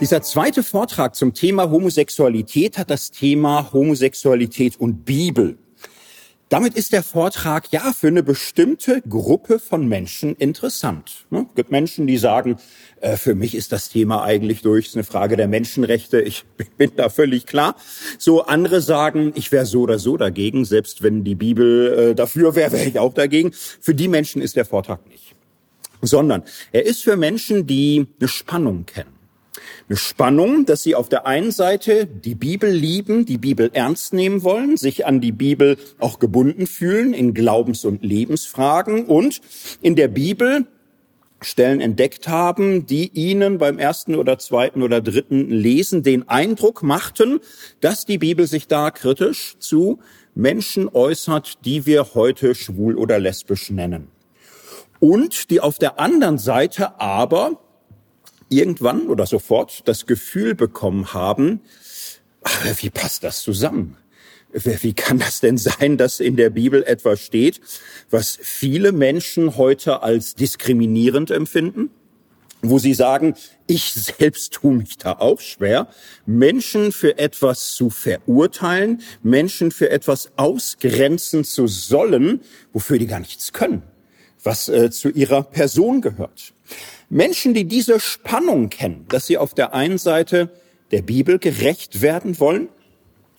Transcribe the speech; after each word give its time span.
Dieser 0.00 0.22
zweite 0.22 0.64
Vortrag 0.64 1.14
zum 1.14 1.34
Thema 1.34 1.70
Homosexualität 1.70 2.78
hat 2.78 2.90
das 2.90 3.12
Thema 3.12 3.72
Homosexualität 3.72 4.78
und 4.80 5.04
Bibel. 5.04 5.56
Damit 6.48 6.74
ist 6.74 6.92
der 6.92 7.04
Vortrag 7.04 7.70
ja 7.70 7.92
für 7.92 8.08
eine 8.08 8.24
bestimmte 8.24 9.02
Gruppe 9.08 9.60
von 9.60 9.88
Menschen 9.88 10.34
interessant. 10.34 11.26
Es 11.26 11.30
ne? 11.30 11.46
gibt 11.54 11.70
Menschen, 11.70 12.08
die 12.08 12.16
sagen, 12.16 12.56
äh, 13.00 13.16
für 13.16 13.36
mich 13.36 13.54
ist 13.54 13.70
das 13.70 13.88
Thema 13.88 14.24
eigentlich 14.24 14.62
durch, 14.62 14.86
ist 14.88 14.96
eine 14.96 15.04
Frage 15.04 15.36
der 15.36 15.46
Menschenrechte, 15.46 16.20
ich 16.20 16.44
bin 16.76 16.90
da 16.96 17.08
völlig 17.08 17.46
klar. 17.46 17.76
So 18.18 18.42
andere 18.42 18.80
sagen, 18.80 19.32
ich 19.36 19.52
wäre 19.52 19.64
so 19.64 19.82
oder 19.82 20.00
so 20.00 20.16
dagegen, 20.16 20.64
selbst 20.64 21.04
wenn 21.04 21.22
die 21.22 21.36
Bibel 21.36 22.10
äh, 22.10 22.14
dafür 22.16 22.56
wäre, 22.56 22.72
wäre 22.72 22.84
ich 22.84 22.98
auch 22.98 23.14
dagegen. 23.14 23.52
Für 23.52 23.94
die 23.94 24.08
Menschen 24.08 24.42
ist 24.42 24.56
der 24.56 24.64
Vortrag 24.64 25.08
nicht. 25.08 25.36
Sondern 26.02 26.42
er 26.72 26.84
ist 26.84 27.04
für 27.04 27.16
Menschen, 27.16 27.66
die 27.66 28.08
eine 28.18 28.28
Spannung 28.28 28.86
kennen 28.86 29.13
eine 29.88 29.96
Spannung, 29.96 30.64
dass 30.64 30.82
sie 30.82 30.94
auf 30.94 31.08
der 31.08 31.26
einen 31.26 31.50
Seite 31.50 32.06
die 32.06 32.34
Bibel 32.34 32.70
lieben, 32.70 33.26
die 33.26 33.38
Bibel 33.38 33.70
ernst 33.72 34.14
nehmen 34.14 34.42
wollen, 34.42 34.76
sich 34.76 35.06
an 35.06 35.20
die 35.20 35.32
Bibel 35.32 35.76
auch 35.98 36.18
gebunden 36.18 36.66
fühlen 36.66 37.12
in 37.12 37.34
Glaubens- 37.34 37.84
und 37.84 38.02
Lebensfragen 38.02 39.06
und 39.06 39.40
in 39.82 39.94
der 39.94 40.08
Bibel 40.08 40.66
Stellen 41.42 41.82
entdeckt 41.82 42.26
haben, 42.28 42.86
die 42.86 43.10
ihnen 43.12 43.58
beim 43.58 43.78
ersten 43.78 44.14
oder 44.14 44.38
zweiten 44.38 44.82
oder 44.82 45.02
dritten 45.02 45.50
Lesen 45.50 46.02
den 46.02 46.26
Eindruck 46.28 46.82
machten, 46.82 47.40
dass 47.80 48.06
die 48.06 48.16
Bibel 48.16 48.46
sich 48.46 48.66
da 48.66 48.90
kritisch 48.90 49.56
zu 49.58 49.98
Menschen 50.34 50.88
äußert, 50.88 51.64
die 51.66 51.84
wir 51.84 52.14
heute 52.14 52.54
schwul 52.54 52.96
oder 52.96 53.18
lesbisch 53.18 53.70
nennen. 53.70 54.08
Und 55.00 55.50
die 55.50 55.60
auf 55.60 55.78
der 55.78 56.00
anderen 56.00 56.38
Seite 56.38 56.98
aber 56.98 57.60
irgendwann 58.48 59.08
oder 59.08 59.26
sofort 59.26 59.86
das 59.86 60.06
Gefühl 60.06 60.54
bekommen 60.54 61.12
haben, 61.14 61.60
ach, 62.42 62.82
wie 62.82 62.90
passt 62.90 63.24
das 63.24 63.42
zusammen? 63.42 63.96
Wie 64.52 64.92
kann 64.92 65.18
das 65.18 65.40
denn 65.40 65.58
sein, 65.58 65.96
dass 65.96 66.20
in 66.20 66.36
der 66.36 66.48
Bibel 66.48 66.84
etwas 66.84 67.20
steht, 67.20 67.60
was 68.10 68.38
viele 68.40 68.92
Menschen 68.92 69.56
heute 69.56 70.02
als 70.02 70.36
diskriminierend 70.36 71.32
empfinden? 71.32 71.90
Wo 72.62 72.78
sie 72.78 72.94
sagen, 72.94 73.34
ich 73.66 73.92
selbst 73.92 74.54
tue 74.54 74.74
mich 74.74 74.96
da 74.96 75.12
auch 75.12 75.40
schwer, 75.40 75.88
Menschen 76.24 76.92
für 76.92 77.18
etwas 77.18 77.74
zu 77.74 77.90
verurteilen, 77.90 79.02
Menschen 79.22 79.70
für 79.70 79.90
etwas 79.90 80.30
ausgrenzen 80.36 81.44
zu 81.44 81.66
sollen, 81.66 82.40
wofür 82.72 82.98
die 82.98 83.06
gar 83.06 83.20
nichts 83.20 83.52
können, 83.52 83.82
was 84.42 84.68
äh, 84.70 84.90
zu 84.90 85.10
ihrer 85.10 85.42
Person 85.42 86.00
gehört. 86.00 86.54
Menschen, 87.14 87.54
die 87.54 87.64
diese 87.64 88.00
Spannung 88.00 88.70
kennen, 88.70 89.06
dass 89.08 89.26
sie 89.26 89.38
auf 89.38 89.54
der 89.54 89.72
einen 89.72 89.98
Seite 89.98 90.50
der 90.90 91.02
Bibel 91.02 91.38
gerecht 91.38 92.02
werden 92.02 92.40
wollen 92.40 92.68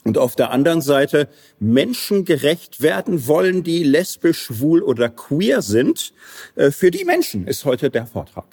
und 0.05 0.17
auf 0.17 0.37
der 0.37 0.51
anderen 0.51 0.79
Seite 0.79 1.27
Menschen 1.59 2.23
gerecht 2.23 2.81
werden 2.81 3.27
wollen, 3.27 3.63
die 3.63 3.83
lesbisch, 3.83 4.43
schwul 4.43 4.81
oder 4.81 5.09
queer 5.09 5.61
sind, 5.61 6.13
äh, 6.55 6.71
für 6.71 6.89
die 6.89 7.03
Menschen 7.03 7.47
ist 7.47 7.65
heute 7.65 7.89
der 7.89 8.07
Vortrag. 8.07 8.45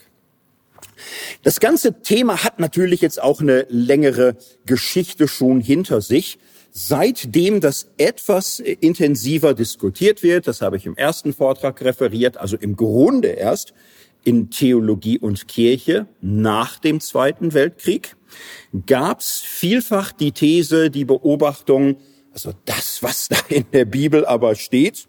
Das 1.44 1.60
ganze 1.60 2.02
Thema 2.02 2.42
hat 2.42 2.58
natürlich 2.58 3.00
jetzt 3.00 3.22
auch 3.22 3.40
eine 3.40 3.64
längere 3.68 4.36
Geschichte 4.66 5.28
schon 5.28 5.60
hinter 5.60 6.00
sich. 6.00 6.40
Seitdem 6.72 7.60
das 7.60 7.90
etwas 7.96 8.58
intensiver 8.58 9.54
diskutiert 9.54 10.24
wird, 10.24 10.48
das 10.48 10.62
habe 10.62 10.78
ich 10.78 10.86
im 10.86 10.96
ersten 10.96 11.32
Vortrag 11.32 11.80
referiert, 11.82 12.38
also 12.38 12.56
im 12.56 12.74
Grunde 12.74 13.28
erst 13.28 13.72
in 14.24 14.50
Theologie 14.50 15.18
und 15.18 15.48
Kirche 15.48 16.06
nach 16.20 16.78
dem 16.78 17.00
Zweiten 17.00 17.54
Weltkrieg 17.54 18.16
gab 18.86 19.20
es 19.20 19.40
vielfach 19.40 20.12
die 20.12 20.32
These, 20.32 20.90
die 20.90 21.04
Beobachtung, 21.04 21.96
also 22.32 22.52
das, 22.64 23.02
was 23.02 23.28
da 23.28 23.36
in 23.48 23.64
der 23.72 23.84
Bibel 23.84 24.24
aber 24.24 24.54
steht, 24.54 25.08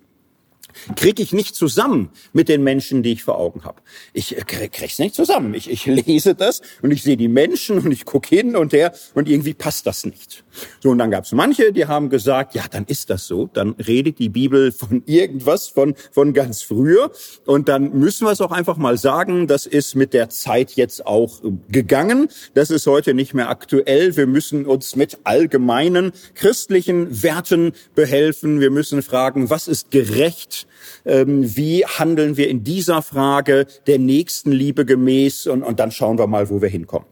kriege 0.96 1.22
ich 1.22 1.34
nicht 1.34 1.56
zusammen 1.56 2.10
mit 2.34 2.50
den 2.50 2.64
Menschen, 2.64 3.04
die 3.04 3.14
ich 3.14 3.24
vor 3.24 3.38
Augen 3.38 3.64
habe. 3.64 3.82
Ich 4.14 4.38
äh, 4.38 4.42
krieg's 4.42 5.00
nicht 5.00 5.16
zusammen. 5.16 5.54
Ich, 5.54 5.70
ich 5.70 5.86
lese 5.86 6.36
das 6.36 6.62
und 6.82 6.92
ich 6.92 7.04
sehe 7.04 7.18
die 7.18 7.28
Menschen 7.28 7.80
und 7.80 7.92
ich 7.92 8.06
gucke 8.06 8.36
hin 8.36 8.56
und 8.56 8.74
her 8.74 8.94
und 9.14 9.30
irgendwie 9.30 9.54
passt 9.54 9.86
das 9.88 10.06
nicht. 10.06 10.44
So, 10.82 10.90
und 10.90 10.98
dann 10.98 11.12
gab 11.12 11.24
es 11.24 11.32
manche, 11.32 11.72
die 11.72 11.86
haben 11.86 12.10
gesagt, 12.10 12.56
ja, 12.56 12.64
dann 12.70 12.86
ist 12.86 13.10
das 13.10 13.28
so. 13.28 13.50
Dann 13.52 13.72
redet 13.72 14.20
die 14.20 14.30
Bibel 14.30 14.72
von 14.72 15.04
irgendwas 15.06 15.68
von, 15.68 15.96
von 16.12 16.34
ganz 16.34 16.62
früher. 16.62 17.12
Und 17.46 17.70
dann 17.70 17.98
müssen 17.98 18.26
wir 18.26 18.32
es 18.32 18.42
auch 18.42 18.52
einfach 18.52 18.78
mal 18.78 18.98
sagen, 18.98 19.48
das 19.48 19.66
ist 19.66 19.96
mit 19.96 20.14
der 20.14 20.30
Zeit 20.30 20.74
jetzt 20.74 21.06
auch 21.06 21.44
äh, 21.44 21.52
gegangen. 21.70 22.30
Das 22.54 22.70
ist 22.70 22.88
heute 22.88 23.14
nicht 23.14 23.34
mehr 23.34 23.50
aktuell. 23.50 24.16
Wir 24.16 24.28
müssen 24.28 24.66
uns 24.66 24.96
mit 24.96 25.20
allgemeinen 25.24 26.12
christlichen 26.36 27.24
Werten 27.24 27.74
behelfen. 27.96 28.60
Wir 28.60 28.72
müssen 28.72 29.02
fragen, 29.02 29.50
was 29.50 29.68
ist 29.68 29.92
gerecht? 29.92 30.63
Ähm, 31.06 31.56
wie 31.56 31.86
handeln 31.86 32.38
wir 32.38 32.50
in 32.50 32.64
dieser 32.64 33.02
Frage 33.02 33.66
der 33.88 34.00
Nächstenliebe 34.00 34.86
gemäß? 34.86 35.48
Und, 35.48 35.64
und 35.64 35.80
dann 35.80 35.92
schauen 35.92 36.18
wir 36.18 36.28
mal, 36.28 36.50
wo 36.50 36.62
wir 36.62 36.70
hinkommen. 36.70 37.08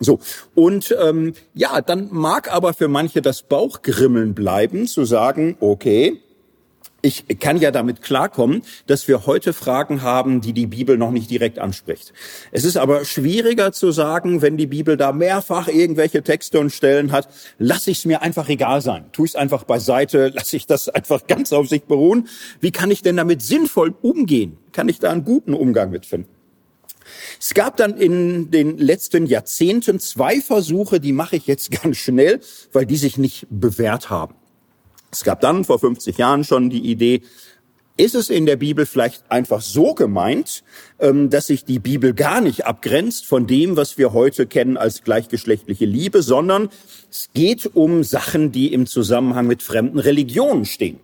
So, 0.00 0.20
und 0.54 0.96
ähm, 1.02 1.32
ja, 1.54 1.80
dann 1.80 2.08
mag 2.12 2.52
aber 2.52 2.72
für 2.72 2.88
manche 2.88 3.20
das 3.20 3.42
Bauchgrimmeln 3.42 4.34
bleiben, 4.34 4.86
zu 4.86 5.04
sagen, 5.04 5.56
okay, 5.58 6.20
ich 7.08 7.38
kann 7.38 7.56
ja 7.56 7.70
damit 7.70 8.02
klarkommen, 8.02 8.62
dass 8.86 9.08
wir 9.08 9.26
heute 9.26 9.52
Fragen 9.52 10.02
haben, 10.02 10.40
die 10.40 10.52
die 10.52 10.66
Bibel 10.66 10.98
noch 10.98 11.10
nicht 11.10 11.30
direkt 11.30 11.58
anspricht. 11.58 12.12
Es 12.52 12.64
ist 12.64 12.76
aber 12.76 13.04
schwieriger 13.04 13.72
zu 13.72 13.90
sagen, 13.90 14.42
wenn 14.42 14.56
die 14.56 14.66
Bibel 14.66 14.96
da 14.96 15.12
mehrfach 15.12 15.68
irgendwelche 15.68 16.22
Texte 16.22 16.60
und 16.60 16.70
Stellen 16.70 17.10
hat, 17.10 17.28
lasse 17.58 17.90
ich 17.90 17.98
es 17.98 18.04
mir 18.04 18.22
einfach 18.22 18.48
egal 18.48 18.82
sein. 18.82 19.06
Tue 19.12 19.26
ich 19.26 19.32
es 19.32 19.36
einfach 19.36 19.64
beiseite, 19.64 20.28
lasse 20.28 20.56
ich 20.56 20.66
das 20.66 20.88
einfach 20.88 21.26
ganz 21.26 21.52
auf 21.52 21.68
sich 21.68 21.84
beruhen. 21.84 22.28
Wie 22.60 22.70
kann 22.70 22.90
ich 22.90 23.02
denn 23.02 23.16
damit 23.16 23.42
sinnvoll 23.42 23.94
umgehen? 24.02 24.58
Kann 24.72 24.88
ich 24.88 24.98
da 24.98 25.10
einen 25.10 25.24
guten 25.24 25.54
Umgang 25.54 25.90
mitfinden? 25.90 26.30
Es 27.40 27.54
gab 27.54 27.76
dann 27.78 27.96
in 27.96 28.50
den 28.50 28.76
letzten 28.76 29.26
Jahrzehnten 29.26 29.98
zwei 29.98 30.40
Versuche, 30.40 31.00
die 31.00 31.12
mache 31.12 31.36
ich 31.36 31.46
jetzt 31.46 31.70
ganz 31.82 31.96
schnell, 31.96 32.40
weil 32.72 32.86
die 32.86 32.96
sich 32.96 33.16
nicht 33.16 33.46
bewährt 33.50 34.10
haben. 34.10 34.34
Es 35.10 35.24
gab 35.24 35.40
dann 35.40 35.64
vor 35.64 35.78
50 35.78 36.18
Jahren 36.18 36.44
schon 36.44 36.70
die 36.70 36.90
Idee, 36.90 37.22
ist 37.98 38.14
es 38.14 38.30
in 38.30 38.46
der 38.46 38.56
Bibel 38.56 38.86
vielleicht 38.86 39.30
einfach 39.30 39.60
so 39.60 39.92
gemeint, 39.92 40.62
ähm, 41.00 41.30
dass 41.30 41.48
sich 41.48 41.64
die 41.64 41.80
Bibel 41.80 42.14
gar 42.14 42.40
nicht 42.40 42.64
abgrenzt 42.64 43.26
von 43.26 43.46
dem, 43.46 43.76
was 43.76 43.98
wir 43.98 44.12
heute 44.12 44.46
kennen 44.46 44.76
als 44.76 45.02
gleichgeschlechtliche 45.02 45.84
Liebe, 45.84 46.22
sondern 46.22 46.68
es 47.10 47.28
geht 47.34 47.74
um 47.74 48.04
Sachen, 48.04 48.52
die 48.52 48.72
im 48.72 48.86
Zusammenhang 48.86 49.48
mit 49.48 49.62
fremden 49.62 49.98
Religionen 49.98 50.64
stehen. 50.64 51.00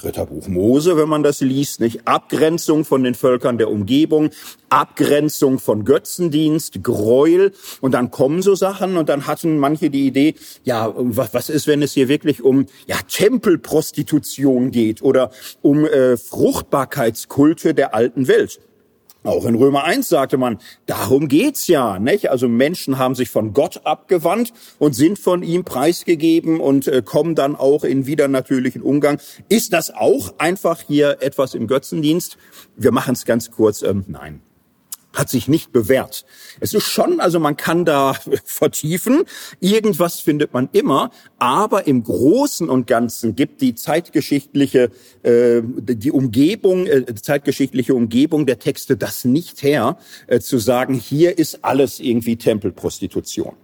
Dritter 0.00 0.26
Buch 0.26 0.48
Mose, 0.48 0.96
wenn 0.96 1.08
man 1.08 1.22
das 1.22 1.40
liest, 1.40 1.80
nicht? 1.80 2.06
Abgrenzung 2.06 2.84
von 2.84 3.04
den 3.04 3.14
Völkern 3.14 3.58
der 3.58 3.70
Umgebung, 3.70 4.30
Abgrenzung 4.70 5.58
von 5.58 5.84
Götzendienst, 5.84 6.82
Gräuel 6.82 7.52
und 7.82 7.92
dann 7.92 8.10
kommen 8.10 8.40
so 8.40 8.54
Sachen 8.54 8.96
und 8.96 9.08
dann 9.10 9.26
hatten 9.26 9.58
manche 9.58 9.90
die 9.90 10.06
Idee, 10.06 10.34
ja, 10.64 10.92
was 10.96 11.50
ist, 11.50 11.66
wenn 11.66 11.82
es 11.82 11.92
hier 11.92 12.08
wirklich 12.08 12.42
um 12.42 12.66
ja, 12.86 12.96
Tempelprostitution 13.06 14.70
geht 14.70 15.02
oder 15.02 15.32
um 15.60 15.84
äh, 15.84 16.16
Fruchtbarkeitskulte 16.16 17.74
der 17.74 17.94
alten 17.94 18.26
Welt? 18.26 18.58
Auch 19.22 19.44
in 19.44 19.54
Römer 19.54 19.84
1 19.84 20.08
sagte 20.08 20.38
man, 20.38 20.58
darum 20.86 21.28
geht's 21.28 21.66
ja, 21.66 21.98
nicht? 21.98 22.30
Also 22.30 22.48
Menschen 22.48 22.96
haben 22.96 23.14
sich 23.14 23.28
von 23.28 23.52
Gott 23.52 23.82
abgewandt 23.84 24.52
und 24.78 24.94
sind 24.94 25.18
von 25.18 25.42
ihm 25.42 25.64
preisgegeben 25.64 26.58
und 26.58 26.88
äh, 26.88 27.02
kommen 27.04 27.34
dann 27.34 27.54
auch 27.54 27.84
in 27.84 28.06
wieder 28.06 28.28
natürlichen 28.28 28.80
Umgang. 28.80 29.20
Ist 29.50 29.74
das 29.74 29.90
auch 29.90 30.34
einfach 30.38 30.80
hier 30.80 31.18
etwas 31.20 31.54
im 31.54 31.66
Götzendienst? 31.66 32.38
Wir 32.76 32.92
machen 32.92 33.12
es 33.12 33.26
ganz 33.26 33.50
kurz. 33.50 33.82
Ähm, 33.82 34.04
nein 34.08 34.40
hat 35.12 35.28
sich 35.28 35.48
nicht 35.48 35.72
bewährt. 35.72 36.24
Es 36.60 36.74
ist 36.74 36.84
schon, 36.84 37.20
also 37.20 37.40
man 37.40 37.56
kann 37.56 37.84
da 37.84 38.14
vertiefen, 38.44 39.24
irgendwas 39.60 40.20
findet 40.20 40.52
man 40.52 40.68
immer, 40.72 41.10
aber 41.38 41.86
im 41.86 42.04
Großen 42.04 42.68
und 42.68 42.86
Ganzen 42.86 43.34
gibt 43.34 43.60
die 43.60 43.74
zeitgeschichtliche, 43.74 44.90
äh, 45.22 45.62
die 45.62 46.12
Umgebung, 46.12 46.86
äh, 46.86 47.14
zeitgeschichtliche 47.14 47.94
Umgebung 47.94 48.46
der 48.46 48.58
Texte 48.58 48.96
das 48.96 49.24
nicht 49.24 49.62
her, 49.62 49.98
äh, 50.26 50.40
zu 50.40 50.58
sagen, 50.58 50.94
hier 50.94 51.38
ist 51.38 51.64
alles 51.64 52.00
irgendwie 52.00 52.36
Tempelprostitution. 52.36 53.54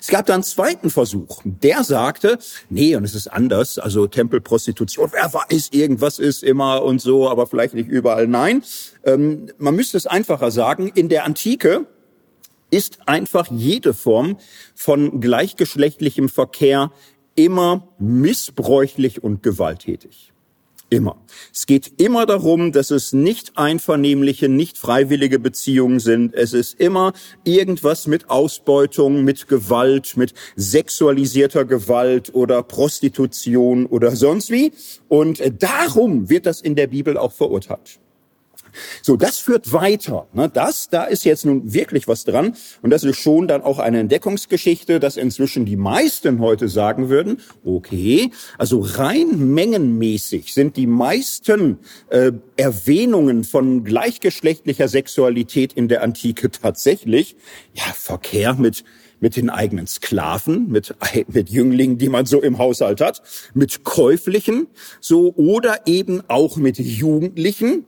Es 0.00 0.08
gab 0.08 0.26
dann 0.26 0.34
einen 0.34 0.42
zweiten 0.42 0.90
Versuch. 0.90 1.42
Der 1.44 1.84
sagte, 1.84 2.38
nee, 2.68 2.96
und 2.96 3.04
es 3.04 3.14
ist 3.14 3.28
anders. 3.28 3.78
Also 3.78 4.06
Tempelprostitution, 4.06 5.10
wer 5.12 5.32
weiß, 5.32 5.68
irgendwas 5.72 6.18
ist 6.18 6.42
immer 6.42 6.82
und 6.82 7.00
so, 7.00 7.28
aber 7.28 7.46
vielleicht 7.46 7.74
nicht 7.74 7.88
überall. 7.88 8.26
Nein, 8.26 8.62
ähm, 9.04 9.48
man 9.58 9.74
müsste 9.74 9.96
es 9.96 10.06
einfacher 10.06 10.50
sagen. 10.50 10.90
In 10.94 11.08
der 11.08 11.24
Antike 11.24 11.86
ist 12.70 12.98
einfach 13.06 13.48
jede 13.50 13.94
Form 13.94 14.38
von 14.74 15.20
gleichgeschlechtlichem 15.20 16.28
Verkehr 16.28 16.92
immer 17.34 17.88
missbräuchlich 17.98 19.22
und 19.22 19.42
gewalttätig. 19.42 20.29
Immer. 20.92 21.16
Es 21.52 21.66
geht 21.66 22.00
immer 22.00 22.26
darum, 22.26 22.72
dass 22.72 22.90
es 22.90 23.12
nicht 23.12 23.56
einvernehmliche, 23.56 24.48
nicht 24.48 24.76
freiwillige 24.76 25.38
Beziehungen 25.38 26.00
sind. 26.00 26.34
Es 26.34 26.52
ist 26.52 26.80
immer 26.80 27.12
irgendwas 27.44 28.08
mit 28.08 28.28
Ausbeutung, 28.28 29.22
mit 29.22 29.46
Gewalt, 29.46 30.16
mit 30.16 30.34
sexualisierter 30.56 31.64
Gewalt 31.64 32.34
oder 32.34 32.64
Prostitution 32.64 33.86
oder 33.86 34.16
sonst 34.16 34.50
wie. 34.50 34.72
Und 35.06 35.40
darum 35.62 36.28
wird 36.28 36.46
das 36.46 36.60
in 36.60 36.74
der 36.74 36.88
Bibel 36.88 37.16
auch 37.16 37.32
verurteilt. 37.32 38.00
So, 39.02 39.16
das 39.16 39.38
führt 39.38 39.72
weiter. 39.72 40.26
Ne? 40.32 40.50
Das, 40.52 40.88
da 40.88 41.04
ist 41.04 41.24
jetzt 41.24 41.44
nun 41.44 41.72
wirklich 41.72 42.08
was 42.08 42.24
dran. 42.24 42.54
Und 42.82 42.90
das 42.90 43.04
ist 43.04 43.18
schon 43.18 43.48
dann 43.48 43.62
auch 43.62 43.78
eine 43.78 44.00
Entdeckungsgeschichte, 44.00 45.00
dass 45.00 45.16
inzwischen 45.16 45.64
die 45.64 45.76
meisten 45.76 46.40
heute 46.40 46.68
sagen 46.68 47.08
würden, 47.08 47.38
okay, 47.64 48.30
also 48.58 48.80
rein 48.80 49.54
mengenmäßig 49.54 50.54
sind 50.54 50.76
die 50.76 50.86
meisten 50.86 51.78
äh, 52.08 52.32
Erwähnungen 52.56 53.44
von 53.44 53.84
gleichgeschlechtlicher 53.84 54.88
Sexualität 54.88 55.72
in 55.72 55.88
der 55.88 56.02
Antike 56.02 56.50
tatsächlich, 56.50 57.36
ja, 57.74 57.84
Verkehr 57.94 58.54
mit 58.54 58.84
mit 59.20 59.36
den 59.36 59.50
eigenen 59.50 59.86
Sklaven, 59.86 60.68
mit, 60.68 60.94
mit 61.28 61.50
Jünglingen, 61.50 61.98
die 61.98 62.08
man 62.08 62.26
so 62.26 62.40
im 62.40 62.58
Haushalt 62.58 63.00
hat, 63.00 63.22
mit 63.54 63.84
Käuflichen, 63.84 64.66
so, 65.00 65.34
oder 65.36 65.86
eben 65.86 66.22
auch 66.28 66.56
mit 66.56 66.78
Jugendlichen, 66.78 67.84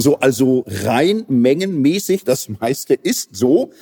so, 0.00 0.18
also 0.18 0.64
rein 0.66 1.24
mengenmäßig, 1.28 2.24
das 2.24 2.48
meiste 2.48 2.94
ist 2.94 3.36
so. 3.36 3.72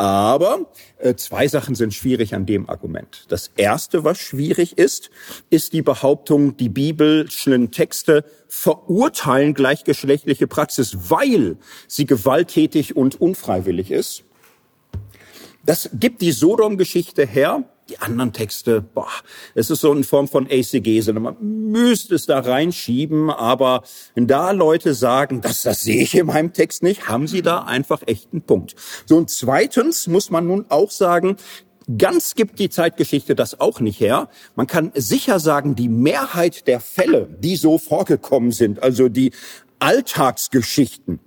Aber 0.00 0.70
äh, 0.98 1.16
zwei 1.16 1.48
Sachen 1.48 1.74
sind 1.74 1.92
schwierig 1.92 2.32
an 2.32 2.46
dem 2.46 2.68
Argument. 2.68 3.24
Das 3.28 3.50
erste, 3.56 4.04
was 4.04 4.18
schwierig 4.18 4.78
ist, 4.78 5.10
ist 5.50 5.72
die 5.72 5.82
Behauptung, 5.82 6.56
die 6.56 6.68
biblischen 6.68 7.72
Texte 7.72 8.24
verurteilen 8.46 9.54
gleichgeschlechtliche 9.54 10.46
Praxis, 10.46 11.10
weil 11.10 11.56
sie 11.88 12.06
gewalttätig 12.06 12.94
und 12.94 13.20
unfreiwillig 13.20 13.90
ist. 13.90 14.22
Das 15.66 15.90
gibt 15.92 16.22
die 16.22 16.32
Sodom-Geschichte 16.32 17.26
her 17.26 17.64
die 17.88 17.98
anderen 17.98 18.32
Texte, 18.32 18.82
boah, 18.82 19.08
es 19.54 19.70
ist 19.70 19.80
so 19.80 19.92
in 19.92 20.04
Form 20.04 20.28
von 20.28 20.46
ACG, 20.46 21.00
sondern 21.00 21.22
man 21.22 21.36
müsste 21.40 22.14
es 22.14 22.26
da 22.26 22.40
reinschieben, 22.40 23.30
aber 23.30 23.82
wenn 24.14 24.26
da 24.26 24.50
Leute 24.50 24.94
sagen, 24.94 25.40
das, 25.40 25.62
das 25.62 25.82
sehe 25.82 26.02
ich 26.02 26.14
in 26.14 26.26
meinem 26.26 26.52
Text 26.52 26.82
nicht, 26.82 27.08
haben 27.08 27.26
sie 27.26 27.42
da 27.42 27.62
einfach 27.62 28.02
echt 28.06 28.32
einen 28.32 28.42
Punkt. 28.42 28.74
So, 29.06 29.16
und 29.16 29.30
zweitens 29.30 30.06
muss 30.06 30.30
man 30.30 30.46
nun 30.46 30.66
auch 30.68 30.90
sagen, 30.90 31.36
Ganz 31.96 32.34
gibt 32.34 32.58
die 32.58 32.68
Zeitgeschichte 32.68 33.34
das 33.34 33.60
auch 33.60 33.80
nicht 33.80 33.98
her. 33.98 34.28
Man 34.56 34.66
kann 34.66 34.92
sicher 34.94 35.40
sagen, 35.40 35.74
die 35.74 35.88
Mehrheit 35.88 36.66
der 36.66 36.80
Fälle, 36.80 37.30
die 37.40 37.56
so 37.56 37.78
vorgekommen 37.78 38.52
sind, 38.52 38.82
also 38.82 39.08
die 39.08 39.32
Alltagsgeschichten, 39.78 41.18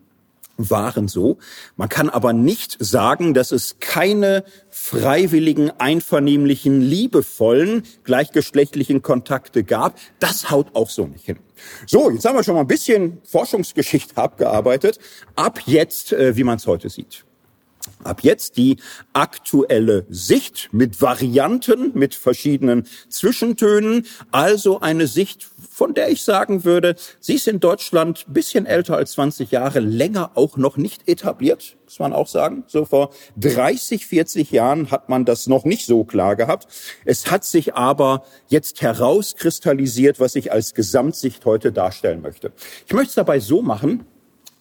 waren 0.58 1.08
so. 1.08 1.38
Man 1.76 1.90
kann 1.90 2.10
aber 2.10 2.34
nicht 2.34 2.78
sagen, 2.80 3.34
dass 3.34 3.52
es 3.52 3.78
keine 3.80 4.44
freiwilligen, 4.84 5.70
einvernehmlichen, 5.80 6.82
liebevollen, 6.82 7.84
gleichgeschlechtlichen 8.04 9.04
Kontakte 9.04 9.64
gab. 9.64 9.98
Das 10.20 10.50
haut 10.50 10.76
auch 10.76 10.90
so 10.90 11.06
nicht 11.06 11.24
hin. 11.24 11.38
So, 11.86 12.10
jetzt 12.10 12.26
haben 12.26 12.36
wir 12.36 12.44
schon 12.44 12.56
mal 12.56 12.62
ein 12.62 12.68
bisschen 12.68 13.22
Forschungsgeschichte 13.24 14.18
abgearbeitet. 14.18 14.98
Ab 15.36 15.60
jetzt, 15.68 16.14
äh, 16.14 16.36
wie 16.36 16.44
man 16.44 16.58
es 16.58 16.66
heute 16.66 16.90
sieht. 16.90 17.24
Ab 18.04 18.22
jetzt 18.24 18.58
die 18.58 18.78
aktuelle 19.14 20.06
Sicht 20.10 20.70
mit 20.72 21.02
Varianten, 21.02 21.92
mit 21.94 22.16
verschiedenen 22.16 22.88
Zwischentönen, 23.10 24.06
also 24.32 24.80
eine 24.80 25.08
Sicht, 25.08 25.48
von 25.70 25.94
der 25.94 26.10
ich 26.10 26.24
sagen 26.24 26.64
würde, 26.64 26.96
sie 27.20 27.36
ist 27.36 27.48
in 27.48 27.60
Deutschland 27.60 28.26
bisschen 28.28 28.66
älter 28.66 28.98
als 28.98 29.14
20 29.14 29.52
Jahre, 29.52 29.80
länger 29.80 30.32
auch 30.36 30.58
noch 30.58 30.78
nicht 30.78 31.08
etabliert, 31.08 31.78
muss 31.86 32.00
man 32.00 32.14
auch 32.14 32.28
sagen. 32.28 32.64
So 32.68 32.86
vor 32.86 33.12
30, 33.38 34.06
40 34.06 34.52
Jahren 34.52 34.92
hat 34.92 35.10
man 35.10 35.26
das 35.26 35.48
noch 35.48 35.66
nicht 35.66 35.86
so 35.86 36.04
klar 36.04 36.36
gehabt. 36.36 36.68
Es 37.06 37.30
hat 37.32 37.44
sich 37.44 37.76
aber 37.76 38.24
jetzt 38.48 38.82
herauskristallisiert, 38.82 40.20
was 40.20 40.36
ich 40.36 40.52
als 40.52 40.74
Gesamtsicht 40.74 41.46
heute 41.46 41.72
darstellen 41.72 42.22
möchte. 42.22 42.52
Ich 42.88 42.94
möchte 42.94 43.10
es 43.10 43.16
dabei 43.16 43.40
so 43.40 43.62
machen, 43.62 44.06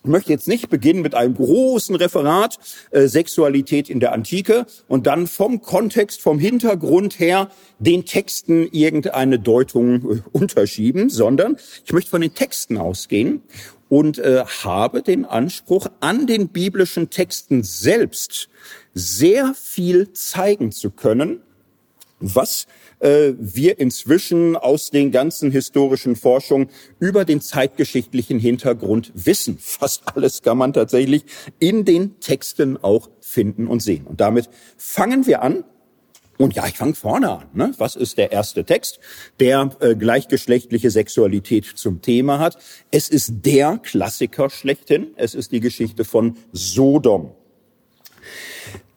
ich 0.03 0.09
möchte 0.09 0.31
jetzt 0.31 0.49
nicht 0.49 0.71
beginnen 0.71 1.03
mit 1.03 1.15
einem 1.15 1.35
großen 1.35 1.95
Referat 1.95 2.59
äh, 2.91 3.07
Sexualität 3.07 3.91
in 3.91 4.01
der 4.01 4.13
Antike 4.13 4.67
und 4.89 5.07
dann 5.07 5.27
vom 5.27 5.61
Kontext, 5.61 6.23
vom 6.23 6.39
Hintergrund 6.39 7.19
her 7.19 7.51
den 7.79 8.07
Texten 8.07 8.67
irgendeine 8.73 9.39
Deutung 9.39 10.11
äh, 10.11 10.23
unterschieben, 10.33 11.11
sondern 11.11 11.57
ich 11.85 11.93
möchte 11.93 12.11
von 12.11 12.23
den 12.23 12.35
Texten 12.35 12.79
ausgehen 12.79 13.43
und 13.91 14.19
äh, 14.19 14.45
habe 14.65 15.03
den 15.03 15.27
Anspruch, 15.27 15.89
an 16.01 16.27
den 16.27 16.49
biblischen 16.49 17.11
Texten 17.11 17.63
selbst 17.63 18.49
sehr 18.95 19.55
viel 19.55 20.13
zeigen 20.13 20.73
zu 20.73 20.91
können, 20.91 21.43
was 22.21 22.67
äh, 23.01 23.33
wir 23.39 23.79
inzwischen 23.79 24.57
aus 24.57 24.91
den 24.91 25.11
ganzen 25.11 25.51
historischen 25.51 26.17
Forschungen 26.17 26.69
über 26.99 27.25
den 27.25 27.41
zeitgeschichtlichen 27.41 28.39
Hintergrund 28.39 29.13
wissen. 29.15 29.59
Fast 29.59 30.03
alles 30.15 30.43
kann 30.43 30.59
man 30.59 30.73
tatsächlich 30.73 31.25
in 31.59 31.85
den 31.85 32.21
Texten 32.21 32.77
auch 32.77 33.11
finden 33.21 33.67
und 33.67 33.83
sehen. 33.83 34.07
Und 34.07 34.21
damit 34.21 34.49
fangen 34.77 35.27
wir 35.27 35.43
an. 35.43 35.65
Und 36.39 36.55
ja, 36.55 36.67
ich 36.67 36.79
fange 36.79 36.95
vorne 36.95 37.31
an. 37.31 37.47
Ne? 37.53 37.73
Was 37.77 37.97
ist 37.97 38.17
der 38.17 38.33
erste 38.33 38.65
Text, 38.65 38.99
der 39.41 39.77
äh, 39.81 39.95
gleichgeschlechtliche 39.95 40.91
Sexualität 40.91 41.67
zum 41.67 42.01
Thema 42.01 42.39
hat? 42.39 42.57
Es 42.91 43.11
ist 43.11 43.45
der 43.45 43.77
Klassiker 43.77 44.49
schlechthin. 44.49 45.09
Es 45.17 45.35
ist 45.35 45.53
die 45.53 45.61
Geschichte 45.61 46.05
von 46.05 46.39
Sodom. 46.53 47.33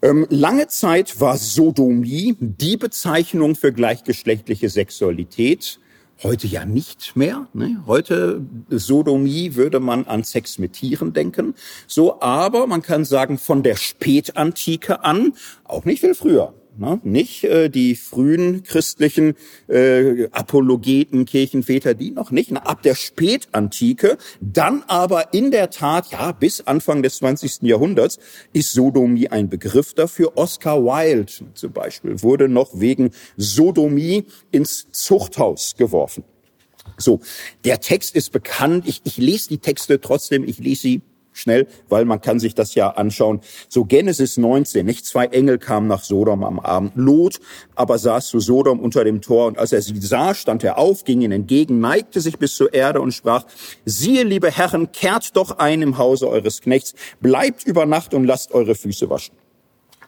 Ähm, 0.03 0.27
lange 0.29 0.67
Zeit 0.67 1.21
war 1.21 1.37
Sodomie 1.37 2.35
die 2.37 2.75
Bezeichnung 2.75 3.55
für 3.55 3.71
gleichgeschlechtliche 3.71 4.67
Sexualität. 4.67 5.79
Heute 6.21 6.45
ja 6.45 6.65
nicht 6.65 7.15
mehr. 7.15 7.47
Ne? 7.53 7.81
Heute 7.87 8.41
Sodomie 8.69 9.55
würde 9.55 9.79
man 9.79 10.05
an 10.05 10.25
Sex 10.25 10.59
mit 10.59 10.73
Tieren 10.73 11.13
denken. 11.13 11.55
So, 11.87 12.19
aber 12.19 12.67
man 12.67 12.81
kann 12.81 13.05
sagen, 13.05 13.37
von 13.37 13.63
der 13.63 13.77
Spätantike 13.77 15.05
an, 15.05 15.35
auch 15.63 15.85
nicht 15.85 16.01
viel 16.01 16.15
früher, 16.15 16.53
Ne? 16.75 16.99
Nicht 17.03 17.43
äh, 17.43 17.69
die 17.69 17.95
frühen 17.95 18.63
christlichen 18.63 19.35
äh, 19.67 20.27
Apologeten, 20.31 21.25
Kirchenväter, 21.25 21.93
die 21.93 22.11
noch 22.11 22.31
nicht. 22.31 22.51
Na, 22.51 22.61
ab 22.61 22.81
der 22.81 22.95
Spätantike, 22.95 24.17
dann 24.41 24.83
aber 24.87 25.33
in 25.33 25.51
der 25.51 25.69
Tat, 25.69 26.11
ja, 26.11 26.31
bis 26.31 26.61
Anfang 26.61 27.03
des 27.03 27.17
20. 27.17 27.61
Jahrhunderts 27.61 28.17
ist 28.53 28.73
Sodomie 28.73 29.27
ein 29.27 29.49
Begriff 29.49 29.93
dafür. 29.93 30.35
Oscar 30.35 30.83
Wilde 30.83 31.31
zum 31.53 31.71
Beispiel 31.71 32.21
wurde 32.23 32.49
noch 32.49 32.79
wegen 32.79 33.11
Sodomie 33.37 34.25
ins 34.51 34.87
Zuchthaus 34.91 35.75
geworfen. 35.77 36.23
So, 36.97 37.19
der 37.65 37.81
Text 37.81 38.15
ist 38.15 38.31
bekannt. 38.31 38.87
Ich, 38.87 39.01
ich 39.03 39.17
lese 39.17 39.49
die 39.49 39.57
Texte 39.59 40.01
trotzdem, 40.01 40.43
ich 40.43 40.59
lese 40.59 40.81
sie 40.81 41.01
schnell, 41.33 41.67
weil 41.89 42.05
man 42.05 42.21
kann 42.21 42.39
sich 42.39 42.55
das 42.55 42.75
ja 42.75 42.89
anschauen. 42.89 43.41
So 43.69 43.85
Genesis 43.85 44.37
19, 44.37 44.85
nicht 44.85 45.05
zwei 45.05 45.25
Engel 45.25 45.57
kamen 45.57 45.87
nach 45.87 46.03
Sodom 46.03 46.43
am 46.43 46.59
Abend. 46.59 46.93
Lot 46.95 47.39
aber 47.75 47.97
saß 47.97 48.27
zu 48.27 48.39
Sodom 48.39 48.79
unter 48.79 49.03
dem 49.03 49.21
Tor 49.21 49.47
und 49.47 49.57
als 49.57 49.73
er 49.73 49.81
sie 49.81 49.99
sah, 49.99 50.33
stand 50.35 50.63
er 50.63 50.77
auf, 50.77 51.03
ging 51.03 51.21
ihnen 51.21 51.33
entgegen, 51.33 51.79
neigte 51.79 52.21
sich 52.21 52.37
bis 52.37 52.55
zur 52.55 52.73
Erde 52.73 53.01
und 53.01 53.11
sprach, 53.11 53.45
siehe, 53.85 54.23
liebe 54.23 54.51
Herren, 54.51 54.91
kehrt 54.91 55.35
doch 55.35 55.57
ein 55.57 55.81
im 55.81 55.97
Hause 55.97 56.29
eures 56.29 56.61
Knechts, 56.61 56.93
bleibt 57.21 57.65
über 57.65 57.85
Nacht 57.85 58.13
und 58.13 58.25
lasst 58.25 58.53
eure 58.53 58.75
Füße 58.75 59.09
waschen. 59.09 59.35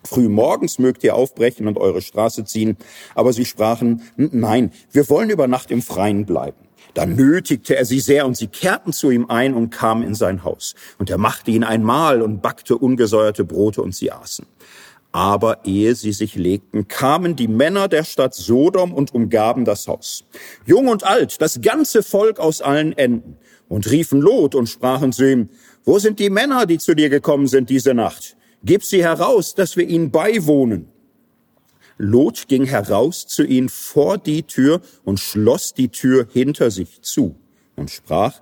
Früh 0.03 0.29
morgens 0.29 0.77
mögt 0.77 1.03
ihr 1.03 1.15
aufbrechen 1.15 1.67
und 1.67 1.77
eure 1.77 2.01
Straße 2.01 2.46
ziehen. 2.46 2.77
Aber 3.15 3.34
sie 3.34 3.46
sprachen, 3.46 4.03
nein, 4.17 4.72
wir 4.91 5.10
wollen 5.10 5.32
über 5.32 5.48
Nacht 5.48 5.72
im 5.72 5.82
Freien 5.82 6.25
bleiben. 6.25 6.65
Da 6.96 7.06
nötigte 7.06 7.75
er 7.75 7.86
sie 7.86 8.00
sehr 8.00 8.25
und 8.25 8.38
sie 8.38 8.48
kehrten 8.48 8.94
zu 8.94 9.12
ihm 9.12 9.25
ein 9.30 9.54
und 9.54 9.70
kamen 9.70 10.02
in 10.02 10.16
sein 10.16 10.44
Haus. 10.44 10.75
Und 10.98 11.10
er 11.10 11.18
machte 11.18 11.52
ihnen 11.52 11.66
ein 11.66 11.84
Mahl 11.84 12.22
und 12.22 12.42
backte 12.42 12.78
ungesäuerte 12.78 13.44
Brote 13.44 13.82
und 13.82 13.94
sie 13.94 14.12
aßen. 14.12 14.46
Aber 15.12 15.66
ehe 15.66 15.94
sie 15.94 16.14
sich 16.14 16.36
legten, 16.36 16.88
kamen 16.88 17.36
die 17.36 17.48
Männer 17.48 17.88
der 17.90 18.06
Stadt 18.06 18.34
Sodom 18.34 18.94
und 18.94 19.14
umgaben 19.14 19.66
das 19.66 19.88
Haus. 19.88 20.24
Jung 20.66 20.88
und 20.88 21.04
alt, 21.04 21.42
das 21.42 21.62
ganze 21.62 22.02
Volk 22.02 22.40
aus 22.40 22.62
allen 22.62 22.98
Enden, 22.98 23.38
und 23.68 23.90
riefen 23.90 24.22
Lot 24.22 24.56
und 24.56 24.68
sprachen 24.68 25.12
zu 25.12 25.30
ihm, 25.30 25.50
wo 25.84 26.00
sind 26.00 26.20
die 26.20 26.30
Männer, 26.30 26.66
die 26.66 26.78
zu 26.78 26.96
dir 26.96 27.10
gekommen 27.10 27.48
sind 27.48 27.70
diese 27.70 27.94
Nacht? 27.94 28.38
Gib 28.64 28.84
sie 28.84 29.04
heraus, 29.04 29.54
dass 29.54 29.75
wir 29.78 29.88
ihnen 29.88 30.12
beiwohnen. 30.12 30.88
Lot 31.98 32.48
ging 32.48 32.66
heraus 32.66 33.28
zu 33.28 33.44
ihnen 33.44 33.70
vor 33.70 34.18
die 34.18 34.44
Tür 34.44 34.82
und 35.04 35.20
schloss 35.20 35.74
die 35.74 35.90
Tür 35.90 36.28
hinter 36.32 36.72
sich 36.72 37.02
zu 37.02 37.36
und 37.75 37.90
sprach, 37.90 38.42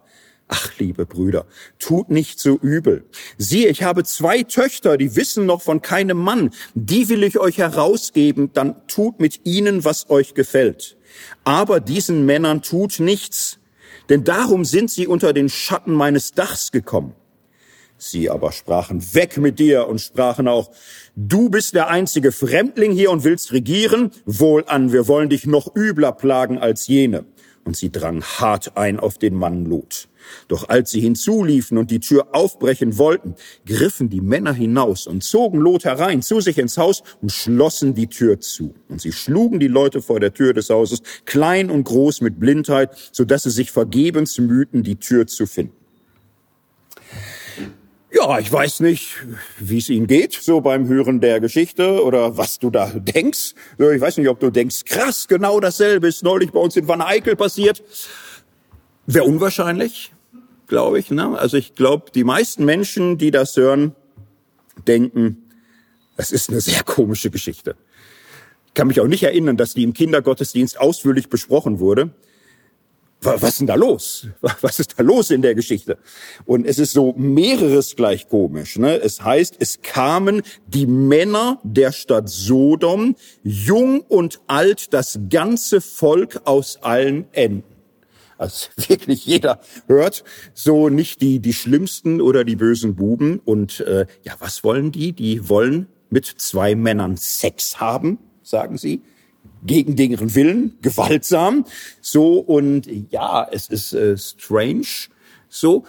Ach, 0.56 0.72
liebe 0.78 1.06
Brüder, 1.06 1.46
tut 1.80 2.10
nicht 2.10 2.40
so 2.40 2.60
übel. 2.62 3.06
Siehe, 3.38 3.70
ich 3.70 3.82
habe 3.82 4.04
zwei 4.04 4.44
Töchter, 4.44 4.98
die 4.98 5.16
wissen 5.16 5.46
noch 5.46 5.62
von 5.62 5.82
keinem 5.82 6.18
Mann. 6.18 6.52
Die 6.76 7.10
will 7.10 7.24
ich 7.24 7.40
euch 7.40 7.58
herausgeben, 7.58 8.52
dann 8.54 8.76
tut 8.88 9.20
mit 9.20 9.46
ihnen, 9.46 9.84
was 9.84 10.10
euch 10.10 10.36
gefällt. 10.36 10.98
Aber 11.44 11.80
diesen 11.80 12.26
Männern 12.26 12.62
tut 12.62 13.00
nichts, 13.00 13.58
denn 14.10 14.24
darum 14.24 14.66
sind 14.66 14.92
sie 14.92 15.08
unter 15.08 15.34
den 15.34 15.50
Schatten 15.50 15.94
meines 15.94 16.34
Dachs 16.34 16.72
gekommen. 16.72 17.16
Sie 18.10 18.30
aber 18.30 18.52
sprachen, 18.52 19.02
weg 19.14 19.38
mit 19.38 19.60
dir 19.60 19.88
und 19.88 20.02
sprachen 20.02 20.48
auch, 20.48 20.72
du 21.16 21.50
bist 21.50 21.74
der 21.74 21.90
einzige 21.90 22.32
Fremdling 22.32 22.92
hier 22.92 23.12
und 23.12 23.24
willst 23.24 23.54
regieren? 23.54 24.12
Wohlan, 24.26 24.92
wir 24.92 25.08
wollen 25.08 25.30
dich 25.30 25.46
noch 25.46 25.74
übler 25.76 26.12
plagen 26.12 26.58
als 26.58 26.88
jene. 26.88 27.26
Und 27.66 27.78
sie 27.78 27.92
drangen 27.92 28.22
hart 28.22 28.76
ein 28.76 29.00
auf 29.00 29.18
den 29.18 29.36
Mann 29.36 29.66
Lot. 29.66 30.10
Doch 30.50 30.68
als 30.68 30.92
sie 30.92 31.00
hinzuliefen 31.00 31.78
und 31.78 31.92
die 31.92 32.02
Tür 32.02 32.28
aufbrechen 32.34 32.98
wollten, 32.98 33.36
griffen 33.66 34.10
die 34.10 34.20
Männer 34.20 34.54
hinaus 34.54 35.08
und 35.08 35.24
zogen 35.24 35.60
Lot 35.60 35.86
herein 35.86 36.22
zu 36.22 36.42
sich 36.42 36.58
ins 36.58 36.78
Haus 36.78 37.04
und 37.22 37.32
schlossen 37.32 37.94
die 37.94 38.08
Tür 38.08 38.42
zu. 38.42 38.74
Und 38.90 39.00
sie 39.02 39.14
schlugen 39.14 39.62
die 39.62 39.70
Leute 39.70 40.02
vor 40.02 40.20
der 40.20 40.34
Tür 40.34 40.54
des 40.54 40.70
Hauses, 40.70 41.04
klein 41.24 41.72
und 41.72 41.86
groß 41.86 42.20
mit 42.20 42.38
Blindheit, 42.38 42.92
so 43.14 43.24
dass 43.24 43.44
sie 43.44 43.52
sich 43.52 43.72
vergebens 43.72 44.38
mühten, 44.40 44.84
die 44.84 44.98
Tür 44.98 45.26
zu 45.26 45.46
finden. 45.46 45.83
Ja, 48.16 48.38
ich 48.38 48.52
weiß 48.52 48.82
nicht, 48.82 49.26
wie 49.58 49.80
es 49.80 49.90
Ihnen 49.90 50.06
geht, 50.06 50.34
so 50.34 50.62
beim 50.62 50.88
Hören 50.88 51.20
der 51.20 51.40
Geschichte 51.40 52.04
oder 52.04 52.38
was 52.38 52.60
du 52.60 52.70
da 52.70 52.92
denkst. 52.94 53.56
Ich 53.80 54.02
weiß 54.02 54.18
nicht, 54.18 54.30
ob 54.30 54.40
du 54.40 54.52
denkst, 54.52 54.86
krass, 54.86 55.28
genau 55.28 55.60
dasselbe 55.60 56.08
ist 56.08 56.22
neulich 56.22 56.52
bei 56.52 56.60
uns 56.60 56.76
in 56.76 56.88
Van 56.88 57.02
Eyck 57.02 57.36
passiert. 57.36 57.84
Wäre 59.08 59.26
unwahrscheinlich, 59.26 60.14
glaube 60.68 61.00
ich. 61.00 61.10
Ne? 61.10 61.36
Also 61.40 61.58
ich 61.58 61.74
glaube, 61.74 62.12
die 62.14 62.24
meisten 62.24 62.66
Menschen, 62.66 63.18
die 63.18 63.32
das 63.32 63.58
hören, 63.58 63.96
denken, 64.88 65.50
das 66.16 66.32
ist 66.32 66.52
eine 66.52 66.62
sehr 66.62 66.84
komische 66.84 67.32
Geschichte. 67.32 67.76
Ich 68.68 68.76
kann 68.76 68.88
mich 68.88 69.02
auch 69.02 69.08
nicht 69.08 69.24
erinnern, 69.24 69.58
dass 69.58 69.74
die 69.74 69.82
im 69.82 69.94
Kindergottesdienst 69.94 70.80
ausführlich 70.80 71.30
besprochen 71.30 71.80
wurde. 71.80 72.12
Was 73.24 73.44
ist 73.44 73.60
denn 73.60 73.68
da 73.68 73.76
los? 73.76 74.28
Was 74.62 74.80
ist 74.80 74.98
da 74.98 75.04
los 75.04 75.32
in 75.32 75.42
der 75.42 75.56
Geschichte? 75.56 75.98
Und 76.46 76.66
es 76.66 76.80
ist 76.80 76.94
so 76.94 77.14
mehreres 77.18 77.96
gleich 77.96 78.28
komisch. 78.28 78.78
Ne? 78.78 79.00
Es 79.00 79.24
heißt, 79.24 79.56
es 79.60 79.82
kamen 79.82 80.42
die 80.68 80.86
Männer 80.86 81.60
der 81.64 81.92
Stadt 81.92 82.30
Sodom, 82.30 83.16
jung 83.44 84.02
und 84.02 84.42
alt, 84.48 84.94
das 84.94 85.20
ganze 85.30 85.82
Volk 85.82 86.42
aus 86.46 86.78
allen 86.82 87.26
Enden 87.32 87.64
also 88.38 88.68
wirklich 88.88 89.26
jeder 89.26 89.60
hört, 89.88 90.24
so 90.54 90.90
nicht 90.90 91.22
die, 91.22 91.40
die 91.40 91.54
schlimmsten 91.54 92.20
oder 92.20 92.44
die 92.44 92.56
bösen 92.56 92.96
Buben. 92.96 93.40
Und 93.40 93.80
äh, 93.82 94.06
ja, 94.24 94.34
was 94.40 94.64
wollen 94.64 94.92
die? 94.92 95.14
Die 95.14 95.48
wollen 95.50 95.88
mit 96.10 96.26
zwei 96.26 96.76
Männern 96.76 97.16
Sex 97.16 97.80
haben, 97.80 98.20
sagen 98.42 98.78
sie 98.78 99.02
gegen 99.66 99.96
deren 99.96 100.36
Willen, 100.36 100.78
gewaltsam. 100.82 101.66
So 102.02 102.40
und 102.40 102.88
ja, 103.12 103.48
es 103.52 103.68
ist 103.68 103.94
äh, 103.94 104.18
strange, 104.18 105.10
so, 105.56 105.84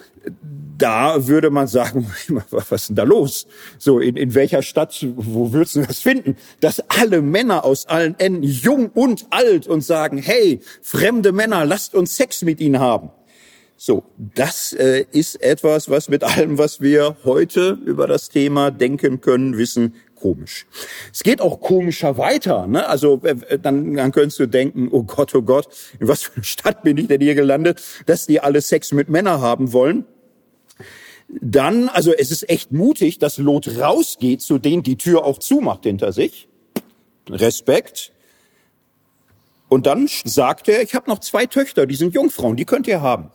da 0.77 1.25
würde 1.25 1.49
man 1.49 1.65
sagen, 1.65 2.05
was 2.51 2.71
ist 2.71 2.89
denn 2.89 2.97
da 2.97 3.03
los? 3.03 3.47
So, 3.79 3.99
in, 3.99 4.15
in 4.15 4.35
welcher 4.35 4.61
Stadt, 4.61 5.03
wo 5.15 5.53
würdest 5.53 5.75
du 5.75 5.81
das 5.81 6.01
finden? 6.01 6.37
Dass 6.59 6.83
alle 6.87 7.23
Männer 7.23 7.65
aus 7.65 7.87
allen 7.87 8.13
Enden, 8.19 8.43
jung 8.43 8.91
und 8.93 9.25
alt, 9.31 9.65
und 9.65 9.81
sagen, 9.81 10.19
hey, 10.19 10.59
fremde 10.83 11.31
Männer, 11.31 11.65
lasst 11.65 11.95
uns 11.95 12.15
Sex 12.15 12.43
mit 12.43 12.61
ihnen 12.61 12.79
haben. 12.79 13.09
So, 13.75 14.03
das 14.17 14.71
äh, 14.73 15.05
ist 15.11 15.41
etwas, 15.41 15.89
was 15.89 16.09
mit 16.09 16.23
allem, 16.23 16.59
was 16.59 16.79
wir 16.79 17.17
heute 17.23 17.79
über 17.85 18.05
das 18.05 18.29
Thema 18.29 18.69
denken 18.69 19.19
können, 19.19 19.57
wissen, 19.57 19.95
komisch. 20.25 20.65
Es 21.13 21.21
geht 21.21 21.39
auch 21.39 21.61
komischer 21.61 22.17
weiter. 22.17 22.65
Ne? 22.65 22.87
Also 22.87 23.21
äh, 23.23 23.35
äh, 23.47 23.59
dann, 23.59 23.93
dann 23.93 24.11
könntest 24.11 24.39
du 24.39 24.47
denken, 24.47 24.89
oh 24.91 25.03
Gott, 25.03 25.35
oh 25.35 25.43
Gott, 25.43 25.67
in 25.99 26.07
was 26.07 26.23
für 26.23 26.35
eine 26.35 26.43
Stadt 26.43 26.81
bin 26.81 26.97
ich 26.97 27.07
denn 27.07 27.21
hier 27.21 27.35
gelandet, 27.35 27.79
dass 28.07 28.25
die 28.25 28.39
alle 28.39 28.61
Sex 28.61 28.91
mit 28.91 29.07
Männern 29.07 29.41
haben 29.41 29.71
wollen. 29.71 30.05
Dann, 31.29 31.89
also 31.89 32.11
es 32.11 32.31
ist 32.31 32.49
echt 32.49 32.71
mutig, 32.71 33.19
dass 33.19 33.37
Lot 33.37 33.67
rausgeht, 33.79 34.41
zu 34.41 34.57
denen 34.57 34.81
die 34.81 34.97
Tür 34.97 35.25
auch 35.25 35.37
zumacht 35.37 35.83
hinter 35.83 36.11
sich. 36.11 36.47
Respekt. 37.29 38.11
Und 39.69 39.85
dann 39.85 40.07
sagt 40.23 40.67
er, 40.69 40.81
ich 40.81 40.95
habe 40.95 41.07
noch 41.07 41.19
zwei 41.19 41.45
Töchter, 41.45 41.85
die 41.85 41.95
sind 41.95 42.15
Jungfrauen, 42.15 42.55
die 42.55 42.65
könnt 42.65 42.87
ihr 42.87 43.01
haben. 43.01 43.29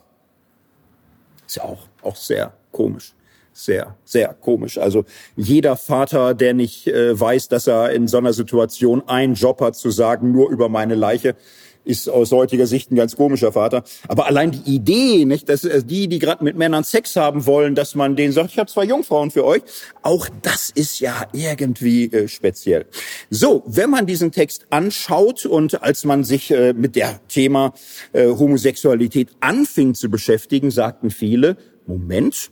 Ist 1.47 1.55
ja 1.55 1.63
auch, 1.63 1.87
auch 2.01 2.17
sehr 2.17 2.53
komisch 2.73 3.13
sehr, 3.53 3.97
sehr 4.05 4.33
komisch. 4.33 4.77
Also 4.77 5.05
jeder 5.35 5.75
Vater, 5.75 6.33
der 6.33 6.53
nicht 6.53 6.87
äh, 6.87 7.19
weiß, 7.19 7.49
dass 7.49 7.67
er 7.67 7.91
in 7.91 8.07
so 8.07 8.17
einer 8.17 8.33
Situation 8.33 9.07
einen 9.07 9.33
Job 9.33 9.61
hat, 9.61 9.75
zu 9.75 9.91
sagen, 9.91 10.31
nur 10.31 10.49
über 10.49 10.69
meine 10.69 10.95
Leiche, 10.95 11.35
ist 11.83 12.09
aus 12.09 12.31
heutiger 12.31 12.67
Sicht 12.67 12.91
ein 12.91 12.95
ganz 12.95 13.15
komischer 13.15 13.51
Vater. 13.51 13.83
Aber 14.07 14.27
allein 14.27 14.51
die 14.51 14.75
Idee, 14.75 15.25
nicht, 15.25 15.49
dass 15.49 15.63
äh, 15.63 15.83
die, 15.83 16.07
die 16.07 16.19
gerade 16.19 16.43
mit 16.43 16.55
Männern 16.55 16.83
Sex 16.83 17.15
haben 17.15 17.45
wollen, 17.45 17.75
dass 17.75 17.95
man 17.95 18.15
denen 18.15 18.33
sagt, 18.33 18.51
ich 18.51 18.59
habe 18.59 18.69
zwei 18.69 18.85
Jungfrauen 18.85 19.31
für 19.31 19.45
euch, 19.45 19.61
auch 20.03 20.27
das 20.41 20.69
ist 20.69 20.99
ja 20.99 21.25
irgendwie 21.33 22.05
äh, 22.05 22.27
speziell. 22.27 22.85
So, 23.29 23.63
wenn 23.65 23.89
man 23.89 24.05
diesen 24.05 24.31
Text 24.31 24.67
anschaut 24.69 25.45
und 25.45 25.81
als 25.81 26.05
man 26.05 26.23
sich 26.23 26.51
äh, 26.51 26.73
mit 26.73 26.95
der 26.95 27.19
Thema 27.27 27.73
äh, 28.13 28.27
Homosexualität 28.27 29.29
anfing 29.39 29.95
zu 29.95 30.09
beschäftigen, 30.09 30.71
sagten 30.71 31.09
viele, 31.09 31.57
Moment, 31.87 32.51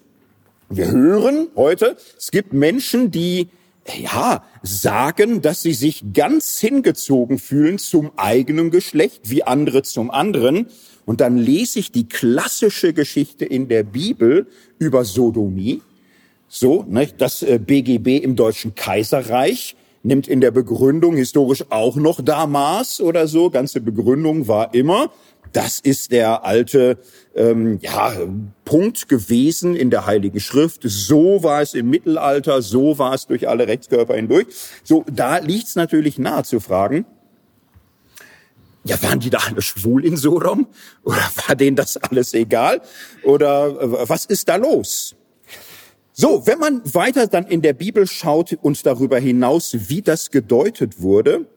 wir 0.70 0.92
hören 0.92 1.48
heute, 1.56 1.98
es 2.18 2.32
gibt 2.32 2.54
Menschen, 2.54 3.12
die 3.12 3.50
ja, 3.98 4.44
sagen, 4.62 5.42
dass 5.42 5.64
sie 5.64 5.74
sich 5.74 6.14
ganz 6.14 6.60
hingezogen 6.60 7.40
fühlen 7.40 7.80
zum 7.80 8.12
eigenen 8.18 8.70
Geschlecht, 8.70 9.22
wie 9.30 9.44
andere 9.44 9.82
zum 9.82 10.12
anderen. 10.12 10.68
Und 11.06 11.22
dann 11.22 11.38
lese 11.38 11.80
ich 11.80 11.92
die 11.92 12.08
klassische 12.08 12.94
Geschichte 12.94 13.46
in 13.46 13.68
der 13.68 13.84
Bibel 13.84 14.48
über 14.78 15.06
Sodomie. 15.06 15.82
So, 16.48 16.86
ne, 16.88 17.08
das 17.18 17.44
BGB 17.44 18.08
äh, 18.08 18.18
im 18.18 18.36
Deutschen 18.36 18.76
Kaiserreich 18.76 19.76
nimmt 20.04 20.28
in 20.28 20.40
der 20.42 20.52
Begründung 20.52 21.16
historisch 21.16 21.66
auch 21.70 21.96
noch 21.96 22.22
da 22.24 22.48
Maß 22.48 23.02
oder 23.02 23.28
so. 23.28 23.50
Ganze 23.50 23.82
Begründung 23.82 24.48
war 24.48 24.74
immer, 24.74 25.12
das 25.52 25.80
ist 25.80 26.12
der 26.12 26.44
alte 26.44 26.98
ähm, 27.36 27.80
ja, 27.82 28.14
Punkt 28.66 29.08
gewesen 29.08 29.76
in 29.76 29.90
der 29.90 30.06
Heiligen 30.06 30.40
Schrift. 30.40 30.82
So 30.84 31.44
war 31.44 31.62
es 31.62 31.74
im 31.74 31.90
Mittelalter, 31.90 32.62
so 32.62 32.98
war 32.98 33.14
es 33.14 33.28
durch 33.28 33.48
alle 33.48 33.68
Rechtskörper 33.68 34.16
hindurch. 34.16 34.48
So, 34.84 35.06
da 35.12 35.38
liegt 35.38 35.68
es 35.68 35.76
natürlich 35.76 36.18
nahe 36.18 36.44
zu 36.44 36.60
fragen, 36.60 37.06
ja, 38.84 39.02
waren 39.04 39.20
die 39.20 39.30
da 39.30 39.40
alle 39.40 39.62
schwul 39.62 40.06
in 40.06 40.18
Sodom? 40.18 40.68
Oder 41.04 41.18
war 41.48 41.56
denen 41.56 41.76
das 41.76 41.98
alles 41.98 42.34
egal? 42.34 42.82
Oder 43.24 43.68
äh, 43.82 44.10
was 44.10 44.26
ist 44.26 44.50
da 44.50 44.56
los? 44.56 45.16
So, 46.14 46.46
wenn 46.46 46.60
man 46.60 46.82
weiter 46.94 47.28
dann 47.28 47.46
in 47.48 47.62
der 47.62 47.74
Bibel 47.74 48.06
schaut 48.06 48.58
und 48.62 48.86
darüber 48.86 49.20
hinaus, 49.20 49.76
wie 49.88 50.02
das 50.02 50.32
gedeutet 50.32 51.02
wurde, 51.02 51.48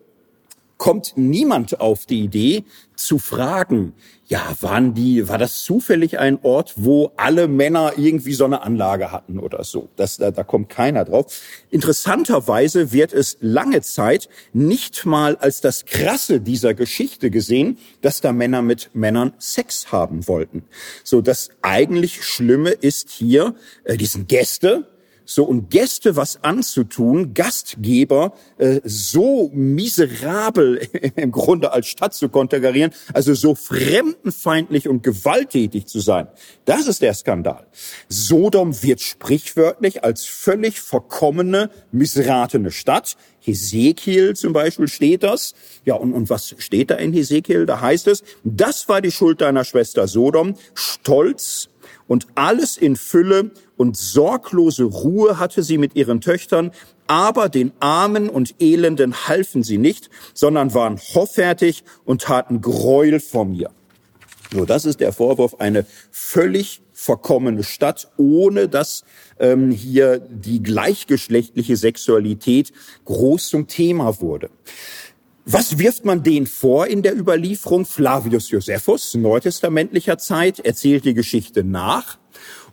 kommt 0.82 1.12
niemand 1.14 1.80
auf 1.80 2.06
die 2.06 2.24
Idee 2.24 2.64
zu 2.96 3.20
fragen, 3.20 3.94
ja, 4.26 4.52
waren 4.62 4.94
die, 4.94 5.28
war 5.28 5.38
das 5.38 5.62
zufällig 5.62 6.18
ein 6.18 6.40
Ort, 6.42 6.74
wo 6.74 7.12
alle 7.16 7.46
Männer 7.46 7.92
irgendwie 7.96 8.32
so 8.32 8.46
eine 8.46 8.62
Anlage 8.62 9.12
hatten 9.12 9.38
oder 9.38 9.62
so? 9.62 9.90
Das, 9.94 10.16
da, 10.16 10.32
da 10.32 10.42
kommt 10.42 10.70
keiner 10.70 11.04
drauf. 11.04 11.40
Interessanterweise 11.70 12.90
wird 12.90 13.12
es 13.12 13.36
lange 13.40 13.82
Zeit 13.82 14.28
nicht 14.52 15.06
mal 15.06 15.36
als 15.36 15.60
das 15.60 15.84
Krasse 15.84 16.40
dieser 16.40 16.74
Geschichte 16.74 17.30
gesehen, 17.30 17.78
dass 18.00 18.20
da 18.20 18.32
Männer 18.32 18.60
mit 18.60 18.90
Männern 18.92 19.34
Sex 19.38 19.92
haben 19.92 20.26
wollten. 20.26 20.64
So, 21.04 21.20
das 21.20 21.50
eigentlich 21.62 22.24
Schlimme 22.24 22.70
ist 22.70 23.10
hier, 23.10 23.54
äh, 23.84 23.96
diesen 23.96 24.26
Gäste, 24.26 24.88
so 25.24 25.44
und 25.44 25.70
Gäste 25.70 26.16
was 26.16 26.42
anzutun, 26.42 27.34
Gastgeber 27.34 28.34
äh, 28.58 28.80
so 28.84 29.50
miserabel 29.54 30.76
im 31.16 31.32
Grunde 31.32 31.72
als 31.72 31.88
Stadt 31.88 32.14
zu 32.14 32.28
konterkarieren, 32.28 32.92
also 33.12 33.34
so 33.34 33.54
fremdenfeindlich 33.54 34.88
und 34.88 35.02
gewalttätig 35.02 35.86
zu 35.86 36.00
sein, 36.00 36.28
das 36.64 36.86
ist 36.86 37.02
der 37.02 37.14
Skandal. 37.14 37.66
Sodom 38.08 38.82
wird 38.82 39.00
sprichwörtlich 39.00 40.04
als 40.04 40.24
völlig 40.24 40.80
verkommene, 40.80 41.70
missratene 41.90 42.70
Stadt. 42.70 43.16
Hesekiel 43.40 44.36
zum 44.36 44.52
Beispiel 44.52 44.88
steht 44.88 45.22
das. 45.22 45.54
Ja, 45.84 45.94
und, 45.94 46.12
und 46.12 46.30
was 46.30 46.54
steht 46.58 46.90
da 46.90 46.94
in 46.94 47.12
Hesekiel? 47.12 47.66
Da 47.66 47.80
heißt 47.80 48.06
es, 48.08 48.22
das 48.44 48.88
war 48.88 49.00
die 49.00 49.10
Schuld 49.10 49.40
deiner 49.40 49.64
Schwester 49.64 50.06
Sodom, 50.06 50.54
Stolz 50.74 51.68
und 52.06 52.26
alles 52.34 52.76
in 52.76 52.96
Fülle 52.96 53.50
und 53.82 53.96
sorglose 53.96 54.84
Ruhe 54.84 55.40
hatte 55.40 55.64
sie 55.64 55.76
mit 55.76 55.96
ihren 55.96 56.20
Töchtern, 56.20 56.70
aber 57.08 57.48
den 57.48 57.72
Armen 57.80 58.28
und 58.28 58.54
Elenden 58.60 59.26
halfen 59.26 59.64
sie 59.64 59.76
nicht, 59.76 60.08
sondern 60.34 60.72
waren 60.72 61.00
hoffärtig 61.14 61.82
und 62.04 62.22
taten 62.22 62.60
Gräuel 62.60 63.18
vor 63.18 63.44
mir. 63.44 63.70
So, 64.52 64.66
das 64.66 64.84
ist 64.84 65.00
der 65.00 65.12
Vorwurf, 65.12 65.56
eine 65.58 65.84
völlig 66.12 66.82
verkommene 66.92 67.64
Stadt, 67.64 68.08
ohne 68.18 68.68
dass 68.68 69.02
ähm, 69.40 69.72
hier 69.72 70.20
die 70.20 70.62
gleichgeschlechtliche 70.62 71.76
Sexualität 71.76 72.72
groß 73.04 73.48
zum 73.48 73.66
Thema 73.66 74.20
wurde. 74.20 74.48
Was 75.44 75.78
wirft 75.80 76.04
man 76.04 76.22
denen 76.22 76.46
vor 76.46 76.86
in 76.86 77.02
der 77.02 77.18
Überlieferung? 77.18 77.84
Flavius 77.84 78.48
Josephus, 78.50 79.14
neutestamentlicher 79.14 80.18
Zeit, 80.18 80.60
erzählt 80.60 81.04
die 81.04 81.14
Geschichte 81.14 81.64
nach. 81.64 82.21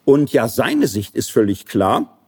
Und 0.06 0.32
ja, 0.32 0.48
seine 0.48 0.88
Sicht 0.88 1.16
ist 1.16 1.32
völlig 1.32 1.66
klar. 1.66 2.20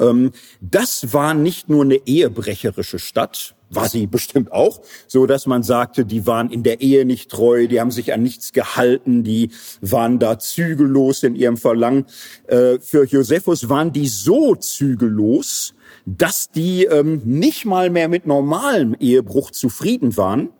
Ähm, 0.00 0.32
das 0.60 1.12
war 1.12 1.34
nicht 1.34 1.68
nur 1.68 1.84
eine 1.84 2.00
ehebrecherische 2.06 2.98
Stadt, 2.98 3.54
war 3.70 3.88
sie 3.88 4.06
bestimmt 4.06 4.52
auch, 4.52 4.80
so 5.06 5.26
dass 5.26 5.46
man 5.46 5.62
sagte, 5.62 6.04
die 6.04 6.26
waren 6.26 6.50
in 6.50 6.62
der 6.62 6.80
Ehe 6.80 7.04
nicht 7.04 7.30
treu, 7.30 7.66
die 7.66 7.80
haben 7.80 7.90
sich 7.90 8.12
an 8.12 8.22
nichts 8.22 8.52
gehalten, 8.52 9.24
die 9.24 9.50
waren 9.80 10.18
da 10.18 10.38
zügellos 10.38 11.22
in 11.22 11.34
ihrem 11.34 11.56
Verlangen. 11.56 12.06
Äh, 12.46 12.78
für 12.80 13.04
Josephus 13.04 13.68
waren 13.68 13.92
die 13.92 14.08
so 14.08 14.54
zügellos, 14.54 15.74
dass 16.06 16.50
die 16.50 16.84
ähm, 16.84 17.22
nicht 17.24 17.64
mal 17.64 17.90
mehr 17.90 18.08
mit 18.08 18.26
normalem 18.26 18.94
Ehebruch 18.98 19.50
zufrieden 19.50 20.16
waren. 20.16 20.50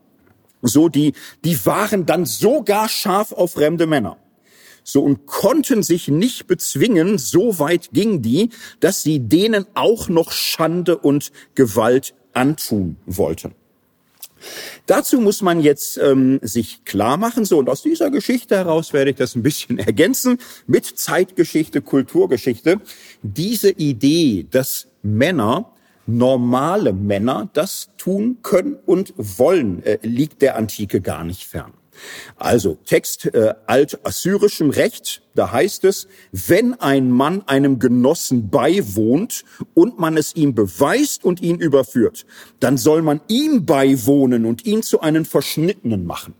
So, 0.63 0.89
die, 0.89 1.13
die 1.45 1.67
waren 1.67 2.07
dann 2.07 2.25
sogar 2.25 2.89
scharf 2.89 3.33
auf 3.33 3.53
fremde 3.53 3.87
Männer 3.87 4.17
so 4.85 5.03
und 5.03 5.27
konnten 5.27 5.83
sich 5.83 6.07
nicht 6.09 6.47
bezwingen, 6.47 7.19
so 7.19 7.59
weit 7.59 7.91
ging 7.93 8.23
die, 8.23 8.51
dass 8.79 9.03
sie 9.03 9.19
denen 9.19 9.67
auch 9.75 10.09
noch 10.09 10.31
Schande 10.31 10.99
und 10.99 11.33
Gewalt 11.55 12.15
antun 12.35 12.97
wollten. 13.07 13.55
Dazu 14.87 15.21
muss 15.21 15.41
man 15.41 15.61
jetzt 15.61 15.97
ähm, 15.97 16.39
sich 16.43 16.85
klar 16.85 17.17
machen, 17.17 17.45
so 17.45 17.59
und 17.59 17.71
aus 17.71 17.83
dieser 17.83 18.11
Geschichte 18.11 18.57
heraus 18.57 18.93
werde 18.93 19.11
ich 19.11 19.17
das 19.17 19.35
ein 19.35 19.43
bisschen 19.43 19.79
ergänzen 19.79 20.39
mit 20.67 20.85
Zeitgeschichte, 20.85 21.81
Kulturgeschichte. 21.81 22.81
Diese 23.23 23.71
Idee, 23.71 24.47
dass 24.51 24.89
Männer 25.03 25.71
normale 26.07 26.93
Männer 26.93 27.49
das 27.55 27.89
tun 27.97 28.39
können 28.43 28.77
und 28.85 29.15
wollen, 29.17 29.83
äh, 29.85 29.99
liegt 30.03 30.43
der 30.43 30.57
Antike 30.57 31.01
gar 31.01 31.25
nicht 31.25 31.45
fern. 31.45 31.73
Also 32.37 32.77
Text 32.85 33.27
äh, 33.35 33.55
altassyrischem 33.67 34.71
Recht, 34.71 35.23
da 35.35 35.53
heißt 35.53 35.85
es, 35.85 36.09
wenn 36.33 36.75
ein 36.75 37.11
Mann 37.11 37.43
einem 37.47 37.79
Genossen 37.79 38.51
beiwohnt 38.51 39.45
und 39.75 39.99
man 39.99 40.17
es 40.17 40.35
ihm 40.35 40.55
beweist 40.55 41.25
und 41.25 41.41
ihn 41.41 41.59
überführt, 41.59 42.27
dann 42.61 42.77
soll 42.77 43.03
man 43.03 43.21
ihm 43.29 43.67
beiwohnen 43.67 44.47
und 44.47 44.65
ihn 44.65 44.83
zu 44.83 45.01
einem 45.01 45.25
Verschnittenen 45.25 46.05
machen. 46.07 46.35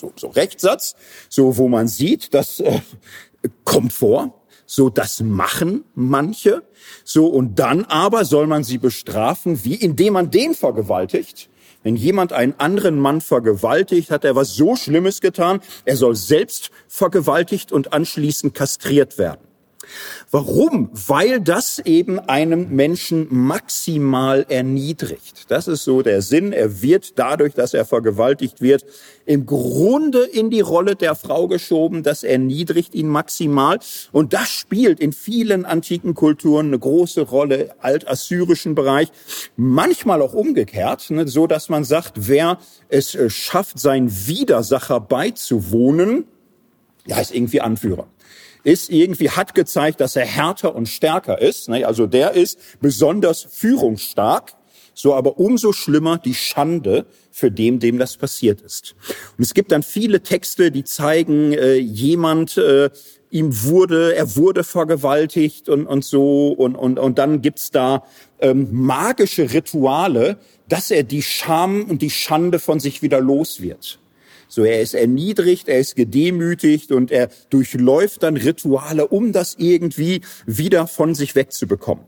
So, 0.00 0.12
so 0.16 0.28
Rechtssatz, 0.28 0.96
so 1.28 1.56
wo 1.56 1.68
man 1.68 1.88
sieht, 1.88 2.34
das 2.34 2.60
äh, 2.60 2.80
kommt 3.64 3.92
vor, 3.92 4.42
so 4.66 4.88
das 4.88 5.20
machen 5.20 5.84
manche, 5.94 6.62
so 7.04 7.26
und 7.26 7.58
dann 7.58 7.84
aber 7.84 8.24
soll 8.24 8.46
man 8.46 8.64
sie 8.64 8.78
bestrafen, 8.78 9.64
wie 9.64 9.74
indem 9.74 10.14
man 10.14 10.30
den 10.30 10.54
vergewaltigt 10.54 11.48
wenn 11.84 11.94
jemand 11.94 12.32
einen 12.32 12.54
anderen 12.58 12.98
Mann 12.98 13.20
vergewaltigt, 13.20 14.10
hat 14.10 14.24
er 14.24 14.34
was 14.34 14.56
so 14.56 14.74
Schlimmes 14.74 15.20
getan, 15.20 15.60
er 15.84 15.96
soll 15.96 16.16
selbst 16.16 16.70
vergewaltigt 16.88 17.70
und 17.70 17.92
anschließend 17.92 18.54
kastriert 18.54 19.18
werden. 19.18 19.53
Warum? 20.30 20.90
Weil 20.92 21.40
das 21.40 21.78
eben 21.78 22.18
einem 22.18 22.70
Menschen 22.70 23.26
maximal 23.30 24.46
erniedrigt. 24.48 25.50
Das 25.50 25.68
ist 25.68 25.84
so 25.84 26.02
der 26.02 26.22
Sinn. 26.22 26.52
Er 26.52 26.82
wird 26.82 27.18
dadurch, 27.18 27.54
dass 27.54 27.74
er 27.74 27.84
vergewaltigt 27.84 28.60
wird, 28.60 28.84
im 29.26 29.46
Grunde 29.46 30.24
in 30.24 30.50
die 30.50 30.60
Rolle 30.60 30.96
der 30.96 31.14
Frau 31.14 31.48
geschoben. 31.48 32.02
Das 32.02 32.24
erniedrigt 32.24 32.94
ihn 32.94 33.08
maximal. 33.08 33.78
Und 34.12 34.32
das 34.32 34.48
spielt 34.48 35.00
in 35.00 35.12
vielen 35.12 35.64
antiken 35.64 36.14
Kulturen 36.14 36.66
eine 36.66 36.78
große 36.78 37.22
Rolle, 37.22 37.74
altassyrischen 37.80 38.74
Bereich. 38.74 39.08
Manchmal 39.56 40.22
auch 40.22 40.34
umgekehrt, 40.34 41.10
ne, 41.10 41.26
so 41.28 41.46
dass 41.46 41.68
man 41.68 41.84
sagt, 41.84 42.28
wer 42.28 42.58
es 42.88 43.14
äh, 43.14 43.30
schafft, 43.30 43.78
sein 43.78 44.10
Widersacher 44.10 45.00
beizuwohnen, 45.00 46.24
ja, 47.06 47.20
ist 47.20 47.34
irgendwie 47.34 47.60
Anführer 47.60 48.06
ist 48.64 48.90
irgendwie, 48.90 49.30
hat 49.30 49.54
gezeigt, 49.54 50.00
dass 50.00 50.16
er 50.16 50.26
härter 50.26 50.74
und 50.74 50.88
stärker 50.88 51.40
ist. 51.40 51.68
Ne? 51.68 51.86
Also 51.86 52.06
der 52.06 52.32
ist 52.32 52.58
besonders 52.80 53.46
führungsstark. 53.50 54.54
So 54.96 55.14
aber 55.14 55.38
umso 55.38 55.72
schlimmer 55.72 56.18
die 56.18 56.34
Schande 56.34 57.06
für 57.32 57.50
dem, 57.50 57.80
dem 57.80 57.98
das 57.98 58.16
passiert 58.16 58.60
ist. 58.60 58.94
Und 59.36 59.42
es 59.42 59.52
gibt 59.52 59.72
dann 59.72 59.82
viele 59.82 60.22
Texte, 60.22 60.70
die 60.70 60.84
zeigen, 60.84 61.52
äh, 61.52 61.74
jemand, 61.74 62.56
äh, 62.56 62.90
ihm 63.28 63.64
wurde, 63.64 64.14
er 64.14 64.36
wurde 64.36 64.62
vergewaltigt 64.62 65.68
und, 65.68 65.86
und 65.86 66.04
so. 66.04 66.48
Und, 66.48 66.76
und, 66.76 67.00
und 67.00 67.18
dann 67.18 67.42
gibt's 67.42 67.72
da 67.72 68.04
ähm, 68.38 68.68
magische 68.70 69.52
Rituale, 69.52 70.38
dass 70.68 70.92
er 70.92 71.02
die 71.02 71.22
Scham 71.22 71.84
und 71.84 72.00
die 72.00 72.10
Schande 72.10 72.60
von 72.60 72.78
sich 72.78 73.02
wieder 73.02 73.20
los 73.20 73.60
wird. 73.60 73.98
So, 74.54 74.62
er 74.62 74.80
ist 74.80 74.94
erniedrigt, 74.94 75.66
er 75.66 75.80
ist 75.80 75.96
gedemütigt 75.96 76.92
und 76.92 77.10
er 77.10 77.28
durchläuft 77.50 78.22
dann 78.22 78.36
Rituale, 78.36 79.08
um 79.08 79.32
das 79.32 79.56
irgendwie 79.58 80.20
wieder 80.46 80.86
von 80.86 81.16
sich 81.16 81.34
wegzubekommen. 81.34 82.04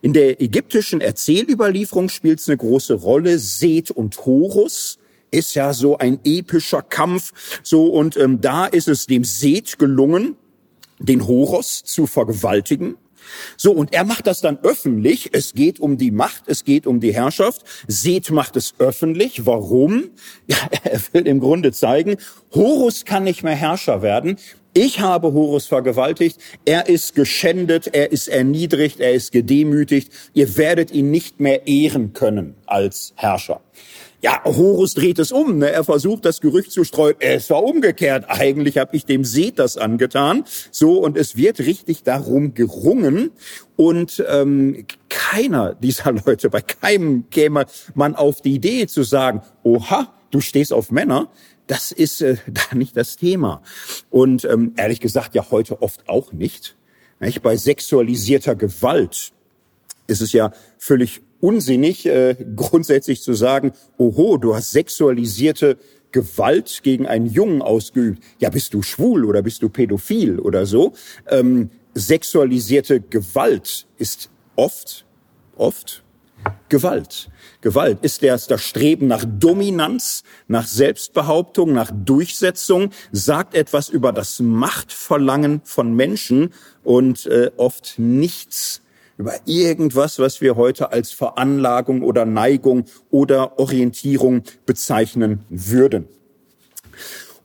In 0.00 0.12
der 0.12 0.40
ägyptischen 0.40 1.00
Erzählüberlieferung 1.00 2.08
spielt 2.08 2.38
es 2.38 2.48
eine 2.48 2.56
große 2.56 2.94
Rolle. 2.94 3.40
Seth 3.40 3.90
und 3.90 4.24
Horus 4.24 4.98
ist 5.32 5.56
ja 5.56 5.72
so 5.72 5.98
ein 5.98 6.20
epischer 6.22 6.82
Kampf. 6.82 7.32
So, 7.64 7.86
und 7.86 8.16
ähm, 8.16 8.40
da 8.40 8.66
ist 8.66 8.86
es 8.86 9.06
dem 9.08 9.24
Seth 9.24 9.80
gelungen, 9.80 10.36
den 11.00 11.26
Horus 11.26 11.82
zu 11.82 12.06
vergewaltigen. 12.06 12.96
So, 13.56 13.72
und 13.72 13.92
er 13.92 14.04
macht 14.04 14.26
das 14.26 14.40
dann 14.40 14.58
öffentlich. 14.62 15.30
Es 15.32 15.54
geht 15.54 15.80
um 15.80 15.98
die 15.98 16.10
Macht, 16.10 16.44
es 16.46 16.64
geht 16.64 16.86
um 16.86 17.00
die 17.00 17.14
Herrschaft. 17.14 17.62
Seth 17.86 18.30
macht 18.30 18.56
es 18.56 18.74
öffentlich. 18.78 19.46
Warum? 19.46 20.10
Ja, 20.46 20.56
er 20.84 21.00
will 21.12 21.26
im 21.26 21.40
Grunde 21.40 21.72
zeigen, 21.72 22.16
Horus 22.54 23.04
kann 23.04 23.24
nicht 23.24 23.42
mehr 23.42 23.54
Herrscher 23.54 24.02
werden. 24.02 24.36
Ich 24.74 25.00
habe 25.00 25.32
Horus 25.32 25.66
vergewaltigt. 25.66 26.38
Er 26.64 26.88
ist 26.88 27.14
geschändet, 27.14 27.88
er 27.88 28.12
ist 28.12 28.28
erniedrigt, 28.28 29.00
er 29.00 29.12
ist 29.12 29.32
gedemütigt. 29.32 30.12
Ihr 30.34 30.56
werdet 30.56 30.92
ihn 30.92 31.10
nicht 31.10 31.40
mehr 31.40 31.66
ehren 31.66 32.12
können 32.12 32.54
als 32.66 33.12
Herrscher. 33.16 33.60
Ja, 34.20 34.42
Horus 34.44 34.94
dreht 34.94 35.20
es 35.20 35.30
um. 35.30 35.58
Ne? 35.58 35.70
Er 35.70 35.84
versucht, 35.84 36.24
das 36.24 36.40
Gerücht 36.40 36.72
zu 36.72 36.82
streuen. 36.82 37.14
Es 37.20 37.50
war 37.50 37.62
umgekehrt. 37.62 38.24
Eigentlich 38.28 38.76
habe 38.76 38.96
ich 38.96 39.04
dem 39.04 39.24
Seth 39.24 39.60
das 39.60 39.76
angetan. 39.76 40.44
So, 40.72 40.98
und 40.98 41.16
es 41.16 41.36
wird 41.36 41.60
richtig 41.60 42.02
darum 42.02 42.52
gerungen. 42.52 43.30
Und 43.76 44.24
ähm, 44.28 44.86
keiner 45.08 45.74
dieser 45.74 46.12
Leute, 46.26 46.50
bei 46.50 46.60
keinem 46.60 47.30
käme 47.30 47.66
man 47.94 48.16
auf 48.16 48.40
die 48.40 48.54
Idee 48.54 48.88
zu 48.88 49.04
sagen, 49.04 49.42
oha, 49.62 50.12
du 50.32 50.40
stehst 50.40 50.72
auf 50.72 50.90
Männer. 50.90 51.30
Das 51.68 51.92
ist 51.92 52.20
äh, 52.20 52.38
da 52.48 52.76
nicht 52.76 52.96
das 52.96 53.16
Thema. 53.16 53.62
Und 54.10 54.44
ähm, 54.44 54.72
ehrlich 54.76 54.98
gesagt 54.98 55.36
ja 55.36 55.46
heute 55.52 55.80
oft 55.80 56.08
auch 56.08 56.32
nicht. 56.32 56.76
nicht? 57.20 57.40
Bei 57.42 57.56
sexualisierter 57.56 58.56
Gewalt 58.56 59.30
ist 60.08 60.22
es 60.22 60.32
ja 60.32 60.50
völlig 60.78 61.20
unsinnig, 61.40 62.06
äh, 62.06 62.36
grundsätzlich 62.56 63.22
zu 63.22 63.34
sagen, 63.34 63.72
oho, 63.96 64.36
du 64.36 64.54
hast 64.54 64.70
sexualisierte 64.70 65.78
Gewalt 66.10 66.80
gegen 66.82 67.06
einen 67.06 67.26
Jungen 67.26 67.62
ausgeübt. 67.62 68.22
Ja, 68.38 68.50
bist 68.50 68.74
du 68.74 68.82
schwul 68.82 69.24
oder 69.24 69.42
bist 69.42 69.62
du 69.62 69.68
pädophil 69.68 70.38
oder 70.38 70.66
so? 70.66 70.94
Ähm, 71.28 71.70
sexualisierte 71.94 73.00
Gewalt 73.00 73.86
ist 73.98 74.30
oft, 74.56 75.04
oft 75.56 76.02
Gewalt. 76.68 77.30
Gewalt 77.60 77.98
ist 78.02 78.22
erst 78.22 78.50
das 78.50 78.62
Streben 78.62 79.08
nach 79.08 79.24
Dominanz, 79.26 80.22
nach 80.46 80.66
Selbstbehauptung, 80.66 81.72
nach 81.72 81.90
Durchsetzung, 81.92 82.90
sagt 83.10 83.54
etwas 83.54 83.88
über 83.88 84.12
das 84.12 84.40
Machtverlangen 84.40 85.60
von 85.64 85.94
Menschen 85.94 86.52
und 86.84 87.26
äh, 87.26 87.50
oft 87.56 87.94
nichts 87.98 88.82
über 89.18 89.34
irgendwas, 89.44 90.18
was 90.18 90.40
wir 90.40 90.56
heute 90.56 90.92
als 90.92 91.10
Veranlagung 91.12 92.02
oder 92.02 92.24
Neigung 92.24 92.84
oder 93.10 93.58
Orientierung 93.58 94.42
bezeichnen 94.64 95.44
würden. 95.50 96.08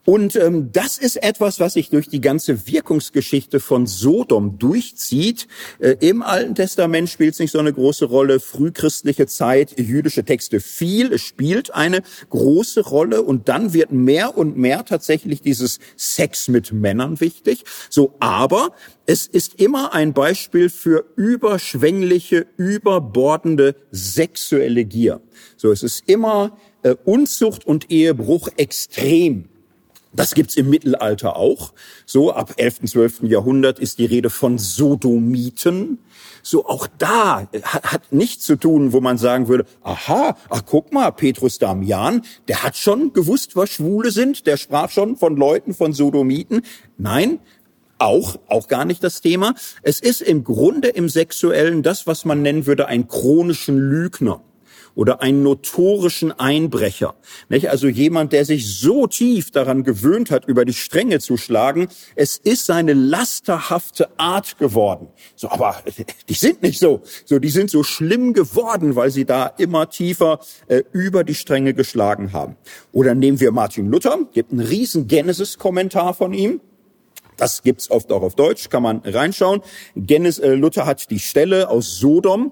Und 0.06 0.36
ähm, 0.36 0.70
das 0.74 0.98
ist 0.98 1.24
etwas, 1.24 1.62
was 1.62 1.74
sich 1.74 1.90
durch 1.90 2.10
die 2.10 2.20
ganze 2.20 2.68
Wirkungsgeschichte 2.68 3.62
von 3.62 3.88
Sodom 3.88 4.60
durchzieht. 4.60 5.48
Äh, 5.80 5.96
Im 6.02 6.22
Alten 6.22 6.56
Testament 6.56 7.10
spielt 7.10 7.34
es 7.34 7.40
nicht 7.40 7.52
so 7.52 7.60
eine 7.60 7.72
große 7.72 8.06
Rolle, 8.06 8.42
frühchristliche 8.42 9.28
Zeit, 9.28 9.80
jüdische 9.80 10.26
Texte 10.26 10.60
viel, 10.60 11.14
es 11.14 11.22
spielt 11.22 11.74
eine 11.74 12.02
große 12.30 12.82
Rolle 12.82 13.22
und 13.22 13.48
dann 13.48 13.74
wird 13.74 13.94
mehr 13.94 14.38
und 14.38 14.58
mehr 14.58 14.84
tatsächlich 14.84 15.42
dieses 15.42 15.80
Sex 15.96 16.50
mit 16.50 16.74
Männern 16.74 17.22
wichtig. 17.22 17.64
So, 17.90 18.14
aber 18.20 18.74
es 19.06 19.26
ist 19.28 19.62
immer 19.62 19.94
ein 19.94 20.14
Beispiel 20.14 20.70
für 20.70 21.06
überschwängliche, 21.16 22.46
überbordende 22.58 23.76
sexuelle 23.92 24.84
Gier. 24.84 25.22
So, 25.56 25.72
es 25.72 25.82
ist 25.82 26.04
immer 26.08 26.58
äh, 26.84 26.96
Unzucht 27.06 27.66
und 27.66 27.90
Ehebruch 27.90 28.50
extrem 28.58 29.48
Das 30.16 30.36
gibt's 30.36 30.56
im 30.56 30.70
Mittelalter 30.70 31.36
auch. 31.36 31.74
So 32.06 32.32
ab 32.32 32.54
11., 32.58 32.82
12. 32.86 33.24
Jahrhundert 33.24 33.80
ist 33.80 33.98
die 33.98 34.06
Rede 34.06 34.30
von 34.30 34.58
Sodomiten. 34.60 36.00
So 36.44 36.68
auch 36.68 36.88
da 36.98 37.48
hat, 37.64 37.84
hat 37.84 38.14
nichts 38.14 38.46
zu 38.46 38.56
tun, 38.56 38.94
wo 38.94 39.02
man 39.02 39.18
sagen 39.18 39.48
würde, 39.48 39.66
aha, 39.82 40.38
ach 40.50 40.62
guck 40.66 40.94
mal, 40.94 41.12
Petrus 41.12 41.58
Damian, 41.58 42.22
der 42.48 42.64
hat 42.64 42.78
schon 42.78 43.14
gewusst, 43.14 43.56
was 43.56 43.70
Schwule 43.70 44.12
sind, 44.12 44.46
der 44.46 44.58
sprach 44.58 44.92
schon 44.92 45.16
von 45.16 45.36
Leuten, 45.36 45.74
von 45.74 45.94
Sodomiten. 45.94 46.62
Nein, 46.98 47.40
auch, 47.98 48.38
auch 48.48 48.68
gar 48.68 48.86
nicht 48.86 49.04
das 49.04 49.22
Thema. 49.22 49.56
Es 49.82 50.00
ist 50.00 50.22
im 50.22 50.44
Grunde 50.44 50.90
im 50.90 51.10
Sexuellen 51.10 51.82
das, 51.82 52.06
was 52.06 52.26
man 52.26 52.42
nennen 52.42 52.68
würde, 52.68 52.88
einen 52.88 53.08
chronischen 53.08 53.78
Lügner 53.78 54.42
oder 54.96 55.22
einen 55.22 55.44
notorischen 55.44 56.32
Einbrecher. 56.32 57.16
Nicht? 57.50 57.70
Also 57.70 57.88
jemand, 57.88 58.34
der 58.34 58.46
sich 58.46 58.80
so 58.80 59.08
tief 59.08 59.52
daran 59.52 59.84
gewöhnt 59.84 60.32
hat, 60.32 60.46
über 60.46 60.66
die 60.66 60.74
Stränge 60.74 61.20
zu 61.20 61.38
schlagen. 61.38 61.88
Es 62.16 62.38
ist 62.38 62.66
seine 62.66 62.94
lasterhafte 62.94 64.10
Art 64.18 64.58
geworden. 64.58 65.08
So, 65.36 65.50
aber 65.50 65.84
die 66.30 66.34
sind 66.34 66.62
nicht 66.62 66.80
so. 66.80 67.02
So, 67.26 67.40
die 67.40 67.50
sind 67.50 67.70
so 67.70 67.84
schlimm 67.84 68.34
geworden, 68.34 68.96
weil 68.96 69.12
sie 69.12 69.26
da 69.26 69.48
immer 69.58 69.90
tiefer 69.90 70.40
äh, 70.68 70.84
über 70.92 71.24
die 71.24 71.36
Stränge 71.36 71.74
geschlagen 71.74 72.34
haben. 72.34 72.56
Oder 72.92 73.16
nehmen 73.16 73.40
wir 73.40 73.52
Martin 73.52 73.88
Luther, 73.88 74.20
gibt 74.34 74.52
einen 74.52 74.62
riesen 74.62 75.08
Genesis-Kommentar 75.08 76.14
von 76.14 76.34
ihm. 76.34 76.62
Das 77.38 77.64
gibt's 77.64 77.90
oft 77.90 78.12
auch 78.12 78.22
auf 78.22 78.36
Deutsch, 78.36 78.70
kann 78.70 78.84
man 78.84 79.00
reinschauen. 79.04 79.62
Genesis, 79.96 80.44
äh, 80.44 80.54
Luther 80.54 80.86
hat 80.86 81.10
die 81.10 81.20
Stelle 81.20 81.70
aus 81.70 81.98
Sodom, 81.98 82.52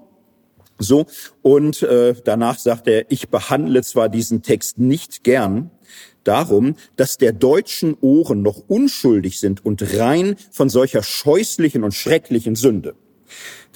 so, 0.82 1.06
und 1.42 1.82
äh, 1.82 2.14
danach 2.24 2.58
sagt 2.58 2.88
er, 2.88 3.10
ich 3.10 3.28
behandle 3.28 3.82
zwar 3.82 4.08
diesen 4.08 4.42
Text 4.42 4.78
nicht 4.78 5.24
gern, 5.24 5.70
darum, 6.24 6.76
dass 6.96 7.18
der 7.18 7.32
deutschen 7.32 7.96
Ohren 8.00 8.42
noch 8.42 8.62
unschuldig 8.68 9.40
sind 9.40 9.64
und 9.64 9.98
rein 9.98 10.36
von 10.50 10.68
solcher 10.68 11.02
scheußlichen 11.02 11.84
und 11.84 11.94
schrecklichen 11.94 12.54
Sünde. 12.54 12.94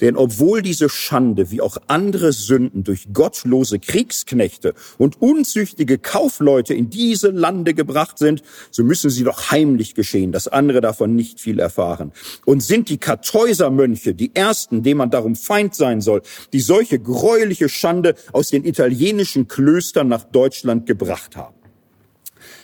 Denn 0.01 0.15
obwohl 0.15 0.61
diese 0.61 0.89
Schande 0.89 1.49
wie 1.49 1.61
auch 1.61 1.77
andere 1.87 2.31
Sünden 2.31 2.83
durch 2.83 3.07
gottlose 3.13 3.79
Kriegsknechte 3.79 4.73
und 4.97 5.21
unzüchtige 5.21 5.97
Kaufleute 5.97 6.73
in 6.73 6.89
diese 6.89 7.29
Lande 7.29 7.73
gebracht 7.73 8.19
sind, 8.19 8.43
so 8.69 8.83
müssen 8.83 9.09
sie 9.09 9.23
doch 9.23 9.51
heimlich 9.51 9.95
geschehen, 9.95 10.31
dass 10.31 10.47
andere 10.47 10.81
davon 10.81 11.15
nicht 11.15 11.39
viel 11.39 11.59
erfahren. 11.59 12.11
Und 12.45 12.61
sind 12.61 12.89
die 12.89 12.99
Kartäusermönche 12.99 14.13
die 14.13 14.35
ersten, 14.35 14.83
denen 14.83 14.99
man 14.99 15.09
darum 15.09 15.35
Feind 15.35 15.73
sein 15.73 16.01
soll, 16.01 16.21
die 16.53 16.59
solche 16.59 16.99
gräuliche 16.99 17.69
Schande 17.69 18.15
aus 18.33 18.49
den 18.49 18.65
italienischen 18.65 19.47
Klöstern 19.47 20.07
nach 20.07 20.23
Deutschland 20.23 20.85
gebracht 20.85 21.35
haben. 21.35 21.55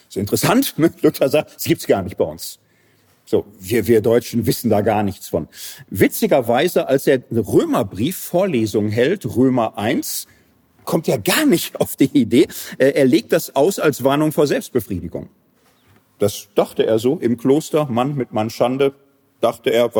So 0.09 0.19
interessant, 0.19 0.77
ne? 0.77 0.93
Luther 1.01 1.27
sagt, 1.29 1.55
es 1.57 1.63
gibt's 1.63 1.87
gar 1.87 2.03
nicht 2.03 2.17
bei 2.17 2.25
uns. 2.25 2.59
So, 3.25 3.45
wir, 3.59 3.87
wir 3.87 4.01
Deutschen 4.01 4.45
wissen 4.45 4.69
da 4.69 4.81
gar 4.81 5.03
nichts 5.03 5.29
von. 5.29 5.47
Witzigerweise, 5.89 6.87
als 6.87 7.07
er 7.07 7.21
Römerbrief 7.31 8.17
Vorlesung 8.17 8.89
hält, 8.89 9.25
Römer 9.35 9.77
1, 9.77 10.27
kommt 10.83 11.07
er 11.07 11.19
gar 11.19 11.45
nicht 11.45 11.75
auf 11.79 11.95
die 11.95 12.09
Idee. 12.13 12.47
Er 12.77 13.05
legt 13.05 13.31
das 13.31 13.55
aus 13.55 13.79
als 13.79 14.03
Warnung 14.03 14.31
vor 14.31 14.47
Selbstbefriedigung. 14.47 15.29
Das 16.19 16.49
dachte 16.55 16.85
er 16.85 16.99
so 16.99 17.17
im 17.17 17.37
Kloster, 17.37 17.85
Mann 17.85 18.15
mit 18.15 18.33
Mann 18.33 18.49
Schande, 18.49 18.93
dachte 19.41 19.71
er, 19.71 19.93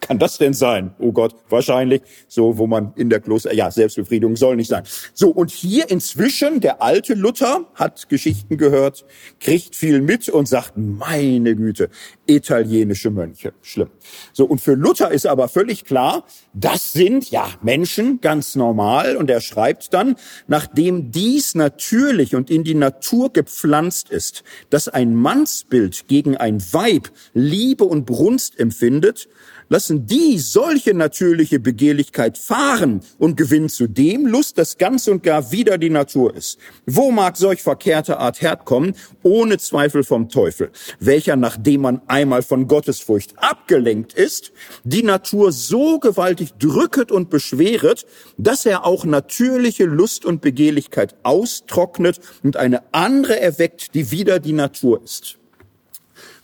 kann 0.00 0.18
das 0.18 0.38
denn 0.38 0.54
sein? 0.54 0.94
Oh 0.98 1.12
Gott, 1.12 1.34
wahrscheinlich 1.48 2.02
so, 2.28 2.58
wo 2.58 2.66
man 2.66 2.92
in 2.96 3.10
der 3.10 3.20
Kloster, 3.20 3.52
ja, 3.52 3.70
Selbstbefriedigung 3.70 4.36
soll 4.36 4.56
nicht 4.56 4.68
sein. 4.68 4.84
So, 5.14 5.30
und 5.30 5.50
hier 5.50 5.90
inzwischen, 5.90 6.60
der 6.60 6.82
alte 6.82 7.14
Luther 7.14 7.66
hat 7.74 8.08
Geschichten 8.08 8.56
gehört, 8.56 9.04
kriegt 9.40 9.76
viel 9.76 10.00
mit 10.00 10.28
und 10.28 10.48
sagt, 10.48 10.74
meine 10.76 11.56
Güte, 11.56 11.88
italienische 12.26 13.10
Mönche, 13.10 13.52
schlimm. 13.62 13.90
So, 14.32 14.44
und 14.46 14.60
für 14.60 14.74
Luther 14.74 15.10
ist 15.10 15.26
aber 15.26 15.48
völlig 15.48 15.84
klar, 15.84 16.24
das 16.52 16.92
sind, 16.92 17.30
ja, 17.30 17.48
Menschen, 17.62 18.20
ganz 18.20 18.56
normal, 18.56 19.16
und 19.16 19.30
er 19.30 19.40
schreibt 19.40 19.92
dann, 19.94 20.16
nachdem 20.46 21.10
dies 21.10 21.54
natürlich 21.54 22.34
und 22.34 22.50
in 22.50 22.64
die 22.64 22.74
Natur 22.74 23.32
gepflanzt 23.32 24.10
ist, 24.10 24.44
dass 24.70 24.88
ein 24.88 25.14
Mannsbild 25.14 26.08
gegen 26.08 26.36
ein 26.36 26.60
Weib 26.72 27.10
Liebe 27.34 27.84
und 27.84 28.06
Brunst 28.06 28.58
empfindet, 28.58 29.28
lassen 29.68 30.06
die 30.06 30.38
solche 30.38 30.94
natürliche 30.94 31.58
Begehrlichkeit 31.58 32.38
fahren 32.38 33.00
und 33.18 33.36
gewinnen 33.36 33.68
zudem 33.68 34.26
Lust, 34.26 34.58
das 34.58 34.78
ganz 34.78 35.08
und 35.08 35.22
gar 35.22 35.50
wieder 35.52 35.78
die 35.78 35.90
Natur 35.90 36.34
ist. 36.34 36.58
Wo 36.86 37.10
mag 37.10 37.36
solch 37.36 37.62
verkehrte 37.62 38.18
Art 38.18 38.40
herkommen? 38.42 38.94
Ohne 39.22 39.58
Zweifel 39.58 40.04
vom 40.04 40.28
Teufel, 40.28 40.70
welcher, 41.00 41.36
nachdem 41.36 41.82
man 41.82 42.02
einmal 42.06 42.42
von 42.42 42.68
Gottesfurcht 42.68 43.34
abgelenkt 43.36 44.12
ist, 44.12 44.52
die 44.84 45.02
Natur 45.02 45.52
so 45.52 45.98
gewaltig 45.98 46.52
drücket 46.58 47.10
und 47.10 47.30
beschweret, 47.30 48.06
dass 48.36 48.66
er 48.66 48.84
auch 48.84 49.04
natürliche 49.04 49.84
Lust 49.84 50.24
und 50.24 50.40
Begehrlichkeit 50.40 51.16
austrocknet 51.22 52.20
und 52.42 52.56
eine 52.56 52.82
andere 52.92 53.40
erweckt, 53.40 53.94
die 53.94 54.10
wieder 54.10 54.38
die 54.38 54.52
Natur 54.52 55.02
ist. 55.02 55.38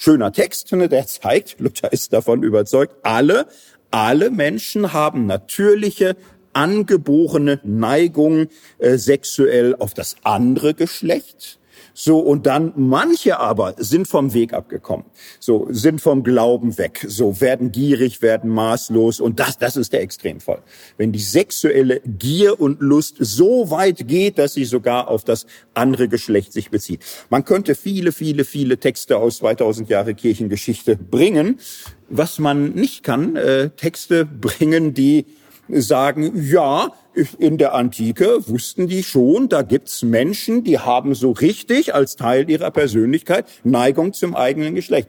Schöner 0.05 0.33
Text, 0.33 0.73
ne, 0.73 0.89
der 0.89 1.07
zeigt, 1.07 1.55
Luther 1.61 1.93
ist 1.93 2.13
davon 2.13 2.43
überzeugt, 2.43 2.97
alle, 3.05 3.47
alle 3.93 4.33
Menschen 4.33 4.93
haben 4.93 5.27
natürliche, 5.27 6.17
angeborene 6.53 7.61
Neigung 7.63 8.49
äh, 8.79 8.97
sexuell 8.99 9.77
auf 9.77 9.95
das 9.95 10.17
andere 10.25 10.75
Geschlecht 10.75 11.61
so, 11.95 12.19
und 12.19 12.47
dann 12.47 12.73
manche 12.77 13.39
aber 13.39 13.75
sind 13.77 14.09
vom 14.09 14.33
Weg 14.33 14.55
abgekommen. 14.55 15.05
So, 15.41 15.69
sind 15.71 16.01
vom 16.01 16.23
Glauben 16.23 16.79
weg. 16.79 17.05
So, 17.07 17.41
werden 17.41 17.71
gierig, 17.71 18.23
werden 18.23 18.51
maßlos. 18.51 19.21
Und 19.21 19.41
das, 19.41 19.59
das 19.59 19.77
ist 19.77 19.93
der 19.93 20.01
Extremfall. 20.01 20.63
Wenn 20.97 21.13
die 21.13 21.19
sexuelle 21.19 22.01
Gier 22.01 22.61
und 22.61 22.81
Lust 22.81 23.17
so 23.21 23.71
weit 23.71 24.09
geht, 24.09 24.39
dass 24.39 24.55
sie 24.55 24.65
sogar 24.65 25.09
auf 25.09 25.25
das 25.25 25.47
andere 25.75 26.09
Geschlecht 26.09 26.53
sich 26.53 26.71
bezieht. 26.71 27.01
Man 27.29 27.45
könnte 27.45 27.75
viele, 27.75 28.13
viele, 28.13 28.45
viele 28.45 28.79
Texte 28.79 29.19
aus 29.19 29.39
2000 29.39 29.89
Jahre 29.89 30.15
Kirchengeschichte 30.15 30.97
bringen. 30.97 31.59
Was 32.09 32.39
man 32.39 32.73
nicht 32.73 33.03
kann, 33.03 33.37
äh, 33.37 33.71
Texte 33.71 34.25
bringen, 34.25 34.95
die 34.95 35.27
sagen, 35.69 36.33
ja, 36.43 36.93
in 37.39 37.59
der 37.59 37.75
Antike 37.75 38.49
wussten 38.49 38.89
die 38.89 39.03
schon, 39.03 39.49
da 39.49 39.63
gibt's 39.63 40.03
Menschen, 40.03 40.65
die 40.65 40.79
haben 40.79 41.15
so 41.15 41.31
richtig 41.31 41.95
als 41.95 42.17
Teil 42.17 42.49
ihrer 42.49 42.71
Persönlichkeit 42.71 43.47
Neigung 43.65 44.13
zum 44.13 44.35
eigenen 44.35 44.75
Geschlecht. 44.75 45.09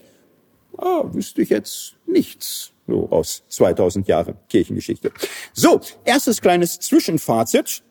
Ah, 0.77 1.03
wüsste 1.11 1.41
ich 1.41 1.49
jetzt 1.49 1.95
nichts 2.05 2.73
so 2.87 3.07
aus 3.09 3.43
2000 3.49 4.07
Jahren 4.07 4.35
Kirchengeschichte. 4.49 5.11
So, 5.53 5.79
erstes 6.03 6.41
kleines 6.41 6.79
Zwischenfazit. 6.79 7.83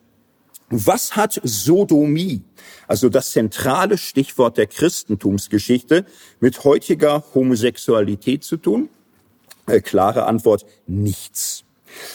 Was 0.69 1.15
hat 1.15 1.39
Sodomie, 1.43 2.41
also 2.87 3.09
das 3.09 3.31
zentrale 3.31 3.97
Stichwort 3.97 4.57
der 4.57 4.67
Christentumsgeschichte, 4.67 6.05
mit 6.39 6.63
heutiger 6.63 7.23
Homosexualität 7.35 8.43
zu 8.43 8.57
tun? 8.57 8.89
Äh, 9.67 9.81
klare 9.81 10.25
Antwort, 10.25 10.65
nichts. 10.87 11.63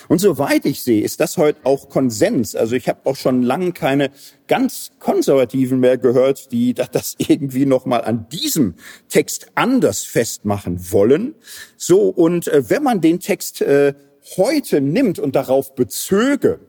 Und 0.08 0.20
soweit 0.20 0.64
ich 0.64 0.82
sehe, 0.82 1.02
ist 1.02 1.20
das 1.20 1.36
heute 1.36 1.60
auch 1.64 1.88
Konsens. 1.88 2.54
Also 2.54 2.76
ich 2.76 2.88
habe 2.88 3.00
auch 3.04 3.16
schon 3.16 3.42
lange 3.42 3.72
keine 3.72 4.10
ganz 4.46 4.90
Konservativen 4.98 5.80
mehr 5.80 5.98
gehört, 5.98 6.52
die 6.52 6.74
das 6.92 7.14
irgendwie 7.18 7.66
nochmal 7.66 8.02
an 8.02 8.28
diesem 8.30 8.74
Text 9.08 9.48
anders 9.54 10.04
festmachen 10.04 10.92
wollen. 10.92 11.34
So, 11.76 12.08
und 12.08 12.48
äh, 12.48 12.70
wenn 12.70 12.82
man 12.82 13.00
den 13.00 13.20
Text 13.20 13.60
äh, 13.60 13.94
heute 14.36 14.80
nimmt 14.80 15.18
und 15.18 15.36
darauf 15.36 15.74
bezöge, 15.74 16.60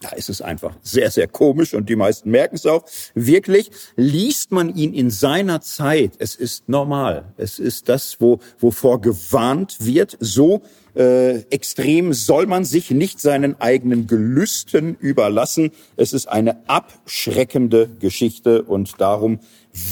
da 0.00 0.10
ist 0.10 0.30
es 0.30 0.40
einfach 0.40 0.74
sehr, 0.82 1.10
sehr 1.10 1.28
komisch 1.28 1.74
und 1.74 1.88
die 1.90 1.96
meisten 1.96 2.30
merken 2.30 2.56
es 2.56 2.64
auch. 2.64 2.84
Wirklich 3.14 3.70
liest 3.96 4.50
man 4.50 4.74
ihn 4.74 4.94
in 4.94 5.10
seiner 5.10 5.60
Zeit. 5.60 6.12
Es 6.18 6.34
ist 6.34 6.68
normal. 6.68 7.34
Es 7.36 7.58
ist 7.58 7.90
das, 7.90 8.18
wo, 8.18 8.40
wovor 8.58 9.02
gewarnt 9.02 9.76
wird. 9.80 10.16
So 10.18 10.62
äh, 10.96 11.40
extrem 11.50 12.14
soll 12.14 12.46
man 12.46 12.64
sich 12.64 12.90
nicht 12.90 13.20
seinen 13.20 13.60
eigenen 13.60 14.06
Gelüsten 14.06 14.96
überlassen. 14.96 15.70
Es 15.96 16.14
ist 16.14 16.28
eine 16.28 16.66
abschreckende 16.66 17.90
Geschichte 18.00 18.62
und 18.62 19.00
darum 19.02 19.38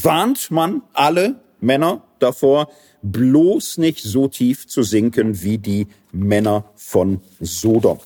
warnt 0.03 0.51
man 0.51 0.83
alle 0.95 1.37
Männer 1.61 2.03
davor, 2.19 2.69
bloß 3.03 3.79
nicht 3.79 4.03
so 4.03 4.29
tief 4.29 4.67
zu 4.67 4.83
sinken 4.83 5.43
wie 5.43 5.59
die 5.59 5.87
Männer 6.13 6.65
von 6.77 7.21
Sodom. 7.41 7.99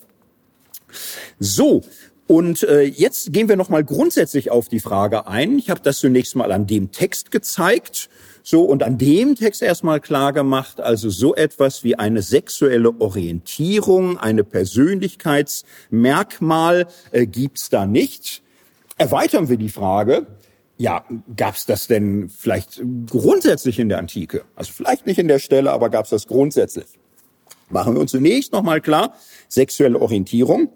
So, 1.38 1.82
und 2.26 2.62
äh, 2.62 2.82
jetzt 2.82 3.32
gehen 3.32 3.48
wir 3.48 3.56
noch 3.56 3.68
mal 3.68 3.84
grundsätzlich 3.84 4.50
auf 4.50 4.68
die 4.68 4.80
Frage 4.80 5.26
ein. 5.26 5.58
Ich 5.58 5.68
habe 5.70 5.80
das 5.82 5.98
zunächst 5.98 6.36
mal 6.36 6.52
an 6.52 6.66
dem 6.66 6.92
Text 6.92 7.30
gezeigt, 7.30 8.08
so 8.42 8.62
und 8.62 8.82
an 8.82 8.96
dem 8.96 9.34
Text 9.34 9.60
erstmal 9.60 10.00
klar 10.00 10.32
gemacht, 10.32 10.80
also 10.80 11.10
so 11.10 11.34
etwas 11.34 11.84
wie 11.84 11.96
eine 11.96 12.22
sexuelle 12.22 12.98
Orientierung, 13.00 14.16
eine 14.18 14.44
Persönlichkeitsmerkmal 14.44 16.86
äh, 17.10 17.26
gibt's 17.26 17.68
da 17.68 17.84
nicht. 17.86 18.42
Erweitern 18.96 19.48
wir 19.48 19.58
die 19.58 19.68
Frage, 19.68 20.26
ja, 20.78 21.04
gab 21.36 21.56
es 21.56 21.66
das 21.66 21.86
denn 21.86 22.30
vielleicht 22.30 22.82
grundsätzlich 23.06 23.78
in 23.78 23.90
der 23.90 23.98
Antike? 23.98 24.44
Also 24.54 24.72
vielleicht 24.72 25.06
nicht 25.06 25.18
in 25.18 25.28
der 25.28 25.38
Stelle, 25.38 25.70
aber 25.70 25.90
gab 25.90 26.04
es 26.04 26.10
das 26.10 26.26
grundsätzlich? 26.26 26.86
Machen 27.68 27.94
wir 27.94 28.00
uns 28.00 28.10
zunächst 28.10 28.52
nochmal 28.52 28.80
klar, 28.80 29.14
sexuelle 29.48 30.00
Orientierung, 30.00 30.70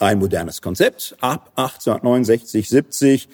ein 0.00 0.18
modernes 0.18 0.62
Konzept, 0.62 1.16
ab 1.20 1.52
1869, 1.56 2.68
70, 2.68 3.28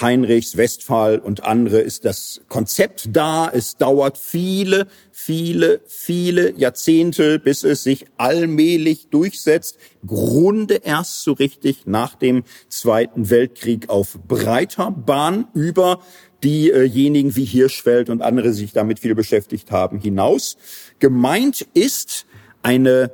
Heinrichs, 0.00 0.56
Westphal 0.56 1.18
und 1.18 1.44
andere 1.44 1.80
ist 1.80 2.04
das 2.04 2.40
Konzept 2.48 3.08
da. 3.12 3.50
Es 3.52 3.76
dauert 3.76 4.16
viele, 4.16 4.86
viele, 5.10 5.80
viele 5.86 6.56
Jahrzehnte, 6.56 7.40
bis 7.40 7.64
es 7.64 7.82
sich 7.82 8.06
allmählich 8.16 9.08
durchsetzt. 9.08 9.78
Grunde 10.06 10.76
erst 10.84 11.24
so 11.24 11.32
richtig 11.32 11.86
nach 11.86 12.14
dem 12.14 12.44
Zweiten 12.68 13.28
Weltkrieg 13.28 13.88
auf 13.88 14.18
breiter 14.28 14.92
Bahn 14.92 15.48
über 15.52 16.00
diejenigen 16.44 17.34
wie 17.34 17.44
Hirschfeld 17.44 18.08
und 18.08 18.22
andere 18.22 18.52
sich 18.52 18.72
damit 18.72 19.00
viel 19.00 19.16
beschäftigt 19.16 19.72
haben 19.72 19.98
hinaus. 19.98 20.56
Gemeint 21.00 21.66
ist 21.74 22.26
eine 22.62 23.10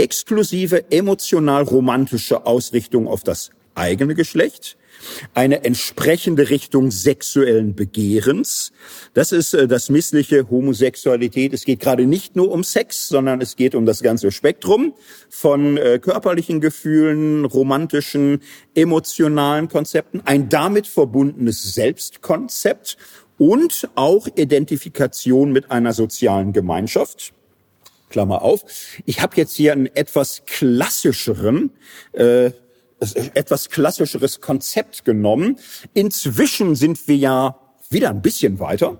exklusive 0.00 0.90
emotional 0.90 1.62
romantische 1.62 2.46
Ausrichtung 2.46 3.06
auf 3.06 3.22
das 3.22 3.50
eigene 3.74 4.14
Geschlecht, 4.14 4.76
eine 5.32 5.64
entsprechende 5.64 6.50
Richtung 6.50 6.90
sexuellen 6.90 7.74
Begehrens. 7.74 8.72
Das 9.14 9.32
ist 9.32 9.54
äh, 9.54 9.66
das 9.66 9.88
missliche 9.88 10.50
Homosexualität. 10.50 11.54
Es 11.54 11.64
geht 11.64 11.80
gerade 11.80 12.06
nicht 12.06 12.36
nur 12.36 12.50
um 12.50 12.64
Sex, 12.64 13.08
sondern 13.08 13.40
es 13.40 13.56
geht 13.56 13.74
um 13.74 13.86
das 13.86 14.02
ganze 14.02 14.30
Spektrum 14.30 14.94
von 15.30 15.76
äh, 15.76 15.98
körperlichen 15.98 16.60
Gefühlen, 16.60 17.44
romantischen, 17.44 18.40
emotionalen 18.74 19.68
Konzepten, 19.68 20.20
ein 20.24 20.48
damit 20.48 20.86
verbundenes 20.86 21.74
Selbstkonzept 21.74 22.98
und 23.38 23.88
auch 23.94 24.28
Identifikation 24.34 25.52
mit 25.52 25.70
einer 25.70 25.94
sozialen 25.94 26.52
Gemeinschaft. 26.52 27.32
Klammer 28.10 28.42
auf. 28.42 28.64
Ich 29.06 29.22
habe 29.22 29.36
jetzt 29.36 29.54
hier 29.54 29.72
einen 29.72 29.86
etwas 29.86 30.42
klassischeren 30.44 31.70
äh, 32.12 32.50
etwas 33.34 33.70
klassischeres 33.70 34.40
Konzept 34.40 35.04
genommen. 35.04 35.58
Inzwischen 35.94 36.74
sind 36.74 37.08
wir 37.08 37.16
ja 37.16 37.56
wieder 37.88 38.10
ein 38.10 38.20
bisschen 38.22 38.58
weiter. 38.58 38.98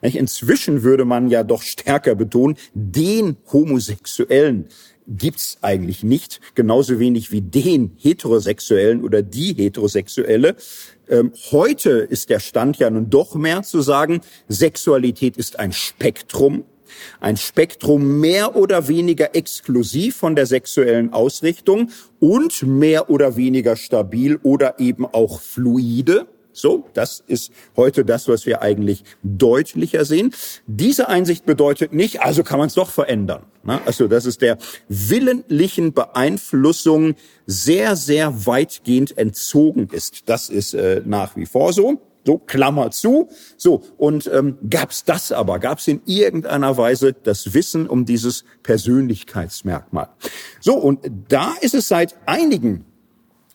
Inzwischen 0.00 0.82
würde 0.82 1.04
man 1.04 1.28
ja 1.28 1.44
doch 1.44 1.62
stärker 1.62 2.14
betonen, 2.14 2.56
den 2.74 3.36
Homosexuellen 3.52 4.68
gibt's 5.06 5.58
eigentlich 5.62 6.02
nicht, 6.02 6.40
genauso 6.54 6.98
wenig 6.98 7.32
wie 7.32 7.40
den 7.40 7.92
Heterosexuellen 7.98 9.02
oder 9.02 9.22
die 9.22 9.52
Heterosexuelle. 9.54 10.56
Ähm, 11.08 11.32
heute 11.50 11.90
ist 11.90 12.30
der 12.30 12.40
Stand 12.40 12.78
ja 12.78 12.88
nun 12.88 13.10
doch 13.10 13.34
mehr 13.34 13.62
zu 13.62 13.82
sagen, 13.82 14.20
Sexualität 14.48 15.36
ist 15.36 15.58
ein 15.58 15.72
Spektrum 15.72 16.64
ein 17.20 17.36
Spektrum 17.36 18.20
mehr 18.20 18.56
oder 18.56 18.88
weniger 18.88 19.34
exklusiv 19.34 20.16
von 20.16 20.36
der 20.36 20.46
sexuellen 20.46 21.12
Ausrichtung 21.12 21.90
und 22.20 22.62
mehr 22.62 23.10
oder 23.10 23.36
weniger 23.36 23.76
stabil 23.76 24.38
oder 24.42 24.78
eben 24.78 25.06
auch 25.06 25.40
fluide. 25.40 26.26
So, 26.52 26.84
das 26.92 27.24
ist 27.26 27.50
heute 27.76 28.04
das, 28.04 28.28
was 28.28 28.44
wir 28.44 28.60
eigentlich 28.60 29.04
deutlicher 29.22 30.04
sehen. 30.04 30.34
Diese 30.66 31.08
Einsicht 31.08 31.46
bedeutet 31.46 31.92
nicht, 31.92 32.20
also 32.20 32.42
kann 32.42 32.58
man 32.58 32.68
es 32.68 32.74
doch 32.74 32.90
verändern. 32.90 33.44
Ne? 33.64 33.80
Also, 33.86 34.06
dass 34.06 34.26
es 34.26 34.38
der 34.38 34.58
willentlichen 34.88 35.94
Beeinflussung 35.94 37.14
sehr, 37.46 37.96
sehr 37.96 38.46
weitgehend 38.46 39.16
entzogen 39.16 39.88
ist. 39.92 40.28
Das 40.28 40.50
ist 40.50 40.74
äh, 40.74 41.00
nach 41.04 41.36
wie 41.36 41.46
vor 41.46 41.72
so. 41.72 42.00
So, 42.24 42.38
Klammer 42.38 42.90
zu. 42.90 43.28
So, 43.56 43.82
und 43.96 44.30
ähm, 44.32 44.58
gab 44.68 44.90
es 44.90 45.04
das 45.04 45.32
aber? 45.32 45.58
Gab 45.58 45.78
es 45.78 45.88
in 45.88 46.02
irgendeiner 46.06 46.76
Weise 46.76 47.12
das 47.12 47.52
Wissen 47.54 47.88
um 47.88 48.04
dieses 48.04 48.44
Persönlichkeitsmerkmal? 48.62 50.08
So, 50.60 50.74
und 50.74 51.00
da 51.28 51.54
ist 51.60 51.74
es 51.74 51.88
seit 51.88 52.16
einigen 52.26 52.84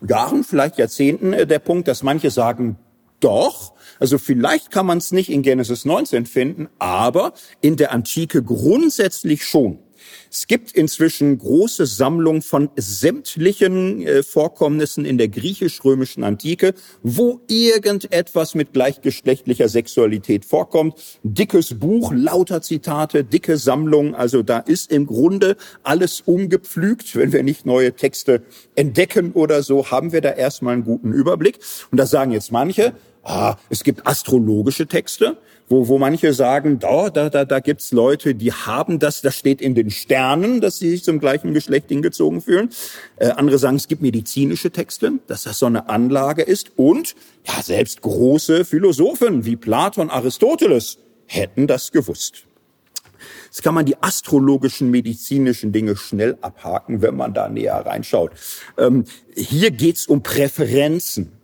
Jahren, 0.08 0.44
vielleicht 0.44 0.78
Jahrzehnten, 0.78 1.34
äh, 1.34 1.48
der 1.48 1.60
Punkt, 1.60 1.88
dass 1.88 2.04
manche 2.04 2.30
sagen, 2.30 2.78
doch, 3.20 3.74
also 4.00 4.18
vielleicht 4.18 4.70
kann 4.70 4.86
man 4.86 5.00
es 5.00 5.12
nicht 5.12 5.30
in 5.30 5.42
Genesis 5.42 5.86
19 5.86 6.26
finden, 6.26 6.70
aber 6.78 7.34
in 7.62 7.76
der 7.76 7.92
Antike 7.92 8.44
grundsätzlich 8.44 9.44
schon. 9.44 9.80
Es 10.40 10.46
gibt 10.46 10.74
inzwischen 10.74 11.40
große 11.40 11.88
Sammlungen 11.88 12.44
von 12.44 12.70
sämtlichen 12.76 14.06
äh, 14.06 14.22
Vorkommnissen 14.22 15.04
in 15.04 15.18
der 15.18 15.30
griechisch-römischen 15.30 16.24
Antike, 16.24 16.76
wo 17.02 17.42
irgendetwas 17.48 18.54
mit 18.54 18.72
gleichgeschlechtlicher 18.72 19.68
Sexualität 19.68 20.46
vorkommt. 20.46 20.94
Dickes 21.24 21.80
Buch, 21.80 22.14
lauter 22.14 22.62
Zitate, 22.62 23.24
dicke 23.24 23.58
Sammlung. 23.58 24.14
Also 24.14 24.44
da 24.44 24.60
ist 24.60 24.92
im 24.92 25.08
Grunde 25.08 25.58
alles 25.82 26.22
umgepflügt. 26.22 27.16
Wenn 27.16 27.34
wir 27.34 27.42
nicht 27.42 27.66
neue 27.66 27.94
Texte 27.94 28.44
entdecken 28.76 29.32
oder 29.32 29.64
so, 29.64 29.90
haben 29.90 30.12
wir 30.12 30.22
da 30.22 30.30
erstmal 30.30 30.76
einen 30.76 30.84
guten 30.84 31.14
Überblick. 31.14 31.58
Und 31.90 31.98
da 31.98 32.06
sagen 32.06 32.32
jetzt 32.32 32.52
manche, 32.52 32.94
ah, 33.24 33.56
es 33.72 33.84
gibt 33.84 34.06
astrologische 34.06 34.86
Texte 34.86 35.40
wo, 35.70 35.88
wo 35.88 35.98
manche 35.98 36.34
sagen, 36.34 36.80
da, 36.80 37.10
da, 37.10 37.30
da, 37.30 37.46
da 37.46 37.60
gibt's 37.60 37.92
Leute, 37.92 38.36
die 38.36 38.54
haben 38.54 39.00
das, 39.00 39.22
das 39.22 39.36
steht 39.36 39.62
in 39.62 39.76
den 39.76 39.90
Sternen, 39.90 40.62
dass 40.62 40.80
sie 40.80 40.90
sich 40.90 41.04
zum 41.04 41.20
gleichen 41.20 41.54
Geschlecht 41.54 41.90
hingezogen 41.90 42.42
fühlen. 42.42 42.70
Äh, 43.18 43.30
andere 43.32 43.58
sagen, 43.58 43.76
es 43.76 43.88
gibt 43.88 44.02
medizinische 44.02 44.72
Texte, 44.72 45.14
dass 45.28 45.44
das 45.44 45.60
so 45.60 45.66
eine 45.66 45.90
Anlage 45.90 46.42
ist. 46.42 46.72
Und 46.78 47.16
ja, 47.46 47.62
selbst 47.62 48.02
große 48.02 48.64
Philosophen 48.64 49.46
wie 49.46 49.56
Platon, 49.56 50.10
Aristoteles 50.10 51.00
hätten 51.26 51.68
das 51.68 51.92
gewusst. 51.92 52.46
Jetzt 53.46 53.64
kann 53.64 53.74
man 53.74 53.86
die 53.86 54.02
astrologischen, 54.02 54.92
medizinischen 54.92 55.72
Dinge 55.72 55.96
schnell 55.96 56.38
abhaken, 56.42 57.02
wenn 57.02 57.16
man 57.16 57.34
da 57.34 57.50
näher 57.50 57.86
reinschaut. 57.86 58.32
Ähm, 58.78 59.06
hier 59.36 59.72
geht's 59.72 60.06
um 60.08 60.22
Präferenzen 60.22 61.37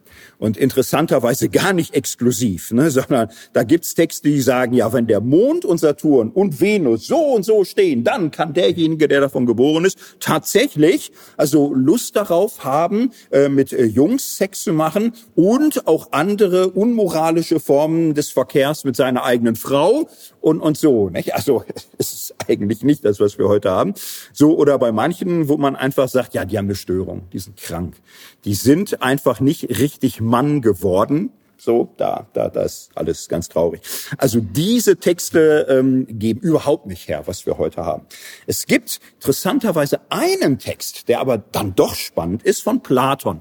und 0.43 0.58
interessanterweise 0.58 1.47
gar 1.47 1.71
nicht 1.71 1.95
exklusiv, 1.95 2.71
ne, 2.71 2.91
sondern 2.91 3.29
da 3.53 3.63
gibt's 3.63 3.95
Texte, 3.95 4.27
die 4.27 4.41
sagen, 4.41 4.73
ja, 4.73 4.91
wenn 4.91 5.08
der 5.08 5.21
Mond 5.21 5.63
und 5.63 5.77
Saturn 5.77 6.32
und 6.32 6.60
Venus 6.60 7.08
so 7.08 7.17
und 7.17 7.43
so 7.43 7.63
stehen, 7.63 8.03
dann 8.03 8.29
kann 8.29 8.53
derjenige, 8.53 9.08
der 9.08 9.21
davon 9.21 9.45
geboren 9.45 9.86
ist, 9.86 9.97
tatsächlich 10.19 11.13
also 11.38 11.73
Lust 11.73 12.17
darauf 12.17 12.65
haben, 12.65 13.12
äh, 13.32 13.47
mit 13.47 13.71
äh, 13.71 13.86
Jungs 13.86 14.36
Sex 14.36 14.63
zu 14.63 14.73
machen 14.73 15.13
und 15.34 15.88
auch 15.88 16.10
andere 16.12 16.71
unmoralische 16.71 17.62
Formen 17.62 18.13
des 18.13 18.29
Verkehrs 18.29 18.84
mit 18.84 18.97
seiner 18.97 19.23
eigenen 19.23 19.56
Frau 19.56 20.10
und, 20.43 20.60
und 20.60 20.77
so. 20.77 21.10
Nicht? 21.10 21.34
Also 21.34 21.63
es 21.97 22.13
ist 22.13 22.36
eigentlich 22.47 22.84
nicht 22.84 23.06
das, 23.06 23.19
was 23.19 23.38
wir 23.38 23.47
heute 23.47 23.71
haben. 23.71 23.93
So 24.34 24.58
oder 24.58 24.77
bei 24.77 24.91
manchen, 24.91 25.47
wo 25.47 25.58
man 25.58 25.75
einfach 25.75 26.10
sagt, 26.10 26.34
ja, 26.34 26.45
die 26.45 26.58
haben 26.58 26.65
eine 26.65 26.75
Störung, 26.75 27.23
die 27.32 27.39
sind 27.39 27.58
krank. 27.58 27.95
Die 28.43 28.53
sind 28.53 29.01
einfach 29.01 29.39
nicht 29.39 29.79
richtig 29.79 30.19
Mann 30.21 30.62
geworden. 30.62 31.32
So, 31.58 31.93
da, 31.95 32.27
da, 32.34 32.49
das 32.49 32.73
ist 32.73 32.91
alles 32.95 33.29
ganz 33.29 33.47
traurig. 33.47 33.82
Also 34.17 34.41
diese 34.41 34.97
Texte 34.97 35.65
ähm, 35.69 36.06
geben 36.10 36.41
überhaupt 36.41 36.88
nicht 36.88 37.08
her, 37.08 37.23
was 37.25 37.45
wir 37.45 37.58
heute 37.58 37.86
haben. 37.86 38.06
Es 38.45 38.65
gibt 38.65 38.99
interessanterweise 39.15 40.01
einen 40.10 40.60
Text, 40.60 41.08
der 41.08 41.21
aber 41.21 41.38
dann 41.38 41.73
doch 41.73 41.95
spannend 41.95 42.43
ist, 42.43 42.62
von 42.62 42.84
Platon. 42.84 43.39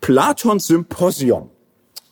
Platons 0.00 0.66
Symposion. 0.66 1.50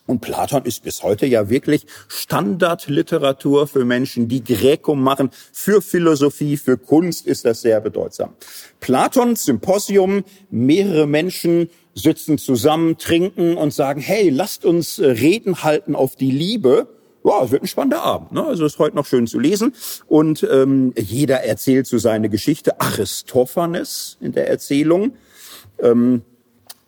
Und 0.05 0.19
Platon 0.19 0.65
ist 0.65 0.83
bis 0.83 1.01
heute 1.01 1.25
ja 1.25 1.49
wirklich 1.49 1.85
Standardliteratur 2.09 3.67
für 3.67 3.85
Menschen, 3.85 4.27
die 4.27 4.43
Gräkum 4.43 5.01
machen. 5.01 5.29
Für 5.53 5.81
Philosophie, 5.81 6.57
für 6.57 6.77
Kunst 6.77 7.25
ist 7.25 7.45
das 7.45 7.61
sehr 7.61 7.79
bedeutsam. 7.79 8.33
Platons 8.81 9.45
Symposium, 9.45 10.25
mehrere 10.49 11.07
Menschen 11.07 11.69
sitzen 11.95 12.37
zusammen, 12.37 12.97
trinken 12.97 13.55
und 13.55 13.73
sagen, 13.73 14.01
hey, 14.01 14.29
lasst 14.29 14.65
uns 14.65 14.99
äh, 14.99 15.05
Reden 15.05 15.63
halten 15.63 15.95
auf 15.95 16.15
die 16.15 16.31
Liebe. 16.31 16.87
Ja, 17.23 17.41
es 17.43 17.51
wird 17.51 17.63
ein 17.63 17.67
spannender 17.67 18.03
Abend. 18.03 18.33
Ne? 18.33 18.43
Also 18.43 18.65
ist 18.65 18.79
heute 18.79 18.97
noch 18.97 19.05
schön 19.05 19.27
zu 19.27 19.39
lesen. 19.39 19.73
Und 20.07 20.45
ähm, 20.51 20.93
jeder 20.97 21.43
erzählt 21.43 21.87
so 21.87 21.97
seine 21.97 22.29
Geschichte. 22.29 22.81
Aristophanes 22.81 24.17
in 24.19 24.33
der 24.33 24.49
Erzählung. 24.49 25.13
Ähm, 25.79 26.23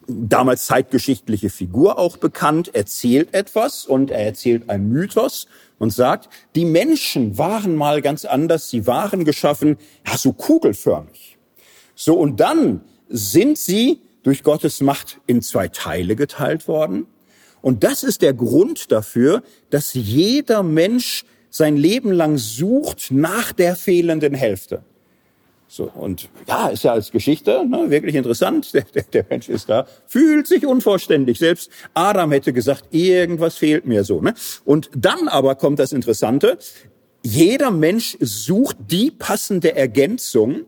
damals 0.08 0.66
zeitgeschichtliche 0.66 1.50
Figur 1.50 1.98
auch 1.98 2.18
bekannt, 2.18 2.74
erzählt 2.74 3.34
etwas 3.34 3.86
und 3.86 4.12
er 4.12 4.26
erzählt 4.26 4.70
ein 4.70 4.90
Mythos 4.90 5.48
und 5.78 5.92
sagt, 5.92 6.30
die 6.56 6.66
Menschen 6.66 7.38
waren 7.38 7.76
mal 7.76 8.02
ganz 8.02 8.26
anders, 8.26 8.70
sie 8.70 8.88
waren 8.88 9.26
geschaffen, 9.26 9.78
ja, 10.06 10.18
so 10.18 10.34
kugelförmig. 10.34 11.38
So, 11.96 12.16
und 12.16 12.40
dann 12.40 12.82
sind 13.10 13.58
sie 13.58 14.00
durch 14.24 14.44
Gottes 14.44 14.82
Macht 14.82 15.20
in 15.28 15.42
zwei 15.42 15.68
Teile 15.68 16.16
geteilt 16.16 16.68
worden. 16.68 17.08
Und 17.62 17.84
das 17.84 18.04
ist 18.04 18.22
der 18.22 18.34
Grund 18.34 18.92
dafür, 18.92 19.44
dass 19.70 19.94
jeder 19.94 20.64
Mensch 20.64 21.26
sein 21.50 21.78
Leben 21.78 22.12
lang 22.12 22.38
sucht 22.38 23.12
nach 23.12 23.54
der 23.54 23.76
fehlenden 23.76 24.34
Hälfte. 24.34 24.84
So, 25.68 25.92
und 25.96 26.30
ja, 26.48 26.68
ist 26.68 26.84
ja 26.84 26.94
als 26.94 27.12
Geschichte 27.12 27.66
ne, 27.68 27.90
wirklich 27.90 28.16
interessant. 28.16 28.74
Der, 28.74 28.84
der, 28.84 29.04
der 29.04 29.26
Mensch 29.30 29.50
ist 29.50 29.70
da, 29.70 29.88
fühlt 30.06 30.48
sich 30.48 30.66
unvollständig. 30.66 31.40
Selbst 31.40 31.72
Adam 31.94 32.32
hätte 32.32 32.54
gesagt, 32.54 32.86
irgendwas 32.92 33.56
fehlt 33.58 33.86
mir 33.86 34.04
so. 34.04 34.22
Ne? 34.22 34.36
Und 34.64 34.90
dann 34.96 35.28
aber 35.28 35.56
kommt 35.56 35.80
das 35.80 35.92
Interessante. 35.92 36.58
Jeder 37.24 37.72
Mensch 37.72 38.18
sucht 38.20 38.78
die 38.92 39.10
passende 39.10 39.76
Ergänzung. 39.76 40.66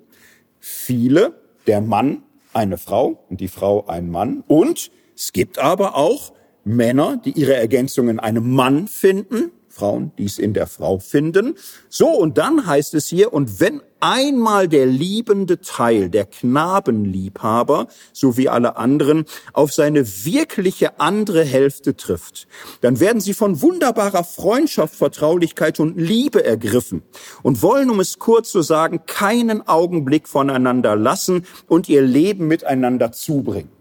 Viele, 0.59 1.35
der 1.67 1.81
Mann 1.81 2.23
eine 2.53 2.77
Frau 2.77 3.23
und 3.29 3.39
die 3.39 3.47
Frau 3.47 3.85
ein 3.85 4.09
Mann. 4.09 4.43
Und 4.47 4.89
es 5.15 5.31
gibt 5.31 5.59
aber 5.59 5.95
auch 5.95 6.33
Männer, 6.63 7.21
die 7.23 7.31
ihre 7.31 7.55
Ergänzung 7.55 8.09
in 8.09 8.19
einem 8.19 8.51
Mann 8.51 8.87
finden 8.87 9.51
Frauen 9.77 10.11
dies 10.17 10.39
in 10.39 10.53
der 10.53 10.65
Frau 10.65 10.97
finden. 10.97 11.55
So, 11.87 12.09
und 12.09 12.39
dann 12.39 12.65
heißt 12.65 12.95
es 12.95 13.07
hier, 13.07 13.31
und 13.31 13.59
wenn 13.59 13.81
einmal 13.99 14.67
der 14.67 14.85
liebende 14.85 15.61
Teil, 15.61 16.09
der 16.09 16.25
Knabenliebhaber, 16.25 17.87
so 18.11 18.37
wie 18.37 18.49
alle 18.49 18.77
anderen, 18.77 19.25
auf 19.53 19.71
seine 19.73 20.05
wirkliche 20.25 20.99
andere 20.99 21.43
Hälfte 21.43 21.95
trifft, 21.95 22.47
dann 22.81 22.99
werden 22.99 23.21
sie 23.21 23.33
von 23.33 23.61
wunderbarer 23.61 24.23
Freundschaft, 24.23 24.95
Vertraulichkeit 24.95 25.79
und 25.79 25.97
Liebe 25.97 26.43
ergriffen 26.43 27.03
und 27.43 27.61
wollen, 27.61 27.89
um 27.89 27.99
es 27.99 28.17
kurz 28.17 28.51
zu 28.51 28.61
sagen, 28.63 29.01
keinen 29.05 29.67
Augenblick 29.67 30.27
voneinander 30.27 30.95
lassen 30.95 31.45
und 31.67 31.87
ihr 31.87 32.01
Leben 32.01 32.47
miteinander 32.47 33.11
zubringen. 33.11 33.76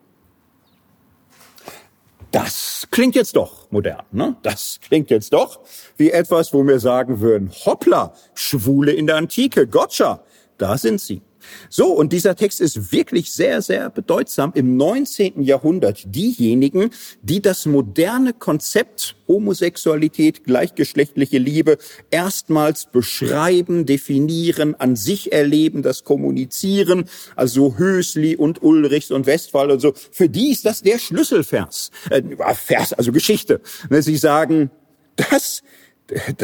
Das 2.30 2.86
klingt 2.90 3.14
jetzt 3.14 3.36
doch 3.36 3.70
modern, 3.70 4.04
ne? 4.10 4.36
Das 4.42 4.78
klingt 4.86 5.10
jetzt 5.10 5.32
doch 5.32 5.60
wie 5.96 6.10
etwas, 6.10 6.52
wo 6.52 6.66
wir 6.66 6.80
sagen 6.80 7.20
würden, 7.20 7.50
hoppla, 7.64 8.12
Schwule 8.34 8.92
in 8.92 9.06
der 9.06 9.16
Antike, 9.16 9.66
gotcha, 9.66 10.20
da 10.58 10.76
sind 10.76 11.00
sie. 11.00 11.22
So, 11.68 11.92
und 11.92 12.12
dieser 12.12 12.36
Text 12.36 12.60
ist 12.60 12.92
wirklich 12.92 13.32
sehr, 13.32 13.62
sehr 13.62 13.90
bedeutsam 13.90 14.52
im 14.54 14.76
19. 14.76 15.42
Jahrhundert. 15.42 16.02
Diejenigen, 16.06 16.90
die 17.22 17.40
das 17.40 17.66
moderne 17.66 18.32
Konzept 18.32 19.16
Homosexualität, 19.28 20.44
gleichgeschlechtliche 20.44 21.38
Liebe 21.38 21.78
erstmals 22.10 22.86
beschreiben, 22.86 23.86
definieren, 23.86 24.74
an 24.76 24.96
sich 24.96 25.32
erleben, 25.32 25.82
das 25.82 26.04
kommunizieren, 26.04 27.08
also 27.34 27.76
Hösli 27.76 28.36
und 28.36 28.62
Ulrichs 28.62 29.10
und 29.10 29.26
Westphal 29.26 29.70
und 29.70 29.80
so. 29.80 29.92
Für 30.12 30.28
die 30.28 30.52
ist 30.52 30.64
das 30.64 30.82
der 30.82 30.98
Schlüsselvers. 30.98 31.90
Äh, 32.10 32.22
Vers, 32.54 32.92
also 32.92 33.12
Geschichte. 33.12 33.60
Sie 33.90 34.16
sagen, 34.16 34.70
das, 35.16 35.62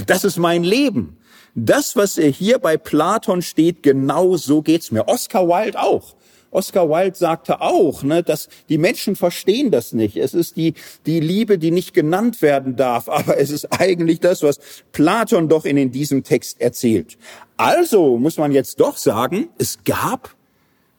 das 0.07 0.25
ist 0.25 0.39
mein 0.39 0.65
Leben. 0.65 1.17
Das, 1.55 1.97
was 1.97 2.17
hier 2.17 2.59
bei 2.59 2.77
Platon 2.77 3.43
steht, 3.43 3.83
genau 3.83 4.37
so 4.37 4.63
geht's 4.63 4.91
mir. 4.91 5.07
Oscar 5.09 5.49
Wilde 5.49 5.81
auch. 5.81 6.15
Oscar 6.51 6.89
Wilde 6.89 7.17
sagte 7.17 7.61
auch, 7.61 8.03
ne, 8.03 8.23
dass 8.23 8.49
die 8.69 8.79
Menschen 8.79 9.17
verstehen 9.17 9.71
das 9.71 9.93
nicht. 9.93 10.17
Es 10.17 10.35
ist 10.35 10.57
die, 10.57 10.75
die 11.07 11.19
Liebe, 11.21 11.59
die 11.59 11.71
nicht 11.71 11.95
genannt 11.95 12.43
werden 12.43 12.77
darf, 12.77 13.09
aber 13.11 13.39
es 13.39 13.51
ist 13.51 13.67
eigentlich 13.73 14.21
das, 14.21 14.43
was 14.43 14.61
Platon 14.93 15.49
doch 15.49 15.65
in, 15.65 15.77
in 15.77 15.91
diesem 15.91 16.25
Text 16.25 16.61
erzählt. 16.61 17.17
Also 17.57 18.19
muss 18.19 18.37
man 18.37 18.53
jetzt 18.53 18.81
doch 18.81 18.97
sagen, 18.97 19.49
es 19.59 19.79
gab 19.85 20.35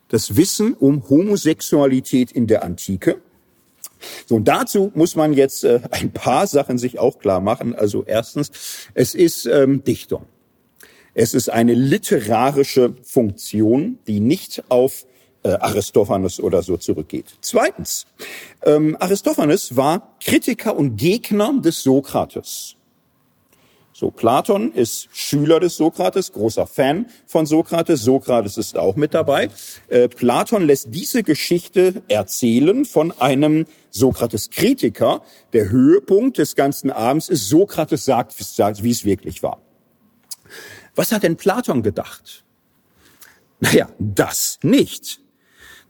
das 0.09 0.35
Wissen 0.37 0.73
um 0.73 1.09
Homosexualität 1.09 2.31
in 2.31 2.45
der 2.47 2.63
Antike. 2.63 3.21
So, 4.27 4.35
und 4.35 4.47
dazu 4.47 4.91
muss 4.95 5.15
man 5.15 5.33
jetzt 5.33 5.63
äh, 5.63 5.79
ein 5.91 6.11
paar 6.11 6.45
Sachen 6.45 6.77
sich 6.77 6.99
auch 6.99 7.19
klar 7.19 7.39
machen. 7.39 7.73
Also 7.73 8.03
erstens, 8.05 8.51
es 8.93 9.15
ist 9.15 9.45
ähm, 9.45 9.83
Dichtung. 9.83 10.25
Es 11.13 11.33
ist 11.33 11.49
eine 11.49 11.73
literarische 11.73 12.95
Funktion, 13.03 13.99
die 14.07 14.19
nicht 14.19 14.63
auf 14.69 15.05
äh, 15.43 15.49
Aristophanes 15.49 16.39
oder 16.39 16.63
so 16.63 16.77
zurückgeht. 16.77 17.25
Zweitens, 17.41 18.07
ähm, 18.63 18.97
Aristophanes 18.99 19.75
war 19.75 20.15
Kritiker 20.23 20.75
und 20.75 20.97
Gegner 20.97 21.53
des 21.61 21.83
Sokrates. 21.83 22.75
So, 23.95 24.09
Platon 24.09 24.71
ist 24.71 25.07
Schüler 25.11 25.59
des 25.59 25.77
Sokrates, 25.77 26.31
großer 26.31 26.65
Fan 26.65 27.05
von 27.27 27.45
Sokrates. 27.45 28.01
Sokrates 28.01 28.57
ist 28.57 28.75
auch 28.75 28.95
mit 28.95 29.13
dabei. 29.13 29.49
Äh, 29.87 30.07
Platon 30.07 30.65
lässt 30.65 30.87
diese 30.89 31.21
Geschichte 31.21 32.01
erzählen 32.07 32.85
von 32.85 33.11
einem 33.19 33.65
Sokrates-Kritiker. 33.91 35.21
Der 35.53 35.69
Höhepunkt 35.69 36.39
des 36.39 36.55
ganzen 36.55 36.89
Abends 36.89 37.29
ist, 37.29 37.49
Sokrates 37.49 38.05
sagt, 38.05 38.33
wie 38.83 38.91
es 38.91 39.05
wirklich 39.05 39.43
war. 39.43 39.61
Was 40.95 41.11
hat 41.11 41.23
denn 41.23 41.37
Platon 41.37 41.83
gedacht? 41.83 42.43
Naja, 43.59 43.89
das 43.97 44.59
nicht. 44.61 45.21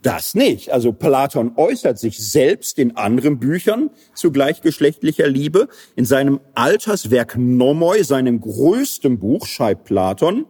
Das 0.04 0.36
nicht. 0.36 0.72
Also 0.72 0.92
Platon 0.92 1.54
äußert 1.56 1.98
sich 1.98 2.20
selbst 2.20 2.78
in 2.78 2.98
anderen 2.98 3.40
Büchern 3.40 3.90
zu 4.14 4.32
gleichgeschlechtlicher 4.32 5.28
Liebe. 5.28 5.70
In 5.96 6.04
seinem 6.04 6.42
Alterswerk 6.56 7.38
Nomoi, 7.38 8.04
seinem 8.04 8.42
größten 8.42 9.18
Buch, 9.18 9.46
schreibt 9.46 9.86
Platon, 9.86 10.46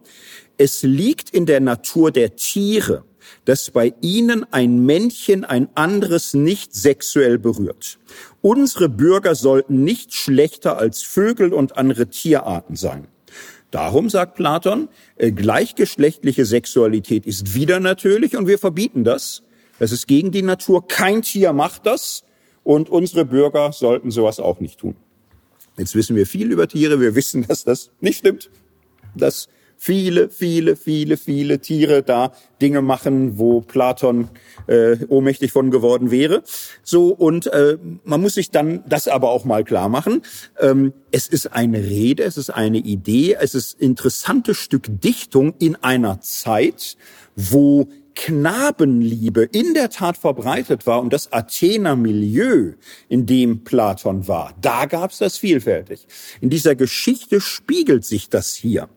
es 0.58 0.82
liegt 0.82 1.30
in 1.30 1.46
der 1.46 1.60
Natur 1.60 2.10
der 2.10 2.36
Tiere, 2.36 3.04
dass 3.44 3.70
bei 3.70 3.94
ihnen 4.00 4.44
ein 4.52 4.84
Männchen 4.84 5.44
ein 5.44 5.68
anderes 5.76 6.34
nicht 6.34 6.74
sexuell 6.74 7.38
berührt. 7.38 7.98
Unsere 8.42 8.88
Bürger 8.88 9.34
sollten 9.34 9.84
nicht 9.84 10.14
schlechter 10.14 10.78
als 10.78 11.02
Vögel 11.02 11.52
und 11.52 11.76
andere 11.76 12.08
Tierarten 12.08 12.76
sein. 12.76 13.06
Darum 13.74 14.08
sagt 14.08 14.36
Platon, 14.36 14.88
äh, 15.16 15.32
gleichgeschlechtliche 15.32 16.46
Sexualität 16.46 17.26
ist 17.26 17.56
wieder 17.56 17.80
natürlich 17.80 18.36
und 18.36 18.46
wir 18.46 18.60
verbieten 18.60 19.02
das. 19.02 19.42
Das 19.80 19.90
ist 19.90 20.06
gegen 20.06 20.30
die 20.30 20.42
Natur. 20.42 20.86
Kein 20.86 21.22
Tier 21.22 21.52
macht 21.52 21.84
das 21.84 22.22
und 22.62 22.88
unsere 22.88 23.24
Bürger 23.24 23.72
sollten 23.72 24.12
sowas 24.12 24.38
auch 24.38 24.60
nicht 24.60 24.78
tun. 24.78 24.94
Jetzt 25.76 25.96
wissen 25.96 26.14
wir 26.14 26.24
viel 26.24 26.52
über 26.52 26.68
Tiere. 26.68 27.00
Wir 27.00 27.16
wissen, 27.16 27.44
dass 27.48 27.64
das 27.64 27.90
nicht 28.00 28.18
stimmt. 28.18 28.48
Dass 29.16 29.48
viele, 29.84 30.30
viele, 30.30 30.76
viele, 30.76 31.18
viele 31.18 31.58
Tiere 31.58 32.02
da 32.02 32.32
Dinge 32.62 32.80
machen, 32.80 33.36
wo 33.38 33.60
Platon 33.60 34.30
äh, 34.66 34.96
ohnmächtig 35.08 35.52
von 35.52 35.70
geworden 35.70 36.10
wäre. 36.10 36.42
So 36.82 37.08
und 37.08 37.48
äh, 37.48 37.76
man 38.02 38.22
muss 38.22 38.32
sich 38.32 38.50
dann 38.50 38.82
das 38.88 39.08
aber 39.08 39.28
auch 39.28 39.44
mal 39.44 39.62
klar 39.62 39.90
machen. 39.90 40.22
Ähm, 40.58 40.94
es 41.10 41.28
ist 41.28 41.52
eine 41.52 41.82
Rede, 41.82 42.22
es 42.22 42.38
ist 42.38 42.48
eine 42.48 42.78
Idee, 42.78 43.36
es 43.38 43.54
ist 43.54 43.78
interessantes 43.78 44.56
Stück 44.56 44.84
Dichtung 44.88 45.52
in 45.58 45.76
einer 45.76 46.18
Zeit, 46.22 46.96
wo 47.36 47.88
Knabenliebe 48.14 49.42
in 49.42 49.74
der 49.74 49.90
Tat 49.90 50.16
verbreitet 50.16 50.86
war 50.86 51.00
und 51.00 51.12
das 51.12 51.32
Athener 51.32 51.96
Milieu, 51.96 52.72
in 53.08 53.26
dem 53.26 53.64
Platon 53.64 54.28
war, 54.28 54.54
da 54.60 54.86
gab's 54.86 55.18
das 55.18 55.38
vielfältig. 55.38 56.06
In 56.40 56.50
dieser 56.50 56.74
Geschichte 56.74 57.40
spiegelt 57.40 58.04
sich 58.04 58.28
das 58.28 58.54
hier. 58.54 58.88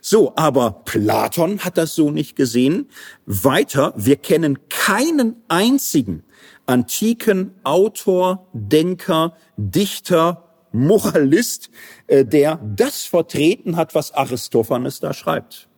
So, 0.00 0.34
aber 0.36 0.82
Platon 0.84 1.60
hat 1.60 1.78
das 1.78 1.94
so 1.94 2.10
nicht 2.10 2.36
gesehen. 2.36 2.88
Weiter, 3.24 3.92
wir 3.96 4.16
kennen 4.16 4.58
keinen 4.68 5.36
einzigen 5.48 6.22
antiken 6.66 7.52
Autor, 7.62 8.48
Denker, 8.52 9.36
Dichter, 9.56 10.42
Moralist, 10.72 11.70
äh, 12.06 12.24
der 12.24 12.60
das 12.62 13.04
vertreten 13.04 13.76
hat, 13.76 13.94
was 13.94 14.12
Aristophanes 14.12 15.00
da 15.00 15.14
schreibt 15.14 15.68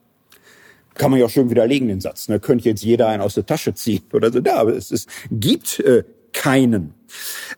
kann 0.99 1.09
man 1.09 1.19
ja 1.19 1.25
auch 1.25 1.31
schön 1.31 1.49
widerlegen, 1.49 1.87
den 1.87 2.01
Satz. 2.01 2.27
Ne? 2.27 2.39
Könnte 2.39 2.69
jetzt 2.69 2.83
jeder 2.83 3.07
einen 3.07 3.23
aus 3.23 3.33
der 3.33 3.45
Tasche 3.45 3.73
ziehen 3.73 4.03
oder 4.13 4.31
so. 4.31 4.39
Ja, 4.39 4.57
aber 4.57 4.75
es, 4.75 4.91
es 4.91 5.07
gibt 5.31 5.79
äh, 5.79 6.03
keinen. 6.33 6.93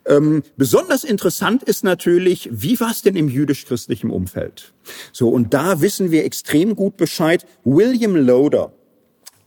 Ähm, 0.06 0.44
besonders 0.56 1.04
interessant 1.04 1.64
ist 1.64 1.84
natürlich, 1.84 2.50
wie 2.52 2.80
war 2.80 2.92
es 2.92 3.02
denn 3.02 3.16
im 3.16 3.28
jüdisch-christlichen 3.28 4.12
Umfeld? 4.12 4.74
So, 5.12 5.30
und 5.30 5.54
da 5.54 5.82
wissen 5.82 6.12
wir 6.12 6.24
extrem 6.24 6.76
gut 6.76 6.98
Bescheid. 6.98 7.46
William 7.66 8.16
Loader 8.16 8.72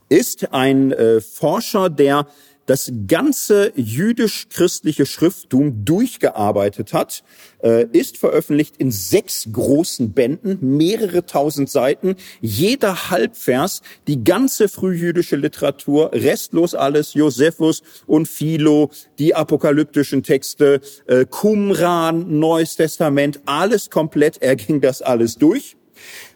ist 0.08 0.52
ein 0.52 0.92
äh, 0.92 1.20
Forscher, 1.20 1.88
der 1.88 2.26
das 2.66 2.92
ganze 3.06 3.72
jüdisch-christliche 3.76 5.06
Schrifttum 5.06 5.84
durchgearbeitet 5.84 6.92
hat, 6.92 7.22
äh, 7.62 7.86
ist 7.92 8.16
veröffentlicht 8.16 8.76
in 8.78 8.90
sechs 8.90 9.48
großen 9.52 10.12
Bänden, 10.12 10.58
mehrere 10.76 11.26
tausend 11.26 11.70
Seiten, 11.70 12.16
jeder 12.40 13.10
Halbvers, 13.10 13.82
die 14.06 14.24
ganze 14.24 14.68
frühjüdische 14.68 15.36
Literatur, 15.36 16.10
restlos 16.12 16.74
alles, 16.74 17.14
Josephus 17.14 17.82
und 18.06 18.28
Philo, 18.28 18.90
die 19.18 19.34
apokalyptischen 19.34 20.22
Texte, 20.22 20.80
äh, 21.06 21.24
Qumran, 21.24 22.38
Neues 22.38 22.76
Testament, 22.76 23.40
alles 23.46 23.90
komplett, 23.90 24.40
er 24.40 24.56
ging 24.56 24.80
das 24.80 25.02
alles 25.02 25.36
durch. 25.36 25.76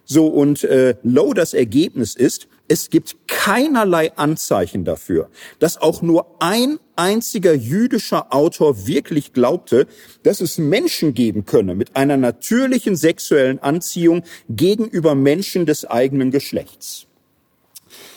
So, 0.05 0.26
und 0.26 0.64
äh, 0.64 0.95
Low 1.03 1.35
das 1.35 1.53
Ergebnis 1.53 2.14
ist, 2.14 2.49
es 2.69 2.91
gibt 2.91 3.16
keinerlei 3.27 4.12
Anzeichen 4.16 4.85
dafür, 4.85 5.31
dass 5.59 5.79
auch 5.79 6.03
nur 6.03 6.37
ein 6.41 6.79
einziger 6.97 7.55
jüdischer 7.55 8.33
Autor 8.33 8.87
wirklich 8.87 9.33
glaubte, 9.33 9.87
dass 10.23 10.41
es 10.41 10.59
Menschen 10.59 11.14
geben 11.14 11.47
könne 11.47 11.75
mit 11.75 11.97
einer 11.97 12.16
natürlichen 12.16 12.95
sexuellen 12.95 13.59
Anziehung 13.59 14.23
gegenüber 14.49 15.14
Menschen 15.14 15.64
des 15.64 15.87
eigenen 15.87 16.31
Geschlechts. 16.31 17.07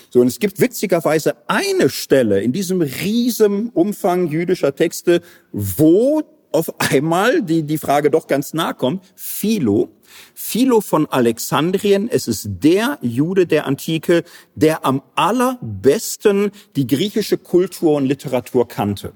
So, 0.10 0.20
und 0.20 0.28
es 0.28 0.40
gibt 0.40 0.60
witzigerweise 0.60 1.36
eine 1.48 1.90
Stelle 1.90 2.42
in 2.42 2.52
diesem 2.52 2.82
riesen 2.82 3.70
Umfang 3.70 4.28
jüdischer 4.28 4.76
Texte, 4.76 5.22
wo 5.54 6.24
auf 6.52 6.74
einmal 6.80 7.42
die, 7.42 7.64
die 7.64 7.78
Frage 7.78 8.12
doch 8.12 8.28
ganz 8.28 8.54
nah 8.54 8.74
kommt. 8.74 9.06
Philo, 9.16 9.90
Philo 10.34 10.82
von 10.82 11.06
Alexandrien, 11.08 12.10
es 12.10 12.28
ist 12.28 12.48
der 12.64 12.98
Jude 13.02 13.48
der 13.48 13.66
Antike, 13.66 14.24
der 14.56 14.86
am 14.86 15.02
allerbesten 15.16 16.52
die 16.76 16.88
griechische 16.88 17.38
Kultur 17.38 17.96
und 17.96 18.06
Literatur 18.06 18.68
kannte. 18.68 19.14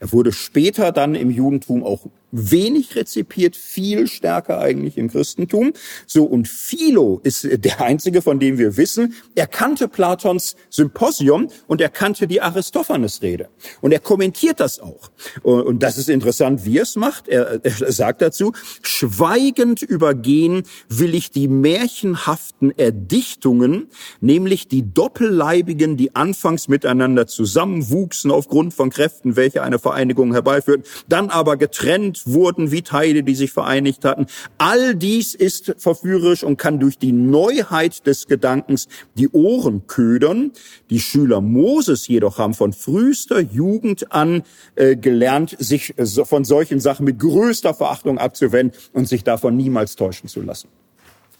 Er 0.00 0.12
wurde 0.12 0.32
später 0.32 0.92
dann 0.92 1.14
im 1.14 1.30
Judentum 1.30 1.82
auch 1.82 2.06
wenig 2.34 2.96
rezipiert, 2.96 3.56
viel 3.56 4.08
stärker 4.08 4.58
eigentlich 4.58 4.98
im 4.98 5.08
Christentum. 5.08 5.72
So, 6.06 6.24
und 6.24 6.48
Philo 6.48 7.20
ist 7.22 7.46
der 7.64 7.80
einzige, 7.80 8.22
von 8.22 8.40
dem 8.40 8.58
wir 8.58 8.76
wissen, 8.76 9.14
er 9.34 9.46
kannte 9.46 9.86
Platons 9.88 10.56
Symposium 10.68 11.48
und 11.68 11.80
er 11.80 11.88
kannte 11.88 12.26
die 12.26 12.40
Aristophanes-Rede. 12.40 13.48
Und 13.80 13.92
er 13.92 14.00
kommentiert 14.00 14.58
das 14.58 14.80
auch. 14.80 15.10
Und 15.42 15.82
das 15.82 15.96
ist 15.96 16.08
interessant, 16.08 16.64
wie 16.64 16.78
er 16.78 16.82
es 16.82 16.96
macht. 16.96 17.28
Er, 17.28 17.60
sagt 17.62 18.20
dazu, 18.20 18.52
schweigend 18.82 19.82
übergehen 19.82 20.64
will 20.88 21.14
ich 21.14 21.30
die 21.30 21.48
märchenhaften 21.48 22.76
Erdichtungen, 22.76 23.88
nämlich 24.20 24.66
die 24.66 24.82
doppelleibigen, 24.92 25.96
die 25.96 26.16
anfangs 26.16 26.66
miteinander 26.68 27.26
zusammenwuchsen 27.26 28.30
aufgrund 28.30 28.74
von 28.74 28.90
Kräften, 28.90 29.36
welche 29.36 29.62
eine 29.62 29.78
Vereinigung 29.78 30.32
herbeiführten, 30.32 30.84
dann 31.08 31.30
aber 31.30 31.56
getrennt 31.56 32.23
wurden 32.26 32.70
wie 32.70 32.82
Teile, 32.82 33.22
die 33.22 33.34
sich 33.34 33.52
vereinigt 33.52 34.04
hatten. 34.04 34.26
All 34.58 34.94
dies 34.94 35.34
ist 35.34 35.74
verführerisch 35.78 36.42
und 36.42 36.56
kann 36.56 36.80
durch 36.80 36.98
die 36.98 37.12
Neuheit 37.12 38.06
des 38.06 38.26
Gedankens 38.26 38.88
die 39.16 39.28
Ohren 39.30 39.86
ködern. 39.86 40.52
Die 40.90 41.00
Schüler 41.00 41.40
Moses 41.40 42.08
jedoch 42.08 42.38
haben 42.38 42.54
von 42.54 42.72
frühester 42.72 43.40
Jugend 43.40 44.12
an 44.12 44.42
äh, 44.74 44.96
gelernt, 44.96 45.56
sich 45.58 45.94
von 46.24 46.44
solchen 46.44 46.80
Sachen 46.80 47.04
mit 47.04 47.18
größter 47.18 47.74
Verachtung 47.74 48.18
abzuwenden 48.18 48.78
und 48.92 49.08
sich 49.08 49.24
davon 49.24 49.56
niemals 49.56 49.96
täuschen 49.96 50.28
zu 50.28 50.42
lassen. 50.42 50.68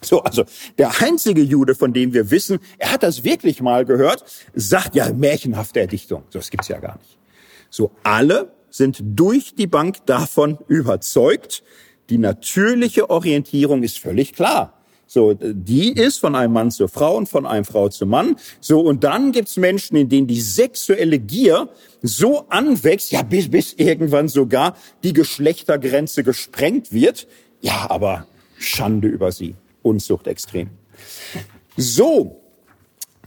So, 0.05 0.23
also 0.23 0.45
der 0.79 1.01
einzige 1.01 1.43
Jude, 1.43 1.75
von 1.75 1.93
dem 1.93 2.13
wir 2.13 2.31
wissen, 2.31 2.59
er 2.79 2.93
hat 2.93 3.03
das 3.03 3.25
wirklich 3.25 3.63
mal 3.63 3.85
gehört, 3.85 4.25
sagt 4.55 4.95
ja 4.95 5.13
märchenhafte 5.13 5.81
Erdichtung. 5.81 6.25
So, 6.31 6.39
das 6.39 6.51
gibt's 6.51 6.69
ja 6.69 6.79
gar 6.79 6.99
nicht. 6.99 7.19
So, 7.71 7.91
alle 8.03 8.54
sind 8.75 8.99
durch 9.05 9.55
die 9.55 9.69
Bank 9.69 10.05
davon 10.07 10.59
überzeugt. 10.67 11.63
Die 12.11 12.19
natürliche 12.19 13.09
Orientierung 13.09 13.85
ist 13.85 14.01
völlig 14.01 14.33
klar. 14.33 14.81
So, 15.07 15.33
die 15.35 15.93
ist 15.93 16.19
von 16.19 16.35
einem 16.35 16.55
Mann 16.55 16.73
zur 16.73 16.89
Frau 16.89 17.17
und 17.17 17.29
von 17.29 17.47
einem 17.47 17.65
Frau 17.65 17.89
zum 17.89 18.09
Mann. 18.09 18.35
So, 18.61 18.81
und 18.81 19.05
dann 19.05 19.31
gibt's 19.31 19.57
Menschen, 19.57 19.97
in 19.97 20.09
denen 20.09 20.27
die 20.27 20.41
sexuelle 20.41 21.21
Gier 21.21 21.69
so 22.03 22.47
anwächst, 22.49 23.13
ja, 23.13 23.23
bis, 23.23 23.49
bis 23.49 23.75
irgendwann 23.75 24.27
sogar 24.27 24.77
die 25.05 25.13
Geschlechtergrenze 25.13 26.25
gesprengt 26.25 26.93
wird. 26.93 27.29
Ja, 27.61 27.89
aber 27.91 28.27
Schande 28.59 29.07
über 29.07 29.31
sie. 29.31 29.55
Unzucht 29.83 30.27
extrem. 30.27 30.71
So, 31.77 32.41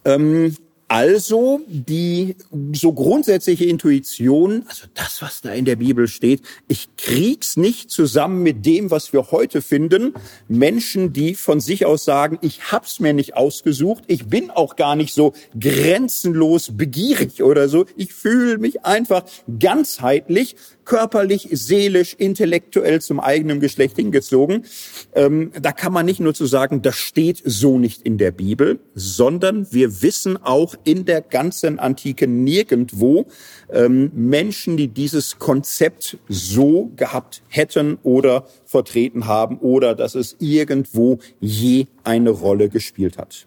ähm, 0.04 0.58
also 0.88 1.62
die 1.68 2.36
so 2.74 2.94
grundsätzliche 2.94 3.66
Intuition, 3.66 4.64
also 4.68 4.88
das, 4.94 5.22
was 5.22 5.42
da 5.42 5.52
in 5.52 5.66
der 5.66 5.76
Bibel 5.76 6.08
steht, 6.08 6.42
ich 6.70 6.88
krieg's 6.96 7.58
nicht 7.58 7.92
zusammen 7.92 8.42
mit 8.42 8.66
dem, 8.66 8.90
was 8.90 9.12
wir 9.12 9.32
heute 9.32 9.62
finden. 9.62 10.14
Menschen, 10.48 11.12
die 11.12 11.36
von 11.36 11.60
sich 11.60 11.86
aus 11.86 12.06
sagen, 12.06 12.40
ich 12.42 12.72
hab's 12.72 13.02
mir 13.02 13.14
nicht 13.14 13.36
ausgesucht, 13.36 14.06
ich 14.08 14.28
bin 14.28 14.50
auch 14.50 14.78
gar 14.78 14.96
nicht 14.96 15.14
so 15.14 15.34
grenzenlos 15.60 16.72
begierig 16.78 17.44
oder 17.44 17.68
so. 17.68 17.86
Ich 17.98 18.14
fühle 18.14 18.58
mich 18.58 18.86
einfach 18.86 19.24
ganzheitlich 19.60 20.56
körperlich, 20.88 21.50
seelisch, 21.52 22.16
intellektuell 22.18 23.02
zum 23.02 23.20
eigenen 23.20 23.60
Geschlecht 23.60 23.98
hingezogen. 23.98 24.66
Ähm, 25.14 25.52
da 25.62 25.74
kann 25.74 25.92
man 25.92 26.06
nicht 26.06 26.22
nur 26.22 26.34
zu 26.34 26.46
sagen, 26.46 26.82
das 26.82 26.96
steht 26.96 27.42
so 27.44 27.78
nicht 27.78 28.04
in 28.04 28.18
der 28.18 28.32
Bibel, 28.32 28.80
sondern 28.96 29.68
wir 29.72 30.02
wissen 30.02 30.38
auch 30.42 30.76
in 30.86 31.04
der 31.04 31.22
ganzen 31.22 31.78
Antike 31.78 32.26
nirgendwo 32.26 33.28
ähm, 33.70 34.12
Menschen, 34.16 34.78
die 34.78 34.88
dieses 34.88 35.40
Konzept 35.40 36.18
so 36.30 36.92
gehabt 36.96 37.44
hätten 37.50 37.98
oder 38.04 38.48
vertreten 38.66 39.28
haben 39.28 39.58
oder 39.60 39.94
dass 39.94 40.16
es 40.16 40.38
irgendwo 40.40 41.20
je 41.42 41.88
eine 42.06 42.30
Rolle 42.30 42.70
gespielt 42.70 43.18
hat. 43.18 43.46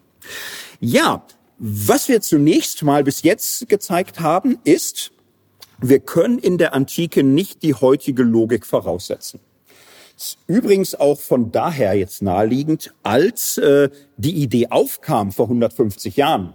Ja, 0.79 1.25
was 1.57 2.07
wir 2.07 2.21
zunächst 2.21 2.83
mal 2.83 3.03
bis 3.03 3.23
jetzt 3.23 3.67
gezeigt 3.67 4.19
haben, 4.19 4.59
ist, 4.63 5.11
wir 5.81 5.99
können 5.99 6.37
in 6.37 6.57
der 6.57 6.73
Antike 6.73 7.23
nicht 7.23 7.63
die 7.63 7.73
heutige 7.73 8.23
Logik 8.23 8.65
voraussetzen. 8.65 9.39
Übrigens 10.45 10.93
auch 10.93 11.19
von 11.19 11.51
daher 11.51 11.95
jetzt 11.95 12.21
naheliegend, 12.21 12.93
als 13.01 13.57
äh, 13.57 13.89
die 14.17 14.35
Idee 14.35 14.67
aufkam 14.69 15.31
vor 15.31 15.45
150 15.45 16.15
Jahren, 16.15 16.53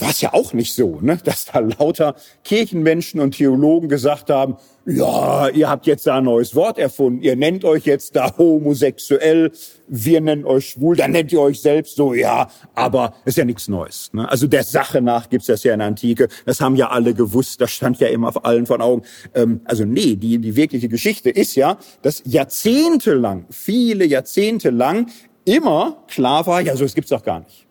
war 0.00 0.10
es 0.10 0.20
ja 0.20 0.32
auch 0.32 0.52
nicht 0.52 0.74
so, 0.74 0.98
ne? 1.00 1.18
dass 1.24 1.46
da 1.46 1.60
lauter 1.60 2.14
Kirchenmenschen 2.44 3.20
und 3.20 3.32
Theologen 3.32 3.88
gesagt 3.88 4.30
haben, 4.30 4.56
ja, 4.84 5.48
ihr 5.48 5.68
habt 5.68 5.86
jetzt 5.86 6.06
da 6.06 6.18
ein 6.18 6.24
neues 6.24 6.54
Wort 6.54 6.78
erfunden, 6.78 7.22
ihr 7.22 7.34
nennt 7.34 7.64
euch 7.64 7.84
jetzt 7.86 8.14
da 8.14 8.36
homosexuell, 8.38 9.50
wir 9.88 10.20
nennen 10.20 10.44
euch 10.44 10.70
schwul, 10.70 10.96
dann 10.96 11.10
nennt 11.10 11.32
ihr 11.32 11.40
euch 11.40 11.60
selbst 11.60 11.96
so, 11.96 12.14
ja, 12.14 12.48
aber 12.74 13.14
ist 13.24 13.36
ja 13.36 13.44
nichts 13.44 13.66
Neues. 13.66 14.10
Ne? 14.12 14.28
Also 14.28 14.46
der 14.46 14.62
Sache 14.62 15.02
nach 15.02 15.28
gibt's 15.28 15.46
das 15.46 15.64
ja 15.64 15.72
in 15.72 15.80
der 15.80 15.88
Antike, 15.88 16.28
das 16.44 16.60
haben 16.60 16.76
ja 16.76 16.90
alle 16.90 17.14
gewusst, 17.14 17.60
das 17.60 17.72
stand 17.72 17.98
ja 17.98 18.08
immer 18.08 18.28
auf 18.28 18.44
allen 18.44 18.66
von 18.66 18.80
Augen. 18.80 19.02
Ähm, 19.34 19.60
also 19.64 19.84
nee, 19.84 20.14
die, 20.14 20.38
die 20.38 20.54
wirkliche 20.54 20.88
Geschichte 20.88 21.30
ist 21.30 21.56
ja, 21.56 21.78
dass 22.02 22.22
jahrzehntelang, 22.24 23.46
viele 23.50 24.04
Jahrzehnte 24.04 24.70
lang 24.70 25.10
immer 25.44 26.04
klar 26.06 26.46
war, 26.46 26.60
ja, 26.60 26.76
so 26.76 26.84
es 26.84 26.94
gibt's 26.94 27.10
doch 27.10 27.24
gar 27.24 27.40
nicht. 27.40 27.65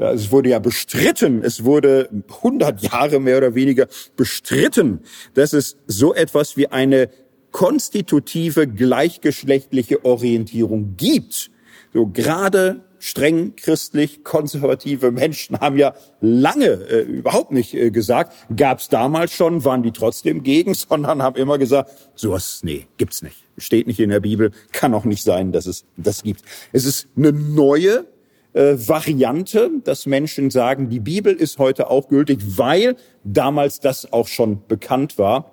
Es 0.00 0.32
wurde 0.32 0.48
ja 0.50 0.58
bestritten, 0.58 1.42
es 1.42 1.64
wurde 1.64 2.08
100 2.38 2.82
Jahre 2.82 3.20
mehr 3.20 3.36
oder 3.36 3.54
weniger 3.54 3.86
bestritten, 4.16 5.00
dass 5.34 5.52
es 5.52 5.76
so 5.86 6.14
etwas 6.14 6.56
wie 6.56 6.68
eine 6.68 7.10
konstitutive 7.50 8.66
gleichgeschlechtliche 8.66 10.04
Orientierung 10.04 10.96
gibt. 10.96 11.50
So 11.92 12.06
gerade 12.06 12.84
streng 12.98 13.56
christlich 13.56 14.24
konservative 14.24 15.10
Menschen 15.10 15.58
haben 15.58 15.76
ja 15.76 15.94
lange 16.20 16.66
äh, 16.66 17.00
überhaupt 17.00 17.50
nicht 17.50 17.74
äh, 17.74 17.90
gesagt, 17.90 18.34
gab's 18.54 18.88
damals 18.88 19.32
schon, 19.32 19.64
waren 19.64 19.82
die 19.82 19.90
trotzdem 19.90 20.42
gegen, 20.42 20.74
sondern 20.88 21.22
haben 21.22 21.36
immer 21.36 21.58
gesagt, 21.58 21.90
sowas, 22.14 22.60
nee, 22.62 22.86
gibt's 22.98 23.22
nicht. 23.22 23.36
Steht 23.58 23.86
nicht 23.86 24.00
in 24.00 24.10
der 24.10 24.20
Bibel, 24.20 24.52
kann 24.72 24.94
auch 24.94 25.04
nicht 25.04 25.22
sein, 25.22 25.52
dass 25.52 25.66
es 25.66 25.84
das 25.96 26.22
gibt. 26.22 26.42
Es 26.72 26.84
ist 26.84 27.08
eine 27.16 27.32
neue 27.32 28.06
äh, 28.52 28.74
Variante, 28.76 29.70
dass 29.84 30.06
Menschen 30.06 30.50
sagen, 30.50 30.88
die 30.88 31.00
Bibel 31.00 31.34
ist 31.34 31.58
heute 31.58 31.90
auch 31.90 32.08
gültig, 32.08 32.40
weil 32.58 32.96
damals 33.24 33.80
das 33.80 34.12
auch 34.12 34.28
schon 34.28 34.66
bekannt 34.66 35.18
war. 35.18 35.52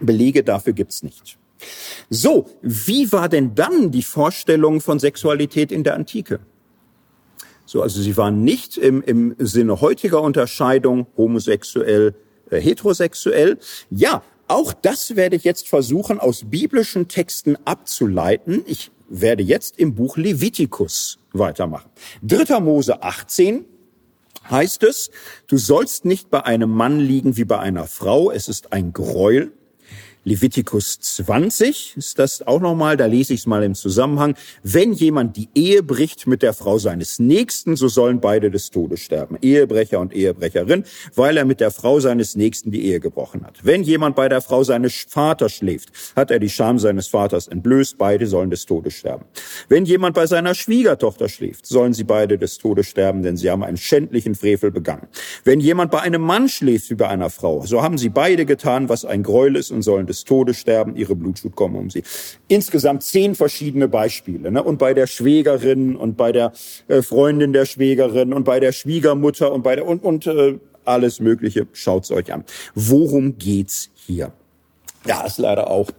Belege 0.00 0.42
dafür 0.42 0.72
gibt's 0.72 1.02
nicht. 1.02 1.38
So, 2.10 2.46
wie 2.60 3.10
war 3.12 3.28
denn 3.28 3.54
dann 3.54 3.90
die 3.90 4.02
Vorstellung 4.02 4.80
von 4.80 4.98
Sexualität 4.98 5.72
in 5.72 5.84
der 5.84 5.94
Antike? 5.94 6.40
So, 7.64 7.82
also 7.82 8.00
sie 8.00 8.16
waren 8.16 8.44
nicht 8.44 8.76
im, 8.76 9.02
im 9.02 9.34
Sinne 9.38 9.80
heutiger 9.80 10.22
Unterscheidung 10.22 11.06
homosexuell, 11.16 12.14
äh, 12.50 12.60
heterosexuell. 12.60 13.58
Ja, 13.90 14.22
auch 14.46 14.72
das 14.72 15.16
werde 15.16 15.36
ich 15.36 15.44
jetzt 15.44 15.68
versuchen, 15.68 16.20
aus 16.20 16.44
biblischen 16.48 17.08
Texten 17.08 17.56
abzuleiten. 17.64 18.62
Ich 18.66 18.92
werde 19.08 19.42
jetzt 19.42 19.78
im 19.78 19.94
Buch 19.94 20.16
Levitikus 20.16 21.18
weitermachen. 21.38 21.90
Dritter 22.22 22.60
Mose 22.60 23.02
18 23.02 23.64
heißt 24.50 24.82
es, 24.84 25.10
du 25.48 25.56
sollst 25.56 26.04
nicht 26.04 26.30
bei 26.30 26.44
einem 26.44 26.70
Mann 26.70 27.00
liegen 27.00 27.36
wie 27.36 27.44
bei 27.44 27.58
einer 27.58 27.86
Frau, 27.86 28.30
es 28.30 28.48
ist 28.48 28.72
ein 28.72 28.92
Gräuel. 28.92 29.52
Levitikus 30.28 30.98
20 30.98 31.96
ist 31.96 32.18
das 32.18 32.44
auch 32.44 32.58
nochmal, 32.60 32.96
da 32.96 33.06
lese 33.06 33.32
ich 33.32 33.40
es 33.40 33.46
mal 33.46 33.62
im 33.62 33.76
Zusammenhang. 33.76 34.34
Wenn 34.64 34.92
jemand 34.92 35.36
die 35.36 35.48
Ehe 35.54 35.84
bricht 35.84 36.26
mit 36.26 36.42
der 36.42 36.52
Frau 36.52 36.78
seines 36.78 37.20
Nächsten, 37.20 37.76
so 37.76 37.86
sollen 37.86 38.20
beide 38.20 38.50
des 38.50 38.72
Todes 38.72 38.98
sterben, 38.98 39.38
Ehebrecher 39.40 40.00
und 40.00 40.12
Ehebrecherin, 40.12 40.82
weil 41.14 41.36
er 41.36 41.44
mit 41.44 41.60
der 41.60 41.70
Frau 41.70 42.00
seines 42.00 42.34
Nächsten 42.34 42.72
die 42.72 42.86
Ehe 42.86 42.98
gebrochen 42.98 43.46
hat. 43.46 43.60
Wenn 43.62 43.84
jemand 43.84 44.16
bei 44.16 44.28
der 44.28 44.40
Frau 44.40 44.64
seines 44.64 45.06
Vaters 45.08 45.52
schläft, 45.52 45.90
hat 46.16 46.32
er 46.32 46.40
die 46.40 46.50
Scham 46.50 46.80
seines 46.80 47.06
Vaters 47.06 47.46
entblößt, 47.46 47.96
beide 47.96 48.26
sollen 48.26 48.50
des 48.50 48.66
Todes 48.66 48.94
sterben. 48.94 49.26
Wenn 49.68 49.84
jemand 49.84 50.16
bei 50.16 50.26
seiner 50.26 50.56
Schwiegertochter 50.56 51.28
schläft, 51.28 51.66
sollen 51.66 51.92
sie 51.92 52.02
beide 52.02 52.36
des 52.36 52.58
Todes 52.58 52.88
sterben, 52.88 53.22
denn 53.22 53.36
sie 53.36 53.48
haben 53.48 53.62
einen 53.62 53.76
schändlichen 53.76 54.34
Frevel 54.34 54.72
begangen. 54.72 55.06
Wenn 55.44 55.60
jemand 55.60 55.92
bei 55.92 56.00
einem 56.00 56.22
Mann 56.22 56.48
schläft 56.48 56.90
wie 56.90 56.96
bei 56.96 57.06
einer 57.06 57.30
Frau, 57.30 57.64
so 57.64 57.80
haben 57.80 57.96
sie 57.96 58.08
beide 58.08 58.44
getan, 58.44 58.88
was 58.88 59.04
ein 59.04 59.22
Gräuel 59.22 59.54
ist 59.54 59.70
und 59.70 59.82
sollen 59.82 60.08
des 60.08 60.15
des 60.16 60.24
Todes 60.24 60.58
sterben, 60.58 60.96
ihre 60.96 61.14
Blutschuld 61.14 61.54
kommen 61.54 61.76
um 61.76 61.90
sie. 61.90 62.02
Insgesamt 62.48 63.02
zehn 63.02 63.34
verschiedene 63.34 63.88
Beispiele. 63.88 64.50
Ne? 64.50 64.62
Und 64.62 64.78
bei 64.78 64.94
der 64.94 65.06
Schwägerin 65.06 65.96
und 65.96 66.16
bei 66.16 66.32
der 66.32 66.52
äh, 66.88 67.02
Freundin 67.02 67.52
der 67.52 67.66
Schwägerin 67.66 68.32
und 68.32 68.44
bei 68.44 68.60
der 68.60 68.72
Schwiegermutter 68.72 69.52
und 69.52 69.62
bei 69.62 69.76
der 69.76 69.86
und, 69.86 70.02
und 70.02 70.26
äh, 70.26 70.58
alles 70.84 71.20
Mögliche. 71.20 71.66
Schaut's 71.72 72.10
euch 72.10 72.32
an. 72.32 72.44
Worum 72.74 73.38
geht's 73.38 73.90
hier? 73.94 74.32
Ja, 75.06 75.24
ist 75.24 75.38
leider 75.38 75.70
auch 75.70 75.90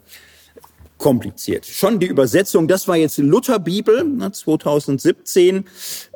kompliziert. 0.97 1.65
Schon 1.65 1.99
die 1.99 2.07
Übersetzung, 2.07 2.67
das 2.67 2.87
war 2.87 2.95
jetzt 2.95 3.17
Lutherbibel, 3.19 4.03
2017. 4.31 5.55
Ne, 5.55 5.63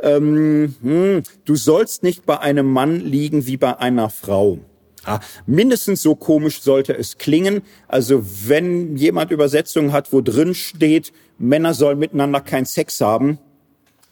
ähm, 0.02 0.76
hm, 0.82 1.24
du 1.46 1.56
sollst 1.56 2.04
nicht 2.04 2.26
bei 2.26 2.40
einem 2.40 2.72
Mann 2.72 3.00
liegen 3.00 3.46
wie 3.46 3.58
bei 3.58 3.78
einer 3.78 4.10
Frau. 4.10 4.60
Ja, 5.06 5.20
mindestens 5.46 6.02
so 6.02 6.16
komisch 6.16 6.62
sollte 6.62 6.94
es 6.96 7.18
klingen. 7.18 7.62
Also 7.88 8.24
wenn 8.48 8.96
jemand 8.98 9.32
Übersetzungen 9.32 9.92
hat, 9.92 10.14
wo 10.14 10.22
drin 10.22 10.54
steht, 10.54 11.12
Männer 11.38 11.74
sollen 11.74 11.98
miteinander 11.98 12.42
keinen 12.42 12.66
Sex 12.66 13.02
haben, 13.02 13.40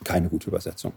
keine 0.03 0.29
gute 0.29 0.47
Übersetzung. 0.47 0.93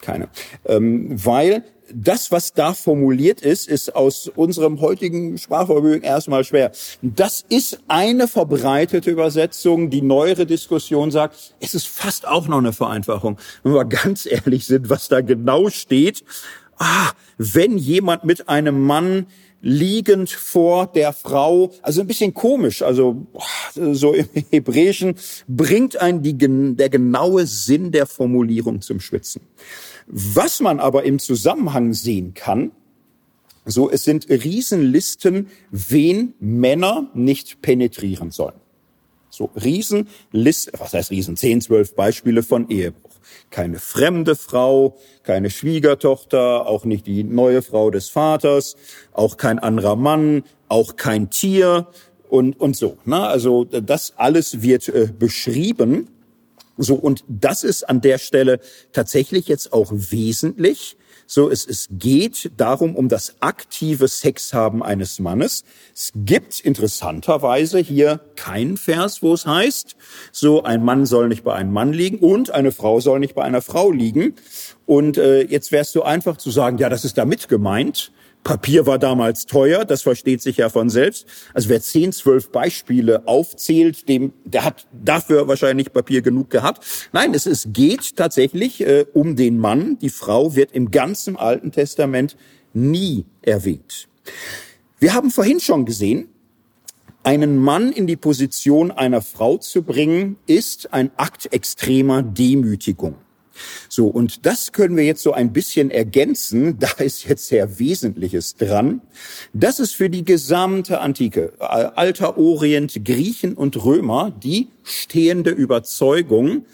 Keine. 0.00 0.28
Ähm, 0.66 1.08
weil 1.24 1.64
das, 1.92 2.32
was 2.32 2.52
da 2.52 2.74
formuliert 2.74 3.40
ist, 3.42 3.68
ist 3.68 3.94
aus 3.94 4.28
unserem 4.28 4.80
heutigen 4.80 5.38
Sprachvermögen 5.38 6.02
erstmal 6.02 6.44
schwer. 6.44 6.72
Das 7.02 7.44
ist 7.48 7.80
eine 7.88 8.28
verbreitete 8.28 9.10
Übersetzung. 9.10 9.90
Die 9.90 10.02
neuere 10.02 10.46
Diskussion 10.46 11.10
sagt, 11.10 11.54
es 11.60 11.74
ist 11.74 11.86
fast 11.86 12.26
auch 12.26 12.48
noch 12.48 12.58
eine 12.58 12.72
Vereinfachung. 12.72 13.38
Wenn 13.62 13.74
wir 13.74 13.84
ganz 13.84 14.26
ehrlich 14.26 14.66
sind, 14.66 14.90
was 14.90 15.08
da 15.08 15.20
genau 15.20 15.68
steht. 15.68 16.24
Ah, 16.78 17.12
wenn 17.38 17.78
jemand 17.78 18.24
mit 18.24 18.48
einem 18.48 18.82
Mann 18.82 19.26
liegend 19.60 20.30
vor 20.30 20.86
der 20.86 21.12
Frau, 21.12 21.72
also 21.80 22.02
ein 22.02 22.06
bisschen 22.06 22.34
komisch, 22.34 22.82
also 22.82 23.26
so 23.74 24.12
im 24.12 24.28
Hebräischen 24.50 25.14
bringt 25.48 25.96
einen 25.96 26.22
die, 26.22 26.36
der 26.76 26.90
genaue 26.90 27.46
Sinn 27.46 27.90
der 27.90 28.06
Formulierung 28.06 28.82
zum 28.82 29.00
Schwitzen. 29.00 29.40
Was 30.06 30.60
man 30.60 30.80
aber 30.80 31.04
im 31.04 31.18
Zusammenhang 31.18 31.94
sehen 31.94 32.34
kann, 32.34 32.72
so 33.64 33.90
es 33.90 34.04
sind 34.04 34.28
Riesenlisten, 34.28 35.48
wen 35.70 36.34
Männer 36.38 37.10
nicht 37.14 37.62
penetrieren 37.62 38.30
sollen. 38.30 38.60
So 39.34 39.50
Riesenlisten, 39.56 40.78
was 40.78 40.94
heißt 40.94 41.10
Riesen? 41.10 41.36
Zehn, 41.36 41.60
zwölf 41.60 41.96
Beispiele 41.96 42.44
von 42.44 42.70
Ehebruch. 42.70 43.10
Keine 43.50 43.80
fremde 43.80 44.36
Frau, 44.36 44.96
keine 45.24 45.50
Schwiegertochter, 45.50 46.66
auch 46.66 46.84
nicht 46.84 47.08
die 47.08 47.24
neue 47.24 47.62
Frau 47.62 47.90
des 47.90 48.10
Vaters, 48.10 48.76
auch 49.12 49.36
kein 49.36 49.58
anderer 49.58 49.96
Mann, 49.96 50.44
auch 50.68 50.94
kein 50.94 51.30
Tier 51.30 51.88
und, 52.28 52.60
und 52.60 52.76
so. 52.76 52.96
Ne? 53.06 53.26
Also 53.26 53.64
das 53.64 54.14
alles 54.16 54.62
wird 54.62 54.88
äh, 54.88 55.08
beschrieben. 55.18 56.10
So, 56.76 56.94
und 56.94 57.24
das 57.26 57.64
ist 57.64 57.88
an 57.88 58.00
der 58.00 58.18
Stelle 58.18 58.60
tatsächlich 58.92 59.48
jetzt 59.48 59.72
auch 59.72 59.90
wesentlich. 59.92 60.96
So, 61.34 61.50
es, 61.50 61.66
es 61.66 61.88
geht 61.90 62.52
darum, 62.58 62.94
um 62.94 63.08
das 63.08 63.34
aktive 63.40 64.06
Sexhaben 64.06 64.84
eines 64.84 65.18
Mannes. 65.18 65.64
Es 65.92 66.12
gibt 66.14 66.60
interessanterweise 66.60 67.80
hier 67.80 68.20
keinen 68.36 68.76
Vers, 68.76 69.20
wo 69.20 69.34
es 69.34 69.44
heißt, 69.44 69.96
so 70.30 70.62
ein 70.62 70.84
Mann 70.84 71.06
soll 71.06 71.26
nicht 71.26 71.42
bei 71.42 71.52
einem 71.52 71.72
Mann 71.72 71.92
liegen 71.92 72.18
und 72.18 72.52
eine 72.52 72.70
Frau 72.70 73.00
soll 73.00 73.18
nicht 73.18 73.34
bei 73.34 73.42
einer 73.42 73.62
Frau 73.62 73.90
liegen. 73.90 74.36
Und 74.86 75.18
äh, 75.18 75.42
jetzt 75.42 75.72
wärst 75.72 75.96
du 75.96 76.04
einfach 76.04 76.36
zu 76.36 76.52
sagen, 76.52 76.78
ja, 76.78 76.88
das 76.88 77.04
ist 77.04 77.18
damit 77.18 77.48
gemeint. 77.48 78.12
Papier 78.44 78.86
war 78.86 78.98
damals 78.98 79.46
teuer, 79.46 79.84
das 79.84 80.02
versteht 80.02 80.42
sich 80.42 80.58
ja 80.58 80.68
von 80.68 80.90
selbst. 80.90 81.26
Also 81.54 81.70
wer 81.70 81.80
zehn, 81.80 82.12
zwölf 82.12 82.50
Beispiele 82.50 83.26
aufzählt, 83.26 84.08
dem, 84.08 84.34
der 84.44 84.64
hat 84.64 84.86
dafür 84.92 85.48
wahrscheinlich 85.48 85.92
Papier 85.92 86.22
genug 86.22 86.50
gehabt. 86.50 86.84
Nein, 87.12 87.32
es, 87.34 87.46
es 87.46 87.68
geht 87.72 88.16
tatsächlich 88.16 88.82
äh, 88.82 89.06
um 89.14 89.34
den 89.34 89.58
Mann. 89.58 89.98
Die 89.98 90.10
Frau 90.10 90.54
wird 90.54 90.72
im 90.72 90.90
ganzen 90.90 91.36
Alten 91.36 91.72
Testament 91.72 92.36
nie 92.74 93.24
erwähnt. 93.40 94.08
Wir 94.98 95.14
haben 95.14 95.30
vorhin 95.30 95.60
schon 95.60 95.86
gesehen, 95.86 96.28
einen 97.22 97.56
Mann 97.56 97.92
in 97.92 98.06
die 98.06 98.16
Position 98.16 98.90
einer 98.90 99.22
Frau 99.22 99.56
zu 99.56 99.82
bringen, 99.82 100.36
ist 100.46 100.92
ein 100.92 101.10
Akt 101.16 101.50
extremer 101.52 102.22
Demütigung. 102.22 103.16
So, 103.88 104.08
und 104.08 104.46
das 104.46 104.72
können 104.72 104.96
wir 104.96 105.04
jetzt 105.04 105.22
so 105.22 105.32
ein 105.32 105.52
bisschen 105.52 105.90
ergänzen. 105.90 106.78
Da 106.84 107.02
ist 107.02 107.24
jetzt 107.24 107.46
sehr 107.46 107.78
Wesentliches 107.78 108.56
dran. 108.56 109.00
Das 109.52 109.80
ist 109.80 109.94
für 109.94 110.10
die 110.10 110.24
gesamte 110.24 111.00
Antike, 111.00 111.52
Alter 111.58 112.36
Orient, 112.36 113.04
Griechen 113.04 113.54
und 113.54 113.82
Römer, 113.84 114.30
die 114.30 114.68
stehende 114.82 115.50
Überzeugung, 115.50 116.66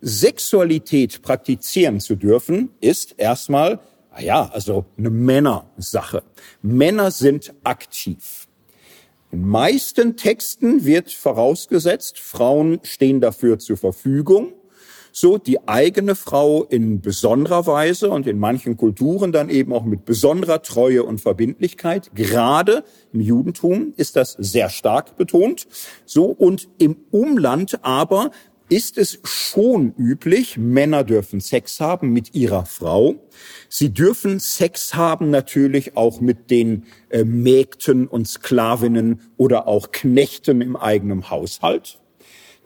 Sexualität 0.00 1.22
praktizieren 1.22 2.00
zu 2.00 2.14
dürfen, 2.14 2.70
ist 2.80 3.14
erstmal, 3.16 3.80
ja, 4.20 4.48
also 4.52 4.84
eine 4.96 5.10
Männersache. 5.10 6.22
Männer 6.62 7.10
sind 7.10 7.54
aktiv. 7.64 8.46
In 9.32 9.48
meisten 9.48 10.16
Texten 10.16 10.84
wird 10.84 11.12
vorausgesetzt, 11.12 12.18
Frauen 12.18 12.78
stehen 12.84 13.20
dafür 13.20 13.58
zur 13.58 13.76
Verfügung 13.76 14.52
so 15.18 15.38
die 15.38 15.66
eigene 15.66 16.14
Frau 16.14 16.64
in 16.64 17.00
besonderer 17.00 17.66
Weise 17.66 18.10
und 18.10 18.26
in 18.26 18.38
manchen 18.38 18.76
Kulturen 18.76 19.32
dann 19.32 19.48
eben 19.48 19.72
auch 19.72 19.84
mit 19.84 20.04
besonderer 20.04 20.60
Treue 20.60 21.04
und 21.04 21.22
Verbindlichkeit. 21.22 22.10
Gerade 22.14 22.84
im 23.14 23.22
Judentum 23.22 23.94
ist 23.96 24.16
das 24.16 24.32
sehr 24.32 24.68
stark 24.68 25.16
betont. 25.16 25.68
So 26.04 26.26
und 26.26 26.68
im 26.76 26.98
Umland 27.12 27.78
aber 27.82 28.30
ist 28.68 28.98
es 28.98 29.18
schon 29.24 29.94
üblich, 29.96 30.58
Männer 30.58 31.02
dürfen 31.02 31.40
Sex 31.40 31.80
haben 31.80 32.10
mit 32.10 32.34
ihrer 32.34 32.66
Frau. 32.66 33.14
Sie 33.70 33.94
dürfen 33.94 34.38
Sex 34.38 34.96
haben 34.96 35.30
natürlich 35.30 35.96
auch 35.96 36.20
mit 36.20 36.50
den 36.50 36.84
äh, 37.08 37.24
Mägden 37.24 38.06
und 38.06 38.28
Sklavinnen 38.28 39.22
oder 39.38 39.66
auch 39.66 39.92
Knechten 39.92 40.60
im 40.60 40.76
eigenen 40.76 41.30
Haushalt. 41.30 42.00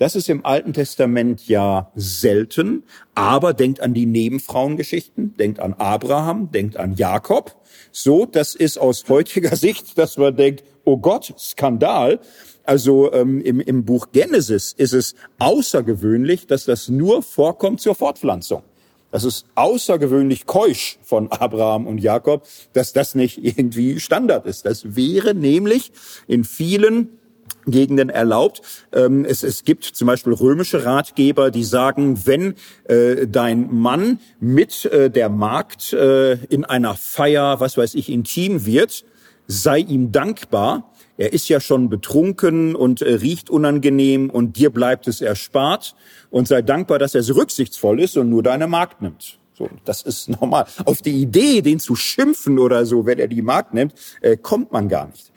Das 0.00 0.16
ist 0.16 0.30
im 0.30 0.46
Alten 0.46 0.72
Testament 0.72 1.46
ja 1.46 1.92
selten, 1.94 2.84
aber 3.14 3.52
denkt 3.52 3.80
an 3.80 3.92
die 3.92 4.06
Nebenfrauengeschichten, 4.06 5.36
denkt 5.36 5.60
an 5.60 5.74
Abraham, 5.74 6.50
denkt 6.50 6.78
an 6.78 6.94
Jakob. 6.94 7.54
So, 7.92 8.24
das 8.24 8.54
ist 8.54 8.78
aus 8.78 9.04
heutiger 9.10 9.54
Sicht, 9.56 9.98
dass 9.98 10.16
man 10.16 10.34
denkt, 10.34 10.64
oh 10.84 10.96
Gott, 10.96 11.34
Skandal. 11.38 12.18
Also 12.64 13.12
ähm, 13.12 13.42
im, 13.42 13.60
im 13.60 13.84
Buch 13.84 14.06
Genesis 14.10 14.72
ist 14.72 14.94
es 14.94 15.16
außergewöhnlich, 15.38 16.46
dass 16.46 16.64
das 16.64 16.88
nur 16.88 17.22
vorkommt 17.22 17.82
zur 17.82 17.94
Fortpflanzung. 17.94 18.62
Das 19.10 19.24
ist 19.24 19.44
außergewöhnlich 19.54 20.46
keusch 20.46 20.98
von 21.02 21.30
Abraham 21.30 21.86
und 21.86 21.98
Jakob, 21.98 22.46
dass 22.72 22.94
das 22.94 23.14
nicht 23.14 23.36
irgendwie 23.44 24.00
Standard 24.00 24.46
ist. 24.46 24.64
Das 24.64 24.96
wäre 24.96 25.34
nämlich 25.34 25.92
in 26.26 26.44
vielen 26.44 27.19
Gegenden 27.66 28.08
erlaubt. 28.08 28.62
Ähm, 28.92 29.24
es, 29.24 29.42
es 29.42 29.64
gibt 29.64 29.84
zum 29.84 30.06
Beispiel 30.06 30.32
römische 30.32 30.84
Ratgeber, 30.84 31.50
die 31.50 31.64
sagen, 31.64 32.26
wenn 32.26 32.54
äh, 32.84 33.26
dein 33.26 33.72
Mann 33.72 34.18
mit 34.40 34.84
äh, 34.86 35.10
der 35.10 35.28
Magd 35.28 35.92
äh, 35.92 36.34
in 36.46 36.64
einer 36.64 36.94
Feier, 36.94 37.60
was 37.60 37.76
weiß 37.76 37.94
ich, 37.94 38.10
intim 38.10 38.66
wird, 38.66 39.04
sei 39.46 39.78
ihm 39.78 40.12
dankbar. 40.12 40.92
Er 41.16 41.32
ist 41.34 41.48
ja 41.48 41.60
schon 41.60 41.90
betrunken 41.90 42.74
und 42.74 43.02
äh, 43.02 43.14
riecht 43.14 43.50
unangenehm 43.50 44.30
und 44.30 44.56
dir 44.56 44.70
bleibt 44.70 45.06
es 45.06 45.20
erspart 45.20 45.94
und 46.30 46.48
sei 46.48 46.62
dankbar, 46.62 46.98
dass 46.98 47.14
er 47.14 47.22
so 47.22 47.34
rücksichtsvoll 47.34 48.00
ist 48.00 48.16
und 48.16 48.30
nur 48.30 48.42
deine 48.42 48.66
Magd 48.66 49.02
nimmt. 49.02 49.38
So, 49.52 49.68
das 49.84 50.00
ist 50.00 50.28
normal. 50.40 50.64
Auf 50.86 51.02
die 51.02 51.20
Idee, 51.20 51.60
den 51.60 51.78
zu 51.78 51.94
schimpfen 51.94 52.58
oder 52.58 52.86
so, 52.86 53.04
wenn 53.04 53.18
er 53.18 53.28
die 53.28 53.42
Magd 53.42 53.74
nimmt, 53.74 53.92
äh, 54.22 54.38
kommt 54.38 54.72
man 54.72 54.88
gar 54.88 55.08
nicht. 55.08 55.30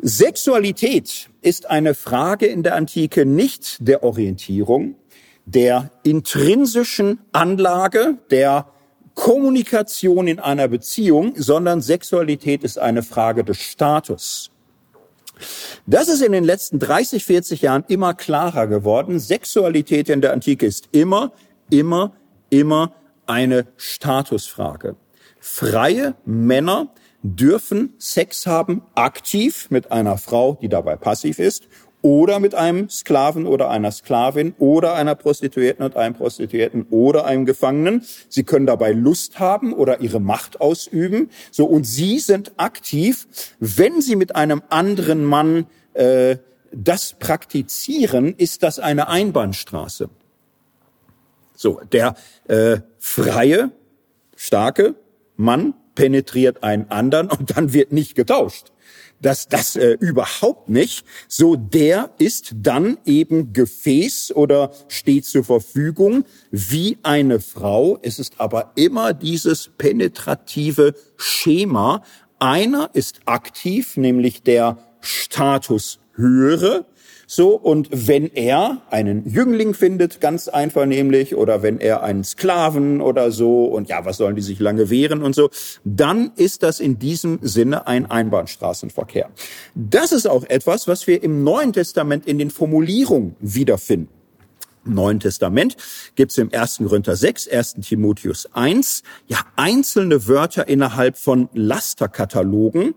Sexualität 0.00 1.28
ist 1.42 1.68
eine 1.68 1.94
Frage 1.94 2.46
in 2.46 2.62
der 2.62 2.76
Antike 2.76 3.26
nicht 3.26 3.78
der 3.80 4.04
Orientierung, 4.04 4.94
der 5.44 5.90
intrinsischen 6.04 7.18
Anlage, 7.32 8.18
der 8.30 8.70
Kommunikation 9.14 10.28
in 10.28 10.38
einer 10.38 10.68
Beziehung, 10.68 11.32
sondern 11.36 11.80
Sexualität 11.80 12.62
ist 12.62 12.78
eine 12.78 13.02
Frage 13.02 13.42
des 13.42 13.58
Status. 13.58 14.52
Das 15.86 16.08
ist 16.08 16.22
in 16.22 16.30
den 16.30 16.44
letzten 16.44 16.78
30, 16.78 17.24
40 17.24 17.62
Jahren 17.62 17.84
immer 17.88 18.14
klarer 18.14 18.68
geworden. 18.68 19.18
Sexualität 19.18 20.08
in 20.08 20.20
der 20.20 20.32
Antike 20.32 20.66
ist 20.66 20.88
immer, 20.92 21.32
immer, 21.70 22.12
immer 22.50 22.92
eine 23.26 23.66
Statusfrage. 23.76 24.94
Freie 25.40 26.14
Männer 26.24 26.88
dürfen 27.22 27.94
Sex 27.98 28.46
haben 28.46 28.82
aktiv 28.94 29.68
mit 29.70 29.90
einer 29.90 30.18
Frau, 30.18 30.58
die 30.60 30.68
dabei 30.68 30.96
passiv 30.96 31.38
ist, 31.38 31.68
oder 32.00 32.38
mit 32.38 32.54
einem 32.54 32.88
Sklaven 32.88 33.46
oder 33.46 33.70
einer 33.70 33.90
Sklavin 33.90 34.54
oder 34.58 34.94
einer 34.94 35.14
Prostituierten 35.16 35.84
und 35.84 35.96
einem 35.96 36.14
Prostituierten 36.14 36.86
oder 36.90 37.24
einem 37.24 37.44
Gefangenen. 37.44 38.04
Sie 38.28 38.44
können 38.44 38.66
dabei 38.66 38.92
Lust 38.92 39.40
haben 39.40 39.72
oder 39.72 40.00
ihre 40.00 40.20
Macht 40.20 40.60
ausüben. 40.60 41.30
So 41.50 41.66
und 41.66 41.84
sie 41.84 42.20
sind 42.20 42.52
aktiv, 42.56 43.26
wenn 43.58 44.00
sie 44.00 44.14
mit 44.14 44.36
einem 44.36 44.62
anderen 44.68 45.24
Mann 45.24 45.66
äh, 45.94 46.36
das 46.72 47.14
praktizieren, 47.18 48.34
ist 48.36 48.62
das 48.62 48.78
eine 48.78 49.08
Einbahnstraße. 49.08 50.10
So, 51.54 51.80
der 51.90 52.14
äh, 52.46 52.78
freie, 52.98 53.72
starke 54.36 54.94
Mann 55.36 55.74
penetriert 55.98 56.62
einen 56.62 56.88
anderen 56.92 57.26
und 57.28 57.56
dann 57.56 57.72
wird 57.72 57.90
nicht 57.90 58.14
getauscht 58.14 58.70
dass 59.20 59.48
das 59.48 59.74
äh, 59.74 59.96
überhaupt 59.98 60.68
nicht. 60.68 61.04
So, 61.26 61.56
der 61.56 62.10
ist 62.18 62.54
dann 62.54 62.98
eben 63.04 63.52
Gefäß 63.52 64.30
oder 64.32 64.70
steht 64.86 65.24
zur 65.24 65.42
Verfügung 65.42 66.24
wie 66.52 66.98
eine 67.02 67.40
Frau. 67.40 67.98
Es 68.02 68.20
ist 68.20 68.34
aber 68.38 68.70
immer 68.76 69.14
dieses 69.14 69.70
penetrative 69.76 70.94
Schema. 71.16 72.04
Einer 72.38 72.90
ist 72.92 73.18
aktiv, 73.24 73.96
nämlich 73.96 74.44
der 74.44 74.78
Status 75.00 75.98
höhere 76.14 76.86
so, 77.30 77.56
und 77.56 77.90
wenn 77.92 78.34
er 78.34 78.80
einen 78.88 79.28
Jüngling 79.28 79.74
findet, 79.74 80.18
ganz 80.18 80.48
einvernehmlich, 80.48 81.36
oder 81.36 81.62
wenn 81.62 81.78
er 81.78 82.02
einen 82.02 82.24
Sklaven 82.24 83.02
oder 83.02 83.30
so, 83.30 83.66
und 83.66 83.90
ja, 83.90 84.06
was 84.06 84.16
sollen 84.16 84.34
die 84.34 84.40
sich 84.40 84.60
lange 84.60 84.88
wehren 84.88 85.22
und 85.22 85.34
so, 85.34 85.50
dann 85.84 86.30
ist 86.36 86.62
das 86.62 86.80
in 86.80 86.98
diesem 86.98 87.38
Sinne 87.42 87.86
ein 87.86 88.10
Einbahnstraßenverkehr. 88.10 89.28
Das 89.74 90.12
ist 90.12 90.26
auch 90.26 90.42
etwas, 90.44 90.88
was 90.88 91.06
wir 91.06 91.22
im 91.22 91.44
Neuen 91.44 91.74
Testament 91.74 92.26
in 92.26 92.38
den 92.38 92.50
Formulierungen 92.50 93.36
wiederfinden. 93.40 94.17
Neuen 94.94 95.20
Testament 95.20 95.76
gibt 96.14 96.32
es 96.32 96.38
im 96.38 96.52
1. 96.52 96.78
Korinther 96.78 97.16
6, 97.16 97.48
1. 97.48 97.74
Timotheus 97.82 98.48
1, 98.52 99.02
ja 99.26 99.38
einzelne 99.56 100.26
Wörter 100.26 100.68
innerhalb 100.68 101.18
von 101.18 101.48
Lasterkatalogen. 101.52 102.94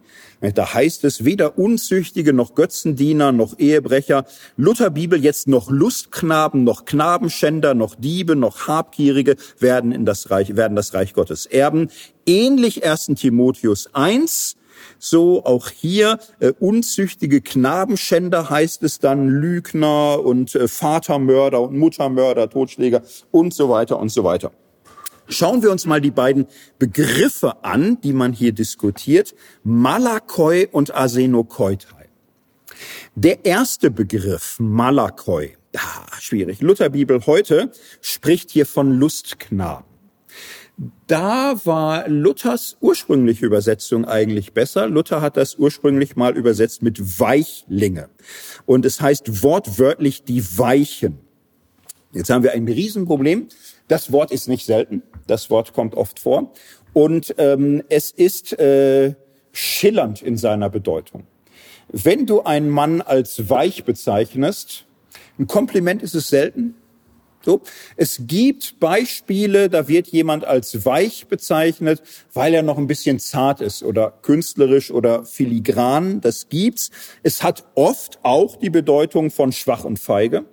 Da 0.55 0.73
heißt 0.73 1.03
es, 1.03 1.23
weder 1.23 1.57
Unzüchtige 1.57 2.33
noch 2.33 2.55
Götzendiener 2.55 3.31
noch 3.31 3.59
Ehebrecher, 3.59 4.25
Lutherbibel 4.57 5.23
jetzt 5.23 5.47
noch 5.47 5.69
Lustknaben, 5.69 6.63
noch 6.63 6.85
Knabenschänder, 6.85 7.75
noch 7.75 7.95
Diebe, 7.95 8.35
noch 8.35 8.67
Habgierige 8.67 9.35
werden 9.59 9.91
in 9.91 10.05
das 10.05 10.31
Reich, 10.31 10.55
werden 10.55 10.75
das 10.75 10.93
Reich 10.93 11.13
Gottes 11.13 11.45
erben. 11.45 11.89
Ähnlich 12.25 12.83
1. 12.83 13.11
Timotheus 13.15 13.93
1, 13.93 14.57
so 15.01 15.43
auch 15.45 15.69
hier 15.69 16.19
äh, 16.39 16.53
unzüchtige 16.59 17.41
Knabenschänder 17.41 18.49
heißt 18.49 18.83
es 18.83 18.99
dann, 18.99 19.27
Lügner 19.27 20.23
und 20.23 20.53
äh, 20.53 20.67
Vatermörder 20.67 21.59
und 21.59 21.75
Muttermörder, 21.75 22.49
Totschläger 22.49 23.01
und 23.31 23.53
so 23.53 23.67
weiter 23.69 23.99
und 23.99 24.09
so 24.09 24.23
weiter. 24.23 24.51
Schauen 25.27 25.63
wir 25.63 25.71
uns 25.71 25.85
mal 25.85 26.01
die 26.01 26.11
beiden 26.11 26.45
Begriffe 26.77 27.63
an, 27.63 27.99
die 28.01 28.13
man 28.13 28.31
hier 28.31 28.51
diskutiert, 28.51 29.33
Malakoi 29.63 30.67
und 30.71 30.93
Asenokoitai. 30.93 32.09
Der 33.15 33.43
erste 33.43 33.89
Begriff, 33.89 34.57
Malakoi, 34.59 35.55
ah, 35.75 36.19
schwierig. 36.19 36.61
Lutherbibel 36.61 37.25
heute 37.25 37.71
spricht 38.01 38.51
hier 38.51 38.65
von 38.65 38.99
Lustknaben. 38.99 39.85
Da 41.05 41.59
war 41.65 42.07
Luthers 42.07 42.77
ursprüngliche 42.81 43.45
Übersetzung 43.45 44.05
eigentlich 44.05 44.53
besser. 44.53 44.87
Luther 44.87 45.21
hat 45.21 45.37
das 45.37 45.55
ursprünglich 45.55 46.15
mal 46.15 46.35
übersetzt 46.35 46.81
mit 46.81 47.19
Weichlinge. 47.19 48.09
Und 48.65 48.85
es 48.85 48.99
heißt 48.99 49.43
wortwörtlich 49.43 50.23
die 50.23 50.43
Weichen. 50.57 51.19
Jetzt 52.13 52.29
haben 52.29 52.43
wir 52.43 52.53
ein 52.53 52.67
Riesenproblem. 52.67 53.49
Das 53.87 54.11
Wort 54.11 54.31
ist 54.31 54.47
nicht 54.47 54.65
selten. 54.65 55.03
Das 55.27 55.49
Wort 55.49 55.73
kommt 55.73 55.95
oft 55.95 56.19
vor. 56.19 56.51
Und 56.93 57.35
ähm, 57.37 57.83
es 57.89 58.11
ist 58.11 58.57
äh, 58.59 59.13
schillernd 59.51 60.21
in 60.21 60.37
seiner 60.37 60.69
Bedeutung. 60.69 61.27
Wenn 61.89 62.25
du 62.25 62.41
einen 62.41 62.69
Mann 62.69 63.01
als 63.01 63.49
weich 63.49 63.83
bezeichnest, 63.83 64.85
ein 65.37 65.47
Kompliment 65.47 66.01
ist 66.01 66.15
es 66.15 66.29
selten, 66.29 66.75
so. 67.43 67.61
Es 67.95 68.21
gibt 68.21 68.79
Beispiele, 68.79 69.69
da 69.69 69.87
wird 69.87 70.07
jemand 70.07 70.45
als 70.45 70.85
weich 70.85 71.27
bezeichnet, 71.27 72.01
weil 72.33 72.53
er 72.53 72.63
noch 72.63 72.77
ein 72.77 72.87
bisschen 72.87 73.19
zart 73.19 73.61
ist 73.61 73.83
oder 73.83 74.11
künstlerisch 74.21 74.91
oder 74.91 75.25
filigran. 75.25 76.21
Das 76.21 76.49
gibt's. 76.49 76.91
Es 77.23 77.43
hat 77.43 77.65
oft 77.75 78.19
auch 78.23 78.55
die 78.55 78.69
Bedeutung 78.69 79.31
von 79.31 79.51
schwach 79.51 79.83
und 79.83 79.99
feige. 79.99 80.45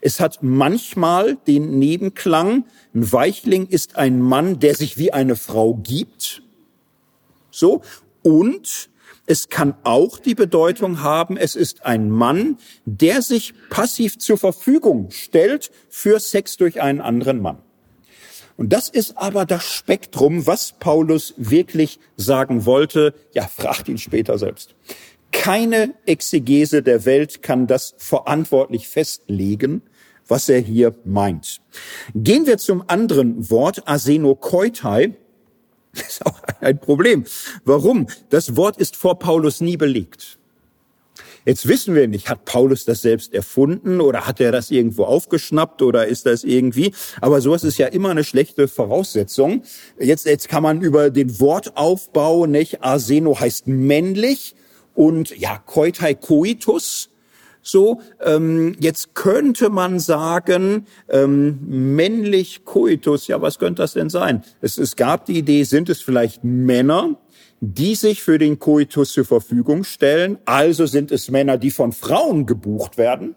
Es 0.00 0.20
hat 0.20 0.38
manchmal 0.42 1.36
den 1.46 1.78
Nebenklang, 1.78 2.64
ein 2.94 3.12
Weichling 3.12 3.66
ist 3.66 3.96
ein 3.96 4.20
Mann, 4.20 4.60
der 4.60 4.74
sich 4.74 4.96
wie 4.96 5.12
eine 5.12 5.36
Frau 5.36 5.74
gibt. 5.74 6.42
So. 7.50 7.82
Und 8.22 8.90
es 9.28 9.50
kann 9.50 9.74
auch 9.84 10.18
die 10.18 10.34
Bedeutung 10.34 11.02
haben, 11.02 11.36
es 11.36 11.54
ist 11.54 11.84
ein 11.84 12.08
Mann, 12.08 12.56
der 12.86 13.20
sich 13.20 13.52
passiv 13.68 14.18
zur 14.18 14.38
Verfügung 14.38 15.10
stellt 15.10 15.70
für 15.90 16.18
Sex 16.18 16.56
durch 16.56 16.80
einen 16.80 17.02
anderen 17.02 17.42
Mann. 17.42 17.58
Und 18.56 18.72
das 18.72 18.88
ist 18.88 19.18
aber 19.18 19.44
das 19.44 19.64
Spektrum, 19.70 20.46
was 20.46 20.72
Paulus 20.80 21.34
wirklich 21.36 22.00
sagen 22.16 22.64
wollte. 22.64 23.12
Ja, 23.34 23.46
fragt 23.46 23.88
ihn 23.88 23.98
später 23.98 24.38
selbst. 24.38 24.74
Keine 25.30 25.94
Exegese 26.06 26.82
der 26.82 27.04
Welt 27.04 27.42
kann 27.42 27.66
das 27.66 27.94
verantwortlich 27.98 28.88
festlegen, 28.88 29.82
was 30.26 30.48
er 30.48 30.60
hier 30.60 30.94
meint. 31.04 31.60
Gehen 32.14 32.46
wir 32.46 32.56
zum 32.56 32.82
anderen 32.88 33.50
Wort, 33.50 33.86
Asenokoitai. 33.86 35.14
Das 35.98 36.08
ist 36.08 36.26
auch 36.26 36.40
ein 36.60 36.78
Problem. 36.78 37.24
Warum? 37.64 38.06
Das 38.30 38.56
Wort 38.56 38.76
ist 38.76 38.96
vor 38.96 39.18
Paulus 39.18 39.60
nie 39.60 39.76
belegt. 39.76 40.38
Jetzt 41.44 41.66
wissen 41.66 41.94
wir 41.94 42.08
nicht, 42.08 42.28
hat 42.28 42.44
Paulus 42.44 42.84
das 42.84 43.00
selbst 43.00 43.32
erfunden 43.32 44.02
oder 44.02 44.26
hat 44.26 44.38
er 44.38 44.52
das 44.52 44.70
irgendwo 44.70 45.04
aufgeschnappt 45.04 45.80
oder 45.80 46.06
ist 46.06 46.26
das 46.26 46.44
irgendwie? 46.44 46.92
Aber 47.22 47.40
sowas 47.40 47.64
ist 47.64 47.78
ja 47.78 47.86
immer 47.86 48.10
eine 48.10 48.24
schlechte 48.24 48.68
Voraussetzung. 48.68 49.62
Jetzt, 49.98 50.26
jetzt 50.26 50.48
kann 50.50 50.62
man 50.62 50.82
über 50.82 51.08
den 51.08 51.40
Wortaufbau, 51.40 52.44
nicht? 52.44 52.82
Arseno 52.82 53.40
heißt 53.40 53.66
männlich 53.66 54.56
und 54.94 55.38
ja, 55.38 55.56
koitai 55.64 56.14
coitus 56.14 57.08
so, 57.68 58.00
ähm, 58.24 58.76
jetzt 58.80 59.14
könnte 59.14 59.70
man 59.70 59.98
sagen, 60.00 60.86
ähm, 61.08 61.58
männlich 61.66 62.64
Coitus, 62.64 63.26
ja, 63.26 63.40
was 63.42 63.58
könnte 63.58 63.82
das 63.82 63.92
denn 63.92 64.10
sein? 64.10 64.42
Es, 64.60 64.78
es 64.78 64.96
gab 64.96 65.26
die 65.26 65.38
Idee, 65.38 65.64
sind 65.64 65.88
es 65.88 66.00
vielleicht 66.00 66.44
Männer, 66.44 67.18
die 67.60 67.94
sich 67.94 68.22
für 68.22 68.38
den 68.38 68.58
Coitus 68.58 69.12
zur 69.12 69.24
Verfügung 69.24 69.84
stellen? 69.84 70.38
Also 70.44 70.86
sind 70.86 71.12
es 71.12 71.30
Männer, 71.30 71.58
die 71.58 71.70
von 71.70 71.92
Frauen 71.92 72.46
gebucht 72.46 72.98
werden? 72.98 73.34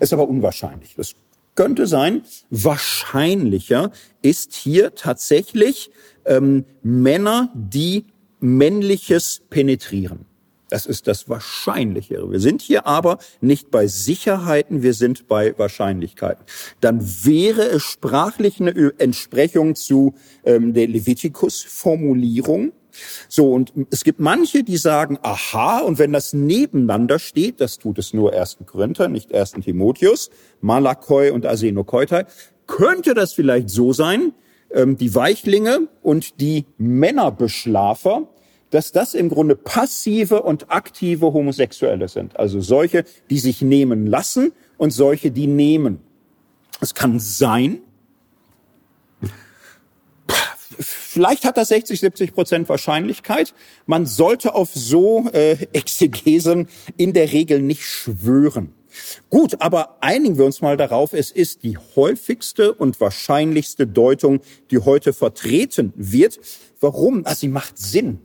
Ist 0.00 0.12
aber 0.12 0.28
unwahrscheinlich. 0.28 0.94
Das 0.94 1.14
könnte 1.54 1.86
sein. 1.86 2.22
Wahrscheinlicher 2.50 3.90
ist 4.22 4.54
hier 4.54 4.94
tatsächlich 4.94 5.90
ähm, 6.24 6.64
Männer, 6.82 7.50
die 7.54 8.06
männliches 8.40 9.42
penetrieren. 9.50 10.26
Das 10.70 10.84
ist 10.84 11.06
das 11.06 11.28
Wahrscheinlichere. 11.28 12.30
Wir 12.30 12.40
sind 12.40 12.60
hier 12.60 12.86
aber 12.86 13.18
nicht 13.40 13.70
bei 13.70 13.86
Sicherheiten, 13.86 14.82
wir 14.82 14.94
sind 14.94 15.26
bei 15.26 15.58
Wahrscheinlichkeiten. 15.58 16.44
Dann 16.80 17.00
wäre 17.24 17.62
es 17.62 17.82
sprachlich 17.82 18.60
eine 18.60 18.92
Entsprechung 18.98 19.74
zu 19.74 20.14
ähm, 20.44 20.74
der 20.74 20.86
Levitikus-Formulierung. 20.88 22.72
So, 23.28 23.52
und 23.52 23.72
es 23.90 24.04
gibt 24.04 24.20
manche, 24.20 24.64
die 24.64 24.76
sagen, 24.76 25.18
aha, 25.22 25.80
und 25.80 25.98
wenn 25.98 26.12
das 26.12 26.32
nebeneinander 26.32 27.18
steht, 27.18 27.60
das 27.60 27.78
tut 27.78 27.98
es 27.98 28.12
nur 28.12 28.32
1. 28.32 28.58
Korinther, 28.66 29.08
nicht 29.08 29.32
1. 29.32 29.52
Timotheus, 29.62 30.30
Malakoi 30.60 31.30
und 31.30 31.46
Asenokoitai, 31.46 32.26
könnte 32.66 33.14
das 33.14 33.32
vielleicht 33.32 33.70
so 33.70 33.92
sein, 33.92 34.32
ähm, 34.70 34.96
die 34.96 35.14
Weichlinge 35.14 35.88
und 36.02 36.40
die 36.40 36.66
Männerbeschlafer, 36.76 38.28
dass 38.70 38.92
das 38.92 39.14
im 39.14 39.28
Grunde 39.28 39.56
passive 39.56 40.42
und 40.42 40.70
aktive 40.70 41.32
Homosexuelle 41.32 42.08
sind. 42.08 42.38
Also 42.38 42.60
solche, 42.60 43.04
die 43.30 43.38
sich 43.38 43.62
nehmen 43.62 44.06
lassen 44.06 44.52
und 44.76 44.90
solche, 44.90 45.30
die 45.30 45.46
nehmen. 45.46 46.00
Es 46.80 46.94
kann 46.94 47.18
sein, 47.18 47.80
vielleicht 50.78 51.44
hat 51.44 51.56
das 51.56 51.68
60, 51.68 52.00
70 52.00 52.34
Prozent 52.34 52.68
Wahrscheinlichkeit. 52.68 53.54
Man 53.86 54.06
sollte 54.06 54.54
auf 54.54 54.70
so 54.74 55.28
äh, 55.32 55.66
Exegesen 55.72 56.68
in 56.96 57.12
der 57.12 57.32
Regel 57.32 57.60
nicht 57.60 57.82
schwören. 57.82 58.74
Gut, 59.30 59.60
aber 59.60 59.96
einigen 60.00 60.38
wir 60.38 60.44
uns 60.44 60.60
mal 60.60 60.76
darauf, 60.76 61.12
es 61.12 61.30
ist 61.30 61.62
die 61.62 61.76
häufigste 61.96 62.72
und 62.72 63.00
wahrscheinlichste 63.00 63.86
Deutung, 63.86 64.40
die 64.70 64.78
heute 64.78 65.12
vertreten 65.12 65.92
wird. 65.96 66.40
Warum? 66.80 67.24
Also 67.24 67.40
sie 67.40 67.48
macht 67.48 67.78
Sinn. 67.78 68.20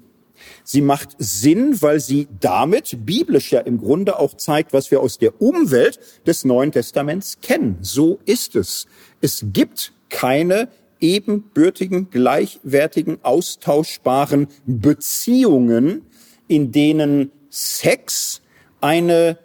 Sie 0.64 0.82
macht 0.82 1.16
Sinn, 1.18 1.82
weil 1.82 2.00
sie 2.00 2.28
damit 2.40 3.06
biblisch 3.06 3.52
ja 3.52 3.60
im 3.60 3.78
Grunde 3.78 4.20
auch 4.20 4.36
zeigt, 4.36 4.74
was 4.74 4.92
wir 4.92 5.02
aus 5.02 5.18
der 5.18 5.42
Umwelt 5.42 6.00
des 6.26 6.46
Neuen 6.46 6.72
Testaments 6.72 7.40
kennen. 7.42 7.78
So 7.82 8.20
ist 8.26 8.56
es. 8.56 8.88
Es 9.22 9.46
gibt 9.52 9.94
keine 10.10 10.70
ebenbürtigen, 11.00 12.10
gleichwertigen, 12.10 13.18
austauschbaren 13.24 14.48
Beziehungen, 14.66 16.04
in 16.48 16.72
denen 16.72 17.32
Sex 17.50 18.42
eine 18.80 19.38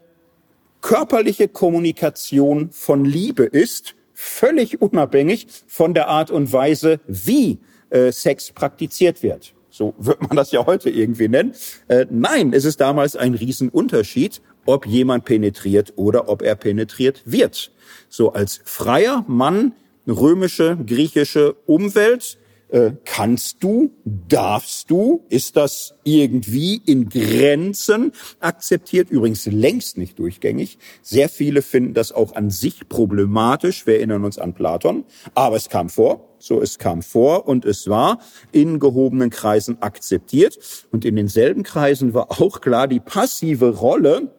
körperliche 0.80 1.48
Kommunikation 1.48 2.70
von 2.70 3.04
Liebe 3.04 3.44
ist, 3.44 3.94
völlig 4.14 4.80
unabhängig 4.80 5.46
von 5.66 5.94
der 5.94 6.08
Art 6.08 6.30
und 6.30 6.52
Weise, 6.52 7.00
wie 7.06 7.58
äh, 7.90 8.12
Sex 8.12 8.52
praktiziert 8.52 9.22
wird. 9.22 9.54
So 9.78 9.94
wird 9.96 10.20
man 10.22 10.36
das 10.36 10.50
ja 10.50 10.66
heute 10.66 10.90
irgendwie 10.90 11.28
nennen. 11.28 11.54
Äh, 11.86 12.06
nein, 12.10 12.52
es 12.52 12.64
ist 12.64 12.80
damals 12.80 13.14
ein 13.14 13.34
Riesenunterschied, 13.34 14.42
ob 14.66 14.86
jemand 14.86 15.24
penetriert 15.24 15.92
oder 15.94 16.28
ob 16.28 16.42
er 16.42 16.56
penetriert 16.56 17.22
wird. 17.26 17.70
So 18.08 18.32
als 18.32 18.60
freier 18.64 19.24
Mann, 19.28 19.74
römische, 20.08 20.76
griechische 20.84 21.54
Umwelt, 21.66 22.38
äh, 22.68 22.92
kannst 23.04 23.62
du, 23.62 23.90
darfst 24.04 24.90
du, 24.90 25.24
ist 25.28 25.56
das 25.56 25.94
irgendwie 26.04 26.80
in 26.84 27.08
Grenzen 27.08 28.12
akzeptiert, 28.40 29.10
übrigens 29.10 29.46
längst 29.46 29.98
nicht 29.98 30.18
durchgängig. 30.18 30.78
Sehr 31.02 31.28
viele 31.28 31.62
finden 31.62 31.94
das 31.94 32.12
auch 32.12 32.34
an 32.34 32.50
sich 32.50 32.88
problematisch, 32.88 33.86
wir 33.86 33.96
erinnern 33.96 34.24
uns 34.24 34.38
an 34.38 34.54
Platon, 34.54 35.04
aber 35.34 35.56
es 35.56 35.68
kam 35.68 35.88
vor, 35.88 36.28
so 36.38 36.62
es 36.62 36.78
kam 36.78 37.02
vor 37.02 37.48
und 37.48 37.64
es 37.64 37.88
war 37.88 38.20
in 38.52 38.78
gehobenen 38.78 39.30
Kreisen 39.30 39.82
akzeptiert. 39.82 40.58
Und 40.90 41.04
in 41.04 41.16
denselben 41.16 41.62
Kreisen 41.62 42.14
war 42.14 42.40
auch 42.40 42.60
klar 42.60 42.86
die 42.86 43.00
passive 43.00 43.76
Rolle 43.76 44.30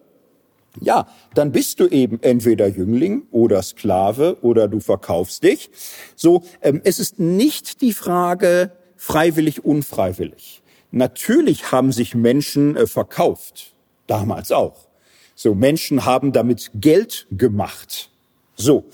ja, 0.80 1.08
dann 1.34 1.52
bist 1.52 1.80
du 1.80 1.88
eben 1.88 2.22
entweder 2.22 2.68
Jüngling 2.68 3.22
oder 3.30 3.62
Sklave 3.62 4.38
oder 4.42 4.68
du 4.68 4.80
verkaufst 4.80 5.42
dich. 5.42 5.70
So, 6.14 6.42
ähm, 6.62 6.80
es 6.84 6.98
ist 6.98 7.18
nicht 7.18 7.80
die 7.80 7.92
Frage 7.92 8.72
freiwillig, 8.96 9.64
unfreiwillig. 9.64 10.62
Natürlich 10.92 11.72
haben 11.72 11.92
sich 11.92 12.14
Menschen 12.14 12.76
äh, 12.76 12.86
verkauft, 12.86 13.74
damals 14.06 14.52
auch. 14.52 14.88
So, 15.34 15.54
Menschen 15.54 16.04
haben 16.04 16.32
damit 16.32 16.70
Geld 16.74 17.26
gemacht. 17.30 18.10
So, 18.56 18.84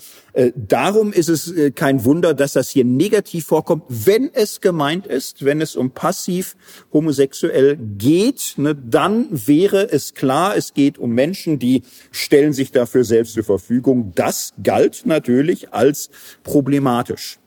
darum 0.55 1.11
ist 1.11 1.29
es 1.29 1.51
äh, 1.51 1.71
kein 1.71 2.05
Wunder, 2.05 2.33
dass 2.33 2.53
das 2.53 2.69
hier 2.69 2.85
negativ 2.85 3.47
vorkommt, 3.47 3.83
wenn 3.87 4.29
es 4.33 4.61
gemeint 4.61 5.07
ist, 5.07 5.43
wenn 5.43 5.61
es 5.61 5.75
um 5.75 5.91
passiv 5.91 6.55
homosexuell 6.93 7.77
geht, 7.97 8.53
ne, 8.57 8.75
dann 8.75 9.27
wäre 9.31 9.91
es 9.91 10.13
klar, 10.13 10.55
es 10.55 10.73
geht 10.73 10.99
um 10.99 11.11
Menschen, 11.11 11.57
die 11.57 11.81
stellen 12.11 12.53
sich 12.53 12.71
dafür 12.71 13.03
selbst 13.03 13.33
zur 13.33 13.43
Verfügung. 13.43 14.11
Das 14.15 14.53
galt 14.61 15.05
natürlich 15.05 15.73
als 15.73 16.09
problematisch. 16.43 17.39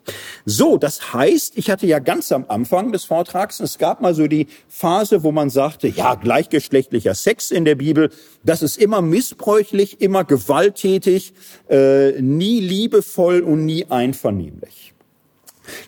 So, 0.45 0.77
das 0.77 1.13
heißt, 1.13 1.57
ich 1.57 1.71
hatte 1.71 1.87
ja 1.87 1.99
ganz 1.99 2.33
am 2.33 2.47
Anfang 2.49 2.93
des 2.93 3.05
Vortrags, 3.05 3.61
es 3.61 3.79
gab 3.79 4.01
mal 4.01 4.15
so 4.15 4.27
die 4.27 4.47
Phase, 4.69 5.23
wo 5.23 5.33
man 5.33 5.51
sagte, 5.51 5.89
ja, 5.89 6.15
gleichgeschlechtlicher 6.15 7.15
Sex 7.15 7.51
in 7.51 7.65
der 7.65 7.75
Bibel, 7.75 8.11
das 8.43 8.63
ist 8.63 8.79
immer 8.79 9.03
missbräuchlich, 9.03 10.01
immer 10.01 10.25
gewalttätig, 10.25 11.33
äh, 11.69 12.21
nie 12.21 12.61
liebevoll 12.81 13.41
und 13.41 13.67
nie 13.67 13.85
einvernehmlich. 13.89 14.95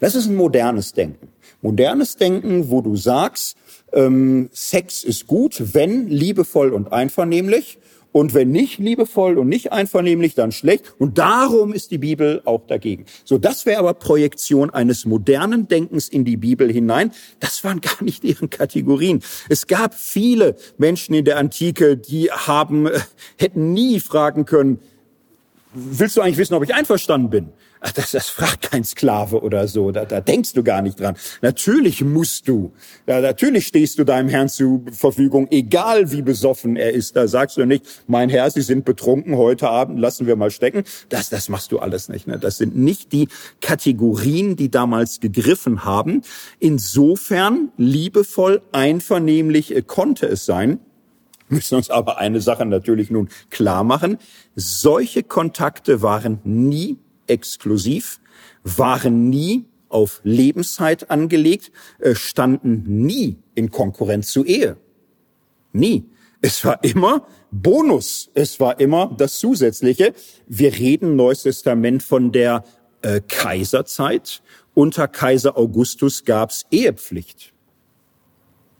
Das 0.00 0.14
ist 0.14 0.26
ein 0.26 0.36
modernes 0.36 0.92
Denken. 0.92 1.28
Modernes 1.62 2.16
Denken, 2.16 2.70
wo 2.70 2.82
du 2.82 2.96
sagst, 2.96 3.56
ähm, 3.92 4.50
Sex 4.52 5.04
ist 5.04 5.26
gut, 5.26 5.74
wenn 5.74 6.08
liebevoll 6.08 6.72
und 6.72 6.92
einvernehmlich. 6.92 7.78
Und 8.12 8.34
wenn 8.34 8.50
nicht 8.50 8.78
liebevoll 8.78 9.38
und 9.38 9.48
nicht 9.48 9.72
einvernehmlich, 9.72 10.34
dann 10.34 10.52
schlecht. 10.52 10.94
Und 10.98 11.16
darum 11.16 11.72
ist 11.72 11.90
die 11.90 11.96
Bibel 11.96 12.42
auch 12.44 12.66
dagegen. 12.66 13.06
So, 13.24 13.38
das 13.38 13.64
wäre 13.64 13.78
aber 13.78 13.94
Projektion 13.94 14.68
eines 14.68 15.06
modernen 15.06 15.66
Denkens 15.66 16.10
in 16.10 16.26
die 16.26 16.36
Bibel 16.36 16.70
hinein. 16.70 17.12
Das 17.40 17.64
waren 17.64 17.80
gar 17.80 18.04
nicht 18.04 18.22
deren 18.22 18.50
Kategorien. 18.50 19.22
Es 19.48 19.66
gab 19.66 19.94
viele 19.94 20.56
Menschen 20.76 21.14
in 21.14 21.24
der 21.24 21.38
Antike, 21.38 21.96
die 21.96 22.30
haben, 22.30 22.86
äh, 22.86 23.00
hätten 23.38 23.72
nie 23.72 23.98
fragen 23.98 24.44
können, 24.44 24.78
willst 25.74 26.16
du 26.16 26.20
eigentlich 26.20 26.38
wissen, 26.38 26.54
ob 26.54 26.62
ich 26.62 26.74
einverstanden 26.74 27.30
bin? 27.30 27.52
Ach, 27.84 27.90
das, 27.90 28.12
das 28.12 28.28
fragt 28.28 28.70
kein 28.70 28.84
Sklave 28.84 29.42
oder 29.42 29.66
so. 29.66 29.90
Da, 29.90 30.04
da 30.04 30.20
denkst 30.20 30.52
du 30.52 30.62
gar 30.62 30.82
nicht 30.82 31.00
dran. 31.00 31.16
Natürlich 31.40 32.04
musst 32.04 32.46
du. 32.46 32.72
Ja, 33.08 33.20
natürlich 33.20 33.66
stehst 33.66 33.98
du 33.98 34.04
deinem 34.04 34.28
Herrn 34.28 34.48
zur 34.48 34.82
Verfügung, 34.92 35.48
egal 35.50 36.12
wie 36.12 36.22
besoffen 36.22 36.76
er 36.76 36.92
ist. 36.92 37.16
Da 37.16 37.26
sagst 37.26 37.56
du 37.56 37.64
nicht, 37.64 37.84
mein 38.06 38.28
Herr, 38.28 38.50
Sie 38.50 38.62
sind 38.62 38.84
betrunken 38.84 39.36
heute 39.36 39.68
Abend, 39.68 39.98
lassen 39.98 40.28
wir 40.28 40.36
mal 40.36 40.52
stecken. 40.52 40.84
Das, 41.08 41.28
das 41.28 41.48
machst 41.48 41.72
du 41.72 41.80
alles 41.80 42.08
nicht. 42.08 42.28
Ne? 42.28 42.38
Das 42.38 42.58
sind 42.58 42.76
nicht 42.76 43.12
die 43.12 43.28
Kategorien, 43.60 44.54
die 44.54 44.70
damals 44.70 45.18
gegriffen 45.18 45.84
haben. 45.84 46.22
Insofern 46.60 47.72
liebevoll, 47.76 48.62
einvernehmlich 48.70 49.74
äh, 49.74 49.82
konnte 49.82 50.26
es 50.26 50.44
sein 50.44 50.78
müssen 51.52 51.76
uns 51.76 51.90
aber 51.90 52.18
eine 52.18 52.40
Sache 52.40 52.64
natürlich 52.64 53.10
nun 53.10 53.28
klar 53.50 53.84
machen. 53.84 54.18
Solche 54.56 55.22
Kontakte 55.22 56.02
waren 56.02 56.40
nie 56.44 56.98
exklusiv, 57.26 58.20
waren 58.64 59.30
nie 59.30 59.64
auf 59.88 60.20
Lebenszeit 60.24 61.10
angelegt, 61.10 61.70
äh, 61.98 62.14
standen 62.14 62.84
nie 63.06 63.36
in 63.54 63.70
Konkurrenz 63.70 64.32
zu 64.32 64.44
Ehe. 64.44 64.76
Nie. 65.72 66.04
Es 66.40 66.64
war 66.64 66.82
immer 66.82 67.26
Bonus. 67.52 68.30
Es 68.34 68.58
war 68.58 68.80
immer 68.80 69.14
das 69.16 69.38
Zusätzliche. 69.38 70.14
Wir 70.48 70.72
reden 70.72 71.14
Neues 71.14 71.42
Testament 71.42 72.02
von 72.02 72.32
der 72.32 72.64
äh, 73.02 73.20
Kaiserzeit. 73.20 74.42
Unter 74.74 75.06
Kaiser 75.06 75.56
Augustus 75.56 76.24
gab's 76.24 76.64
Ehepflicht. 76.70 77.51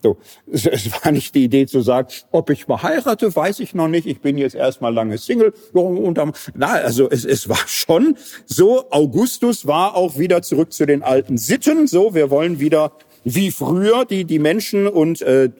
So, 0.02 0.18
es, 0.50 0.66
es, 0.66 0.90
war 0.92 1.12
nicht 1.12 1.34
die 1.34 1.44
Idee 1.44 1.66
zu 1.66 1.80
sagen, 1.80 2.08
ob 2.30 2.50
ich 2.50 2.66
mal 2.66 2.82
heirate, 2.82 3.34
weiß 3.34 3.60
ich 3.60 3.74
noch 3.74 3.88
nicht. 3.88 4.06
Ich 4.06 4.20
bin 4.20 4.36
jetzt 4.36 4.54
erstmal 4.54 4.92
lange 4.92 5.16
Single. 5.18 5.54
Und 5.72 6.18
dann, 6.18 6.32
na, 6.54 6.72
also 6.72 7.08
es, 7.10 7.24
es 7.24 7.48
war 7.48 7.60
schon 7.66 8.16
so. 8.46 8.90
Augustus 8.90 9.66
war 9.66 9.94
auch 9.94 10.18
wieder 10.18 10.42
zurück 10.42 10.72
zu 10.72 10.86
den 10.86 11.02
alten 11.02 11.38
Sitten. 11.38 11.86
So, 11.86 12.14
wir 12.14 12.30
wollen 12.30 12.58
wieder 12.58 12.92
wie 13.24 13.50
früher 13.50 14.04
die, 14.04 14.24
die 14.24 14.38
Menschen 14.38 14.86
und 14.86 15.22
äh, 15.22 15.50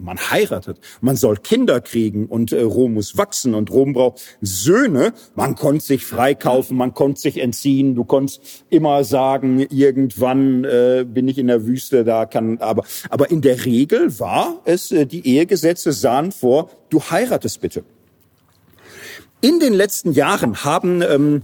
man 0.00 0.18
heiratet, 0.18 0.78
man 1.00 1.16
soll 1.16 1.36
Kinder 1.36 1.80
kriegen 1.80 2.26
und 2.26 2.52
äh, 2.52 2.62
Rom 2.62 2.94
muss 2.94 3.16
wachsen 3.16 3.54
und 3.54 3.70
Rom 3.70 3.92
braucht 3.92 4.22
Söhne. 4.40 5.12
Man 5.34 5.54
konnte 5.54 5.84
sich 5.84 6.04
freikaufen, 6.04 6.76
man 6.76 6.94
konnte 6.94 7.20
sich 7.20 7.38
entziehen, 7.38 7.94
du 7.94 8.04
konntest 8.04 8.64
immer 8.70 9.04
sagen, 9.04 9.60
irgendwann 9.70 10.64
äh, 10.64 11.04
bin 11.06 11.28
ich 11.28 11.38
in 11.38 11.48
der 11.48 11.66
Wüste, 11.66 12.04
da 12.04 12.26
kann, 12.26 12.58
aber, 12.58 12.84
aber 13.10 13.30
in 13.30 13.40
der 13.40 13.64
Regel 13.64 14.18
war 14.20 14.60
es, 14.64 14.92
äh, 14.92 15.06
die 15.06 15.26
Ehegesetze 15.26 15.92
sahen 15.92 16.32
vor, 16.32 16.70
du 16.90 17.00
heiratest 17.00 17.60
bitte. 17.60 17.84
In 19.40 19.60
den 19.60 19.72
letzten 19.72 20.12
Jahren 20.12 20.64
haben 20.64 21.00
ähm, 21.00 21.42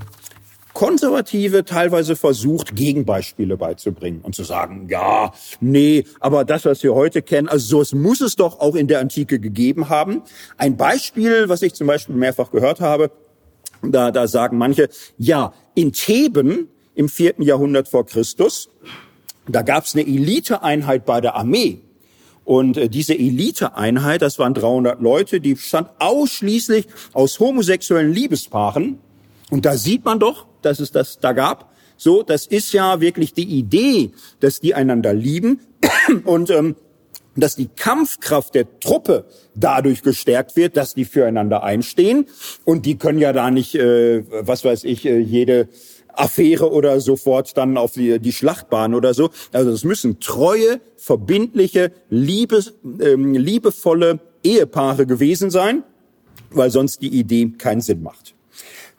Konservative 0.74 1.64
teilweise 1.64 2.16
versucht, 2.16 2.74
Gegenbeispiele 2.74 3.56
beizubringen 3.56 4.20
und 4.22 4.34
zu 4.34 4.42
sagen, 4.42 4.88
ja, 4.90 5.32
nee, 5.60 6.04
aber 6.20 6.44
das, 6.44 6.64
was 6.64 6.82
wir 6.82 6.94
heute 6.94 7.22
kennen, 7.22 7.48
also 7.48 7.82
so 7.82 7.96
muss 7.96 8.20
es 8.20 8.34
doch 8.36 8.58
auch 8.60 8.74
in 8.74 8.88
der 8.88 8.98
Antike 8.98 9.38
gegeben 9.38 9.88
haben. 9.88 10.22
Ein 10.58 10.76
Beispiel, 10.76 11.48
was 11.48 11.62
ich 11.62 11.74
zum 11.74 11.86
Beispiel 11.86 12.16
mehrfach 12.16 12.50
gehört 12.50 12.80
habe, 12.80 13.12
da, 13.82 14.10
da 14.10 14.26
sagen 14.26 14.58
manche, 14.58 14.88
ja, 15.16 15.54
in 15.74 15.92
Theben 15.92 16.68
im 16.94 17.08
vierten 17.08 17.42
Jahrhundert 17.42 17.88
vor 17.88 18.04
Christus, 18.04 18.68
da 19.46 19.62
gab 19.62 19.84
es 19.84 19.94
eine 19.94 20.06
Eliteeinheit 20.06 21.04
bei 21.04 21.20
der 21.20 21.36
Armee. 21.36 21.82
Und 22.44 22.76
äh, 22.76 22.88
diese 22.88 23.14
Eliteeinheit, 23.14 24.22
das 24.22 24.38
waren 24.38 24.54
300 24.54 25.00
Leute, 25.00 25.40
die 25.40 25.56
stand 25.56 25.88
ausschließlich 25.98 26.86
aus 27.12 27.40
homosexuellen 27.40 28.12
Liebespaaren. 28.12 28.98
Und 29.50 29.64
da 29.64 29.76
sieht 29.76 30.04
man 30.04 30.18
doch, 30.18 30.46
dass 30.62 30.80
es 30.80 30.90
das 30.90 31.18
da 31.18 31.32
gab. 31.32 31.72
So, 31.96 32.22
das 32.22 32.46
ist 32.46 32.72
ja 32.72 33.00
wirklich 33.00 33.34
die 33.34 33.44
Idee, 33.44 34.10
dass 34.40 34.60
die 34.60 34.74
einander 34.74 35.14
lieben 35.14 35.60
und 36.24 36.50
ähm, 36.50 36.76
dass 37.36 37.56
die 37.56 37.68
Kampfkraft 37.68 38.54
der 38.54 38.78
Truppe 38.80 39.24
dadurch 39.54 40.02
gestärkt 40.02 40.56
wird, 40.56 40.76
dass 40.76 40.94
die 40.94 41.04
füreinander 41.04 41.62
einstehen. 41.62 42.26
Und 42.64 42.86
die 42.86 42.96
können 42.96 43.18
ja 43.18 43.32
da 43.32 43.50
nicht, 43.50 43.74
äh, 43.74 44.24
was 44.46 44.64
weiß 44.64 44.84
ich, 44.84 45.04
äh, 45.04 45.18
jede 45.18 45.68
Affäre 46.16 46.70
oder 46.70 47.00
sofort 47.00 47.56
dann 47.56 47.76
auf 47.76 47.92
die, 47.92 48.18
die 48.20 48.32
Schlachtbahn 48.32 48.94
oder 48.94 49.14
so. 49.14 49.30
Also 49.52 49.70
es 49.70 49.84
müssen 49.84 50.20
treue, 50.20 50.80
verbindliche, 50.96 51.92
liebes, 52.08 52.74
ähm, 53.00 53.34
liebevolle 53.34 54.20
Ehepaare 54.44 55.06
gewesen 55.06 55.50
sein, 55.50 55.82
weil 56.50 56.70
sonst 56.70 57.02
die 57.02 57.08
Idee 57.08 57.52
keinen 57.58 57.80
Sinn 57.80 58.02
macht. 58.02 58.33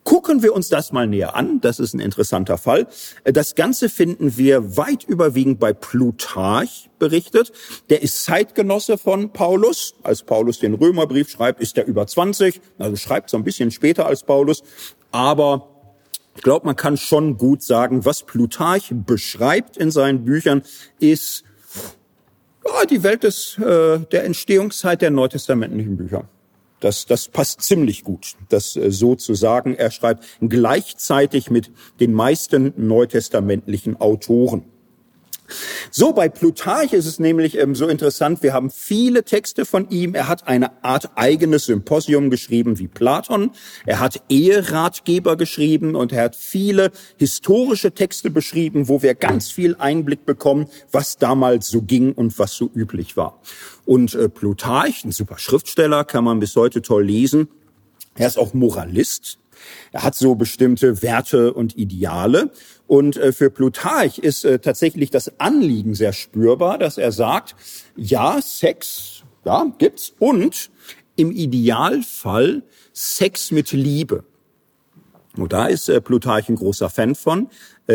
Gucken 0.05 0.43
wir 0.43 0.53
uns 0.53 0.69
das 0.69 0.91
mal 0.91 1.07
näher 1.07 1.35
an. 1.35 1.61
Das 1.61 1.79
ist 1.79 1.95
ein 1.95 1.99
interessanter 1.99 2.59
Fall. 2.59 2.85
Das 3.23 3.55
Ganze 3.55 3.89
finden 3.89 4.37
wir 4.37 4.77
weit 4.77 5.03
überwiegend 5.03 5.59
bei 5.59 5.73
Plutarch 5.73 6.91
berichtet. 6.99 7.51
Der 7.89 8.03
ist 8.03 8.23
Zeitgenosse 8.23 8.99
von 8.99 9.33
Paulus. 9.33 9.95
Als 10.03 10.21
Paulus 10.21 10.59
den 10.59 10.75
Römerbrief 10.75 11.31
schreibt, 11.31 11.59
ist 11.59 11.75
er 11.79 11.87
über 11.87 12.05
20. 12.05 12.61
Also 12.77 12.95
schreibt 12.97 13.31
so 13.31 13.37
ein 13.37 13.43
bisschen 13.43 13.71
später 13.71 14.05
als 14.05 14.21
Paulus. 14.21 14.61
Aber 15.11 15.69
ich 16.35 16.43
glaube, 16.43 16.67
man 16.67 16.75
kann 16.75 16.97
schon 16.97 17.37
gut 17.37 17.63
sagen, 17.63 18.05
was 18.05 18.21
Plutarch 18.21 18.93
beschreibt 18.93 19.75
in 19.75 19.89
seinen 19.89 20.23
Büchern, 20.23 20.61
ist 20.99 21.43
ja, 22.63 22.85
die 22.85 23.01
Welt 23.01 23.23
des, 23.23 23.57
äh, 23.57 23.99
der 23.99 24.23
Entstehungszeit 24.25 25.01
der 25.01 25.09
neutestamentlichen 25.09 25.97
Bücher. 25.97 26.27
Das, 26.85 27.07
das 27.07 27.29
passt 27.29 27.63
ziemlich 27.63 28.03
gut, 28.03 28.35
das 28.49 28.75
äh, 28.75 28.91
so 28.91 29.15
zu 29.15 29.33
sagen. 29.33 29.73
Er 29.73 29.89
schreibt 29.89 30.23
gleichzeitig 30.39 31.49
mit 31.49 31.71
den 31.99 32.13
meisten 32.13 32.73
neutestamentlichen 32.77 33.99
Autoren. 33.99 34.65
So, 35.91 36.13
bei 36.13 36.29
Plutarch 36.29 36.93
ist 36.93 37.05
es 37.05 37.19
nämlich 37.19 37.57
ähm, 37.57 37.75
so 37.75 37.87
interessant, 37.87 38.41
wir 38.43 38.53
haben 38.53 38.69
viele 38.69 39.23
Texte 39.23 39.65
von 39.65 39.89
ihm. 39.89 40.15
Er 40.15 40.27
hat 40.27 40.47
eine 40.47 40.83
Art 40.83 41.11
eigenes 41.15 41.65
Symposium 41.65 42.29
geschrieben 42.29 42.79
wie 42.79 42.87
Platon. 42.87 43.51
Er 43.85 43.99
hat 43.99 44.21
Eheratgeber 44.29 45.35
geschrieben 45.37 45.95
und 45.95 46.11
er 46.11 46.23
hat 46.23 46.35
viele 46.35 46.91
historische 47.17 47.91
Texte 47.91 48.29
beschrieben, 48.29 48.87
wo 48.87 49.01
wir 49.01 49.15
ganz 49.15 49.51
viel 49.51 49.75
Einblick 49.75 50.25
bekommen, 50.25 50.67
was 50.91 51.17
damals 51.17 51.69
so 51.69 51.81
ging 51.81 52.13
und 52.13 52.37
was 52.39 52.53
so 52.53 52.69
üblich 52.73 53.15
war. 53.15 53.39
Und 53.85 54.15
äh, 54.15 54.29
Plutarch, 54.29 55.05
ein 55.05 55.11
super 55.11 55.37
Schriftsteller, 55.37 56.03
kann 56.03 56.23
man 56.23 56.39
bis 56.39 56.55
heute 56.55 56.81
toll 56.81 57.05
lesen. 57.05 57.47
Er 58.15 58.27
ist 58.27 58.37
auch 58.37 58.53
Moralist. 58.53 59.37
Er 59.91 60.03
hat 60.03 60.15
so 60.15 60.35
bestimmte 60.35 61.01
Werte 61.01 61.53
und 61.53 61.77
Ideale. 61.77 62.51
Und 62.87 63.17
äh, 63.17 63.31
für 63.31 63.49
Plutarch 63.49 64.19
ist 64.19 64.45
äh, 64.45 64.59
tatsächlich 64.59 65.09
das 65.09 65.39
Anliegen 65.39 65.95
sehr 65.95 66.13
spürbar, 66.13 66.77
dass 66.77 66.97
er 66.97 67.11
sagt, 67.11 67.55
ja, 67.95 68.41
Sex, 68.41 69.23
ja, 69.43 69.65
gibt's 69.77 70.13
und 70.19 70.69
im 71.15 71.31
Idealfall 71.31 72.63
Sex 72.93 73.51
mit 73.51 73.71
Liebe. 73.71 74.23
Und 75.37 75.51
da 75.51 75.65
ist 75.65 75.89
äh, 75.89 75.99
Plutarch 75.99 76.49
ein 76.49 76.55
großer 76.55 76.89
Fan 76.89 77.15
von, 77.15 77.49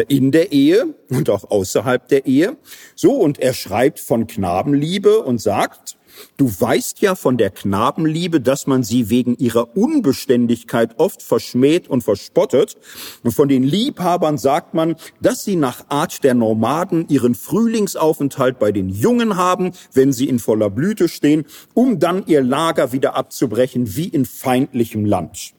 in 0.07 0.31
der 0.31 0.53
Ehe 0.53 0.95
und 1.09 1.29
auch 1.31 1.51
außerhalb 1.51 2.07
der 2.07 2.25
Ehe. 2.25 2.57
So, 2.95 3.15
und 3.15 3.41
er 3.41 3.55
schreibt 3.55 3.99
von 3.99 4.29
Knabenliebe 4.29 5.19
und 5.19 5.41
sagt, 5.41 5.97
Du 6.37 6.49
weißt 6.49 7.01
ja 7.01 7.15
von 7.15 7.37
der 7.37 7.51
Knabenliebe, 7.51 8.41
dass 8.41 8.67
man 8.67 8.83
sie 8.83 9.11
wegen 9.11 9.37
ihrer 9.37 9.77
Unbeständigkeit 9.77 10.99
oft 10.99 11.23
verschmäht 11.23 11.89
und 11.89 12.03
verspottet. 12.03 12.77
Und 13.23 13.33
von 13.33 13.49
den 13.49 13.63
Liebhabern 13.63 14.39
sagt 14.39 14.75
man, 14.75 14.97
dass 15.21 15.45
sie 15.45 15.57
nach 15.57 15.85
Art 15.89 16.25
der 16.25 16.35
Nomaden 16.35 17.09
ihren 17.09 17.35
Frühlingsaufenthalt 17.35 18.59
bei 18.59 18.73
den 18.73 18.89
Jungen 18.89 19.37
haben, 19.37 19.73
wenn 19.93 20.13
sie 20.13 20.29
in 20.29 20.39
voller 20.39 20.71
Blüte 20.71 21.09
stehen, 21.09 21.45
um 21.75 21.99
dann 21.99 22.27
ihr 22.27 22.43
Lager 22.43 22.93
wieder 22.93 23.15
abzubrechen 23.17 23.97
wie 23.97 24.09
in 24.09 24.25
feindlichem 24.25 25.05
Land 25.05 25.55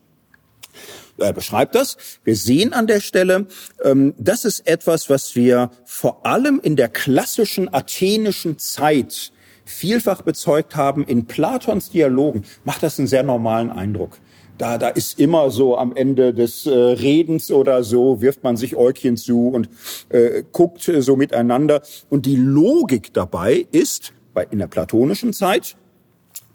er 1.17 1.33
beschreibt 1.33 1.75
das. 1.75 1.97
Wir 2.23 2.35
sehen 2.35 2.73
an 2.73 2.87
der 2.87 2.99
Stelle, 2.99 3.47
ähm, 3.83 4.13
das 4.17 4.45
ist 4.45 4.67
etwas, 4.67 5.09
was 5.09 5.35
wir 5.35 5.71
vor 5.85 6.25
allem 6.25 6.59
in 6.61 6.75
der 6.75 6.89
klassischen 6.89 7.73
athenischen 7.73 8.57
Zeit 8.57 9.31
vielfach 9.71 10.21
bezeugt 10.21 10.75
haben, 10.75 11.03
in 11.03 11.25
Platons 11.25 11.89
Dialogen 11.89 12.43
macht 12.63 12.83
das 12.83 12.99
einen 12.99 13.07
sehr 13.07 13.23
normalen 13.23 13.69
Eindruck. 13.69 14.17
Da, 14.57 14.77
da 14.77 14.89
ist 14.89 15.19
immer 15.19 15.49
so 15.49 15.77
am 15.77 15.95
Ende 15.95 16.33
des 16.33 16.67
äh, 16.67 16.71
Redens 16.71 17.51
oder 17.51 17.83
so, 17.83 18.21
wirft 18.21 18.43
man 18.43 18.57
sich 18.57 18.75
Äugchen 18.75 19.17
zu 19.17 19.47
und 19.47 19.69
äh, 20.09 20.43
guckt 20.51 20.87
äh, 20.87 21.01
so 21.01 21.15
miteinander. 21.15 21.81
Und 22.09 22.27
die 22.27 22.35
Logik 22.35 23.11
dabei 23.11 23.65
ist, 23.71 24.13
bei, 24.35 24.45
in 24.51 24.59
der 24.59 24.67
platonischen 24.67 25.33
Zeit, 25.33 25.77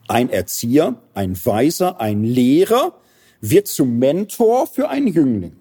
ein 0.06 0.30
Erzieher, 0.30 0.94
ein 1.14 1.36
Weiser, 1.44 2.00
ein 2.00 2.22
Lehrer 2.22 2.94
wird 3.40 3.66
zum 3.66 3.98
Mentor 3.98 4.66
für 4.68 4.88
einen 4.88 5.08
Jüngling. 5.08 5.56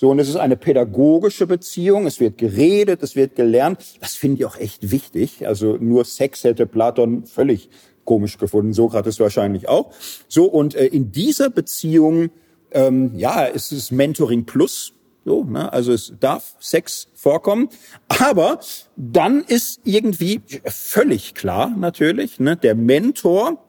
So, 0.00 0.08
und 0.08 0.18
es 0.18 0.30
ist 0.30 0.36
eine 0.36 0.56
pädagogische 0.56 1.46
Beziehung. 1.46 2.06
Es 2.06 2.20
wird 2.20 2.38
geredet, 2.38 3.02
es 3.02 3.16
wird 3.16 3.36
gelernt. 3.36 3.84
Das 4.00 4.14
finde 4.14 4.38
ich 4.38 4.46
auch 4.46 4.56
echt 4.56 4.90
wichtig. 4.90 5.46
Also 5.46 5.76
nur 5.76 6.06
Sex 6.06 6.42
hätte 6.42 6.64
Platon 6.64 7.26
völlig 7.26 7.68
komisch 8.06 8.38
gefunden. 8.38 8.72
Sokrates 8.72 9.20
wahrscheinlich 9.20 9.68
auch. 9.68 9.92
So, 10.26 10.46
und 10.46 10.74
äh, 10.74 10.86
in 10.86 11.12
dieser 11.12 11.50
Beziehung, 11.50 12.30
ähm, 12.70 13.14
ja, 13.14 13.44
ist 13.44 13.72
es 13.72 13.90
Mentoring 13.90 14.46
plus. 14.46 14.94
So, 15.26 15.44
ne? 15.44 15.70
Also 15.70 15.92
es 15.92 16.14
darf 16.18 16.56
Sex 16.60 17.08
vorkommen, 17.12 17.68
aber 18.08 18.60
dann 18.96 19.42
ist 19.42 19.82
irgendwie 19.84 20.40
völlig 20.64 21.34
klar 21.34 21.76
natürlich, 21.76 22.40
ne? 22.40 22.56
der 22.56 22.74
Mentor 22.74 23.62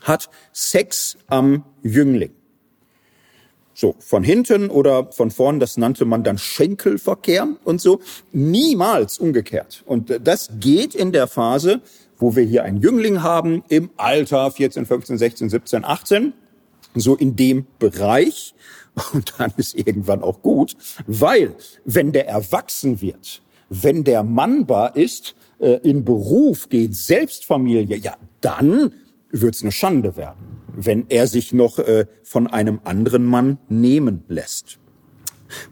hat 0.00 0.28
Sex 0.52 1.16
am 1.28 1.64
Jüngling. 1.84 2.32
So, 3.74 3.94
von 3.98 4.22
hinten 4.22 4.68
oder 4.68 5.10
von 5.12 5.30
vorn, 5.30 5.58
das 5.58 5.76
nannte 5.76 6.04
man 6.04 6.24
dann 6.24 6.38
Schenkelverkehr 6.38 7.48
und 7.64 7.80
so. 7.80 8.00
Niemals 8.32 9.18
umgekehrt. 9.18 9.82
Und 9.86 10.20
das 10.22 10.50
geht 10.60 10.94
in 10.94 11.12
der 11.12 11.26
Phase, 11.26 11.80
wo 12.18 12.36
wir 12.36 12.44
hier 12.44 12.64
einen 12.64 12.78
Jüngling 12.78 13.22
haben, 13.22 13.64
im 13.68 13.90
Alter 13.96 14.50
14, 14.50 14.86
15, 14.86 15.18
16, 15.18 15.48
17, 15.50 15.84
18, 15.84 16.32
so 16.94 17.16
in 17.16 17.36
dem 17.36 17.66
Bereich. 17.78 18.54
Und 19.14 19.34
dann 19.38 19.52
ist 19.56 19.74
irgendwann 19.74 20.22
auch 20.22 20.42
gut, 20.42 20.76
weil 21.06 21.54
wenn 21.84 22.12
der 22.12 22.28
erwachsen 22.28 23.00
wird, 23.00 23.40
wenn 23.70 24.04
der 24.04 24.22
mannbar 24.22 24.96
ist, 24.96 25.34
äh, 25.60 25.78
in 25.82 26.04
Beruf 26.04 26.68
geht, 26.68 26.94
Selbstfamilie, 26.94 27.96
ja, 27.96 28.16
dann 28.42 28.92
wird's 29.32 29.62
eine 29.62 29.72
Schande 29.72 30.16
werden 30.16 30.52
wenn 30.74 31.06
er 31.08 31.26
sich 31.26 31.52
noch 31.52 31.78
äh, 31.78 32.06
von 32.22 32.46
einem 32.46 32.80
anderen 32.84 33.24
Mann 33.24 33.58
nehmen 33.68 34.24
lässt. 34.28 34.78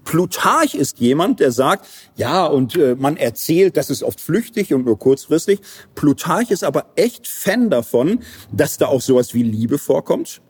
Plutarch 0.05 0.75
ist 0.75 1.01
jemand, 1.01 1.41
der 1.41 1.53
sagt, 1.53 1.87
ja, 2.15 2.45
und 2.45 2.77
äh, 2.77 2.97
man 2.99 3.17
erzählt, 3.17 3.79
das 3.79 3.89
ist 3.89 4.03
oft 4.03 4.21
flüchtig 4.21 4.75
und 4.75 4.85
nur 4.85 4.99
kurzfristig. 4.99 5.61
Plutarch 5.95 6.51
ist 6.51 6.65
aber 6.65 6.93
echt 6.97 7.27
Fan 7.27 7.71
davon, 7.71 8.21
dass 8.53 8.77
da 8.77 8.87
auch 8.87 9.01
sowas 9.01 9.33
wie 9.33 9.43
Liebe 9.43 9.79
vorkommt. 9.79 10.43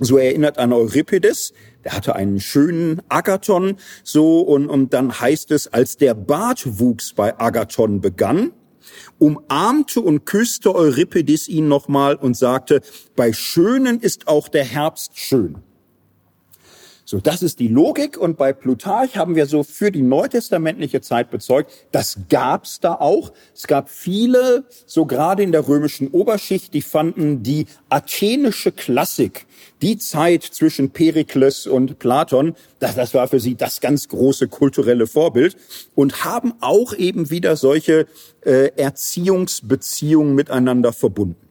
So 0.00 0.16
erinnert 0.16 0.56
an 0.56 0.72
Euripides, 0.72 1.52
der 1.84 1.92
hatte 1.92 2.16
einen 2.16 2.40
schönen 2.40 3.02
Agathon, 3.10 3.76
so, 4.02 4.40
und, 4.40 4.68
und 4.68 4.94
dann 4.94 5.20
heißt 5.20 5.50
es, 5.50 5.72
als 5.72 5.98
der 5.98 6.14
Bartwuchs 6.14 7.12
bei 7.12 7.38
Agathon 7.38 8.00
begann, 8.00 8.52
umarmte 9.18 10.00
und 10.00 10.24
küsste 10.24 10.74
Euripides 10.74 11.48
ihn 11.48 11.68
nochmal 11.68 12.16
und 12.16 12.36
sagte, 12.36 12.80
bei 13.16 13.32
Schönen 13.32 14.00
ist 14.00 14.28
auch 14.28 14.48
der 14.48 14.64
Herbst 14.64 15.18
schön. 15.18 15.56
So, 17.06 17.20
das 17.20 17.42
ist 17.42 17.58
die 17.58 17.68
Logik 17.68 18.16
und 18.16 18.38
bei 18.38 18.54
Plutarch 18.54 19.18
haben 19.18 19.34
wir 19.34 19.44
so 19.44 19.62
für 19.62 19.92
die 19.92 20.00
neutestamentliche 20.00 21.02
Zeit 21.02 21.30
bezeugt, 21.30 21.70
das 21.92 22.20
gab's 22.30 22.80
da 22.80 22.94
auch. 22.94 23.32
Es 23.54 23.66
gab 23.66 23.90
viele, 23.90 24.64
so 24.86 25.04
gerade 25.04 25.42
in 25.42 25.52
der 25.52 25.68
römischen 25.68 26.08
Oberschicht, 26.08 26.72
die 26.72 26.80
fanden 26.80 27.42
die 27.42 27.66
athenische 27.90 28.72
Klassik, 28.72 29.44
die 29.82 29.98
Zeit 29.98 30.44
zwischen 30.44 30.90
Perikles 30.90 31.66
und 31.66 31.98
Platon, 31.98 32.54
das, 32.78 32.94
das 32.94 33.12
war 33.12 33.28
für 33.28 33.38
sie 33.38 33.54
das 33.54 33.82
ganz 33.82 34.08
große 34.08 34.48
kulturelle 34.48 35.06
Vorbild 35.06 35.58
und 35.94 36.24
haben 36.24 36.54
auch 36.60 36.94
eben 36.94 37.28
wieder 37.28 37.56
solche 37.56 38.06
äh, 38.46 38.70
Erziehungsbeziehungen 38.76 40.34
miteinander 40.34 40.94
verbunden. 40.94 41.43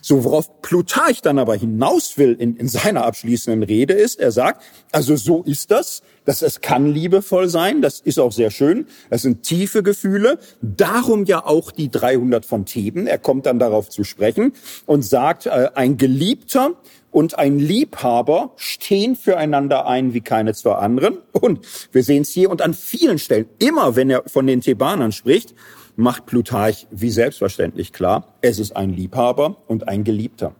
So, 0.00 0.24
worauf 0.24 0.62
Plutarch 0.62 1.22
dann 1.22 1.38
aber 1.38 1.56
hinaus 1.56 2.18
will 2.18 2.36
in, 2.38 2.56
in 2.56 2.68
seiner 2.68 3.04
abschließenden 3.04 3.62
Rede 3.62 3.94
ist, 3.94 4.20
er 4.20 4.32
sagt, 4.32 4.62
also 4.92 5.16
so 5.16 5.42
ist 5.42 5.70
das, 5.70 6.02
dass 6.24 6.42
es 6.42 6.60
kann 6.60 6.92
liebevoll 6.92 7.48
sein, 7.48 7.82
das 7.82 8.00
ist 8.00 8.18
auch 8.18 8.32
sehr 8.32 8.50
schön, 8.50 8.86
das 9.10 9.22
sind 9.22 9.42
tiefe 9.42 9.82
Gefühle, 9.82 10.38
darum 10.60 11.24
ja 11.24 11.44
auch 11.44 11.70
die 11.70 11.90
300 11.90 12.44
von 12.44 12.66
Theben, 12.66 13.06
er 13.06 13.18
kommt 13.18 13.46
dann 13.46 13.58
darauf 13.58 13.88
zu 13.88 14.04
sprechen 14.04 14.52
und 14.86 15.02
sagt, 15.02 15.46
äh, 15.46 15.70
ein 15.74 15.96
Geliebter 15.96 16.72
und 17.10 17.38
ein 17.38 17.58
Liebhaber 17.58 18.52
stehen 18.56 19.14
füreinander 19.14 19.86
ein 19.86 20.14
wie 20.14 20.20
keine 20.20 20.52
zwei 20.52 20.74
anderen. 20.74 21.18
Und 21.32 21.60
wir 21.92 22.02
sehen 22.02 22.22
es 22.22 22.30
hier 22.30 22.50
und 22.50 22.60
an 22.60 22.74
vielen 22.74 23.18
Stellen, 23.18 23.46
immer 23.60 23.94
wenn 23.94 24.10
er 24.10 24.24
von 24.26 24.48
den 24.48 24.60
Thebanern 24.60 25.12
spricht, 25.12 25.54
macht 25.96 26.26
Plutarch 26.26 26.86
wie 26.90 27.10
selbstverständlich 27.10 27.92
klar, 27.92 28.34
es 28.40 28.58
ist 28.58 28.76
ein 28.76 28.90
Liebhaber 28.90 29.56
und 29.66 29.88
ein 29.88 30.04
Geliebter. 30.04 30.54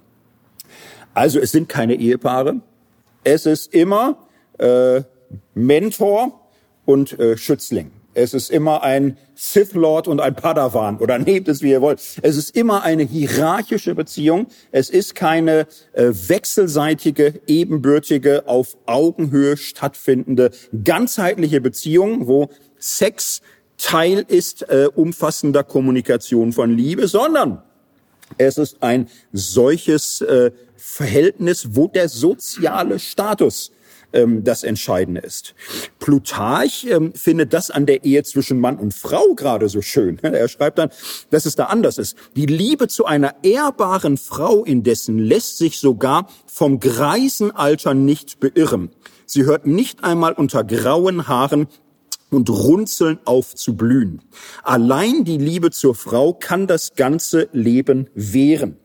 Also 1.13 1.39
es 1.39 1.53
sind 1.53 1.69
keine 1.69 1.95
Ehepaare, 1.95 2.61
es 3.23 3.47
ist 3.47 3.73
immer 3.73 4.19
äh, 4.59 5.03
Mentor 5.55 6.41
und 6.85 7.19
äh, 7.19 7.37
Schützling. 7.37 7.91
Es 8.17 8.33
ist 8.33 8.51
immer 8.51 8.85
ein 8.85 9.19
Sith 9.35 9.75
Lord 9.75 10.07
und 10.07 10.21
ein 10.21 10.37
Padawan 10.37 10.99
oder 10.99 11.19
nehmt 11.21 11.49
es 11.49 11.63
wie 11.63 11.71
ihr 11.71 11.83
wollt. 11.83 12.01
Es 12.23 12.37
ist 12.37 12.57
immer 12.57 12.83
eine 12.85 13.03
hierarchische 13.03 13.95
Beziehung. 13.95 14.47
Es 14.71 14.89
ist 14.89 15.15
keine 15.15 15.67
äh, 15.93 16.11
wechselseitige, 16.13 17.41
ebenbürtige, 17.47 18.47
auf 18.47 18.77
Augenhöhe 18.87 19.57
stattfindende, 19.57 20.51
ganzheitliche 20.85 21.61
Beziehung, 21.61 22.29
wo 22.29 22.51
Sex 22.79 23.41
Teil 23.79 24.25
ist 24.27 24.63
äh, 24.69 24.89
umfassender 24.95 25.65
Kommunikation 25.65 26.53
von 26.53 26.77
Liebe, 26.77 27.09
sondern 27.09 27.63
es 28.39 28.59
ist 28.59 28.83
ein 28.83 29.09
solches 29.33 30.21
äh, 30.21 30.51
Verhältnis, 30.77 31.69
wo 31.73 31.89
der 31.89 32.09
soziale 32.09 32.99
Status 32.99 33.73
ähm, 34.15 34.45
das 34.45 34.63
Entscheidende 34.63 35.21
ist. 35.21 35.55
Plutarch 35.99 36.87
ähm, 36.89 37.13
findet 37.15 37.53
das 37.53 37.71
an 37.71 37.87
der 37.87 38.05
Ehe 38.05 38.23
zwischen 38.23 38.61
Mann 38.61 38.79
und 38.79 38.95
Frau 38.95 39.35
gerade 39.35 39.69
so 39.69 39.83
schön. 39.83 40.19
Er 40.23 40.49
schreibt 40.49 40.79
dann, 40.79 40.91
dass 41.31 41.47
es 41.47 41.57
da 41.57 41.65
anders 41.67 41.99
ist. 41.99 42.17
Die 42.37 42.47
Liebe 42.47 42.89
zu 42.89 43.05
einer 43.05 43.35
ehrbaren 43.43 44.17
Frau 44.17 44.65
indessen 44.65 45.19
lässt 45.19 45.59
sich 45.59 45.79
sogar 45.79 46.29
vom 46.47 46.81
Greisenalter 46.81 47.95
nicht 47.95 48.41
beirren. 48.41 48.91
Sie 49.27 49.45
hört 49.45 49.67
nicht 49.67 50.05
einmal 50.05 50.33
unter 50.33 50.65
grauen 50.65 51.29
Haaren 51.29 51.67
und 52.31 52.51
runzeln 52.51 53.19
auf 53.25 53.55
zu 53.55 53.77
blühen. 53.77 54.23
Allein 54.63 55.25
die 55.25 55.39
Liebe 55.39 55.71
zur 55.71 55.95
Frau 55.95 56.33
kann 56.33 56.67
das 56.67 56.95
ganze 56.95 57.49
Leben 57.53 58.11
wehren. 58.15 58.77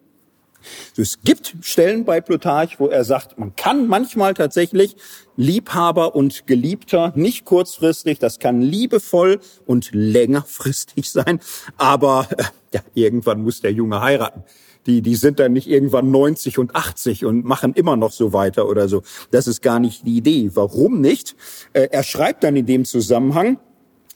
Es 0.97 1.21
gibt 1.21 1.55
Stellen 1.61 2.05
bei 2.05 2.21
Plutarch, 2.21 2.79
wo 2.79 2.87
er 2.87 3.03
sagt, 3.03 3.39
man 3.39 3.55
kann 3.55 3.87
manchmal 3.87 4.33
tatsächlich 4.33 4.95
Liebhaber 5.37 6.15
und 6.15 6.47
Geliebter 6.47 7.13
nicht 7.15 7.45
kurzfristig, 7.45 8.19
das 8.19 8.39
kann 8.39 8.61
liebevoll 8.61 9.39
und 9.65 9.89
längerfristig 9.93 11.09
sein, 11.09 11.39
aber 11.77 12.27
äh, 12.37 12.43
ja, 12.73 12.81
irgendwann 12.93 13.41
muss 13.41 13.61
der 13.61 13.71
Junge 13.71 14.01
heiraten. 14.01 14.43
Die, 14.89 15.03
die 15.03 15.15
sind 15.15 15.39
dann 15.39 15.53
nicht 15.53 15.69
irgendwann 15.69 16.09
90 16.09 16.57
und 16.57 16.75
80 16.75 17.23
und 17.23 17.45
machen 17.45 17.73
immer 17.73 17.95
noch 17.95 18.11
so 18.11 18.33
weiter 18.33 18.67
oder 18.67 18.87
so. 18.87 19.03
Das 19.29 19.45
ist 19.45 19.61
gar 19.61 19.79
nicht 19.79 20.07
die 20.07 20.17
Idee. 20.17 20.49
Warum 20.55 20.99
nicht? 20.99 21.35
Äh, 21.73 21.89
er 21.91 22.01
schreibt 22.01 22.43
dann 22.43 22.55
in 22.55 22.65
dem 22.65 22.85
Zusammenhang, 22.85 23.59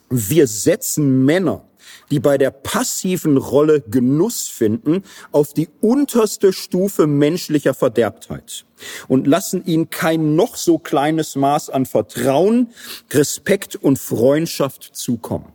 wir 0.09 0.47
setzen 0.47 1.25
Männer 1.25 1.63
die 2.09 2.19
bei 2.19 2.37
der 2.37 2.51
passiven 2.51 3.37
Rolle 3.37 3.81
Genuss 3.81 4.47
finden, 4.47 5.03
auf 5.31 5.53
die 5.53 5.69
unterste 5.81 6.53
Stufe 6.53 7.07
menschlicher 7.07 7.73
Verderbtheit 7.73 8.65
und 9.07 9.27
lassen 9.27 9.65
ihnen 9.65 9.89
kein 9.89 10.35
noch 10.35 10.55
so 10.55 10.77
kleines 10.79 11.35
Maß 11.35 11.69
an 11.69 11.85
Vertrauen, 11.85 12.71
Respekt 13.11 13.75
und 13.75 13.99
Freundschaft 13.99 14.91
zukommen. 14.93 15.52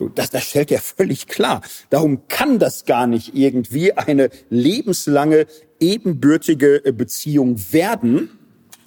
So, 0.00 0.08
das, 0.08 0.30
das 0.30 0.44
stellt 0.44 0.72
er 0.72 0.80
völlig 0.80 1.26
klar. 1.26 1.60
Darum 1.90 2.26
kann 2.26 2.58
das 2.58 2.86
gar 2.86 3.06
nicht 3.06 3.34
irgendwie 3.36 3.92
eine 3.92 4.30
lebenslange, 4.48 5.46
ebenbürtige 5.78 6.80
Beziehung 6.96 7.60
werden, 7.70 8.30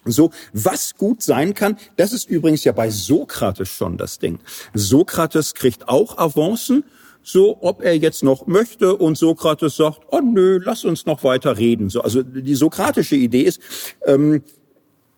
so, 0.06 0.32
was 0.54 0.96
gut 0.96 1.22
sein 1.22 1.54
kann, 1.54 1.78
das 1.98 2.14
ist 2.14 2.28
übrigens 2.30 2.64
ja 2.64 2.72
bei 2.72 2.90
Sokrates 2.90 3.70
schon 3.70 3.96
das 3.98 4.18
Ding. 4.18 4.40
Sokrates 4.74 5.54
kriegt 5.54 5.88
auch 5.88 6.18
Avancen, 6.18 6.84
so 7.22 7.60
ob 7.62 7.84
er 7.84 7.96
jetzt 7.96 8.24
noch 8.24 8.48
möchte 8.48 8.96
und 8.96 9.16
Sokrates 9.16 9.76
sagt, 9.76 10.02
oh 10.10 10.20
nö, 10.20 10.60
lass 10.64 10.84
uns 10.84 11.06
noch 11.06 11.24
weiter 11.24 11.60
reden. 11.60 11.90
So, 11.92 12.02
also 12.02 12.24
die 12.24 12.56
sokratische 12.56 13.16
Idee 13.16 13.44
ist 13.44 13.62
ähm, 14.08 14.42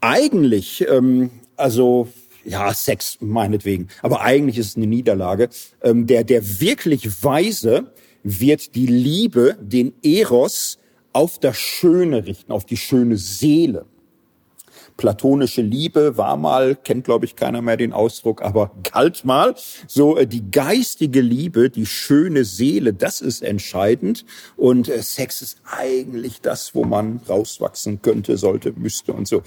eigentlich, 0.01 0.85
ähm, 0.89 1.31
also 1.55 2.09
ja, 2.45 2.73
Sex 2.73 3.17
meinetwegen, 3.19 3.87
aber 4.01 4.21
eigentlich 4.21 4.57
ist 4.57 4.67
es 4.69 4.75
eine 4.77 4.87
Niederlage. 4.87 5.49
Ähm, 5.81 6.07
der, 6.07 6.23
der 6.23 6.59
wirklich 6.59 7.23
Weise 7.23 7.91
wird 8.23 8.75
die 8.75 8.87
Liebe, 8.87 9.57
den 9.59 9.93
Eros, 10.03 10.79
auf 11.13 11.39
das 11.39 11.57
Schöne 11.57 12.25
richten, 12.25 12.51
auf 12.51 12.65
die 12.65 12.77
schöne 12.77 13.17
Seele 13.17 13.85
platonische 14.97 15.61
Liebe 15.61 16.17
war 16.17 16.35
mal, 16.37 16.75
kennt 16.75 17.05
glaube 17.05 17.25
ich 17.25 17.35
keiner 17.35 17.61
mehr 17.61 17.77
den 17.77 17.93
Ausdruck, 17.93 18.41
aber 18.41 18.71
galt 18.91 19.23
mal. 19.25 19.53
So 19.87 20.17
äh, 20.17 20.25
die 20.27 20.49
geistige 20.49 21.21
Liebe, 21.21 21.69
die 21.69 21.85
schöne 21.85 22.45
Seele, 22.45 22.93
das 22.93 23.21
ist 23.21 23.43
entscheidend. 23.43 24.25
Und 24.55 24.89
äh, 24.89 25.01
Sex 25.01 25.41
ist 25.41 25.61
eigentlich 25.69 26.41
das, 26.41 26.75
wo 26.75 26.83
man 26.83 27.21
rauswachsen 27.27 28.01
könnte, 28.01 28.37
sollte, 28.37 28.73
müsste 28.73 29.13
und 29.13 29.27
so. 29.27 29.41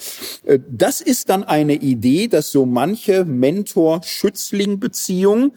Äh, 0.44 0.59
das 0.68 1.01
ist 1.01 1.30
dann 1.30 1.44
eine 1.44 1.74
Idee, 1.74 2.28
dass 2.28 2.53
so 2.53 2.66
manche 2.66 3.24
Mentor-Schützling-Beziehung 3.24 5.53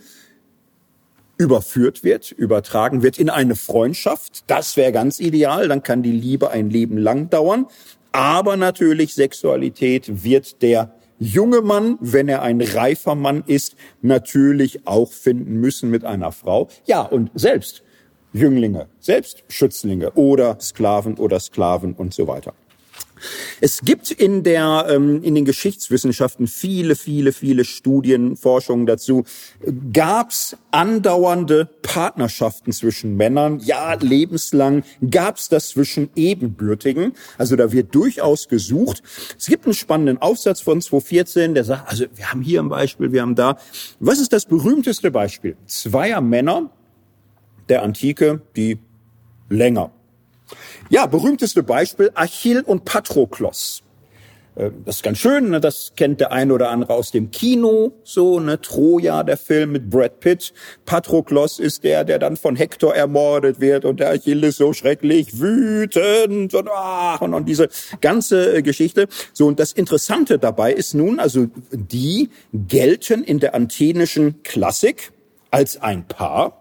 überführt 1.38 2.04
wird, 2.04 2.32
übertragen 2.32 3.02
wird 3.02 3.18
in 3.18 3.32
eine 3.32 3.56
Freundschaft. 3.56 4.44
Das 4.46 4.78
wäre 4.78 4.92
ganz 4.92 5.20
ideal, 5.20 5.68
dann 5.68 5.82
kann 5.82 6.04
die 6.04 6.12
Liebe 6.12 6.52
ein 6.52 6.70
Leben 6.70 6.98
lang 6.98 7.32
dauern. 7.32 7.66
Aber 8.12 8.57
natürlich 8.57 9.14
Sexualität 9.14 10.24
wird 10.24 10.62
der 10.62 10.93
junge 11.18 11.62
Mann, 11.62 11.97
wenn 12.01 12.28
er 12.28 12.41
ein 12.41 12.62
reifer 12.62 13.16
Mann 13.16 13.43
ist, 13.45 13.76
natürlich 14.01 14.88
auch 14.88 15.12
finden 15.12 15.59
müssen 15.59 15.89
mit 15.89 16.03
einer 16.03 16.32
Frau. 16.32 16.68
Ja, 16.86 17.03
und 17.03 17.30
selbst 17.36 17.84
Jünglinge, 18.34 18.88
selbst 18.99 19.43
Schützlinge 19.49 20.12
oder 20.12 20.59
Sklaven 20.59 21.16
oder 21.16 21.39
Sklaven 21.39 21.93
und 21.93 22.14
so 22.14 22.28
weiter. 22.28 22.53
Es 23.60 23.82
gibt 23.82 24.12
in 24.12 24.44
der 24.44 24.88
ähm, 24.90 25.24
in 25.24 25.36
den 25.36 25.46
Geschichtswissenschaften 25.46 26.48
viele, 26.48 26.96
viele, 26.96 27.32
viele 27.32 27.66
Studien, 27.66 28.36
Forschungen 28.38 28.86
dazu. 28.86 29.24
Gab's 29.94 30.58
andauernde 30.72 31.70
Partnerschaften 31.82 32.72
zwischen 32.72 33.16
Männern? 33.16 33.60
Ja, 33.60 33.94
lebenslang. 33.94 34.84
Gab's 35.10 35.50
das 35.50 35.70
zwischen 35.70 36.10
Ebenbürtigen? 36.16 37.14
Also 37.38 37.56
da 37.56 37.72
wird 37.72 37.94
durchaus 37.94 38.48
gesucht. 38.48 39.04
Es 39.38 39.48
gibt 39.48 39.66
einen 39.66 39.74
spannenden 39.74 40.18
Aufsatz 40.20 40.62
von 40.62 40.82
2014, 40.82 41.54
der 41.54 41.64
sagt, 41.64 41.90
also 41.90 42.06
wir 42.16 42.32
haben 42.32 42.42
hier 42.42 42.62
ein 42.62 42.70
Beispiel, 42.70 43.12
wir 43.12 43.22
haben 43.22 43.36
da. 43.36 43.58
Was 44.00 44.20
ist 44.20 44.34
das 44.34 44.46
berühmteste 44.46 45.12
Beispiel? 45.12 45.58
Zweier 45.66 46.22
Männer 46.22 46.70
der 47.70 47.84
Antike, 47.84 48.42
die 48.56 48.80
länger 49.50 49.92
ja, 50.89 51.06
berühmteste 51.06 51.64
Beispiel 51.64 52.12
Achill 52.16 52.62
und 52.62 52.86
Patroklos. 52.86 53.84
Äh, 54.56 54.72
das 54.86 54.97
ist 54.97 55.04
ganz 55.04 55.18
schön, 55.18 55.49
ne? 55.49 55.60
das 55.60 55.93
kennt 55.95 56.20
der 56.20 56.32
eine 56.32 56.54
oder 56.54 56.70
andere 56.70 56.93
aus 56.93 57.12
dem 57.12 57.32
Kino, 57.32 57.93
so, 58.04 58.39
ne, 58.39 58.60
Troja, 58.62 59.24
der 59.24 59.38
Film 59.38 59.72
mit 59.72 59.89
Brad 59.89 60.20
Pitt. 60.20 60.54
Patroklos 60.86 61.60
ist 61.60 61.84
der, 61.84 62.04
der 62.04 62.20
dann 62.20 62.38
von 62.38 62.56
Hector 62.56 62.95
ermordet 62.95 63.60
wird 63.60 63.86
und 63.86 63.99
der 63.99 64.12
Achill 64.12 64.43
ist 64.43 64.58
so 64.58 64.74
schrecklich 64.74 65.39
wütend 65.39 66.54
und, 66.54 66.70
ach, 66.70 67.22
und, 67.22 67.34
und 67.34 67.47
diese 67.47 67.70
ganze 68.02 68.58
äh, 68.58 68.62
Geschichte. 68.62 69.08
So, 69.34 69.47
und 69.47 69.60
das 69.60 69.72
Interessante 69.72 70.39
dabei 70.39 70.74
ist 70.74 70.93
nun, 70.93 71.20
also 71.20 71.47
die 71.72 72.30
gelten 72.54 73.24
in 73.24 73.39
der 73.39 73.56
athenischen 73.56 74.43
Klassik 74.43 75.12
als 75.49 75.82
ein 75.82 76.08
Paar. 76.08 76.58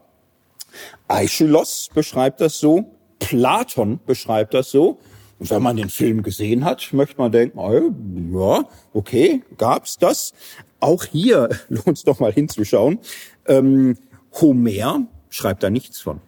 Aeschylos 1.09 1.89
beschreibt 1.93 2.41
das 2.41 2.59
so, 2.59 3.00
Platon 3.21 4.01
beschreibt 4.05 4.55
das 4.55 4.71
so. 4.71 4.99
Und 5.39 5.51
wenn 5.51 5.63
man 5.63 5.77
den 5.77 5.89
Film 5.89 6.23
gesehen 6.23 6.65
hat, 6.65 6.93
möchte 6.93 7.17
man 7.19 7.33
denken, 7.33 7.59
oh, 7.59 7.93
ja, 8.39 8.65
okay, 8.93 9.43
gab's 9.57 9.97
das. 9.97 10.35
Auch 10.81 11.05
hier 11.05 11.49
lohnt 11.69 11.97
es 11.97 12.03
doch 12.03 12.19
mal 12.19 12.33
hinzuschauen. 12.33 12.99
Ähm, 13.47 13.97
Homer 14.41 15.07
schreibt 15.29 15.63
da 15.63 15.71
nichts 15.71 16.01
von. 16.01 16.21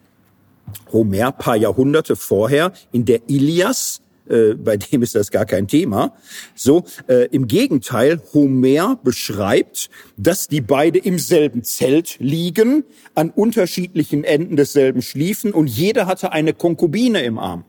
Homer, 0.91 1.31
paar 1.31 1.57
Jahrhunderte 1.57 2.15
vorher, 2.15 2.71
in 2.91 3.05
der 3.05 3.29
Ilias, 3.29 4.01
äh, 4.29 4.53
bei 4.53 4.77
dem 4.77 5.03
ist 5.03 5.15
das 5.15 5.31
gar 5.31 5.45
kein 5.45 5.67
Thema. 5.67 6.15
So, 6.55 6.83
äh, 7.07 7.27
im 7.27 7.47
Gegenteil, 7.47 8.21
Homer 8.33 8.99
beschreibt, 9.03 9.89
dass 10.17 10.47
die 10.47 10.61
beide 10.61 10.99
im 10.99 11.19
selben 11.19 11.63
Zelt 11.63 12.17
liegen, 12.19 12.83
an 13.15 13.29
unterschiedlichen 13.29 14.23
Enden 14.23 14.55
desselben 14.55 15.01
schliefen 15.01 15.53
und 15.53 15.67
jeder 15.67 16.05
hatte 16.05 16.31
eine 16.31 16.53
Konkubine 16.53 17.23
im 17.23 17.37
Arm. 17.37 17.65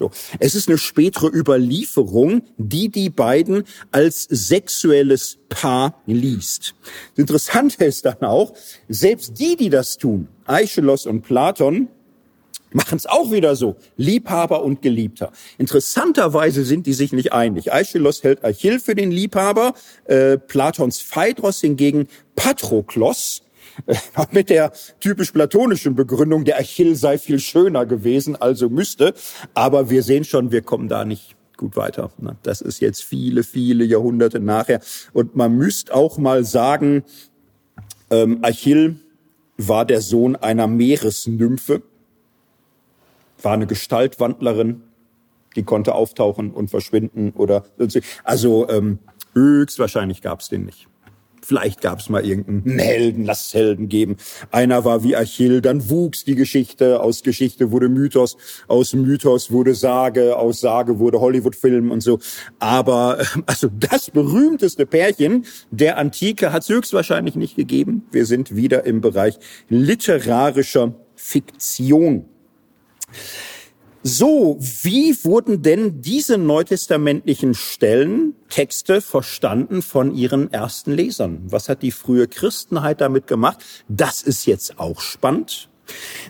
So. 0.00 0.10
Es 0.38 0.54
ist 0.54 0.66
eine 0.66 0.78
spätere 0.78 1.28
Überlieferung, 1.28 2.40
die 2.56 2.88
die 2.88 3.10
beiden 3.10 3.64
als 3.90 4.22
sexuelles 4.22 5.38
Paar 5.50 6.00
liest. 6.06 6.74
Das 7.10 7.18
Interessante 7.18 7.84
ist 7.84 8.06
dann 8.06 8.22
auch, 8.22 8.54
selbst 8.88 9.38
die, 9.38 9.56
die 9.56 9.68
das 9.68 9.98
tun, 9.98 10.28
Aeschylus 10.46 11.04
und 11.04 11.20
Platon, 11.20 11.88
machen 12.72 12.96
es 12.96 13.06
auch 13.06 13.30
wieder 13.30 13.56
so. 13.56 13.76
Liebhaber 13.96 14.62
und 14.62 14.82
Geliebter. 14.82 15.32
Interessanterweise 15.58 16.64
sind 16.64 16.86
die 16.86 16.92
sich 16.92 17.12
nicht 17.12 17.32
einig. 17.32 17.72
Aeschylus 17.72 18.22
hält 18.22 18.44
Achill 18.44 18.78
für 18.78 18.94
den 18.94 19.10
Liebhaber, 19.10 19.74
äh, 20.04 20.38
Platons 20.38 21.00
Phaedros 21.00 21.60
hingegen 21.60 22.08
Patroklos, 22.36 23.42
äh, 23.86 23.96
mit 24.32 24.50
der 24.50 24.72
typisch 25.00 25.32
platonischen 25.32 25.94
Begründung, 25.94 26.44
der 26.44 26.58
Achill 26.58 26.96
sei 26.96 27.18
viel 27.18 27.38
schöner 27.38 27.86
gewesen, 27.86 28.36
also 28.36 28.68
müsste. 28.68 29.14
Aber 29.54 29.90
wir 29.90 30.02
sehen 30.02 30.24
schon, 30.24 30.52
wir 30.52 30.62
kommen 30.62 30.88
da 30.88 31.04
nicht 31.04 31.36
gut 31.56 31.76
weiter. 31.76 32.10
Das 32.42 32.62
ist 32.62 32.80
jetzt 32.80 33.04
viele, 33.04 33.42
viele 33.42 33.84
Jahrhunderte 33.84 34.40
nachher. 34.40 34.80
Und 35.12 35.36
man 35.36 35.56
müsste 35.56 35.94
auch 35.94 36.16
mal 36.16 36.42
sagen, 36.42 37.04
ähm, 38.10 38.38
Achill 38.42 38.96
war 39.58 39.84
der 39.84 40.00
Sohn 40.00 40.36
einer 40.36 40.66
Meeresnymphe 40.66 41.82
war 43.42 43.52
eine 43.52 43.66
Gestaltwandlerin, 43.66 44.82
die 45.56 45.62
konnte 45.62 45.94
auftauchen 45.94 46.52
und 46.52 46.70
verschwinden 46.70 47.32
oder 47.36 47.64
also 48.24 48.68
ähm, 48.68 48.98
höchstwahrscheinlich 49.34 50.22
gab 50.22 50.40
es 50.40 50.48
den 50.48 50.64
nicht. 50.64 50.88
Vielleicht 51.42 51.80
gab 51.80 52.00
es 52.00 52.08
mal 52.08 52.24
irgendeinen 52.24 52.78
Helden, 52.78 53.24
lass 53.24 53.46
es 53.46 53.54
Helden 53.54 53.88
geben. 53.88 54.16
Einer 54.50 54.84
war 54.84 55.02
wie 55.02 55.16
Achill, 55.16 55.60
dann 55.60 55.88
wuchs 55.90 56.24
die 56.24 56.34
Geschichte, 56.34 57.00
aus 57.00 57.22
Geschichte 57.22 57.70
wurde 57.70 57.88
Mythos, 57.88 58.36
aus 58.68 58.92
Mythos 58.92 59.50
wurde 59.50 59.74
Sage, 59.74 60.36
aus 60.36 60.60
Sage 60.60 60.98
wurde 60.98 61.20
Hollywood-Film 61.20 61.90
und 61.90 62.02
so. 62.02 62.18
Aber 62.58 63.18
also 63.46 63.68
das 63.72 64.10
berühmteste 64.10 64.86
Pärchen 64.86 65.46
der 65.70 65.98
Antike 65.98 66.52
hat 66.52 66.62
es 66.62 66.68
höchstwahrscheinlich 66.68 67.36
nicht 67.36 67.56
gegeben. 67.56 68.06
Wir 68.12 68.26
sind 68.26 68.54
wieder 68.54 68.84
im 68.84 69.00
Bereich 69.00 69.38
literarischer 69.68 70.94
Fiktion. 71.16 72.26
So, 74.02 74.56
wie 74.60 75.14
wurden 75.24 75.62
denn 75.62 76.00
diese 76.00 76.38
neutestamentlichen 76.38 77.54
Stellen, 77.54 78.34
Texte 78.48 79.00
verstanden 79.02 79.82
von 79.82 80.14
ihren 80.14 80.50
ersten 80.52 80.92
Lesern? 80.92 81.42
Was 81.44 81.68
hat 81.68 81.82
die 81.82 81.90
frühe 81.90 82.26
Christenheit 82.26 83.00
damit 83.00 83.26
gemacht? 83.26 83.58
Das 83.88 84.22
ist 84.22 84.46
jetzt 84.46 84.78
auch 84.78 85.00
spannend. 85.00 85.69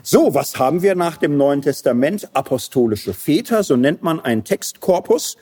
So, 0.03 0.33
was 0.33 0.57
haben 0.57 0.81
wir 0.81 0.95
nach 0.95 1.17
dem 1.17 1.37
Neuen 1.37 1.61
Testament? 1.61 2.29
Apostolische 2.33 3.13
Väter, 3.13 3.63
so 3.63 3.75
nennt 3.75 4.01
man 4.01 4.19
einen 4.19 4.43
Textkorpus 4.43 5.37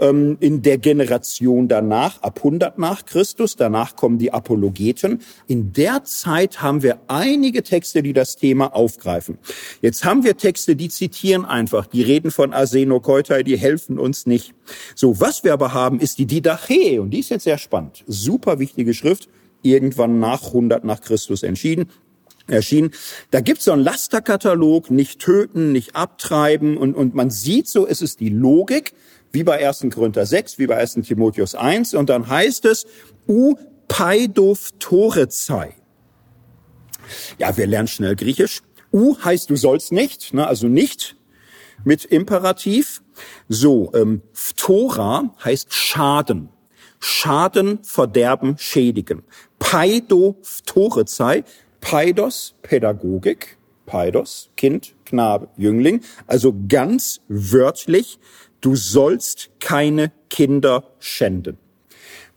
ähm, 0.00 0.36
in 0.40 0.62
der 0.62 0.78
Generation 0.78 1.68
danach, 1.68 2.22
ab 2.22 2.38
100 2.38 2.78
nach 2.78 3.04
Christus. 3.04 3.56
Danach 3.56 3.96
kommen 3.96 4.18
die 4.18 4.32
Apologeten. 4.32 5.20
In 5.46 5.72
der 5.72 6.04
Zeit 6.04 6.62
haben 6.62 6.82
wir 6.82 7.00
einige 7.08 7.62
Texte, 7.62 8.02
die 8.02 8.12
das 8.12 8.36
Thema 8.36 8.74
aufgreifen. 8.74 9.38
Jetzt 9.82 10.04
haben 10.04 10.24
wir 10.24 10.36
Texte, 10.36 10.76
die 10.76 10.88
zitieren 10.88 11.44
einfach, 11.44 11.86
die 11.86 12.02
reden 12.02 12.30
von 12.30 12.52
Arsenokoitai, 12.52 13.42
die 13.42 13.56
helfen 13.56 13.98
uns 13.98 14.26
nicht. 14.26 14.54
So, 14.94 15.20
was 15.20 15.44
wir 15.44 15.52
aber 15.52 15.72
haben, 15.72 16.00
ist 16.00 16.18
die 16.18 16.26
Didache 16.26 17.00
und 17.00 17.10
die 17.10 17.20
ist 17.20 17.30
jetzt 17.30 17.44
sehr 17.44 17.58
spannend. 17.58 18.04
Super 18.06 18.58
wichtige 18.58 18.94
Schrift, 18.94 19.28
irgendwann 19.62 20.20
nach 20.20 20.46
100 20.48 20.84
nach 20.84 21.00
Christus 21.00 21.42
entschieden 21.42 21.88
erschienen. 22.46 22.90
Da 23.30 23.40
gibt's 23.40 23.64
so 23.64 23.72
einen 23.72 23.82
Lasterkatalog, 23.82 24.90
nicht 24.90 25.20
töten, 25.20 25.72
nicht 25.72 25.96
abtreiben 25.96 26.76
und, 26.76 26.94
und 26.94 27.14
man 27.14 27.30
sieht 27.30 27.68
so, 27.68 27.86
es 27.86 28.02
ist 28.02 28.20
die 28.20 28.28
Logik, 28.28 28.94
wie 29.32 29.44
bei 29.44 29.66
1. 29.66 29.86
Korinther 29.92 30.26
6, 30.26 30.58
wie 30.58 30.66
bei 30.66 30.76
1. 30.76 30.94
Timotheus 31.06 31.54
1 31.54 31.94
und 31.94 32.08
dann 32.08 32.28
heißt 32.28 32.64
es, 32.66 32.86
u 33.26 33.54
paidof 33.88 34.70
torezei. 34.78 35.74
Ja, 37.38 37.56
wir 37.56 37.66
lernen 37.66 37.88
schnell 37.88 38.16
Griechisch. 38.16 38.62
U 38.92 39.16
heißt 39.22 39.50
du 39.50 39.56
sollst 39.56 39.92
nicht, 39.92 40.34
ne, 40.34 40.46
also 40.46 40.68
nicht 40.68 41.16
mit 41.84 42.04
Imperativ. 42.04 43.02
So, 43.48 43.92
ähm, 43.94 44.22
Phtora 44.32 45.34
heißt 45.44 45.72
Schaden. 45.72 46.48
Schaden, 47.00 47.80
Verderben, 47.82 48.56
Schädigen. 48.56 49.24
Paido 49.58 50.38
Phtorezei 50.42 51.44
Paidos, 51.84 52.54
Pädagogik, 52.62 53.58
Paidos, 53.84 54.50
Kind, 54.56 54.94
Knabe, 55.04 55.48
Jüngling, 55.58 56.00
also 56.26 56.54
ganz 56.66 57.20
wörtlich, 57.28 58.18
du 58.62 58.74
sollst 58.74 59.50
keine 59.60 60.10
Kinder 60.30 60.84
schänden. 60.98 61.58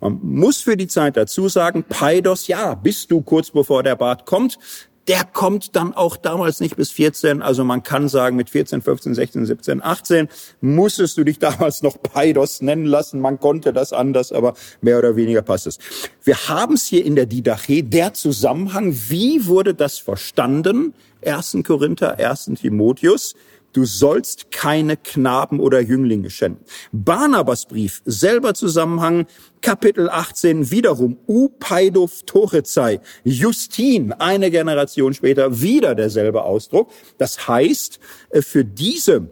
Man 0.02 0.20
muss 0.22 0.58
für 0.58 0.76
die 0.76 0.88
Zeit 0.88 1.16
dazu 1.16 1.48
sagen, 1.48 1.86
Paidos, 1.88 2.48
ja, 2.48 2.76
bist 2.76 3.10
du 3.10 3.22
kurz 3.22 3.50
bevor 3.50 3.84
der 3.84 3.96
Bart 3.96 4.26
kommt, 4.26 4.60
der 5.08 5.24
kommt 5.24 5.76
dann 5.76 5.94
auch 5.94 6.18
damals 6.18 6.60
nicht 6.60 6.76
bis 6.76 6.92
14. 6.92 7.42
Also 7.42 7.64
man 7.64 7.84
kann 7.84 8.10
sagen, 8.10 8.36
mit 8.36 8.50
14, 8.50 8.82
15, 8.82 9.16
16, 9.16 9.46
17, 9.46 9.84
18 9.84 10.28
musstest 10.62 11.18
du 11.18 11.24
dich 11.24 11.40
damals 11.40 11.82
noch 11.82 12.02
Paidos 12.02 12.62
nennen 12.62 12.86
lassen. 12.86 13.20
Man 13.20 13.40
konnte 13.40 13.74
das 13.74 13.94
anders, 13.94 14.32
aber 14.32 14.54
mehr 14.82 14.98
oder 14.98 15.16
weniger 15.16 15.42
passt 15.42 15.68
es. 15.68 15.80
Wir 16.24 16.36
haben 16.48 16.76
es 16.76 16.86
hier 16.86 17.06
in 17.06 17.16
der 17.16 17.26
Didache, 17.26 17.84
der 17.84 18.14
Zusammenhang. 18.14 18.94
Wie 19.08 19.48
wurde 19.48 19.74
das 19.74 19.98
verstanden? 19.98 20.94
1. 21.26 21.58
Korinther, 21.66 22.20
1. 22.20 22.52
Timotheus 22.62 23.36
du 23.74 23.86
sollst 23.86 24.52
keine 24.52 24.98
Knaben 24.98 25.60
oder 25.60 25.80
Jünglinge 25.82 26.30
schänden. 26.30 26.66
Barnabas 26.92 27.66
Brief, 27.66 28.02
selber 28.06 28.54
Zusammenhang, 28.54 29.28
Kapitel 29.62 30.10
18, 30.10 30.72
wiederum, 30.72 31.18
U 31.28 31.50
Paidov 31.50 32.24
Torezei, 32.26 33.00
Justin, 33.24 34.14
eine 34.14 34.52
Generation 34.52 35.14
später, 35.14 35.62
wieder 35.62 35.96
derselbe 35.96 36.44
Ausdruck. 36.44 36.92
Das 37.18 37.48
heißt, 37.48 38.00
äh, 38.30 38.42
für 38.42 38.66
diese 38.66 39.30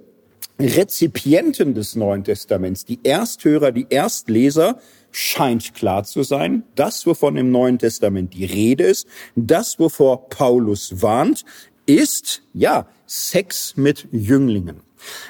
Rezipienten 0.60 1.74
des 1.74 1.96
Neuen 1.96 2.24
Testaments, 2.24 2.86
die 2.86 3.00
Ersthörer, 3.04 3.72
die 3.72 3.88
Erstleser, 3.90 4.80
scheint 5.12 5.74
klar 5.74 6.04
zu 6.04 6.24
sein, 6.24 6.64
das, 6.76 7.06
wovon 7.06 7.38
im 7.38 7.52
Neuen 7.52 7.80
Testament 7.80 8.34
die 8.34 8.46
Rede 8.46 8.84
ist, 8.84 9.08
das, 9.36 9.80
wovor 9.80 10.30
Paulus 10.30 11.02
warnt, 11.02 11.46
ist, 11.86 12.42
ja, 12.54 12.88
Sex 13.08 13.78
mit 13.78 14.08
Jünglingen. 14.12 14.82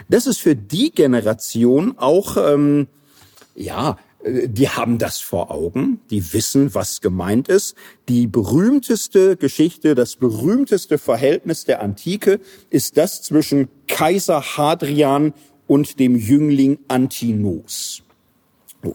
Das 0.10 0.28
ist 0.28 0.40
für 0.40 0.56
die 0.56 0.92
Generation 0.92 1.98
auch, 1.98 2.38
ähm, 2.38 2.88
ja, 3.56 3.98
äh, 4.24 4.48
die 4.48 4.70
haben 4.70 4.98
das 4.98 5.20
vor 5.20 5.52
Augen, 5.52 6.00
die 6.10 6.34
wissen, 6.34 6.74
was 6.74 7.02
gemeint 7.02 7.48
ist. 7.48 7.76
Die 8.08 8.28
berühmteste 8.28 9.38
Geschichte, 9.38 9.96
das 9.96 10.16
berühmteste 10.16 10.98
Verhältnis 10.98 11.66
der 11.66 11.82
Antike 11.82 12.40
ist 12.70 12.98
das 12.98 13.22
zwischen 13.22 13.68
Kaiser 13.88 14.42
Hadrian 14.42 15.34
und 15.68 16.00
dem 16.00 16.16
Jüngling 16.16 16.80
Antinos. 16.88 18.05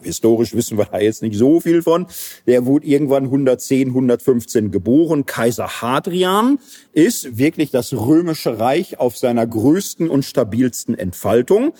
Historisch 0.03 0.55
wissen 0.55 0.79
wir 0.79 0.87
da 0.87 0.99
jetzt 0.99 1.23
nicht 1.23 1.37
so 1.37 1.61
viel 1.61 1.83
von. 1.83 2.07
Der 2.47 2.67
wurde 2.67 2.87
irgendwann 2.87 3.25
110, 3.25 3.89
115 3.89 4.71
geboren. 4.71 5.27
Kaiser 5.27 5.81
Hadrian 5.81 6.59
ist 6.93 7.39
wirklich 7.39 7.71
das 7.71 7.93
römische 7.93 8.59
Reich 8.59 8.99
auf 8.99 9.17
seiner 9.17 9.47
größten 9.47 10.09
und 10.09 10.25
stabilsten 10.25 10.99
Entfaltung. 10.99 11.73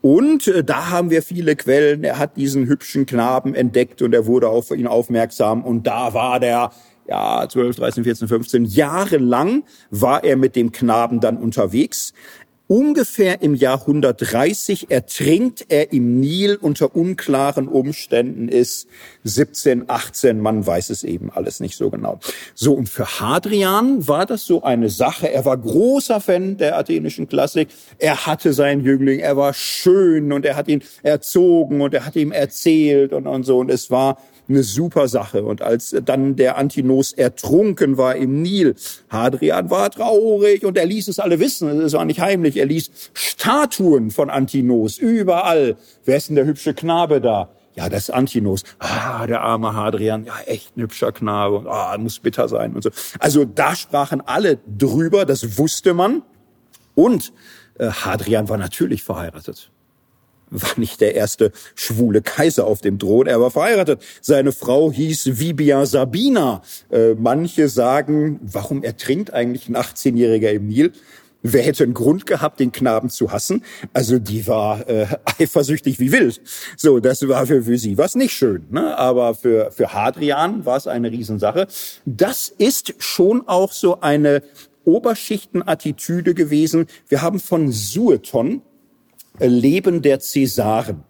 Und 0.00 0.48
äh, 0.48 0.64
da 0.64 0.90
haben 0.90 1.10
wir 1.10 1.22
viele 1.22 1.56
Quellen. 1.56 2.04
Er 2.04 2.18
hat 2.18 2.36
diesen 2.36 2.66
hübschen 2.66 3.06
Knaben 3.06 3.54
entdeckt 3.54 4.02
und 4.02 4.14
er 4.14 4.26
wurde 4.26 4.48
auf 4.48 4.70
ihn 4.70 4.86
aufmerksam. 4.86 5.64
Und 5.64 5.86
da 5.86 6.14
war 6.14 6.40
der 6.40 6.70
ja, 7.08 7.46
12, 7.48 7.76
13, 7.76 8.04
14, 8.04 8.28
15 8.28 8.64
Jahre 8.64 9.18
lang 9.18 9.64
war 9.90 10.24
er 10.24 10.36
mit 10.36 10.56
dem 10.56 10.72
Knaben 10.72 11.20
dann 11.20 11.36
unterwegs. 11.36 12.12
Ungefähr 12.68 13.42
im 13.42 13.54
Jahr 13.54 13.82
130 13.82 14.90
ertrinkt 14.90 15.66
er 15.68 15.92
im 15.92 16.18
Nil 16.18 16.56
unter 16.60 16.96
unklaren 16.96 17.68
Umständen, 17.68 18.48
ist 18.48 18.88
17, 19.22 19.84
18, 19.88 20.40
man 20.40 20.66
weiß 20.66 20.90
es 20.90 21.04
eben 21.04 21.30
alles 21.30 21.60
nicht 21.60 21.76
so 21.76 21.90
genau. 21.90 22.18
So, 22.54 22.74
und 22.74 22.88
für 22.88 23.20
Hadrian 23.20 24.08
war 24.08 24.26
das 24.26 24.46
so 24.46 24.64
eine 24.64 24.90
Sache. 24.90 25.30
Er 25.30 25.44
war 25.44 25.56
großer 25.56 26.20
Fan 26.20 26.56
der 26.56 26.76
athenischen 26.76 27.28
Klassik. 27.28 27.68
Er 27.98 28.26
hatte 28.26 28.52
seinen 28.52 28.84
Jüngling, 28.84 29.20
er 29.20 29.36
war 29.36 29.54
schön 29.54 30.32
und 30.32 30.44
er 30.44 30.56
hat 30.56 30.66
ihn 30.66 30.82
erzogen 31.04 31.80
und 31.80 31.94
er 31.94 32.04
hat 32.04 32.16
ihm 32.16 32.32
erzählt 32.32 33.12
und, 33.12 33.28
und 33.28 33.44
so. 33.44 33.58
Und 33.58 33.70
es 33.70 33.92
war 33.92 34.18
eine 34.48 34.62
super 34.62 35.08
Sache. 35.08 35.44
Und 35.44 35.62
als 35.62 35.94
dann 36.04 36.36
der 36.36 36.56
Antinos 36.56 37.12
ertrunken 37.12 37.96
war 37.96 38.16
im 38.16 38.42
Nil, 38.42 38.74
Hadrian 39.08 39.70
war 39.70 39.90
traurig 39.90 40.64
und 40.64 40.76
er 40.76 40.86
ließ 40.86 41.08
es 41.08 41.18
alle 41.18 41.40
wissen. 41.40 41.80
Es 41.80 41.92
war 41.92 42.04
nicht 42.04 42.20
heimlich. 42.20 42.56
Er 42.56 42.66
ließ 42.66 42.90
Statuen 43.14 44.10
von 44.10 44.30
Antinos 44.30 44.98
überall. 44.98 45.76
Wer 46.04 46.16
ist 46.16 46.28
denn 46.28 46.36
der 46.36 46.46
hübsche 46.46 46.74
Knabe 46.74 47.20
da? 47.20 47.50
Ja, 47.74 47.90
das 47.90 48.04
ist 48.04 48.10
Antinos. 48.10 48.62
Ah, 48.78 49.26
der 49.26 49.42
arme 49.42 49.74
Hadrian. 49.74 50.24
Ja, 50.24 50.34
echt 50.46 50.76
ein 50.76 50.82
hübscher 50.82 51.12
Knabe. 51.12 51.70
Ah, 51.70 51.96
muss 51.98 52.18
bitter 52.18 52.48
sein 52.48 52.74
und 52.74 52.82
so. 52.82 52.90
Also 53.18 53.44
da 53.44 53.76
sprachen 53.76 54.22
alle 54.22 54.58
drüber. 54.66 55.26
Das 55.26 55.58
wusste 55.58 55.92
man. 55.92 56.22
Und 56.94 57.34
äh, 57.78 57.88
Hadrian 57.88 58.48
war 58.48 58.56
natürlich 58.56 59.02
verheiratet 59.02 59.70
war 60.50 60.70
nicht 60.76 61.00
der 61.00 61.14
erste 61.14 61.52
schwule 61.74 62.22
Kaiser 62.22 62.66
auf 62.66 62.80
dem 62.80 62.98
Thron, 62.98 63.26
er 63.26 63.40
war 63.40 63.50
verheiratet. 63.50 64.02
Seine 64.20 64.52
Frau 64.52 64.92
hieß 64.92 65.38
Vibia 65.38 65.86
Sabina. 65.86 66.62
Äh, 66.90 67.14
manche 67.14 67.68
sagen, 67.68 68.40
warum 68.42 68.82
ertrinkt 68.82 69.32
eigentlich 69.32 69.68
ein 69.68 69.76
18-Jähriger 69.76 70.50
im 70.50 70.68
Nil? 70.68 70.92
Wer 71.42 71.62
hätte 71.62 71.84
einen 71.84 71.94
Grund 71.94 72.26
gehabt, 72.26 72.58
den 72.58 72.72
Knaben 72.72 73.08
zu 73.08 73.30
hassen? 73.30 73.62
Also 73.92 74.18
die 74.18 74.46
war 74.48 74.88
äh, 74.88 75.06
eifersüchtig 75.38 76.00
wie 76.00 76.10
wild. 76.10 76.40
So, 76.76 76.98
das 76.98 77.26
war 77.28 77.46
für, 77.46 77.62
für 77.62 77.78
sie 77.78 77.98
was 77.98 78.14
nicht 78.14 78.32
schön. 78.32 78.66
Ne? 78.70 78.96
Aber 78.98 79.34
für, 79.34 79.70
für 79.70 79.92
Hadrian 79.92 80.64
war 80.64 80.76
es 80.76 80.86
eine 80.86 81.10
Riesensache. 81.10 81.68
Das 82.04 82.48
ist 82.48 82.94
schon 82.98 83.46
auch 83.46 83.72
so 83.72 84.00
eine 84.00 84.42
Oberschichtenattitüde 84.84 86.34
gewesen. 86.34 86.86
Wir 87.08 87.22
haben 87.22 87.38
von 87.38 87.70
Sueton, 87.70 88.62
Leben 89.40 90.02
der 90.02 90.20
Cäsaren. 90.20 91.04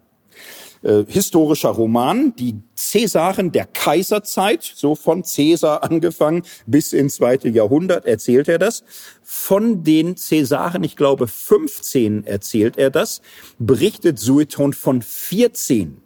Äh, 0.83 1.05
historischer 1.07 1.69
Roman, 1.69 2.35
die 2.35 2.55
Cäsaren 2.75 3.51
der 3.51 3.65
Kaiserzeit, 3.65 4.63
so 4.63 4.95
von 4.95 5.23
Cäsar 5.23 5.83
angefangen 5.89 6.43
bis 6.65 6.93
ins 6.93 7.15
zweite 7.15 7.49
Jahrhundert 7.49 8.05
erzählt 8.05 8.47
er 8.47 8.59
das. 8.59 8.83
Von 9.23 9.83
den 9.83 10.17
Cäsaren, 10.17 10.83
ich 10.83 10.95
glaube 10.95 11.27
15 11.27 12.25
erzählt 12.25 12.77
er 12.77 12.91
das, 12.91 13.21
berichtet 13.57 14.19
Sueton 14.19 14.73
von 14.73 15.01
14 15.01 15.97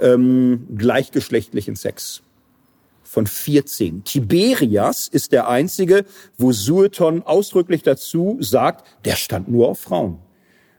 ähm, 0.00 0.66
gleichgeschlechtlichen 0.76 1.76
Sex. 1.76 2.22
von 3.04 3.26
14. 3.26 4.04
Tiberias 4.04 5.08
ist 5.08 5.32
der 5.32 5.48
einzige, 5.48 6.04
wo 6.36 6.52
Sueton 6.52 7.22
ausdrücklich 7.22 7.82
dazu 7.82 8.36
sagt, 8.40 8.86
der 9.06 9.16
stand 9.16 9.48
nur 9.48 9.68
auf 9.68 9.80
Frauen. 9.80 10.18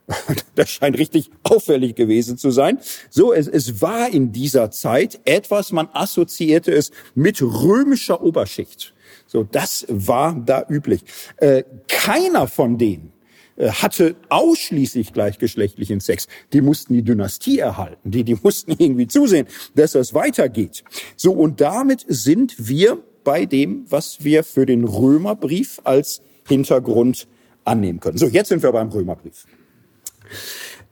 Das 0.56 0.70
scheint 0.70 0.98
richtig 0.98 1.30
auffällig 1.44 1.96
gewesen 1.96 2.38
zu 2.38 2.52
sein. 2.52 2.80
So, 3.10 3.34
es, 3.34 3.48
es 3.48 3.82
war 3.82 4.10
in 4.10 4.32
dieser 4.32 4.72
Zeit 4.72 5.22
etwas, 5.26 5.72
man 5.72 5.88
assoziierte 5.94 6.72
es 6.74 6.92
mit 7.16 7.42
römischer 7.42 8.22
Oberschicht. 8.22 8.94
So, 9.26 9.44
das 9.44 9.86
war 9.90 10.36
da 10.46 10.66
üblich. 10.68 11.02
Äh, 11.38 11.64
keiner 11.88 12.48
von 12.48 12.78
denen 12.78 13.14
äh, 13.56 13.70
hatte 13.70 14.16
ausschließlich 14.30 15.14
gleichgeschlechtlichen 15.14 16.00
Sex. 16.00 16.28
Die 16.52 16.62
mussten 16.62 16.94
die 16.94 17.04
Dynastie 17.04 17.60
erhalten. 17.60 18.12
Die, 18.12 18.24
die 18.24 18.38
mussten 18.42 18.72
irgendwie 18.78 19.08
zusehen, 19.08 19.48
dass 19.76 19.94
das 19.94 20.14
weitergeht. 20.14 20.84
So, 21.16 21.32
und 21.32 21.62
damit 21.62 22.06
sind 22.08 22.56
wir 22.58 23.02
bei 23.24 23.46
dem, 23.46 23.86
was 23.90 24.24
wir 24.24 24.44
für 24.44 24.66
den 24.66 24.84
Römerbrief 24.84 25.80
als 25.84 26.22
Hintergrund 26.48 27.28
annehmen 27.64 28.00
können. 28.00 28.18
So, 28.18 28.28
jetzt 28.28 28.50
sind 28.50 28.64
wir 28.64 28.72
beim 28.72 28.90
Römerbrief. 28.90 29.46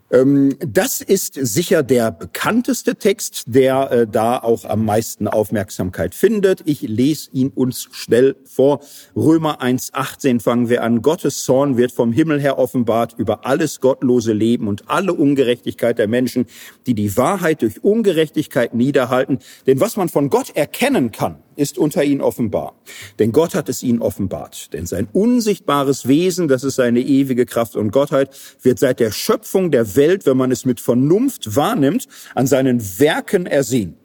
Ähm, 0.09 0.55
das 0.59 1.01
ist 1.01 1.34
sicher 1.34 1.84
der 1.84 2.11
bekannteste 2.11 2.95
Text, 2.95 3.43
der 3.47 3.91
äh, 3.91 4.07
da 4.07 4.38
auch 4.38 4.64
am 4.64 4.85
meisten 4.85 5.27
Aufmerksamkeit 5.27 6.15
findet. 6.15 6.61
Ich 6.65 6.81
lese 6.81 7.30
ihn 7.34 7.49
uns 7.49 7.89
schnell 7.91 8.38
vor. 8.45 8.80
Römer 9.15 9.61
1.18 9.61 10.39
fangen 10.39 10.69
wir 10.69 10.84
an. 10.84 11.01
Gottes 11.01 11.43
Zorn 11.43 11.76
wird 11.76 11.91
vom 11.91 12.14
Himmel 12.14 12.39
her 12.39 12.57
offenbart 12.57 13.15
über 13.18 13.45
alles 13.45 13.81
gottlose 13.81 14.31
Leben 14.31 14.69
und 14.69 14.89
alle 14.89 15.14
Ungerechtigkeit 15.14 15.97
der 15.99 16.07
Menschen, 16.07 16.45
die 16.85 16.93
die 16.93 17.18
Wahrheit 17.18 17.61
durch 17.61 17.84
Ungerechtigkeit 17.84 18.73
niederhalten. 18.73 19.39
Denn 19.65 19.81
was 19.81 19.97
man 19.97 20.07
von 20.07 20.30
Gott 20.30 20.55
erkennen 20.55 21.11
kann, 21.11 21.43
ist 21.57 21.77
unter 21.77 22.03
ihnen 22.03 22.21
offenbar. 22.21 22.75
Denn 23.19 23.31
Gott 23.31 23.55
hat 23.55 23.67
es 23.67 23.84
ihnen 23.84 23.99
offenbart. 24.01 24.71
Denn 24.73 24.85
sein 24.85 25.07
unsichtbares 25.11 26.07
Wesen, 26.07 26.47
das 26.47 26.63
ist 26.63 26.75
seine 26.75 27.01
ewige 27.01 27.45
Kraft 27.45 27.75
und 27.75 27.91
Gottheit, 27.91 28.29
wird 28.61 28.79
seit 28.79 28.99
der 28.99 29.11
Schöpfung 29.11 29.71
der 29.71 29.95
Welt, 29.95 30.25
wenn 30.25 30.38
man 30.38 30.51
es 30.51 30.65
mit 30.65 30.79
Vernunft 30.79 31.55
wahrnimmt, 31.55 32.07
an 32.35 32.47
seinen 32.47 32.99
Werken 32.99 33.45
ersehen. 33.45 33.97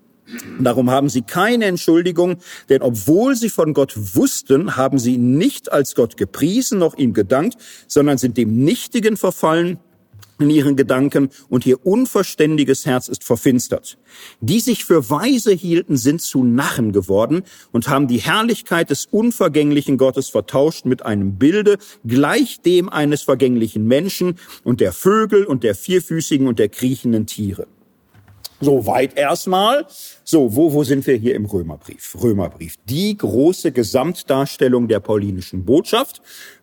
Darum 0.61 0.91
haben 0.91 1.09
sie 1.09 1.23
keine 1.23 1.67
Entschuldigung, 1.67 2.39
denn 2.69 2.81
obwohl 2.81 3.37
sie 3.37 3.51
von 3.51 3.75
Gott 3.75 3.95
wussten, 4.15 4.77
haben 4.77 4.99
sie 4.99 5.15
ihn 5.15 5.37
nicht 5.37 5.71
als 5.71 5.95
Gott 5.95 6.17
gepriesen 6.17 6.79
noch 6.79 6.97
ihm 6.97 7.13
gedankt, 7.13 7.57
sondern 7.87 8.19
sind 8.19 8.37
dem 8.39 8.65
Nichtigen 8.65 9.17
verfallen 9.17 9.79
in 10.43 10.51
ihren 10.51 10.77
Gedanken 10.77 11.31
und 11.49 11.67
ihr 11.67 11.85
unverständiges 11.85 12.87
Herz 12.87 13.09
ist 13.09 13.25
verfinstert. 13.25 13.99
Die 14.41 14.61
sich 14.61 14.85
für 14.85 15.09
weise 15.11 15.53
hielten, 15.53 15.97
sind 15.97 16.21
zu 16.21 16.45
Narren 16.45 16.93
geworden 16.93 17.43
und 17.73 17.89
haben 17.89 18.09
die 18.09 18.19
Herrlichkeit 18.19 18.91
des 18.91 19.07
unvergänglichen 19.07 19.97
Gottes 19.97 20.29
vertauscht 20.29 20.85
mit 20.85 21.05
einem 21.05 21.37
Bilde 21.37 21.79
gleich 22.05 22.61
dem 22.61 22.89
eines 22.89 23.23
vergänglichen 23.23 23.87
Menschen 23.87 24.37
und 24.65 24.81
der 24.81 24.93
Vögel 24.93 25.45
und 25.45 25.65
der 25.65 25.75
vierfüßigen 25.75 26.47
und 26.47 26.59
der 26.59 26.69
kriechenden 26.69 27.27
Tiere. 27.27 27.67
So 28.63 28.87
weit 28.87 29.17
erstmal. 29.17 29.87
So, 30.23 30.55
wo, 30.55 30.73
wo 30.73 30.85
sind 30.85 31.05
wir 31.09 31.17
hier 31.17 31.35
im 31.35 31.47
Römerbrief? 31.47 32.17
Römerbrief. 32.23 32.77
Die 32.89 33.17
große 33.17 33.73
Gesamtdarstellung 33.73 34.87
der 34.87 35.01
paulinischen 35.01 35.65
Botschaft. 35.65 36.23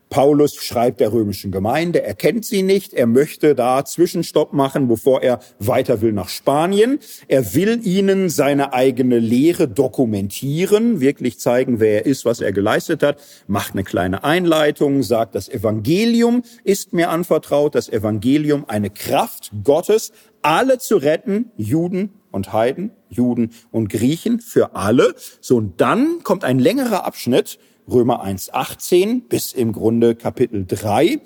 Paulus 0.10 0.56
schreibt 0.56 1.00
der 1.00 1.14
römischen 1.14 1.52
Gemeinde, 1.52 2.04
er 2.04 2.16
kennt 2.16 2.44
sie 2.44 2.64
nicht, 2.64 2.94
er 2.94 3.06
möchte 3.06 3.54
da 3.54 3.86
Zwischenstopp 3.86 4.54
machen, 4.54 4.88
bevor 4.88 5.22
er 5.22 5.40
weiter 5.60 6.02
will 6.02 6.14
nach 6.14 6.30
Spanien. 6.30 7.00
Er 7.28 7.54
will 7.54 7.86
ihnen 7.86 8.30
seine 8.30 8.74
eigene 8.74 9.20
Lehre 9.20 9.68
dokumentieren, 9.68 11.00
wirklich 11.00 11.40
zeigen, 11.40 11.80
wer 11.80 12.00
er 12.00 12.06
ist, 12.06 12.26
was 12.26 12.42
er 12.42 12.52
geleistet 12.52 13.04
hat, 13.04 13.22
macht 13.48 13.74
eine 13.74 13.84
kleine 13.84 14.24
Einleitung, 14.24 15.04
sagt, 15.04 15.36
das 15.36 15.48
Evangelium 15.48 16.44
ist 16.64 16.92
mir 16.94 17.10
anvertraut, 17.10 17.76
das 17.76 17.90
Evangelium 17.90 18.66
eine 18.68 18.90
Kraft 18.90 19.52
Gottes, 19.64 20.12
alle 20.42 20.80
zu 20.80 20.98
retten, 20.98 21.52
Juden 21.56 22.14
und 22.32 22.54
Heiden, 22.54 22.92
Juden 23.10 23.52
und 23.72 23.90
Griechen, 23.90 24.40
für 24.40 24.76
alle. 24.76 25.14
So, 25.42 25.58
und 25.58 25.82
dann 25.82 26.24
kommt 26.24 26.44
ein 26.44 26.60
längerer 26.60 27.06
Abschnitt, 27.06 27.60
Römer 27.92 28.24
1,18 28.26 29.28
bis 29.28 29.54
im 29.54 29.72
Grunde 29.72 30.16
Kapitel 30.16 30.66
3, 30.66 31.20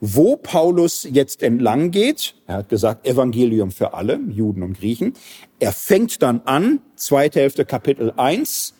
wo 0.00 0.36
Paulus 0.36 1.06
jetzt 1.10 1.42
entlang 1.42 1.90
geht. 1.90 2.34
Er 2.46 2.56
hat 2.56 2.68
gesagt, 2.68 3.06
Evangelium 3.06 3.70
für 3.70 3.94
alle, 3.94 4.18
Juden 4.28 4.62
und 4.62 4.78
Griechen. 4.78 5.14
Er 5.58 5.72
fängt 5.72 6.22
dann 6.22 6.42
an, 6.44 6.80
zweite 6.96 7.40
Hälfte 7.40 7.64
Kapitel 7.64 8.12
1, 8.16 8.74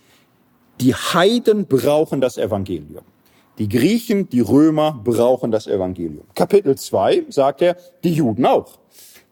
die 0.81 0.95
Heiden 0.95 1.67
brauchen 1.67 2.21
das 2.21 2.39
Evangelium. 2.39 3.05
Die 3.59 3.69
Griechen, 3.69 4.29
die 4.31 4.41
Römer 4.41 4.99
brauchen 5.05 5.51
das 5.51 5.67
Evangelium. 5.67 6.25
Kapitel 6.35 6.77
2 6.77 7.27
sagt 7.29 7.61
er, 7.61 7.77
die 8.03 8.15
Juden 8.15 8.47
auch. 8.47 8.80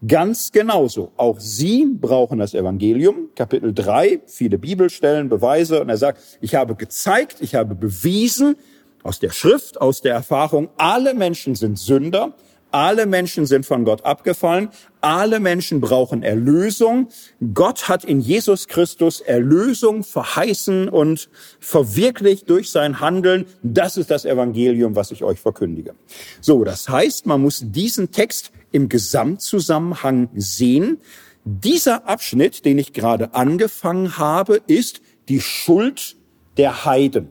Ganz 0.07 0.53
genauso. 0.53 1.11
Auch 1.17 1.41
sie 1.41 1.85
brauchen 1.87 2.39
das 2.39 2.55
Evangelium. 2.55 3.31
Kapitel 3.35 3.75
3, 3.75 4.21
viele 4.27 4.57
Bibelstellen, 4.57 5.29
Beweise. 5.29 5.81
Und 5.81 5.89
er 5.89 5.97
sagt, 5.97 6.21
ich 6.41 6.55
habe 6.55 6.77
gezeigt, 6.77 7.39
ich 7.41 7.57
habe 7.57 7.75
bewiesen 7.75 8.57
aus 9.03 9.19
der 9.19 9.31
Schrift, 9.31 9.81
aus 9.81 10.01
der 10.01 10.15
Erfahrung, 10.15 10.69
alle 10.77 11.15
Menschen 11.15 11.55
sind 11.57 11.79
Sünder. 11.79 12.35
Alle 12.71 13.07
Menschen 13.07 13.47
sind 13.47 13.65
von 13.65 13.87
Gott 13.87 14.05
abgefallen. 14.05 14.69
Alle 15.01 15.41
Menschen 15.41 15.81
brauchen 15.81 16.23
Erlösung. 16.23 17.09
Gott 17.55 17.89
hat 17.89 18.05
in 18.05 18.21
Jesus 18.21 18.69
Christus 18.69 19.21
Erlösung 19.21 20.05
verheißen 20.05 20.91
und 20.91 21.31
verwirklicht 21.61 22.51
durch 22.51 22.71
sein 22.71 23.01
Handeln. 23.01 23.47
Das 23.63 23.97
ist 23.97 24.11
das 24.11 24.27
Evangelium, 24.27 24.97
was 24.97 25.11
ich 25.13 25.25
euch 25.25 25.41
verkündige. 25.41 25.95
So, 26.43 26.63
das 26.63 26.91
heißt, 26.91 27.25
man 27.25 27.41
muss 27.41 27.65
diesen 27.65 28.11
Text 28.11 28.53
im 28.73 28.89
Gesamtzusammenhang 28.89 30.29
sehen. 30.35 30.99
Dieser 31.45 32.07
Abschnitt, 32.07 32.65
den 32.65 32.79
ich 32.79 32.93
gerade 32.93 33.35
angefangen 33.35 34.19
habe, 34.19 34.61
ist 34.67 35.01
die 35.29 35.41
Schuld 35.41 36.17
der 36.57 36.85
Heiden. 36.85 37.31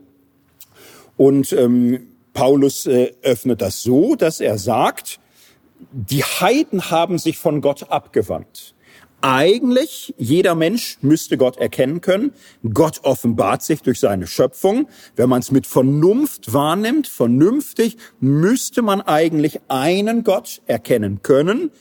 Und 1.17 1.51
ähm, 1.53 2.07
Paulus 2.33 2.85
äh, 2.85 3.13
öffnet 3.23 3.61
das 3.61 3.81
so, 3.81 4.15
dass 4.15 4.39
er 4.39 4.57
sagt, 4.57 5.19
die 5.91 6.23
Heiden 6.23 6.89
haben 6.89 7.17
sich 7.17 7.37
von 7.37 7.61
Gott 7.61 7.91
abgewandt. 7.91 8.75
Eigentlich, 9.21 10.13
jeder 10.17 10.53
Mensch 10.53 10.99
müsste 11.01 11.37
Gott 11.37 11.57
erkennen 11.57 12.01
können. 12.01 12.33
Gott 12.71 12.99
offenbart 13.03 13.63
sich 13.63 13.81
durch 13.81 13.99
seine 13.99 14.27
Schöpfung. 14.27 14.87
Wenn 15.15 15.27
man 15.27 15.39
es 15.39 15.49
mit 15.51 15.65
Vernunft 15.65 16.53
wahrnimmt, 16.53 17.07
vernünftig, 17.07 17.97
müsste 18.19 18.83
man 18.83 19.01
eigentlich 19.01 19.59
einen 19.69 20.23
Gott 20.23 20.61
erkennen 20.67 21.23
können. 21.23 21.71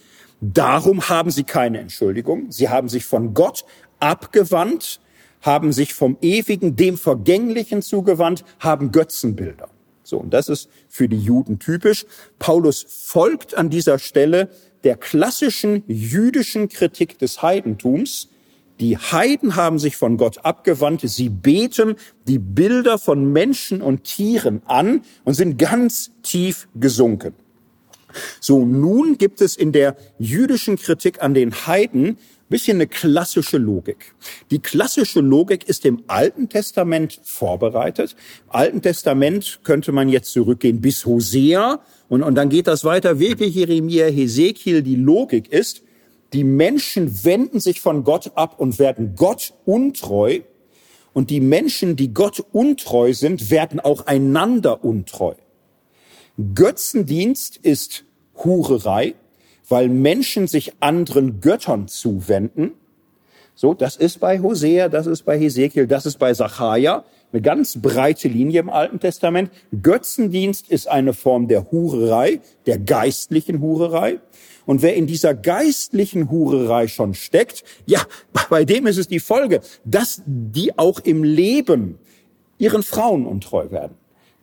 Darum 0.40 1.08
haben 1.08 1.30
sie 1.30 1.44
keine 1.44 1.78
Entschuldigung. 1.78 2.50
Sie 2.50 2.70
haben 2.70 2.88
sich 2.88 3.04
von 3.04 3.34
Gott 3.34 3.64
abgewandt, 4.00 5.00
haben 5.42 5.72
sich 5.72 5.92
vom 5.92 6.16
Ewigen, 6.22 6.74
dem 6.74 6.96
Vergänglichen 6.96 7.82
zugewandt, 7.82 8.44
haben 8.60 8.92
Götzenbilder. 8.92 9.68
So, 10.02 10.18
und 10.18 10.32
das 10.32 10.48
ist 10.48 10.70
für 10.88 11.08
die 11.08 11.18
Juden 11.18 11.58
typisch. 11.58 12.06
Paulus 12.38 12.86
folgt 12.88 13.56
an 13.56 13.70
dieser 13.70 13.98
Stelle 13.98 14.50
der 14.84 14.96
klassischen 14.96 15.82
jüdischen 15.86 16.68
Kritik 16.68 17.18
des 17.18 17.42
Heidentums. 17.42 18.28
Die 18.80 18.98
Heiden 18.98 19.56
haben 19.56 19.78
sich 19.78 19.96
von 19.96 20.16
Gott 20.18 20.44
abgewandt, 20.44 21.00
sie 21.02 21.30
beten 21.30 21.96
die 22.26 22.38
Bilder 22.38 22.98
von 22.98 23.32
Menschen 23.32 23.80
und 23.80 24.04
Tieren 24.04 24.62
an 24.66 25.00
und 25.24 25.34
sind 25.34 25.58
ganz 25.58 26.10
tief 26.22 26.68
gesunken. 26.74 27.34
So, 28.40 28.64
nun 28.64 29.18
gibt 29.18 29.40
es 29.40 29.56
in 29.56 29.72
der 29.72 29.96
jüdischen 30.18 30.76
Kritik 30.76 31.22
an 31.22 31.34
den 31.34 31.66
Heiden 31.66 32.18
bisschen 32.48 32.76
eine 32.76 32.86
klassische 32.86 33.58
Logik. 33.58 34.14
Die 34.50 34.60
klassische 34.60 35.20
Logik 35.20 35.68
ist 35.68 35.84
im 35.84 36.04
Alten 36.06 36.48
Testament 36.48 37.20
vorbereitet. 37.24 38.14
Im 38.44 38.50
Alten 38.50 38.82
Testament 38.82 39.60
könnte 39.64 39.92
man 39.92 40.08
jetzt 40.08 40.32
zurückgehen 40.32 40.80
bis 40.80 41.06
Hosea 41.06 41.80
und, 42.08 42.22
und 42.22 42.34
dann 42.36 42.48
geht 42.48 42.66
das 42.66 42.84
weiter, 42.84 43.18
wirklich 43.18 43.54
Jeremia, 43.54 44.06
Hesekiel. 44.06 44.82
Die 44.82 44.96
Logik 44.96 45.52
ist, 45.52 45.82
die 46.32 46.44
Menschen 46.44 47.24
wenden 47.24 47.60
sich 47.60 47.80
von 47.80 48.04
Gott 48.04 48.32
ab 48.36 48.58
und 48.58 48.78
werden 48.78 49.14
Gott 49.16 49.54
untreu. 49.64 50.40
Und 51.12 51.30
die 51.30 51.40
Menschen, 51.40 51.96
die 51.96 52.12
Gott 52.12 52.44
untreu 52.52 53.14
sind, 53.14 53.50
werden 53.50 53.80
auch 53.80 54.06
einander 54.06 54.84
untreu. 54.84 55.34
Götzendienst 56.54 57.56
ist 57.56 58.04
Hurerei 58.44 59.14
weil 59.68 59.88
Menschen 59.88 60.46
sich 60.46 60.72
anderen 60.80 61.40
Göttern 61.40 61.88
zuwenden. 61.88 62.72
So, 63.54 63.72
das 63.72 63.96
ist 63.96 64.20
bei 64.20 64.40
Hosea, 64.40 64.88
das 64.88 65.06
ist 65.06 65.22
bei 65.22 65.38
Hesekiel, 65.38 65.86
das 65.86 66.06
ist 66.06 66.18
bei 66.18 66.34
Sacharja. 66.34 67.04
Eine 67.32 67.42
ganz 67.42 67.80
breite 67.80 68.28
Linie 68.28 68.60
im 68.60 68.70
Alten 68.70 69.00
Testament. 69.00 69.50
Götzendienst 69.82 70.70
ist 70.70 70.88
eine 70.88 71.12
Form 71.12 71.48
der 71.48 71.70
Hurerei, 71.70 72.40
der 72.66 72.78
geistlichen 72.78 73.60
Hurerei. 73.60 74.20
Und 74.66 74.82
wer 74.82 74.94
in 74.94 75.06
dieser 75.06 75.34
geistlichen 75.34 76.30
Hurerei 76.30 76.86
schon 76.86 77.14
steckt, 77.14 77.64
ja, 77.86 78.00
bei 78.50 78.64
dem 78.64 78.86
ist 78.86 78.98
es 78.98 79.08
die 79.08 79.20
Folge, 79.20 79.60
dass 79.84 80.22
die 80.26 80.78
auch 80.78 81.00
im 81.00 81.24
Leben 81.24 81.98
ihren 82.58 82.82
Frauen 82.82 83.26
untreu 83.26 83.70
werden 83.70 83.96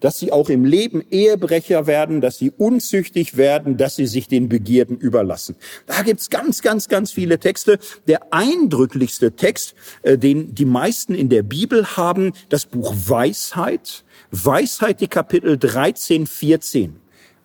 dass 0.03 0.19
sie 0.19 0.34
auch 0.34 0.49
im 0.49 0.65
Leben 0.65 1.01
Ehebrecher 1.09 1.88
werden, 1.88 2.19
dass 2.19 2.38
sie 2.38 2.51
unzüchtig 2.51 3.38
werden, 3.38 3.77
dass 3.77 3.95
sie 3.95 4.05
sich 4.05 4.27
den 4.27 4.49
Begierden 4.49 4.97
überlassen. 4.97 5.55
Da 5.88 6.01
gibt's 6.01 6.30
ganz, 6.30 6.61
ganz, 6.61 6.89
ganz 6.89 7.13
viele 7.13 7.39
Texte. 7.39 7.80
Der 8.05 8.34
eindrücklichste 8.34 9.31
Text, 9.31 9.75
äh, 10.01 10.17
den 10.17 10.53
die 10.53 10.65
meisten 10.65 11.15
in 11.15 11.30
der 11.30 11.43
Bibel 11.43 11.95
haben, 11.95 12.34
das 12.49 12.65
Buch 12.65 12.93
Weisheit. 12.93 14.03
Weisheit, 14.30 14.99
die 14.99 15.07
Kapitel 15.07 15.57
13, 15.57 16.27
14 16.27 16.97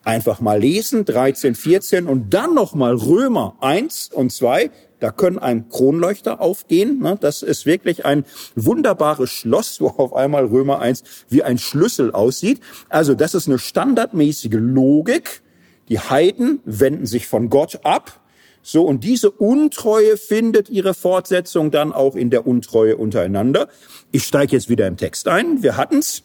einfach 0.03 0.41
mal 0.41 0.59
lesen, 0.59 1.05
13, 1.05 1.55
14 1.55 2.07
und 2.07 2.35
dann 2.35 2.55
nochmal 2.55 2.95
Römer 2.95 3.57
1 3.61 4.11
und 4.13 4.33
2, 4.33 4.71
da 5.01 5.11
können 5.11 5.39
ein 5.39 5.69
Kronleuchter 5.69 6.41
aufgehen. 6.41 7.01
Ne? 7.01 7.17
Das 7.21 7.43
ist 7.43 7.67
wirklich 7.67 8.05
ein 8.05 8.25
wunderbares 8.57 9.31
Schloss, 9.31 9.81
wo 9.81 9.89
auf 9.89 10.15
einmal 10.15 10.47
Römer 10.47 10.81
1 10.81 11.05
wie 11.29 11.43
ein 11.43 11.59
Schlüssel 11.59 12.13
aussieht. 12.13 12.61
Also 12.89 13.15
das 13.15 13.35
ist 13.35 13.49
eine 13.49 13.59
standardmäßige 13.59 14.59
Logik. 14.59 15.43
Die 15.89 15.99
Heiden 15.99 16.61
wenden 16.65 17.07
sich 17.07 17.27
von 17.27 17.49
Gott 17.49 17.81
ab. 17.85 18.21
So, 18.63 18.85
und 18.85 19.05
diese 19.05 19.31
Untreue 19.31 20.17
findet 20.17 20.69
ihre 20.69 20.93
Fortsetzung 20.93 21.71
dann 21.71 21.93
auch 21.93 22.17
in 22.17 22.29
der 22.29 22.47
Untreue 22.47 22.97
untereinander. 22.97 23.69
Ich 24.13 24.25
steige 24.25 24.57
jetzt 24.57 24.69
wieder 24.69 24.87
im 24.87 24.97
Text 24.97 25.29
ein. 25.29 25.63
Wir 25.63 25.77
hatten's. 25.77 26.25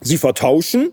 Sie 0.00 0.18
vertauschen 0.18 0.92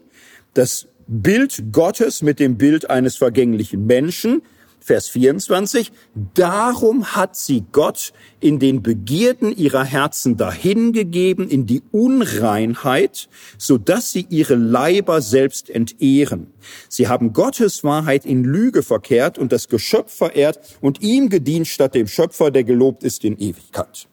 das 0.53 0.87
Bild 1.07 1.71
Gottes 1.71 2.21
mit 2.21 2.39
dem 2.39 2.57
Bild 2.57 2.89
eines 2.89 3.17
vergänglichen 3.17 3.85
Menschen. 3.85 4.41
Vers 4.83 5.09
24, 5.09 5.91
darum 6.33 7.15
hat 7.15 7.35
sie 7.35 7.63
Gott 7.71 8.13
in 8.39 8.57
den 8.57 8.81
Begierden 8.81 9.55
ihrer 9.55 9.83
Herzen 9.83 10.37
dahingegeben 10.37 11.47
in 11.47 11.67
die 11.67 11.83
Unreinheit, 11.91 13.29
so 13.59 13.77
dass 13.77 14.11
sie 14.11 14.25
ihre 14.29 14.55
Leiber 14.55 15.21
selbst 15.21 15.69
entehren. 15.69 16.47
Sie 16.89 17.07
haben 17.07 17.31
Gottes 17.31 17.83
Wahrheit 17.83 18.25
in 18.25 18.43
Lüge 18.43 18.81
verkehrt 18.81 19.37
und 19.37 19.51
das 19.51 19.69
Geschöpf 19.69 20.15
verehrt 20.15 20.59
und 20.81 21.03
ihm 21.03 21.29
gedient 21.29 21.67
statt 21.67 21.93
dem 21.93 22.07
Schöpfer, 22.07 22.49
der 22.49 22.63
gelobt 22.63 23.03
ist 23.03 23.23
in 23.23 23.37
Ewigkeit. 23.37 24.07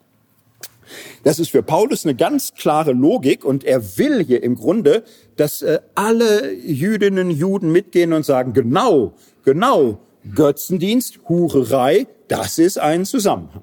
Das 1.23 1.39
ist 1.39 1.51
für 1.51 1.62
Paulus 1.62 2.05
eine 2.05 2.15
ganz 2.15 2.53
klare 2.55 2.93
Logik 2.93 3.45
und 3.45 3.65
er 3.65 3.99
will 3.99 4.23
hier 4.23 4.43
im 4.43 4.55
Grunde, 4.55 5.03
dass 5.36 5.62
äh, 5.62 5.81
alle 5.95 6.53
Jüdinnen, 6.53 7.31
Juden 7.31 7.73
mitgehen 7.73 8.12
und 8.12 8.24
sagen, 8.24 8.53
genau, 8.53 9.15
genau, 9.45 9.99
Götzendienst, 10.35 11.21
Hurerei, 11.29 12.07
das 12.29 12.59
ist 12.59 12.79
ein 12.79 13.05
Zusammenhang. 13.05 13.63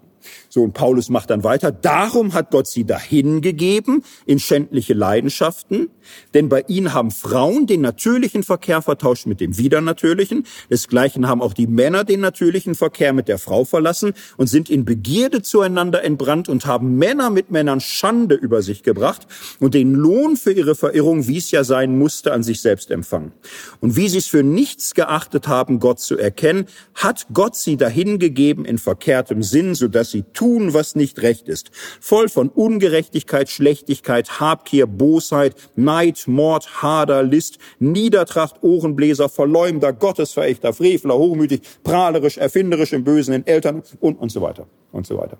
So, 0.56 0.64
und 0.64 0.72
Paulus 0.72 1.10
macht 1.10 1.32
dann 1.32 1.44
weiter. 1.44 1.73
Darum 1.73 2.34
hat 2.34 2.49
Gott 2.49 2.65
sie 2.65 2.86
dahingegeben 2.86 4.06
in 4.26 4.40
schändliche 4.40 4.94
Leidenschaften, 4.94 5.90
denn 6.34 6.48
bei 6.48 6.64
ihnen 6.69 6.94
haben 6.94 7.11
Frauen 7.11 7.68
den 7.68 7.82
natürlichen 7.82 8.41
Verkehr 8.41 8.82
vertauscht 8.82 9.26
mit 9.26 9.41
dem 9.41 9.57
widernatürlichen. 9.57 10.45
Desgleichen 10.69 11.27
haben 11.27 11.41
auch 11.41 11.52
die 11.52 11.68
Männer 11.68 12.06
den 12.06 12.22
natürlichen 12.22 12.73
Verkehr 12.73 13.11
mit 13.11 13.27
der 13.27 13.38
Frau 13.38 13.65
verlassen 13.65 14.14
und 14.38 14.48
sind 14.48 14.69
in 14.69 14.86
Begierde 14.86 15.41
zueinander 15.41 16.06
entbrannt 16.06 16.48
und 16.48 16.65
haben 16.65 16.95
Männer 16.95 17.30
mit 17.32 17.52
Männern 17.52 17.82
Schande 17.82 18.36
über 18.36 18.61
sich 18.61 18.82
gebracht 18.82 19.27
und 19.60 19.73
den 19.73 19.94
Lohn 19.94 20.38
für 20.38 20.53
ihre 20.53 20.76
Verirrung, 20.76 21.27
wie 21.27 21.40
es 21.40 21.52
ja 21.52 21.65
sein 21.65 21.99
musste, 21.99 22.32
an 22.32 22.44
sich 22.44 22.61
selbst 22.61 22.91
empfangen. 22.91 23.34
Und 23.82 23.98
wie 23.98 24.07
sie 24.07 24.19
es 24.19 24.27
für 24.27 24.41
nichts 24.41 24.94
geachtet 24.94 25.49
haben, 25.49 25.82
Gott 25.82 25.99
zu 25.99 26.18
erkennen, 26.18 26.68
hat 26.94 27.27
Gott 27.34 27.57
sie 27.57 27.76
dahingegeben 27.76 28.64
in 28.64 28.77
verkehrtem 28.77 29.44
Sinn, 29.44 29.76
sodass 29.76 30.11
sie 30.11 30.23
tun, 30.32 30.44
was 30.73 30.95
nicht 30.95 31.22
recht 31.22 31.47
ist. 31.47 31.72
Voll 31.99 32.30
von 32.30 32.49
Ungerechtigkeit, 32.49 33.49
Schlechtigkeit, 33.49 34.39
Habgier, 34.39 34.88
Bosheit, 34.88 35.55
Neid, 35.76 36.23
Mord, 36.27 36.81
Hader, 36.81 37.23
List, 37.23 37.57
Niedertracht, 37.80 38.61
Ohrenbläser, 38.61 39.30
Verleumder, 39.30 39.93
Gottesverächter, 39.93 40.73
Frevler, 40.73 41.17
hochmütig, 41.17 41.61
prahlerisch, 41.84 42.38
erfinderisch 42.38 42.93
im 42.93 43.03
Bösen, 43.03 43.34
in 43.34 43.47
Eltern 43.47 43.84
und, 43.99 44.15
und 44.15 44.31
so 44.31 44.41
weiter 44.41 44.67
und 44.91 45.07
so 45.07 45.17
weiter. 45.17 45.38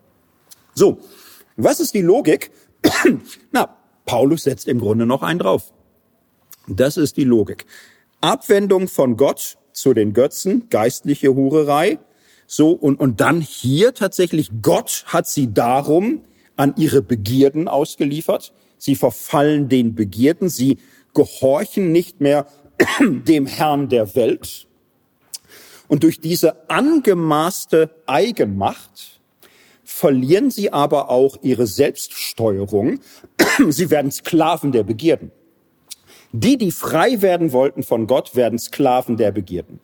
So. 0.74 0.98
Was 1.58 1.80
ist 1.80 1.94
die 1.94 2.02
Logik? 2.02 2.52
Na, 3.52 3.78
Paulus 4.06 4.44
setzt 4.44 4.68
im 4.68 4.80
Grunde 4.80 5.06
noch 5.06 5.24
einen 5.24 5.40
drauf. 5.40 5.72
Das 6.68 6.98
ist 6.98 7.18
die 7.18 7.24
Logik. 7.24 7.66
Abwendung 8.22 8.88
von 8.88 9.18
Gott 9.18 9.58
zu 9.72 9.94
den 9.94 10.14
Götzen, 10.14 10.68
geistliche 10.70 11.34
Hurerei, 11.34 12.00
so, 12.48 12.72
und, 12.72 13.00
und 13.00 13.22
dann 13.22 13.42
hier 13.42 13.94
tatsächlich, 13.94 14.50
Gott 14.62 15.06
hat 15.08 15.28
sie 15.28 15.54
darum 15.54 16.22
an 16.56 16.74
ihre 16.78 17.02
Begierden 17.02 17.68
ausgeliefert. 17.68 18.54
Sie 18.78 18.96
verfallen 18.96 19.68
den 19.68 19.96
Begierden, 19.96 20.50
sie 20.50 20.78
gehorchen 21.14 21.92
nicht 21.92 22.22
mehr 22.22 22.48
dem 23.00 23.46
Herrn 23.46 23.90
der 23.90 24.16
Welt. 24.16 24.68
Und 25.88 26.04
durch 26.04 26.20
diese 26.20 26.70
angemaßte 26.70 27.90
Eigenmacht 28.06 29.20
verlieren 29.84 30.52
sie 30.52 30.74
aber 30.74 31.10
auch 31.10 31.38
ihre 31.42 31.68
Selbststeuerung. 31.68 33.00
Sie 33.70 33.92
werden 33.92 34.12
Sklaven 34.12 34.72
der 34.72 34.84
Begierden. 34.84 35.32
Die, 36.32 36.58
die 36.58 36.72
frei 36.72 37.22
werden 37.22 37.52
wollten 37.54 37.84
von 37.84 38.08
Gott, 38.08 38.36
werden 38.36 38.58
Sklaven 38.58 39.16
der 39.16 39.32
Begierden. 39.32 39.80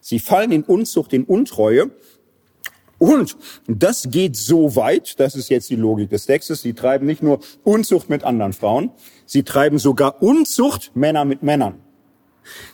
Sie 0.00 0.18
fallen 0.18 0.52
in 0.52 0.62
Unzucht, 0.62 1.12
in 1.12 1.24
Untreue. 1.24 1.90
Und 2.98 3.36
das 3.68 4.08
geht 4.10 4.36
so 4.36 4.74
weit, 4.74 5.20
das 5.20 5.36
ist 5.36 5.50
jetzt 5.50 5.70
die 5.70 5.76
Logik 5.76 6.10
des 6.10 6.26
Textes, 6.26 6.62
sie 6.62 6.74
treiben 6.74 7.06
nicht 7.06 7.22
nur 7.22 7.38
Unzucht 7.62 8.10
mit 8.10 8.24
anderen 8.24 8.52
Frauen, 8.52 8.90
sie 9.24 9.44
treiben 9.44 9.78
sogar 9.78 10.20
Unzucht 10.20 10.90
Männer 10.94 11.24
mit 11.24 11.44
Männern. 11.44 11.80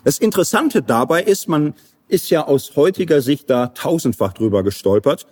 Das 0.03 0.19
Interessante 0.19 0.83
dabei 0.83 1.23
ist, 1.23 1.49
man 1.49 1.75
ist 2.09 2.31
ja 2.31 2.47
aus 2.47 2.75
heutiger 2.77 3.21
Sicht 3.21 3.51
da 3.51 3.69
tausendfach 3.69 4.33
drüber 4.33 4.63
gestolpert. 4.63 5.27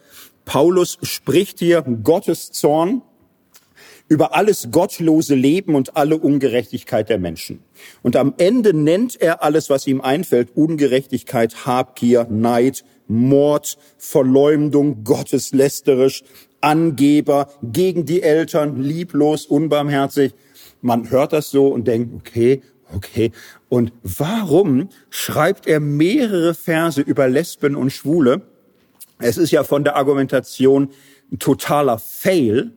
Paulus 0.44 0.98
spricht 1.02 1.60
hier 1.60 1.82
Gottes 1.82 2.50
Zorn 2.50 3.02
über 4.12 4.34
alles 4.36 4.68
gottlose 4.70 5.34
Leben 5.34 5.74
und 5.74 5.96
alle 5.96 6.18
Ungerechtigkeit 6.18 7.08
der 7.08 7.18
Menschen. 7.18 7.60
Und 8.02 8.14
am 8.14 8.34
Ende 8.36 8.74
nennt 8.74 9.18
er 9.18 9.42
alles, 9.42 9.70
was 9.70 9.86
ihm 9.86 10.02
einfällt, 10.02 10.54
Ungerechtigkeit, 10.54 11.64
Habgier, 11.64 12.26
Neid, 12.28 12.84
Mord, 13.08 13.78
Verleumdung, 13.96 15.02
gotteslästerisch, 15.02 16.24
Angeber, 16.60 17.48
gegen 17.62 18.04
die 18.04 18.22
Eltern, 18.22 18.82
lieblos, 18.82 19.46
unbarmherzig. 19.46 20.34
Man 20.82 21.10
hört 21.10 21.32
das 21.32 21.50
so 21.50 21.68
und 21.68 21.88
denkt, 21.88 22.14
okay, 22.14 22.60
okay. 22.94 23.32
Und 23.70 23.94
warum 24.02 24.90
schreibt 25.08 25.66
er 25.66 25.80
mehrere 25.80 26.52
Verse 26.52 27.00
über 27.00 27.28
Lesben 27.28 27.76
und 27.76 27.90
Schwule? 27.90 28.42
Es 29.18 29.38
ist 29.38 29.52
ja 29.52 29.64
von 29.64 29.84
der 29.84 29.96
Argumentation 29.96 30.90
ein 31.32 31.38
totaler 31.38 31.98
Fail, 31.98 32.72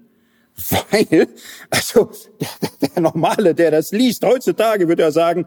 weil, 0.70 1.28
also 1.70 2.12
der, 2.40 2.90
der 2.90 3.02
Normale, 3.02 3.54
der 3.54 3.72
das 3.72 3.92
liest, 3.92 4.24
heutzutage 4.24 4.88
würde 4.88 5.04
er 5.04 5.12
sagen, 5.12 5.46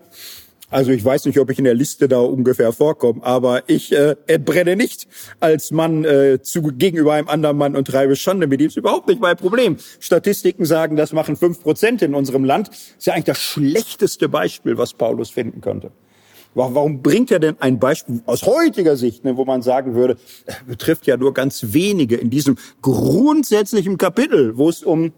also 0.71 0.91
ich 0.91 1.03
weiß 1.03 1.25
nicht, 1.25 1.39
ob 1.39 1.51
ich 1.51 1.59
in 1.59 1.65
der 1.65 1.75
Liste 1.75 2.09
da 2.09 2.19
ungefähr 2.19 2.73
vorkomme, 2.73 3.25
aber 3.25 3.63
ich 3.69 3.91
äh, 3.93 4.17
entbrenne 4.27 4.77
nicht 4.77 5.09
als 5.41 5.71
Mann 5.71 6.05
äh, 6.05 6.43
zu, 6.43 6.61
gegenüber 6.63 7.15
einem 7.15 7.29
anderen 7.29 7.57
Mann 7.57 7.75
und 7.75 7.87
treibe 7.87 8.17
Schande 8.17 8.47
mit 8.47 8.61
ihm. 8.61 8.67
Ist 8.67 8.77
überhaupt 8.77 9.09
nicht 9.09 9.21
mein 9.21 9.37
Problem. 9.37 9.79
Statistiken 9.99 10.67
sagen, 10.67 10.97
das 10.97 11.13
machen 11.13 11.37
fünf 11.37 11.63
Prozent 11.63 12.03
in 12.03 12.15
unserem 12.15 12.45
Land. 12.45 12.69
Ist 12.69 13.07
ja 13.07 13.15
eigentlich 13.15 13.25
das 13.25 13.39
schlechteste 13.39 14.29
Beispiel, 14.29 14.77
was 14.77 14.93
Paulus 14.93 15.31
finden 15.31 15.63
könnte. 15.63 15.91
Warum 16.55 17.03
bringt 17.03 17.31
er 17.31 17.39
denn 17.39 17.57
ein 17.61 17.79
Beispiel 17.79 18.23
aus 18.27 18.43
heutiger 18.43 18.97
Sicht, 18.97 19.25
ne, 19.25 19.37
wo 19.37 19.45
man 19.45 19.63
sagen 19.63 19.95
würde, 19.95 20.17
äh, 20.47 20.53
betrifft 20.67 21.07
ja 21.07 21.17
nur 21.17 21.33
ganz 21.35 21.67
wenige 21.69 22.17
in 22.17 22.31
diesem 22.31 22.57
grundsätzlichen 22.83 23.97
Kapitel, 23.97 24.57
wo 24.57 24.69
es 24.69 24.83
um 24.83 25.13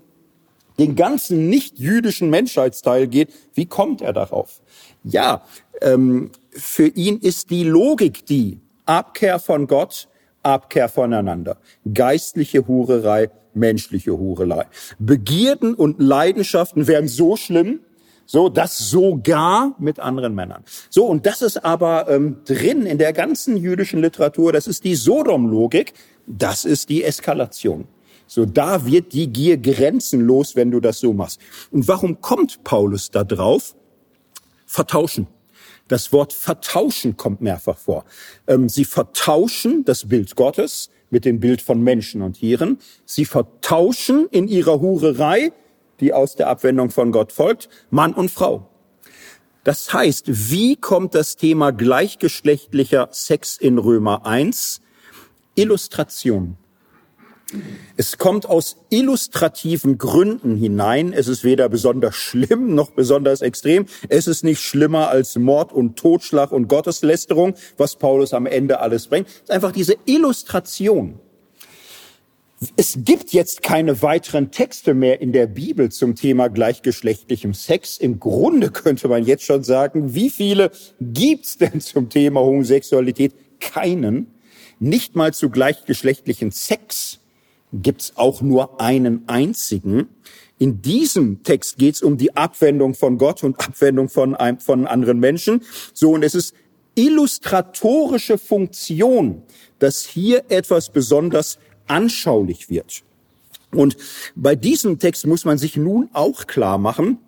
den 0.78 0.96
ganzen 0.96 1.48
nicht-jüdischen 1.48 2.30
Menschheitsteil 2.30 3.06
geht. 3.06 3.32
Wie 3.54 3.66
kommt 3.66 4.00
er 4.00 4.12
darauf? 4.12 4.60
Ja, 5.04 5.42
ähm, 5.80 6.30
für 6.50 6.86
ihn 6.86 7.18
ist 7.18 7.50
die 7.50 7.64
Logik 7.64 8.26
die 8.26 8.58
Abkehr 8.86 9.38
von 9.38 9.66
Gott, 9.66 10.08
Abkehr 10.42 10.88
voneinander. 10.88 11.58
Geistliche 11.92 12.66
Hurerei, 12.66 13.30
menschliche 13.54 14.16
Hurerei. 14.16 14.66
Begierden 14.98 15.74
und 15.74 16.00
Leidenschaften 16.00 16.86
werden 16.86 17.08
so 17.08 17.36
schlimm, 17.36 17.80
so, 18.32 18.48
das 18.48 18.78
sogar 18.78 19.74
mit 19.80 19.98
anderen 19.98 20.36
Männern. 20.36 20.62
So, 20.88 21.04
und 21.04 21.26
das 21.26 21.42
ist 21.42 21.64
aber 21.64 22.08
ähm, 22.08 22.36
drin 22.44 22.86
in 22.86 22.96
der 22.96 23.12
ganzen 23.12 23.56
jüdischen 23.56 24.00
Literatur, 24.00 24.52
das 24.52 24.68
ist 24.68 24.84
die 24.84 24.94
Sodom-Logik, 24.94 25.94
das 26.28 26.64
ist 26.64 26.90
die 26.90 27.02
Eskalation. 27.02 27.88
So, 28.28 28.46
da 28.46 28.86
wird 28.86 29.14
die 29.14 29.26
Gier 29.32 29.58
grenzenlos, 29.58 30.54
wenn 30.54 30.70
du 30.70 30.78
das 30.78 31.00
so 31.00 31.12
machst. 31.12 31.40
Und 31.72 31.88
warum 31.88 32.20
kommt 32.20 32.62
Paulus 32.62 33.10
da 33.10 33.24
drauf? 33.24 33.74
Vertauschen. 34.64 35.26
Das 35.88 36.12
Wort 36.12 36.32
vertauschen 36.32 37.16
kommt 37.16 37.40
mehrfach 37.40 37.78
vor. 37.78 38.04
Ähm, 38.46 38.68
sie 38.68 38.84
vertauschen 38.84 39.84
das 39.84 40.06
Bild 40.06 40.36
Gottes 40.36 40.90
mit 41.10 41.24
dem 41.24 41.40
Bild 41.40 41.62
von 41.62 41.82
Menschen 41.82 42.22
und 42.22 42.34
Tieren. 42.34 42.78
Sie 43.04 43.24
vertauschen 43.24 44.28
in 44.30 44.46
ihrer 44.46 44.80
Hurerei, 44.80 45.50
die 46.00 46.12
aus 46.12 46.36
der 46.36 46.48
Abwendung 46.48 46.90
von 46.90 47.12
Gott 47.12 47.32
folgt, 47.32 47.68
Mann 47.90 48.14
und 48.14 48.30
Frau. 48.30 48.68
Das 49.64 49.92
heißt, 49.92 50.50
wie 50.50 50.76
kommt 50.76 51.14
das 51.14 51.36
Thema 51.36 51.70
gleichgeschlechtlicher 51.70 53.08
Sex 53.12 53.58
in 53.58 53.78
Römer 53.78 54.24
1? 54.24 54.80
Illustration. 55.54 56.56
Es 57.96 58.16
kommt 58.16 58.46
aus 58.46 58.76
illustrativen 58.90 59.98
Gründen 59.98 60.56
hinein. 60.56 61.12
Es 61.12 61.28
ist 61.28 61.44
weder 61.44 61.68
besonders 61.68 62.14
schlimm 62.14 62.74
noch 62.74 62.90
besonders 62.90 63.42
extrem. 63.42 63.86
Es 64.08 64.26
ist 64.26 64.44
nicht 64.44 64.60
schlimmer 64.60 65.08
als 65.08 65.36
Mord 65.36 65.72
und 65.72 65.98
Totschlag 65.98 66.52
und 66.52 66.68
Gotteslästerung, 66.68 67.54
was 67.76 67.96
Paulus 67.96 68.32
am 68.32 68.46
Ende 68.46 68.80
alles 68.80 69.08
bringt. 69.08 69.28
Es 69.28 69.34
ist 69.42 69.50
einfach 69.50 69.72
diese 69.72 69.96
Illustration. 70.06 71.18
Es 72.76 72.98
gibt 72.98 73.32
jetzt 73.32 73.62
keine 73.62 74.02
weiteren 74.02 74.50
Texte 74.50 74.92
mehr 74.92 75.22
in 75.22 75.32
der 75.32 75.46
Bibel 75.46 75.90
zum 75.90 76.14
Thema 76.14 76.48
gleichgeschlechtlichem 76.48 77.54
Sex. 77.54 77.96
Im 77.96 78.20
Grunde 78.20 78.70
könnte 78.70 79.08
man 79.08 79.24
jetzt 79.24 79.44
schon 79.44 79.64
sagen, 79.64 80.14
wie 80.14 80.28
viele 80.28 80.70
gibt's 81.00 81.56
denn 81.56 81.80
zum 81.80 82.10
Thema 82.10 82.40
Homosexualität? 82.40 83.32
Keinen. 83.60 84.26
Nicht 84.78 85.16
mal 85.16 85.32
zu 85.32 85.48
gleichgeschlechtlichen 85.48 86.50
Sex 86.50 87.20
gibt's 87.72 88.12
auch 88.16 88.42
nur 88.42 88.78
einen 88.78 89.26
einzigen. 89.26 90.08
In 90.58 90.82
diesem 90.82 91.42
Text 91.42 91.78
geht's 91.78 92.02
um 92.02 92.18
die 92.18 92.36
Abwendung 92.36 92.92
von 92.92 93.16
Gott 93.16 93.42
und 93.42 93.58
Abwendung 93.58 94.10
von, 94.10 94.36
von 94.58 94.86
anderen 94.86 95.18
Menschen. 95.18 95.62
So, 95.94 96.12
und 96.12 96.22
es 96.22 96.34
ist 96.34 96.54
illustratorische 96.94 98.36
Funktion, 98.36 99.44
dass 99.78 100.04
hier 100.04 100.44
etwas 100.50 100.90
besonders 100.90 101.58
anschaulich 101.90 102.70
wird. 102.70 103.02
Und 103.72 103.96
bei 104.34 104.56
diesem 104.56 104.98
Text 104.98 105.26
muss 105.26 105.44
man 105.44 105.58
sich 105.58 105.76
nun 105.76 106.08
auch 106.12 106.46
klar 106.46 106.78
machen, 106.78 107.18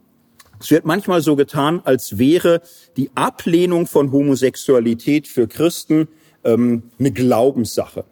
es 0.61 0.71
wird 0.71 0.85
manchmal 0.85 1.23
so 1.23 1.35
getan, 1.35 1.81
als 1.85 2.19
wäre 2.19 2.63
die 2.97 3.11
Ablehnung 3.17 3.89
von 3.89 4.13
Homosexualität 4.13 5.27
für 5.27 5.49
Christen 5.49 6.07
ähm, 6.45 6.85
eine 7.01 7.11
Glaubenssache 7.11 8.05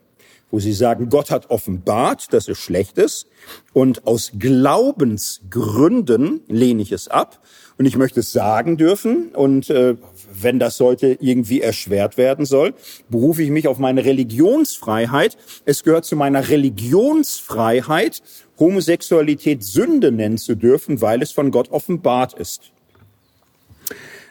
wo 0.51 0.59
sie 0.59 0.73
sagen, 0.73 1.09
Gott 1.09 1.31
hat 1.31 1.51
offenbart, 1.51 2.33
dass 2.33 2.49
es 2.49 2.59
schlecht 2.59 2.99
ist 2.99 3.29
und 3.73 4.07
aus 4.07 4.33
Glaubensgründen 4.39 6.41
lehne 6.49 6.83
ich 6.83 6.93
es 6.93 7.09
ab 7.09 7.41
und 7.79 7.87
ich 7.87 7.97
möchte 7.97 8.21
es 8.21 8.33
sagen 8.33 8.77
dürfen 8.77 9.29
und 9.29 9.71
äh, 9.71 9.97
wenn 10.43 10.59
das 10.59 10.81
heute 10.81 11.19
irgendwie 11.21 11.61
erschwert 11.61 12.17
werden 12.17 12.45
soll, 12.45 12.75
berufe 13.09 13.43
ich 13.43 13.51
mich 13.51 13.69
auf 13.69 13.79
meine 13.79 14.05
Religionsfreiheit. 14.05 15.37
Es 15.65 15.85
gehört 15.85 16.05
zu 16.05 16.17
meiner 16.17 16.49
Religionsfreiheit, 16.49 18.23
Homosexualität 18.59 19.63
Sünde 19.63 20.13
nennen 20.13 20.39
zu 20.39 20.55
dürfen, 20.55 21.01
weil 21.01 21.23
es 21.23 21.33
von 21.33 21.51
Gott 21.51 21.71
offenbart 21.71 22.35
ist. 22.35 22.73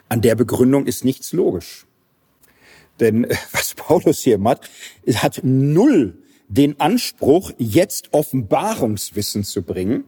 An 0.07 0.21
der 0.21 0.35
Begründung 0.35 0.85
ist 0.85 1.05
nichts 1.05 1.33
logisch. 1.33 1.85
Denn 2.99 3.25
äh, 3.25 3.35
was 3.51 3.73
Paulus 3.75 4.19
hier 4.19 4.37
macht, 4.37 4.69
hat 5.15 5.41
null 5.43 6.17
den 6.49 6.79
Anspruch, 6.79 7.51
jetzt 7.57 8.09
Offenbarungswissen 8.11 9.43
zu 9.43 9.61
bringen. 9.61 10.03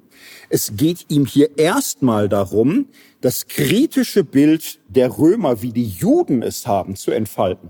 Es 0.50 0.74
geht 0.76 1.06
ihm 1.10 1.26
hier 1.26 1.58
erstmal 1.58 2.28
darum, 2.28 2.88
das 3.22 3.48
kritische 3.48 4.24
Bild 4.24 4.80
der 4.88 5.18
Römer, 5.18 5.62
wie 5.62 5.72
die 5.72 5.88
Juden 5.88 6.42
es 6.42 6.68
haben, 6.68 6.96
zu 6.96 7.12
entfalten. 7.12 7.70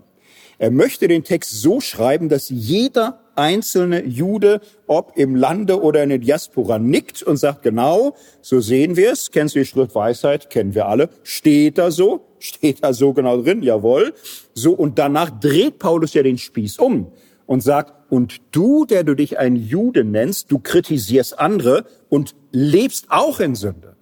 Er 0.58 0.72
möchte 0.72 1.08
den 1.08 1.24
Text 1.24 1.52
so 1.62 1.82
schreiben, 1.82 2.30
dass 2.30 2.50
jeder 2.50 3.20
einzelne 3.36 4.06
Jude, 4.06 4.62
ob 4.88 5.18
im 5.18 5.36
Lande 5.36 5.82
oder 5.82 6.04
in 6.04 6.10
der 6.10 6.20
Diaspora, 6.20 6.80
nickt 6.80 7.24
und 7.24 7.38
sagt, 7.38 7.64
genau, 7.64 8.16
so 8.42 8.60
sehen 8.60 8.96
wir 8.96 9.12
es, 9.12 9.32
kennst 9.32 9.56
du 9.56 9.60
die 9.60 9.66
Schriftweisheit, 9.66 10.50
kennen 10.50 10.76
wir 10.76 10.88
alle, 10.88 11.10
steht 11.24 11.78
da 11.78 11.90
so, 11.92 12.28
steht 12.40 12.84
da 12.84 12.94
so 12.94 13.12
genau 13.12 13.42
drin, 13.42 13.64
jawohl. 13.64 14.14
So, 14.54 14.74
und 14.74 15.00
danach 15.00 15.32
dreht 15.32 15.80
Paulus 15.80 16.14
ja 16.14 16.24
den 16.24 16.38
Spieß 16.38 16.78
um 16.78 17.12
und 17.52 17.60
sagt, 17.60 18.10
und 18.10 18.40
du, 18.52 18.86
der 18.86 19.04
du 19.04 19.14
dich 19.14 19.38
ein 19.38 19.58
Jude 19.58 20.06
nennst, 20.06 20.54
du 20.54 20.60
kritisierst 20.60 21.38
andere 21.38 21.86
und 22.08 22.34
lebst 22.54 23.08
auch 23.10 23.42
in 23.42 23.56
Sünde. 23.56 23.98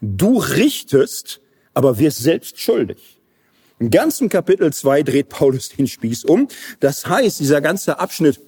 Du 0.00 0.38
richtest, 0.38 1.42
aber 1.74 1.98
wirst 1.98 2.20
selbst 2.20 2.58
schuldig. 2.58 3.20
Im 3.78 3.90
ganzen 3.90 4.30
Kapitel 4.30 4.72
2 4.72 5.02
dreht 5.02 5.28
Paulus 5.28 5.68
den 5.68 5.86
Spieß 5.86 6.24
um. 6.24 6.48
Das 6.80 7.06
heißt, 7.06 7.40
dieser 7.40 7.60
ganze 7.60 7.98
Abschnitt 8.00 8.40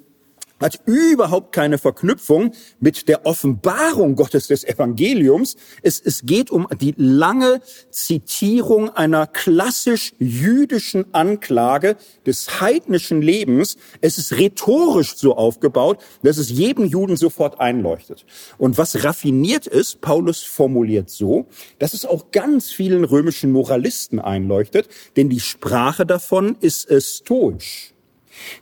hat 0.60 0.80
überhaupt 0.84 1.52
keine 1.52 1.78
Verknüpfung 1.78 2.52
mit 2.78 3.08
der 3.08 3.26
Offenbarung 3.26 4.14
Gottes 4.14 4.48
des 4.48 4.64
Evangeliums. 4.64 5.56
Es, 5.82 6.00
es 6.00 6.22
geht 6.22 6.50
um 6.50 6.68
die 6.80 6.94
lange 6.96 7.60
Zitierung 7.90 8.90
einer 8.90 9.26
klassisch 9.26 10.12
jüdischen 10.18 11.14
Anklage 11.14 11.96
des 12.26 12.60
heidnischen 12.60 13.22
Lebens. 13.22 13.76
Es 14.00 14.18
ist 14.18 14.36
rhetorisch 14.36 15.16
so 15.16 15.36
aufgebaut, 15.36 15.98
dass 16.22 16.36
es 16.36 16.50
jedem 16.50 16.84
Juden 16.84 17.16
sofort 17.16 17.60
einleuchtet. 17.60 18.26
Und 18.58 18.78
was 18.78 19.04
raffiniert 19.04 19.66
ist, 19.66 20.00
Paulus 20.00 20.42
formuliert 20.42 21.10
so, 21.10 21.46
dass 21.78 21.94
es 21.94 22.04
auch 22.04 22.30
ganz 22.30 22.70
vielen 22.70 23.04
römischen 23.04 23.52
Moralisten 23.52 24.18
einleuchtet, 24.18 24.88
denn 25.16 25.28
die 25.28 25.40
Sprache 25.40 26.04
davon 26.04 26.56
ist 26.60 26.88
stoisch. 27.00 27.94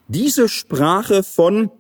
Diese 0.09 0.49
Sprache 0.49 1.23
von 1.23 1.71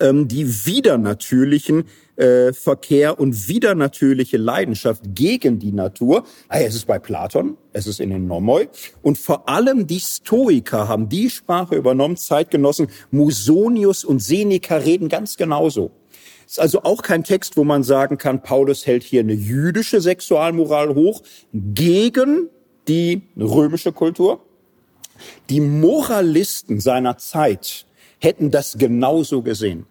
die 0.00 0.66
widernatürlichen 0.66 1.84
äh, 2.16 2.52
Verkehr 2.52 3.18
und 3.18 3.48
widernatürliche 3.48 4.36
Leidenschaft 4.36 5.02
gegen 5.14 5.58
die 5.58 5.72
Natur. 5.72 6.24
Ah, 6.48 6.60
es 6.60 6.74
ist 6.74 6.86
bei 6.86 6.98
Platon, 6.98 7.56
es 7.72 7.86
ist 7.86 8.00
in 8.00 8.10
den 8.10 8.26
Nomoi. 8.26 8.68
Und 9.02 9.18
vor 9.18 9.48
allem 9.48 9.86
die 9.86 10.00
Stoiker 10.00 10.88
haben 10.88 11.08
die 11.08 11.30
Sprache 11.30 11.74
übernommen, 11.74 12.16
Zeitgenossen 12.16 12.88
Musonius 13.10 14.04
und 14.04 14.20
Seneca 14.20 14.76
reden 14.76 15.08
ganz 15.08 15.36
genauso. 15.36 15.90
Ist 16.46 16.60
also 16.60 16.82
auch 16.82 17.02
kein 17.02 17.24
Text, 17.24 17.56
wo 17.56 17.64
man 17.64 17.82
sagen 17.82 18.18
kann, 18.18 18.42
Paulus 18.42 18.86
hält 18.86 19.02
hier 19.02 19.20
eine 19.20 19.32
jüdische 19.32 20.00
Sexualmoral 20.00 20.94
hoch 20.94 21.22
gegen 21.52 22.48
die 22.86 23.22
römische 23.36 23.92
Kultur. 23.92 24.44
Die 25.48 25.60
Moralisten 25.60 26.80
seiner 26.80 27.16
Zeit 27.18 27.86
hätten 28.24 28.50
das 28.50 28.76
genauso 28.78 29.42
gesehen. 29.42 29.86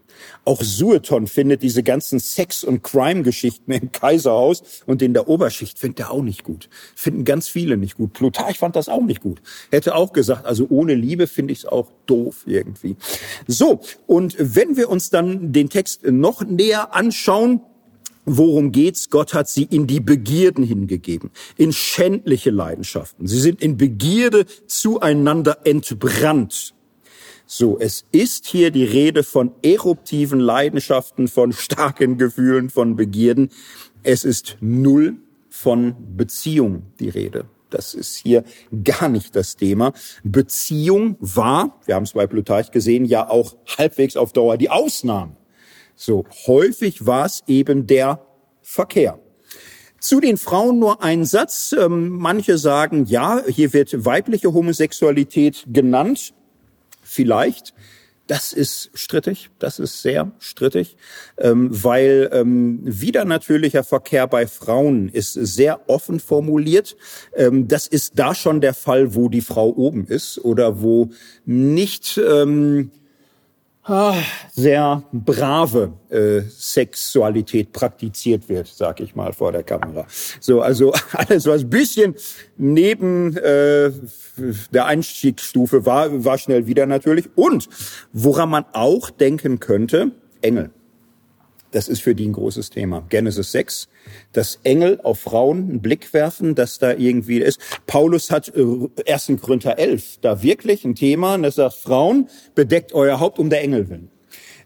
Auch 0.45 0.61
Sueton 0.61 1.27
findet 1.27 1.63
diese 1.63 1.83
ganzen 1.83 2.19
Sex- 2.19 2.63
und 2.63 2.83
Crime-Geschichten 2.83 3.71
im 3.71 3.91
Kaiserhaus 3.91 4.63
und 4.85 5.01
in 5.01 5.13
der 5.13 5.27
Oberschicht 5.27 5.79
findet 5.79 6.01
er 6.01 6.11
auch 6.11 6.21
nicht 6.21 6.43
gut. 6.43 6.69
Finden 6.95 7.23
ganz 7.25 7.47
viele 7.47 7.77
nicht 7.77 7.95
gut. 7.95 8.13
Plutarch 8.13 8.59
fand 8.59 8.75
das 8.75 8.89
auch 8.89 9.03
nicht 9.03 9.21
gut. 9.21 9.41
Hätte 9.71 9.95
auch 9.95 10.13
gesagt, 10.13 10.45
also 10.45 10.67
ohne 10.69 10.95
Liebe 10.95 11.27
finde 11.27 11.53
ich 11.53 11.59
es 11.59 11.65
auch 11.65 11.91
doof 12.05 12.43
irgendwie. 12.45 12.95
So, 13.47 13.81
und 14.07 14.35
wenn 14.37 14.77
wir 14.77 14.89
uns 14.89 15.09
dann 15.09 15.53
den 15.53 15.69
Text 15.69 16.05
noch 16.05 16.43
näher 16.43 16.93
anschauen, 16.93 17.61
Worum 18.25 18.71
geht's? 18.71 19.09
Gott 19.09 19.33
hat 19.33 19.49
sie 19.49 19.63
in 19.63 19.85
die 19.85 19.99
Begierden 19.99 20.63
hingegeben, 20.63 21.29
in 21.57 21.73
schändliche 21.73 22.51
Leidenschaften. 22.51 23.27
Sie 23.27 23.41
sind 23.41 23.61
in 23.61 23.75
Begierde 23.75 24.45
zueinander 24.65 25.57
entbrannt. 25.65 26.73
So, 27.55 27.77
es 27.77 28.03
ist 28.11 28.47
hier 28.47 28.71
die 28.71 28.83
Rede 28.83 29.21
von 29.21 29.51
eruptiven 29.61 30.39
Leidenschaften, 30.39 31.27
von 31.27 31.53
starken 31.53 32.17
Gefühlen, 32.17 32.71
von 32.71 32.95
Begierden. 32.95 33.51
Es 34.01 34.25
ist 34.25 34.57
null 34.59 35.17
von 35.49 35.93
Beziehung 36.17 36.81
die 36.99 37.09
Rede. 37.09 37.45
Das 37.69 37.93
ist 37.93 38.15
hier 38.15 38.43
gar 38.83 39.07
nicht 39.07 39.35
das 39.35 39.55
Thema. 39.55 39.93
Beziehung 40.23 41.15
war, 41.19 41.79
wir 41.85 41.93
haben 41.93 42.05
es 42.05 42.13
bei 42.13 42.25
Plutarch 42.25 42.71
gesehen, 42.71 43.05
ja 43.05 43.29
auch 43.29 43.55
halbwegs 43.77 44.17
auf 44.17 44.33
Dauer 44.33 44.57
die 44.57 44.71
Ausnahme. 44.71 45.35
So, 45.95 46.25
häufig 46.47 47.05
war 47.05 47.27
es 47.27 47.43
eben 47.45 47.85
der 47.85 48.25
Verkehr. 48.63 49.19
Zu 49.99 50.19
den 50.19 50.37
Frauen 50.37 50.79
nur 50.79 51.03
ein 51.03 51.23
Satz. 51.23 51.75
Ähm, 51.79 52.17
manche 52.17 52.57
sagen, 52.57 53.05
ja, 53.05 53.43
hier 53.47 53.73
wird 53.73 54.05
weibliche 54.05 54.53
Homosexualität 54.53 55.65
genannt 55.67 56.33
vielleicht. 57.13 57.73
Das 58.27 58.53
ist 58.53 58.89
strittig, 58.93 59.49
das 59.59 59.79
ist 59.79 60.01
sehr 60.01 60.31
strittig, 60.39 60.95
ähm, 61.37 61.67
weil 61.71 62.29
ähm, 62.31 62.79
wieder 62.83 63.25
natürlicher 63.25 63.83
Verkehr 63.83 64.27
bei 64.27 64.47
Frauen 64.47 65.09
ist 65.09 65.33
sehr 65.33 65.89
offen 65.89 66.21
formuliert. 66.21 66.95
Ähm, 67.35 67.67
das 67.67 67.85
ist 67.85 68.17
da 68.17 68.33
schon 68.33 68.61
der 68.61 68.73
Fall, 68.73 69.13
wo 69.13 69.27
die 69.27 69.41
Frau 69.41 69.67
oben 69.69 70.05
ist 70.05 70.39
oder 70.39 70.81
wo 70.81 71.09
nicht 71.45 72.17
ähm, 72.17 72.91
sehr 74.53 75.03
brave 75.11 75.93
äh, 76.09 76.41
Sexualität 76.49 77.73
praktiziert 77.73 78.47
wird, 78.47 78.67
sag 78.67 79.01
ich 79.01 79.15
mal 79.15 79.33
vor 79.33 79.51
der 79.51 79.63
Kamera. 79.63 80.05
So, 80.39 80.61
also 80.61 80.93
alles 81.11 81.45
was 81.45 81.69
bisschen 81.69 82.15
neben 82.57 83.35
äh, 83.37 83.91
der 84.71 84.85
Einstiegsstufe 84.85 85.85
war, 85.85 86.23
war 86.23 86.37
schnell 86.37 86.65
wieder 86.67 86.85
natürlich. 86.85 87.29
Und 87.35 87.67
woran 88.13 88.49
man 88.49 88.65
auch 88.71 89.09
denken 89.09 89.59
könnte, 89.59 90.11
Engel. 90.41 90.71
Das 91.73 91.87
ist 91.87 92.03
für 92.03 92.13
die 92.13 92.27
ein 92.27 92.33
großes 92.33 92.69
Thema. 92.69 93.03
Genesis 93.09 93.51
6, 93.51 93.87
dass 94.31 94.59
Engel 94.63 95.01
auf 95.01 95.19
Frauen 95.19 95.69
einen 95.69 95.81
Blick 95.81 96.13
werfen, 96.13 96.53
dass 96.53 96.77
da 96.77 96.93
irgendwie 96.93 97.39
ist. 97.39 97.59
Paulus 97.87 98.29
hat 98.29 98.53
1. 98.55 99.29
Äh, 99.29 99.35
Korinther 99.37 99.79
11 99.79 100.19
da 100.21 100.43
wirklich 100.43 100.85
ein 100.85 100.93
Thema, 100.93 101.33
und 101.33 101.43
das 101.43 101.55
sagt, 101.55 101.73
Frauen, 101.73 102.29
bedeckt 102.53 102.93
euer 102.93 103.19
Haupt 103.19 103.39
um 103.39 103.49
der 103.49 103.63
Engel 103.63 103.89
willen. 103.89 104.11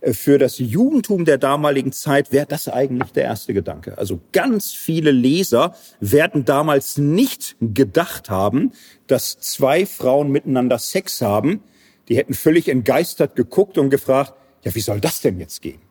Äh, 0.01 0.11
für 0.11 0.37
das 0.37 0.57
Judentum 0.59 1.23
der 1.23 1.37
damaligen 1.37 1.93
Zeit 1.93 2.33
wäre 2.33 2.45
das 2.45 2.67
eigentlich 2.67 3.13
der 3.13 3.23
erste 3.23 3.53
Gedanke. 3.53 3.97
Also 3.97 4.19
ganz 4.33 4.73
viele 4.73 5.11
Leser 5.11 5.75
werden 6.01 6.43
damals 6.43 6.97
nicht 6.97 7.55
gedacht 7.61 8.29
haben, 8.29 8.73
dass 9.07 9.39
zwei 9.39 9.85
Frauen 9.85 10.29
miteinander 10.29 10.77
Sex 10.77 11.21
haben. 11.21 11.63
Die 12.09 12.17
hätten 12.17 12.33
völlig 12.33 12.67
entgeistert 12.67 13.37
geguckt 13.37 13.77
und 13.77 13.91
gefragt, 13.91 14.33
ja, 14.65 14.75
wie 14.75 14.81
soll 14.81 14.99
das 14.99 15.21
denn 15.21 15.39
jetzt 15.39 15.61
gehen? 15.61 15.86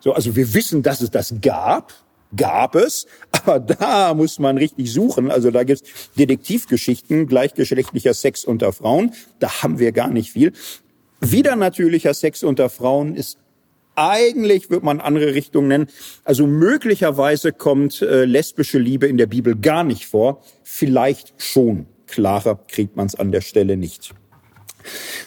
So, 0.00 0.12
also 0.12 0.36
wir 0.36 0.54
wissen, 0.54 0.82
dass 0.82 1.00
es 1.00 1.10
das 1.10 1.34
gab, 1.40 1.92
gab 2.36 2.74
es, 2.74 3.06
aber 3.32 3.60
da 3.60 4.14
muss 4.14 4.38
man 4.38 4.58
richtig 4.58 4.92
suchen. 4.92 5.30
Also 5.30 5.50
da 5.50 5.64
gibt's 5.64 5.82
Detektivgeschichten, 6.18 7.26
gleichgeschlechtlicher 7.26 8.14
Sex 8.14 8.44
unter 8.44 8.72
Frauen, 8.72 9.12
da 9.38 9.62
haben 9.62 9.78
wir 9.78 9.92
gar 9.92 10.08
nicht 10.08 10.32
viel. 10.32 10.52
Wieder 11.20 11.56
natürlicher 11.56 12.14
Sex 12.14 12.44
unter 12.44 12.70
Frauen 12.70 13.16
ist 13.16 13.38
eigentlich 13.98 14.70
wird 14.70 14.84
man 14.84 15.00
andere 15.00 15.34
Richtungen 15.34 15.68
nennen. 15.68 15.86
Also 16.22 16.46
möglicherweise 16.46 17.52
kommt 17.52 18.00
äh, 18.00 18.24
lesbische 18.24 18.78
Liebe 18.78 19.08
in 19.08 19.16
der 19.16 19.26
Bibel 19.26 19.56
gar 19.56 19.82
nicht 19.82 20.06
vor, 20.06 20.42
vielleicht 20.62 21.34
schon. 21.36 21.86
Klarer 22.06 22.60
kriegt 22.68 22.96
man 22.96 23.06
es 23.06 23.16
an 23.16 23.32
der 23.32 23.40
Stelle 23.40 23.76
nicht. 23.76 24.14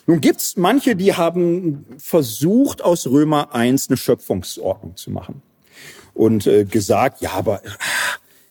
Nun 0.07 0.21
gibt's 0.21 0.57
manche, 0.57 0.95
die 0.95 1.13
haben 1.13 1.85
versucht, 1.97 2.81
aus 2.81 3.07
Römer 3.07 3.53
1 3.53 3.89
eine 3.89 3.97
Schöpfungsordnung 3.97 4.95
zu 4.95 5.11
machen 5.11 5.41
und 6.13 6.47
äh, 6.47 6.65
gesagt, 6.65 7.21
ja, 7.21 7.31
aber 7.31 7.61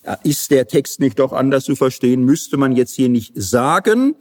äh, 0.03 0.17
ist 0.25 0.51
der 0.51 0.67
Text 0.67 1.01
nicht 1.01 1.19
doch 1.19 1.33
anders 1.33 1.65
zu 1.65 1.77
verstehen? 1.77 2.25
Müsste 2.25 2.57
man 2.57 2.75
jetzt 2.75 2.95
hier 2.95 3.09
nicht 3.09 3.33
sagen? 3.35 4.15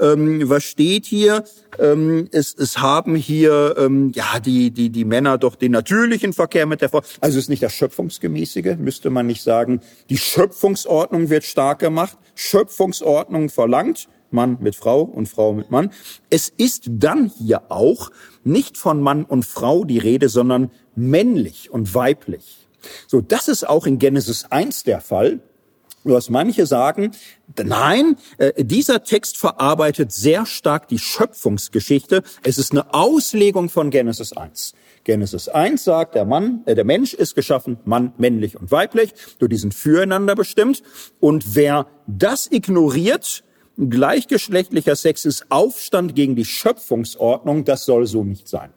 Ähm, 0.00 0.48
was 0.48 0.64
steht 0.64 1.06
hier? 1.06 1.44
Ähm, 1.78 2.28
es, 2.32 2.54
es 2.54 2.78
haben 2.78 3.14
hier 3.14 3.76
ähm, 3.78 4.10
ja 4.14 4.40
die 4.40 4.72
die 4.72 4.90
die 4.90 5.04
Männer 5.04 5.38
doch 5.38 5.54
den 5.54 5.72
natürlichen 5.72 6.32
Verkehr 6.32 6.66
mit 6.66 6.80
der 6.80 6.88
Frau. 6.88 7.02
Also 7.20 7.38
es 7.38 7.44
ist 7.44 7.48
nicht 7.48 7.62
das 7.62 7.74
Schöpfungsgemäßige, 7.74 8.76
müsste 8.78 9.10
man 9.10 9.26
nicht 9.26 9.42
sagen. 9.42 9.80
Die 10.08 10.18
Schöpfungsordnung 10.18 11.30
wird 11.30 11.44
stark 11.44 11.78
gemacht. 11.78 12.18
Schöpfungsordnung 12.34 13.50
verlangt 13.50 14.08
Mann 14.34 14.58
mit 14.60 14.76
Frau 14.76 15.00
und 15.02 15.28
Frau 15.28 15.54
mit 15.54 15.70
Mann. 15.70 15.90
Es 16.28 16.50
ist 16.50 16.84
dann 16.90 17.32
hier 17.38 17.70
auch 17.70 18.10
nicht 18.42 18.76
von 18.76 19.00
Mann 19.00 19.24
und 19.24 19.46
Frau 19.46 19.84
die 19.84 19.98
Rede, 19.98 20.28
sondern 20.28 20.70
männlich 20.94 21.70
und 21.70 21.94
weiblich. 21.94 22.68
So, 23.06 23.22
das 23.22 23.48
ist 23.48 23.66
auch 23.66 23.86
in 23.86 23.98
Genesis 23.98 24.44
1 24.50 24.82
der 24.82 25.00
Fall. 25.00 25.40
Was 26.06 26.28
manche 26.28 26.66
sagen, 26.66 27.12
nein, 27.56 28.16
äh, 28.36 28.62
dieser 28.62 29.04
Text 29.04 29.38
verarbeitet 29.38 30.12
sehr 30.12 30.44
stark 30.44 30.86
die 30.88 30.98
Schöpfungsgeschichte. 30.98 32.22
Es 32.42 32.58
ist 32.58 32.72
eine 32.72 32.92
Auslegung 32.92 33.70
von 33.70 33.88
Genesis 33.88 34.34
1. 34.34 34.74
Genesis 35.04 35.48
1 35.48 35.82
sagt, 35.82 36.14
der 36.14 36.26
Mann, 36.26 36.62
äh, 36.66 36.74
der 36.74 36.84
Mensch 36.84 37.14
ist 37.14 37.34
geschaffen, 37.34 37.78
Mann, 37.86 38.12
männlich 38.18 38.60
und 38.60 38.70
weiblich. 38.70 39.14
Du, 39.38 39.48
die 39.48 39.56
sind 39.56 39.72
füreinander 39.72 40.34
bestimmt. 40.34 40.82
Und 41.20 41.54
wer 41.54 41.86
das 42.06 42.52
ignoriert, 42.52 43.42
gleichgeschlechtlicher 43.78 44.96
Sex 44.96 45.24
ist 45.24 45.46
Aufstand 45.50 46.14
gegen 46.14 46.36
die 46.36 46.44
Schöpfungsordnung, 46.44 47.64
das 47.64 47.84
soll 47.84 48.06
so 48.06 48.24
nicht 48.24 48.48
sein. 48.48 48.70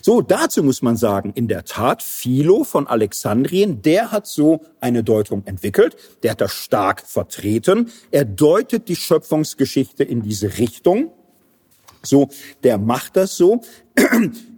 So, 0.00 0.20
dazu 0.20 0.62
muss 0.62 0.82
man 0.82 0.96
sagen, 0.96 1.32
in 1.34 1.48
der 1.48 1.64
Tat, 1.64 2.02
Philo 2.02 2.64
von 2.64 2.86
Alexandrien, 2.86 3.82
der 3.82 4.12
hat 4.12 4.26
so 4.26 4.60
eine 4.80 5.02
Deutung 5.02 5.44
entwickelt, 5.46 5.96
der 6.22 6.32
hat 6.32 6.40
das 6.40 6.52
stark 6.52 7.02
vertreten, 7.06 7.90
er 8.10 8.24
deutet 8.24 8.88
die 8.88 8.96
Schöpfungsgeschichte 8.96 10.04
in 10.04 10.22
diese 10.22 10.58
Richtung. 10.58 11.10
So, 12.02 12.28
der 12.62 12.78
macht 12.78 13.16
das 13.16 13.36
so. 13.36 13.62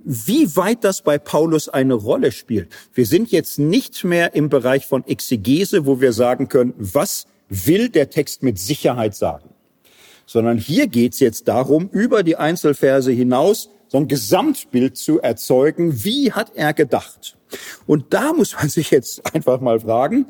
Wie 0.04 0.56
weit 0.56 0.84
das 0.84 1.02
bei 1.02 1.18
Paulus 1.18 1.68
eine 1.68 1.94
Rolle 1.94 2.32
spielt. 2.32 2.68
Wir 2.92 3.06
sind 3.06 3.30
jetzt 3.30 3.58
nicht 3.58 4.04
mehr 4.04 4.34
im 4.34 4.50
Bereich 4.50 4.86
von 4.86 5.06
Exegese, 5.06 5.86
wo 5.86 6.00
wir 6.00 6.12
sagen 6.12 6.48
können, 6.48 6.74
was 6.76 7.26
will 7.48 7.88
der 7.88 8.10
Text 8.10 8.42
mit 8.42 8.58
Sicherheit 8.58 9.14
sagen. 9.14 9.50
Sondern 10.26 10.58
hier 10.58 10.86
geht's 10.86 11.20
jetzt 11.20 11.48
darum, 11.48 11.88
über 11.90 12.22
die 12.22 12.36
Einzelverse 12.36 13.12
hinaus 13.12 13.70
so 13.88 13.98
ein 13.98 14.08
Gesamtbild 14.08 14.96
zu 14.96 15.20
erzeugen. 15.20 16.04
Wie 16.04 16.32
hat 16.32 16.52
er 16.54 16.74
gedacht? 16.74 17.36
Und 17.86 18.12
da 18.12 18.32
muss 18.32 18.54
man 18.54 18.68
sich 18.68 18.90
jetzt 18.90 19.34
einfach 19.34 19.60
mal 19.60 19.80
fragen, 19.80 20.26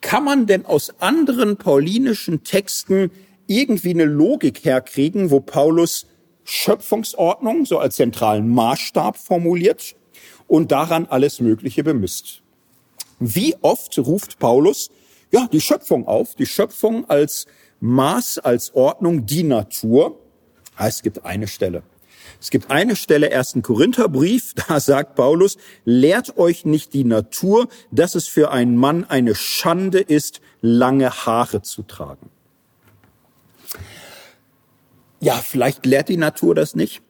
kann 0.00 0.24
man 0.24 0.46
denn 0.46 0.66
aus 0.66 1.00
anderen 1.00 1.56
paulinischen 1.56 2.44
Texten 2.44 3.10
irgendwie 3.46 3.90
eine 3.90 4.04
Logik 4.04 4.64
herkriegen, 4.64 5.30
wo 5.30 5.40
Paulus 5.40 6.06
Schöpfungsordnung 6.44 7.64
so 7.64 7.78
als 7.78 7.96
zentralen 7.96 8.48
Maßstab 8.48 9.16
formuliert 9.16 9.96
und 10.46 10.70
daran 10.70 11.06
alles 11.06 11.40
Mögliche 11.40 11.82
bemisst? 11.82 12.42
Wie 13.18 13.56
oft 13.62 13.98
ruft 13.98 14.38
Paulus 14.38 14.90
ja, 15.32 15.48
die 15.50 15.60
Schöpfung 15.60 16.06
auf, 16.06 16.34
die 16.34 16.46
Schöpfung 16.46 17.08
als 17.08 17.46
Maß, 17.80 18.38
als 18.38 18.74
Ordnung, 18.74 19.26
die 19.26 19.42
Natur. 19.42 20.18
Es 20.78 21.02
gibt 21.02 21.24
eine 21.24 21.48
Stelle. 21.48 21.82
Es 22.40 22.50
gibt 22.50 22.70
eine 22.70 22.96
Stelle, 22.96 23.30
ersten 23.30 23.62
Korintherbrief, 23.62 24.54
da 24.68 24.80
sagt 24.80 25.14
Paulus, 25.14 25.56
lehrt 25.84 26.36
euch 26.36 26.64
nicht 26.64 26.92
die 26.92 27.04
Natur, 27.04 27.68
dass 27.90 28.14
es 28.14 28.28
für 28.28 28.50
einen 28.50 28.76
Mann 28.76 29.04
eine 29.04 29.34
Schande 29.34 30.00
ist, 30.00 30.40
lange 30.60 31.10
Haare 31.10 31.62
zu 31.62 31.82
tragen. 31.82 32.30
Ja, 35.20 35.34
vielleicht 35.34 35.86
lehrt 35.86 36.08
die 36.08 36.18
Natur 36.18 36.54
das 36.54 36.74
nicht. 36.74 37.02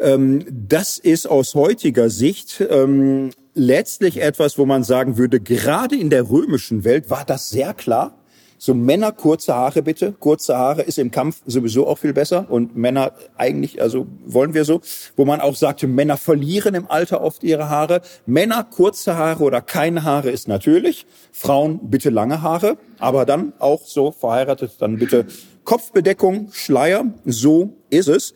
Ähm, 0.00 0.44
das 0.48 0.98
ist 0.98 1.26
aus 1.26 1.54
heutiger 1.54 2.08
Sicht 2.08 2.64
ähm, 2.68 3.30
letztlich 3.54 4.20
etwas, 4.20 4.58
wo 4.58 4.66
man 4.66 4.84
sagen 4.84 5.16
würde, 5.16 5.40
gerade 5.40 5.96
in 5.96 6.10
der 6.10 6.30
römischen 6.30 6.84
Welt 6.84 7.10
war 7.10 7.24
das 7.24 7.50
sehr 7.50 7.74
klar. 7.74 8.18
So 8.64 8.74
Männer 8.74 9.10
kurze 9.10 9.56
Haare 9.56 9.82
bitte. 9.82 10.12
Kurze 10.12 10.56
Haare 10.56 10.82
ist 10.82 10.96
im 10.96 11.10
Kampf 11.10 11.42
sowieso 11.46 11.88
auch 11.88 11.98
viel 11.98 12.12
besser 12.12 12.48
und 12.48 12.76
Männer 12.76 13.10
eigentlich, 13.36 13.82
also 13.82 14.06
wollen 14.24 14.54
wir 14.54 14.64
so, 14.64 14.80
wo 15.16 15.24
man 15.24 15.40
auch 15.40 15.56
sagte, 15.56 15.88
Männer 15.88 16.16
verlieren 16.16 16.76
im 16.76 16.88
Alter 16.88 17.22
oft 17.22 17.42
ihre 17.42 17.68
Haare. 17.68 18.02
Männer 18.24 18.62
kurze 18.62 19.16
Haare 19.16 19.42
oder 19.42 19.60
keine 19.62 20.04
Haare 20.04 20.30
ist 20.30 20.46
natürlich. 20.46 21.06
Frauen 21.32 21.90
bitte 21.90 22.10
lange 22.10 22.40
Haare, 22.40 22.78
aber 23.00 23.26
dann 23.26 23.52
auch 23.58 23.84
so 23.84 24.12
verheiratet, 24.12 24.74
dann 24.78 24.96
bitte 24.96 25.26
Kopfbedeckung, 25.64 26.50
Schleier, 26.52 27.06
so 27.24 27.74
ist 27.90 28.08
es. 28.08 28.32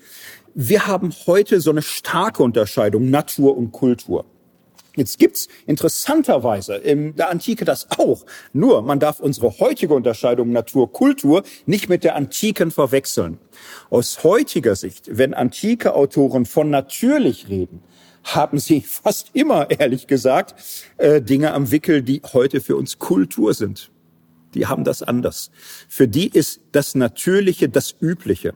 Wir 0.54 0.88
haben 0.88 1.12
heute 1.28 1.60
so 1.60 1.70
eine 1.70 1.82
starke 1.82 2.42
Unterscheidung 2.42 3.10
Natur 3.10 3.56
und 3.56 3.70
Kultur. 3.70 4.24
Jetzt 4.96 5.18
gibt's 5.18 5.48
interessanterweise 5.66 6.74
in 6.74 7.14
der 7.16 7.28
Antike 7.28 7.66
das 7.66 7.86
auch. 7.98 8.24
Nur 8.54 8.80
man 8.80 8.98
darf 8.98 9.20
unsere 9.20 9.58
heutige 9.58 9.92
Unterscheidung 9.92 10.50
Natur-Kultur 10.52 11.42
nicht 11.66 11.90
mit 11.90 12.02
der 12.02 12.16
antiken 12.16 12.70
verwechseln. 12.70 13.38
Aus 13.90 14.24
heutiger 14.24 14.74
Sicht, 14.74 15.10
wenn 15.12 15.34
antike 15.34 15.94
Autoren 15.94 16.46
von 16.46 16.70
natürlich 16.70 17.48
reden, 17.50 17.82
haben 18.24 18.58
sie 18.58 18.80
fast 18.86 19.30
immer, 19.34 19.70
ehrlich 19.70 20.06
gesagt, 20.06 20.54
äh, 20.96 21.20
Dinge 21.20 21.52
am 21.52 21.70
Wickel, 21.70 22.02
die 22.02 22.22
heute 22.32 22.62
für 22.62 22.76
uns 22.76 22.98
Kultur 22.98 23.52
sind. 23.52 23.90
Die 24.54 24.66
haben 24.66 24.84
das 24.84 25.02
anders. 25.02 25.50
Für 25.88 26.08
die 26.08 26.28
ist 26.28 26.62
das 26.72 26.94
Natürliche 26.94 27.68
das 27.68 27.94
Übliche 28.00 28.54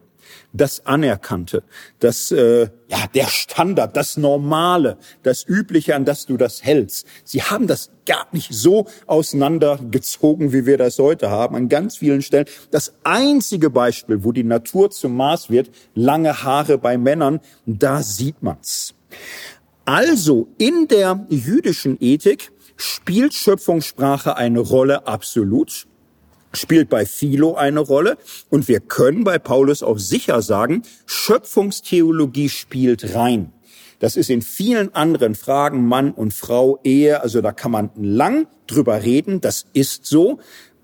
das 0.52 0.86
Anerkannte, 0.86 1.62
das 1.98 2.31
äh, 2.31 2.69
ja 2.89 3.07
der 3.15 3.27
Standard, 3.27 3.97
das 3.97 4.16
Normale, 4.16 4.98
das 5.23 5.44
Übliche, 5.47 5.94
an 5.94 6.05
das 6.05 6.27
du 6.27 6.36
das 6.36 6.65
hältst. 6.65 7.07
Sie 7.24 7.43
haben 7.43 7.66
das 7.66 7.90
gar 8.07 8.27
nicht 8.32 8.52
so 8.52 8.86
auseinandergezogen, 9.07 10.52
wie 10.52 10.66
wir 10.66 10.78
das 10.78 10.98
heute 10.98 11.31
haben, 11.31 11.55
an 11.55 11.69
ganz 11.69 11.98
vielen 11.98 12.23
Stellen. 12.23 12.47
Das 12.70 12.94
einzige 13.05 13.70
Beispiel, 13.70 14.24
wo 14.24 14.32
die 14.32 14.44
Natur 14.44 14.90
zum 14.90 15.16
Maß 15.16 15.51
wird, 15.51 15.70
lange 15.94 16.43
Haare 16.43 16.78
bei 16.78 16.98
Männern, 16.98 17.40
da 17.66 18.02
sieht 18.02 18.43
man's. 18.43 18.94
Also 19.85 20.48
in 20.59 20.89
der 20.89 21.27
jüdischen 21.28 21.97
Ethik 22.01 22.52
spielt 22.77 23.35
Schöpfungssprache 23.35 24.36
eine 24.36 24.61
Rolle 24.61 25.07
absolut 25.07 25.86
spielt 26.52 26.89
bei 26.89 27.06
Philo 27.06 27.55
eine 27.55 27.81
Rolle. 27.81 28.18
Und 28.48 28.68
wir 28.68 28.81
können 28.81 29.24
bei 29.24 29.39
Paulus 29.39 29.82
auch 29.82 29.98
sicher 29.98 30.43
sagen, 30.43 30.82
Schöpfungstheologie 31.06 32.48
spielt 32.48 33.14
rein. 33.14 33.52
Das 33.98 34.16
ist 34.16 34.31
in 34.31 34.40
vielen 34.40 34.94
anderen 34.94 35.35
Fragen 35.35 35.86
Mann 35.86 36.12
und 36.12 36.32
Frau, 36.32 36.81
Ehe, 36.85 37.20
also 37.20 37.43
da 37.43 37.52
kann 37.52 37.70
man 37.70 37.90
lang 37.97 38.47
drüber 38.66 39.02
reden, 39.02 39.43
das 39.43 39.66
ist 39.74 40.06
so 40.06 40.39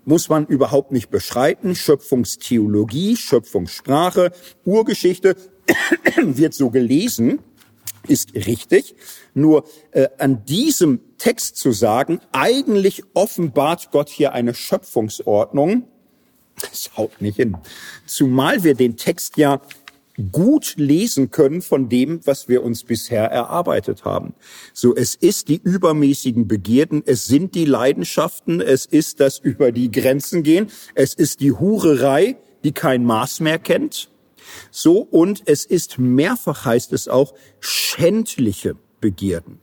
muss 0.07 0.29
man 0.29 0.45
überhaupt 0.45 0.93
nicht 0.93 1.09
beschreiten. 1.09 1.75
Schöpfungstheologie, 1.75 3.17
Schöpfungssprache, 3.17 4.31
Urgeschichte 4.63 5.35
wird 6.23 6.53
so 6.53 6.69
gelesen, 6.69 7.39
ist 8.07 8.33
richtig. 8.33 8.95
Nur 9.37 9.65
äh, 9.91 10.07
an 10.17 10.45
diesem 10.45 10.99
Text 11.19 11.57
zu 11.57 11.71
sagen, 11.71 12.19
eigentlich 12.31 13.03
offenbart 13.13 13.91
Gott 13.91 14.09
hier 14.09 14.33
eine 14.33 14.55
Schöpfungsordnung, 14.55 15.83
das 16.59 16.89
haut 16.97 17.21
nicht 17.21 17.35
hin. 17.35 17.55
Zumal 18.07 18.63
wir 18.63 18.73
den 18.73 18.97
Text 18.97 19.37
ja 19.37 19.61
gut 20.31 20.73
lesen 20.77 21.29
können 21.29 21.61
von 21.61 21.87
dem, 21.87 22.25
was 22.25 22.47
wir 22.47 22.63
uns 22.63 22.83
bisher 22.83 23.25
erarbeitet 23.25 24.05
haben. 24.05 24.33
So, 24.73 24.95
es 24.95 25.13
ist 25.13 25.49
die 25.49 25.61
übermäßigen 25.63 26.47
Begierden, 26.47 27.03
es 27.05 27.27
sind 27.27 27.53
die 27.53 27.65
Leidenschaften, 27.65 28.59
es 28.59 28.87
ist 28.87 29.19
das 29.19 29.37
über 29.37 29.71
die 29.71 29.91
Grenzen 29.91 30.41
gehen, 30.41 30.71
es 30.95 31.13
ist 31.13 31.41
die 31.41 31.51
Hurerei, 31.51 32.37
die 32.63 32.71
kein 32.71 33.05
Maß 33.05 33.41
mehr 33.41 33.59
kennt. 33.59 34.09
So, 34.71 34.97
und 34.97 35.43
es 35.45 35.63
ist 35.63 35.99
mehrfach 35.99 36.65
heißt 36.65 36.91
es 36.93 37.07
auch 37.07 37.35
schändliche 37.59 38.77
Begierden. 39.01 39.59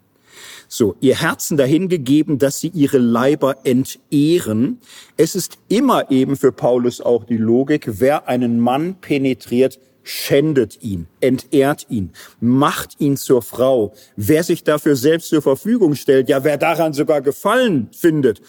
So, 0.68 0.96
ihr 1.00 1.20
Herzen 1.20 1.56
dahingegeben, 1.56 2.38
dass 2.38 2.60
sie 2.60 2.68
ihre 2.68 2.98
Leiber 2.98 3.58
entehren. 3.64 4.80
Es 5.16 5.34
ist 5.34 5.58
immer 5.68 6.10
eben 6.10 6.36
für 6.36 6.52
Paulus 6.52 7.00
auch 7.00 7.24
die 7.24 7.36
Logik, 7.36 8.00
wer 8.00 8.28
einen 8.28 8.58
Mann 8.58 8.96
penetriert, 9.00 9.78
schändet 10.02 10.82
ihn, 10.82 11.06
entehrt 11.20 11.86
ihn, 11.88 12.10
macht 12.40 13.00
ihn 13.00 13.16
zur 13.16 13.42
Frau. 13.42 13.94
Wer 14.16 14.42
sich 14.44 14.64
dafür 14.64 14.96
selbst 14.96 15.28
zur 15.28 15.42
Verfügung 15.42 15.94
stellt, 15.94 16.28
ja, 16.28 16.44
wer 16.44 16.58
daran 16.58 16.92
sogar 16.92 17.22
Gefallen 17.22 17.88
findet, 17.92 18.42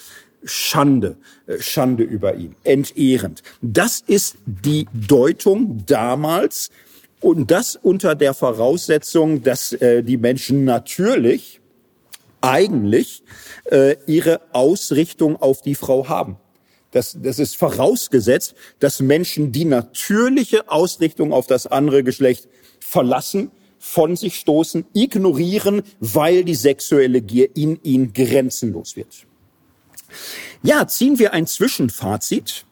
Schande, 0.43 1.17
äh, 1.47 1.59
Schande 1.59 2.03
über 2.03 2.35
ihn, 2.35 2.55
entehrend. 2.63 3.41
Das 3.61 4.03
ist 4.05 4.37
die 4.45 4.85
Deutung 4.93 5.83
damals 5.87 6.69
und 7.21 7.51
das 7.51 7.75
unter 7.75 8.15
der 8.15 8.33
Voraussetzung, 8.33 9.43
dass 9.43 9.73
äh, 9.73 10.03
die 10.03 10.17
Menschen 10.17 10.65
natürlich 10.65 11.59
eigentlich 12.41 13.23
äh, 13.71 13.95
ihre 14.05 14.41
Ausrichtung 14.53 15.35
auf 15.35 15.61
die 15.61 15.75
Frau 15.75 16.07
haben. 16.07 16.37
Das, 16.91 17.17
das 17.21 17.39
ist 17.39 17.57
vorausgesetzt, 17.57 18.55
dass 18.79 19.01
Menschen 19.01 19.51
die 19.51 19.65
natürliche 19.65 20.69
Ausrichtung 20.69 21.33
auf 21.33 21.47
das 21.47 21.67
andere 21.67 22.03
Geschlecht 22.03 22.47
verlassen, 22.79 23.51
von 23.79 24.15
sich 24.15 24.37
stoßen, 24.37 24.85
ignorieren, 24.93 25.83
weil 25.99 26.43
die 26.43 26.55
sexuelle 26.55 27.21
Gier 27.21 27.55
in 27.55 27.79
ihnen 27.83 28.13
grenzenlos 28.13 28.95
wird. 28.95 29.25
Ja, 30.63 30.87
ziehen 30.87 31.19
wir 31.19 31.33
ein 31.33 31.47
Zwischenfazit. 31.47 32.64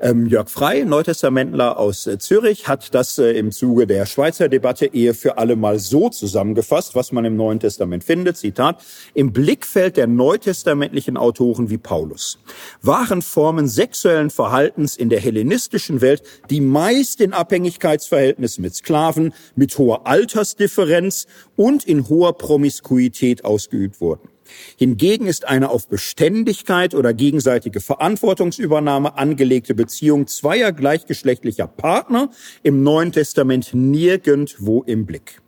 Ähm, 0.00 0.26
Jörg 0.26 0.48
Frey, 0.48 0.84
Neutestamentler 0.84 1.78
aus 1.78 2.06
äh, 2.06 2.18
Zürich, 2.18 2.68
hat 2.68 2.94
das 2.94 3.18
äh, 3.18 3.32
im 3.32 3.52
Zuge 3.52 3.86
der 3.86 4.06
Schweizer 4.06 4.48
Debatte 4.48 4.86
Ehe 4.86 5.14
für 5.14 5.38
alle 5.38 5.56
mal 5.56 5.78
so 5.78 6.08
zusammengefasst, 6.08 6.94
was 6.94 7.12
man 7.12 7.24
im 7.24 7.36
Neuen 7.36 7.60
Testament 7.60 8.02
findet. 8.02 8.38
Zitat, 8.38 8.82
im 9.12 9.32
Blickfeld 9.32 9.96
der 9.96 10.06
neutestamentlichen 10.06 11.16
Autoren 11.16 11.70
wie 11.70 11.78
Paulus 11.78 12.38
waren 12.82 13.20
Formen 13.20 13.68
sexuellen 13.68 14.30
Verhaltens 14.30 14.96
in 14.96 15.10
der 15.10 15.20
hellenistischen 15.20 16.00
Welt, 16.00 16.22
die 16.48 16.60
meist 16.60 17.20
in 17.20 17.32
Abhängigkeitsverhältnissen 17.32 18.62
mit 18.62 18.74
Sklaven, 18.74 19.34
mit 19.54 19.76
hoher 19.76 20.06
Altersdifferenz 20.06 21.26
und 21.56 21.84
in 21.84 22.08
hoher 22.08 22.32
Promiskuität 22.32 23.44
ausgeübt 23.44 24.00
wurden. 24.00 24.29
Hingegen 24.76 25.26
ist 25.26 25.46
eine 25.46 25.70
auf 25.70 25.88
Beständigkeit 25.88 26.94
oder 26.94 27.12
gegenseitige 27.14 27.80
Verantwortungsübernahme 27.80 29.16
angelegte 29.16 29.74
Beziehung 29.74 30.26
zweier 30.26 30.72
gleichgeschlechtlicher 30.72 31.66
Partner 31.66 32.30
im 32.62 32.82
Neuen 32.82 33.12
Testament 33.12 33.70
nirgendwo 33.74 34.82
im 34.82 35.06
Blick. 35.06 35.40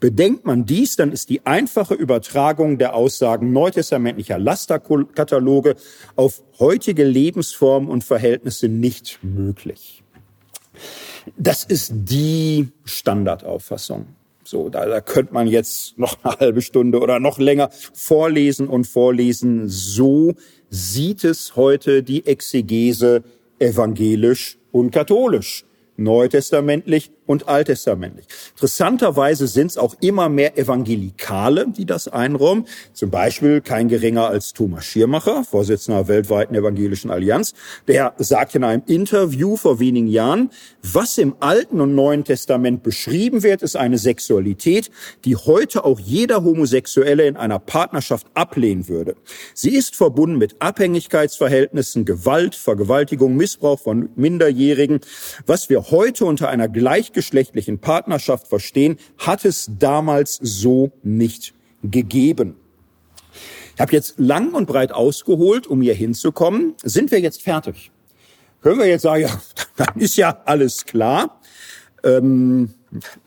Bedenkt 0.00 0.44
man 0.44 0.64
dies, 0.64 0.96
dann 0.96 1.12
ist 1.12 1.28
die 1.28 1.44
einfache 1.44 1.94
Übertragung 1.94 2.78
der 2.78 2.94
Aussagen 2.94 3.52
neutestamentlicher 3.52 4.38
Lasterkataloge 4.38 5.76
auf 6.14 6.42
heutige 6.58 7.04
Lebensformen 7.04 7.90
und 7.90 8.04
Verhältnisse 8.04 8.68
nicht 8.68 9.18
möglich. 9.22 10.02
Das 11.36 11.64
ist 11.64 11.92
die 11.94 12.68
Standardauffassung. 12.84 14.06
So, 14.46 14.68
da, 14.68 14.86
da 14.86 15.00
könnte 15.00 15.34
man 15.34 15.48
jetzt 15.48 15.98
noch 15.98 16.22
eine 16.22 16.38
halbe 16.38 16.62
Stunde 16.62 17.00
oder 17.00 17.18
noch 17.18 17.38
länger 17.38 17.70
vorlesen 17.92 18.68
und 18.68 18.86
vorlesen. 18.86 19.68
So 19.68 20.34
sieht 20.70 21.24
es 21.24 21.56
heute 21.56 22.04
die 22.04 22.26
Exegese 22.26 23.24
evangelisch 23.58 24.58
und 24.70 24.92
katholisch 24.92 25.64
neutestamentlich 25.96 27.10
und 27.26 27.48
alttestamentlich. 27.48 28.26
Interessanterweise 28.52 29.46
sind 29.46 29.72
es 29.72 29.78
auch 29.78 29.96
immer 30.00 30.28
mehr 30.28 30.56
Evangelikale, 30.56 31.66
die 31.68 31.84
das 31.84 32.08
einräumen. 32.08 32.66
Zum 32.92 33.10
Beispiel 33.10 33.60
kein 33.60 33.88
geringer 33.88 34.28
als 34.28 34.52
Thomas 34.52 34.84
Schirmacher, 34.84 35.44
Vorsitzender 35.44 36.04
der 36.04 36.08
weltweiten 36.08 36.54
evangelischen 36.54 37.10
Allianz. 37.10 37.54
Der 37.88 38.14
sagt 38.18 38.54
in 38.54 38.64
einem 38.64 38.82
Interview 38.86 39.56
vor 39.56 39.80
wenigen 39.80 40.08
Jahren, 40.08 40.50
was 40.82 41.18
im 41.18 41.36
Alten 41.40 41.80
und 41.80 41.94
Neuen 41.94 42.24
Testament 42.24 42.82
beschrieben 42.82 43.42
wird, 43.42 43.62
ist 43.62 43.76
eine 43.76 43.98
Sexualität, 43.98 44.90
die 45.24 45.36
heute 45.36 45.84
auch 45.84 45.98
jeder 45.98 46.44
Homosexuelle 46.44 47.26
in 47.26 47.36
einer 47.36 47.58
Partnerschaft 47.58 48.26
ablehnen 48.34 48.88
würde. 48.88 49.16
Sie 49.54 49.74
ist 49.74 49.96
verbunden 49.96 50.38
mit 50.38 50.56
Abhängigkeitsverhältnissen, 50.60 52.04
Gewalt, 52.04 52.54
Vergewaltigung, 52.54 53.36
Missbrauch 53.36 53.80
von 53.80 54.10
Minderjährigen. 54.16 55.00
Was 55.46 55.68
wir 55.68 55.90
heute 55.90 56.24
unter 56.24 56.48
einer 56.48 56.68
gleichgeschlechtlichen 57.16 57.78
Partnerschaft 57.78 58.46
verstehen, 58.46 58.98
hat 59.18 59.44
es 59.44 59.70
damals 59.78 60.38
so 60.42 60.92
nicht 61.02 61.54
gegeben. 61.82 62.56
Ich 63.74 63.80
habe 63.80 63.92
jetzt 63.92 64.18
lang 64.18 64.52
und 64.52 64.66
breit 64.66 64.92
ausgeholt, 64.92 65.66
um 65.66 65.80
hier 65.82 65.94
hinzukommen. 65.94 66.74
Sind 66.82 67.10
wir 67.10 67.20
jetzt 67.20 67.42
fertig? 67.42 67.90
Können 68.60 68.78
wir 68.78 68.86
jetzt 68.86 69.02
sagen, 69.02 69.22
ja, 69.22 69.40
dann 69.76 69.96
ist 69.96 70.16
ja 70.16 70.42
alles 70.44 70.84
klar? 70.84 71.40
Ähm, 72.04 72.74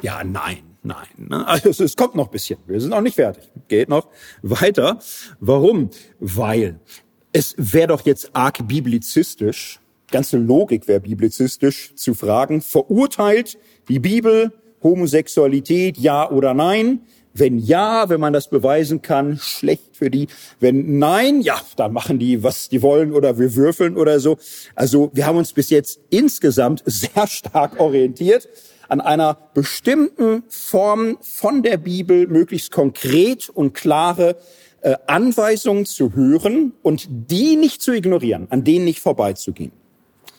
ja, 0.01 0.23
nein. 0.23 0.59
Nein, 0.81 1.07
ne? 1.17 1.45
also 1.45 1.83
es 1.83 1.97
kommt 1.97 2.15
noch 2.15 2.27
ein 2.27 2.31
bisschen. 2.31 2.57
Wir 2.65 2.79
sind 2.79 2.91
noch 2.91 3.01
nicht 3.01 3.15
fertig. 3.15 3.43
Geht 3.67 3.89
noch 3.89 4.07
weiter. 4.41 4.99
Warum? 5.41 5.89
Weil 6.21 6.79
es 7.33 7.53
wäre 7.57 7.87
doch 7.87 8.05
jetzt 8.05 8.33
arg 8.33 8.65
biblizistisch, 8.65 9.81
ganze 10.09 10.37
Logik 10.37 10.87
wäre 10.87 11.01
biblizistisch 11.01 11.93
zu 11.95 12.13
fragen, 12.13 12.61
verurteilt 12.61 13.57
die 13.89 13.99
Bibel 13.99 14.51
Homosexualität, 14.83 15.97
ja 15.97 16.29
oder 16.29 16.53
nein? 16.53 17.01
Wenn 17.33 17.59
ja, 17.59 18.09
wenn 18.09 18.19
man 18.19 18.33
das 18.33 18.49
beweisen 18.49 19.01
kann, 19.01 19.37
schlecht 19.37 19.95
für 19.95 20.09
die. 20.09 20.27
Wenn 20.59 20.97
nein, 20.97 21.41
ja, 21.41 21.61
dann 21.75 21.93
machen 21.93 22.17
die, 22.17 22.43
was 22.43 22.69
die 22.69 22.81
wollen 22.81 23.13
oder 23.13 23.37
wir 23.37 23.55
würfeln 23.55 23.97
oder 23.97 24.19
so. 24.19 24.37
Also 24.75 25.11
wir 25.13 25.25
haben 25.25 25.37
uns 25.37 25.53
bis 25.53 25.69
jetzt 25.69 25.99
insgesamt 26.09 26.83
sehr 26.85 27.27
stark 27.27 27.79
orientiert 27.79 28.49
an 28.87 28.99
einer 28.99 29.37
bestimmten 29.53 30.43
Form 30.47 31.17
von 31.21 31.61
der 31.61 31.77
Bibel, 31.77 32.27
möglichst 32.27 32.71
konkret 32.71 33.47
und 33.47 33.73
klare 33.73 34.35
äh, 34.81 34.95
Anweisungen 35.05 35.85
zu 35.85 36.15
hören 36.15 36.73
und 36.81 37.07
die 37.09 37.55
nicht 37.55 37.83
zu 37.83 37.93
ignorieren, 37.93 38.47
an 38.49 38.63
denen 38.63 38.85
nicht 38.85 38.99
vorbeizugehen. 38.99 39.71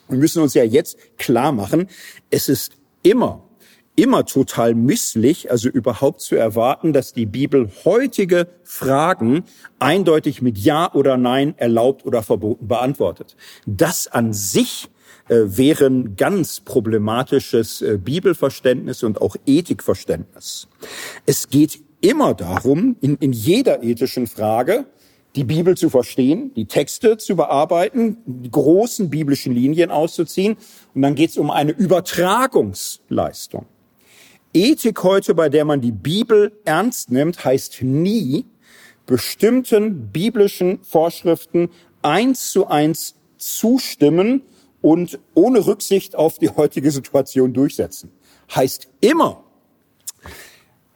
Wir 0.09 0.19
müssen 0.19 0.43
uns 0.43 0.55
ja 0.55 0.65
jetzt 0.65 0.99
klar 1.19 1.53
machen, 1.53 1.87
es 2.31 2.49
ist 2.49 2.73
immer, 3.03 3.49
immer 3.97 4.25
total 4.25 4.75
misslich, 4.75 5.51
also 5.51 5.69
überhaupt 5.69 6.21
zu 6.21 6.37
erwarten, 6.37 6.93
dass 6.93 7.13
die 7.13 7.27
Bibel 7.27 7.71
heutige 7.85 8.49
Fragen 8.63 9.45
eindeutig 9.79 10.43
mit 10.43 10.59
Ja 10.59 10.93
oder 10.95 11.17
Nein 11.17 11.55
erlaubt 11.59 12.05
oder 12.05 12.23
verboten 12.23 12.67
beantwortet. 12.69 13.37
Das 13.67 14.07
an 14.07 14.33
sich 14.33 14.89
äh, 15.29 15.37
wäre 15.45 15.87
ein 15.87 16.17
ganz 16.17 16.61
problematisches 16.61 17.83
äh, 17.83 17.99
Bibelverständnis 17.99 19.03
und 19.03 19.21
auch 19.21 19.37
Ethikverständnis. 19.47 20.69
Es 21.27 21.49
geht 21.49 21.81
immer 22.01 22.35
darum, 22.35 22.97
in, 23.01 23.17
in 23.17 23.33
jeder 23.33 23.83
ethischen 23.83 24.27
Frage, 24.27 24.87
die 25.37 25.45
Bibel 25.45 25.77
zu 25.77 25.91
verstehen, 25.91 26.53
die 26.55 26.67
Texte 26.67 27.17
zu 27.17 27.37
bearbeiten, 27.37 28.19
die 28.27 28.51
großen 28.51 29.11
biblischen 29.11 29.55
Linien 29.55 29.91
auszuziehen. 29.91 30.57
Und 30.95 31.03
dann 31.03 31.15
geht 31.15 31.31
es 31.31 31.39
um 31.39 31.51
eine 31.51 31.73
Übertragungsleistung. 31.73 33.67
Ethik 34.53 35.05
heute, 35.05 35.35
bei 35.35 35.49
der 35.49 35.65
man 35.65 35.81
die 35.81 35.93
Bibel 35.93 36.53
ernst 36.65 37.13
nimmt, 37.13 37.45
heißt 37.45 37.83
nie, 37.83 38.47
bestimmten 39.07 40.09
biblischen 40.09 40.83
Vorschriften 40.83 41.71
eins 42.03 42.51
zu 42.51 42.67
eins 42.67 43.15
zustimmen 43.39 44.43
und 44.83 45.21
ohne 45.35 45.67
Rücksicht 45.67 46.17
auf 46.17 46.39
die 46.39 46.49
heutige 46.49 46.91
Situation 46.91 47.53
durchsetzen. 47.53 48.11
Heißt 48.55 48.89
immer, 49.01 49.45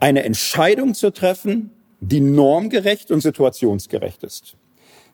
eine 0.01 0.25
Entscheidung 0.25 0.95
zu 0.95 1.13
treffen, 1.13 1.71
die 2.09 2.21
normgerecht 2.21 3.11
und 3.11 3.21
situationsgerecht 3.21 4.23
ist. 4.23 4.57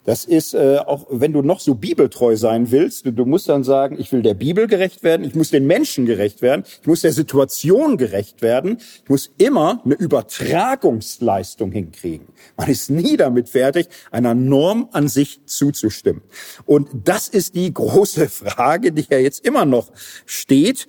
Das 0.04 0.24
ist 0.24 0.54
äh, 0.54 0.78
auch, 0.78 1.06
wenn 1.10 1.34
du 1.34 1.42
noch 1.42 1.60
so 1.60 1.74
bibeltreu 1.74 2.34
sein 2.34 2.70
willst, 2.70 3.04
du, 3.04 3.12
du 3.12 3.26
musst 3.26 3.50
dann 3.50 3.64
sagen, 3.64 3.96
ich 4.00 4.10
will 4.12 4.22
der 4.22 4.32
Bibel 4.32 4.66
gerecht 4.66 5.02
werden, 5.02 5.26
ich 5.26 5.34
muss 5.34 5.50
den 5.50 5.66
Menschen 5.66 6.06
gerecht 6.06 6.40
werden, 6.40 6.64
ich 6.80 6.86
muss 6.86 7.02
der 7.02 7.12
Situation 7.12 7.98
gerecht 7.98 8.40
werden, 8.40 8.78
ich 8.78 9.10
muss 9.10 9.30
immer 9.36 9.82
eine 9.84 9.94
Übertragungsleistung 9.94 11.70
hinkriegen. 11.70 12.28
Man 12.56 12.70
ist 12.70 12.88
nie 12.88 13.18
damit 13.18 13.50
fertig, 13.50 13.88
einer 14.10 14.34
Norm 14.34 14.88
an 14.92 15.06
sich 15.06 15.44
zuzustimmen. 15.44 16.22
Und 16.64 16.88
das 17.04 17.28
ist 17.28 17.54
die 17.54 17.72
große 17.72 18.30
Frage, 18.30 18.92
die 18.92 19.04
ja 19.10 19.18
jetzt 19.18 19.46
immer 19.46 19.66
noch 19.66 19.92
steht 20.24 20.88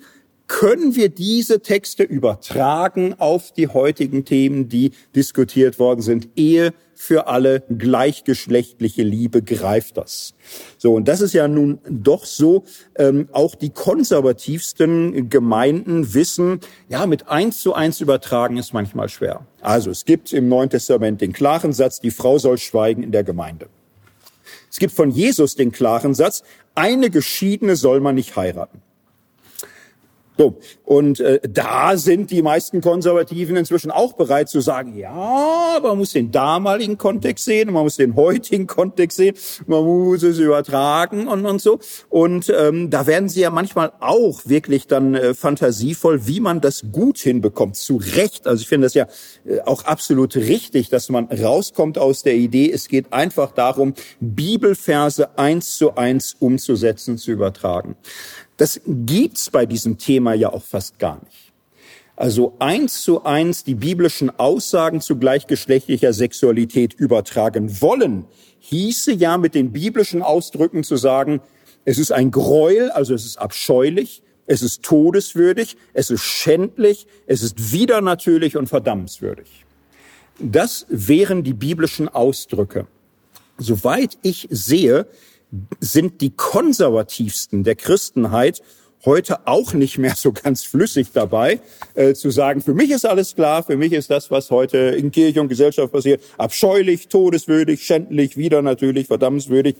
können 0.52 0.94
wir 0.96 1.08
diese 1.08 1.62
Texte 1.62 2.02
übertragen 2.02 3.14
auf 3.18 3.52
die 3.52 3.68
heutigen 3.68 4.26
Themen, 4.26 4.68
die 4.68 4.92
diskutiert 5.16 5.78
worden 5.78 6.02
sind. 6.02 6.28
Ehe 6.36 6.74
für 6.94 7.26
alle, 7.26 7.62
gleichgeschlechtliche 7.70 9.02
Liebe 9.02 9.40
greift 9.40 9.96
das. 9.96 10.34
So, 10.76 10.92
und 10.92 11.08
das 11.08 11.22
ist 11.22 11.32
ja 11.32 11.48
nun 11.48 11.78
doch 11.88 12.26
so, 12.26 12.64
ähm, 12.96 13.30
auch 13.32 13.54
die 13.54 13.70
konservativsten 13.70 15.30
Gemeinden 15.30 16.12
wissen, 16.12 16.60
ja, 16.86 17.06
mit 17.06 17.28
eins 17.28 17.62
zu 17.62 17.72
eins 17.72 18.02
übertragen 18.02 18.58
ist 18.58 18.74
manchmal 18.74 19.08
schwer. 19.08 19.46
Also 19.62 19.90
es 19.90 20.04
gibt 20.04 20.34
im 20.34 20.48
Neuen 20.48 20.68
Testament 20.68 21.22
den 21.22 21.32
klaren 21.32 21.72
Satz, 21.72 21.98
die 21.98 22.10
Frau 22.10 22.36
soll 22.36 22.58
schweigen 22.58 23.02
in 23.02 23.10
der 23.10 23.24
Gemeinde. 23.24 23.68
Es 24.70 24.78
gibt 24.78 24.92
von 24.92 25.10
Jesus 25.10 25.56
den 25.56 25.72
klaren 25.72 26.12
Satz, 26.12 26.42
eine 26.74 27.08
Geschiedene 27.08 27.74
soll 27.74 28.00
man 28.00 28.16
nicht 28.16 28.36
heiraten. 28.36 28.82
So, 30.42 30.58
und 30.84 31.20
äh, 31.20 31.38
da 31.48 31.96
sind 31.96 32.32
die 32.32 32.42
meisten 32.42 32.80
Konservativen 32.80 33.54
inzwischen 33.54 33.92
auch 33.92 34.14
bereit 34.14 34.48
zu 34.48 34.60
sagen, 34.60 34.98
ja, 34.98 35.78
man 35.80 35.96
muss 35.96 36.14
den 36.14 36.32
damaligen 36.32 36.98
Kontext 36.98 37.44
sehen, 37.44 37.72
man 37.72 37.84
muss 37.84 37.94
den 37.96 38.16
heutigen 38.16 38.66
Kontext 38.66 39.18
sehen, 39.18 39.36
man 39.68 39.84
muss 39.84 40.24
es 40.24 40.40
übertragen 40.40 41.28
und, 41.28 41.46
und 41.46 41.62
so. 41.62 41.78
Und 42.08 42.52
ähm, 42.58 42.90
da 42.90 43.06
werden 43.06 43.28
sie 43.28 43.42
ja 43.42 43.50
manchmal 43.50 43.92
auch 44.00 44.40
wirklich 44.44 44.88
dann 44.88 45.14
äh, 45.14 45.32
fantasievoll, 45.32 46.26
wie 46.26 46.40
man 46.40 46.60
das 46.60 46.82
gut 46.90 47.18
hinbekommt, 47.18 47.76
zu 47.76 47.98
Recht. 47.98 48.48
Also 48.48 48.62
ich 48.62 48.68
finde 48.68 48.86
das 48.86 48.94
ja 48.94 49.06
äh, 49.46 49.60
auch 49.60 49.84
absolut 49.84 50.34
richtig, 50.34 50.88
dass 50.88 51.08
man 51.08 51.26
rauskommt 51.26 51.98
aus 51.98 52.24
der 52.24 52.34
Idee, 52.34 52.68
es 52.68 52.88
geht 52.88 53.12
einfach 53.12 53.52
darum, 53.52 53.94
Bibelverse 54.18 55.38
eins 55.38 55.78
zu 55.78 55.94
eins 55.94 56.34
umzusetzen, 56.40 57.16
zu 57.16 57.30
übertragen. 57.30 57.94
Das 58.62 58.80
gibt's 58.86 59.50
bei 59.50 59.66
diesem 59.66 59.98
Thema 59.98 60.34
ja 60.34 60.52
auch 60.52 60.62
fast 60.62 61.00
gar 61.00 61.20
nicht. 61.24 61.52
Also 62.14 62.54
eins 62.60 63.02
zu 63.02 63.24
eins 63.24 63.64
die 63.64 63.74
biblischen 63.74 64.30
Aussagen 64.38 65.00
zu 65.00 65.16
gleichgeschlechtlicher 65.16 66.12
Sexualität 66.12 66.94
übertragen 66.94 67.80
wollen, 67.80 68.24
hieße 68.60 69.14
ja 69.14 69.36
mit 69.36 69.56
den 69.56 69.72
biblischen 69.72 70.22
Ausdrücken 70.22 70.84
zu 70.84 70.96
sagen, 70.96 71.40
es 71.84 71.98
ist 71.98 72.12
ein 72.12 72.30
Gräuel, 72.30 72.92
also 72.92 73.14
es 73.14 73.24
ist 73.24 73.36
abscheulich, 73.36 74.22
es 74.46 74.62
ist 74.62 74.84
todeswürdig, 74.84 75.76
es 75.92 76.10
ist 76.10 76.22
schändlich, 76.22 77.08
es 77.26 77.42
ist 77.42 77.72
widernatürlich 77.72 78.56
und 78.56 78.68
verdammenswürdig. 78.68 79.64
Das 80.38 80.86
wären 80.88 81.42
die 81.42 81.54
biblischen 81.54 82.08
Ausdrücke. 82.08 82.86
Soweit 83.58 84.18
ich 84.22 84.46
sehe, 84.50 85.08
sind 85.80 86.20
die 86.20 86.30
konservativsten 86.30 87.64
der 87.64 87.76
Christenheit 87.76 88.62
heute 89.04 89.46
auch 89.46 89.74
nicht 89.74 89.98
mehr 89.98 90.14
so 90.16 90.32
ganz 90.32 90.64
flüssig 90.64 91.08
dabei, 91.12 91.60
äh, 91.94 92.14
zu 92.14 92.30
sagen, 92.30 92.60
für 92.60 92.74
mich 92.74 92.90
ist 92.90 93.04
alles 93.04 93.34
klar, 93.34 93.62
für 93.62 93.76
mich 93.76 93.92
ist 93.92 94.10
das, 94.10 94.30
was 94.30 94.50
heute 94.50 94.78
in 94.78 95.10
Kirche 95.10 95.40
und 95.40 95.48
Gesellschaft 95.48 95.92
passiert, 95.92 96.22
abscheulich, 96.38 97.08
todeswürdig, 97.08 97.84
schändlich, 97.84 98.36
wieder 98.36 98.62
natürlich, 98.62 99.08
verdammenswürdig. 99.08 99.76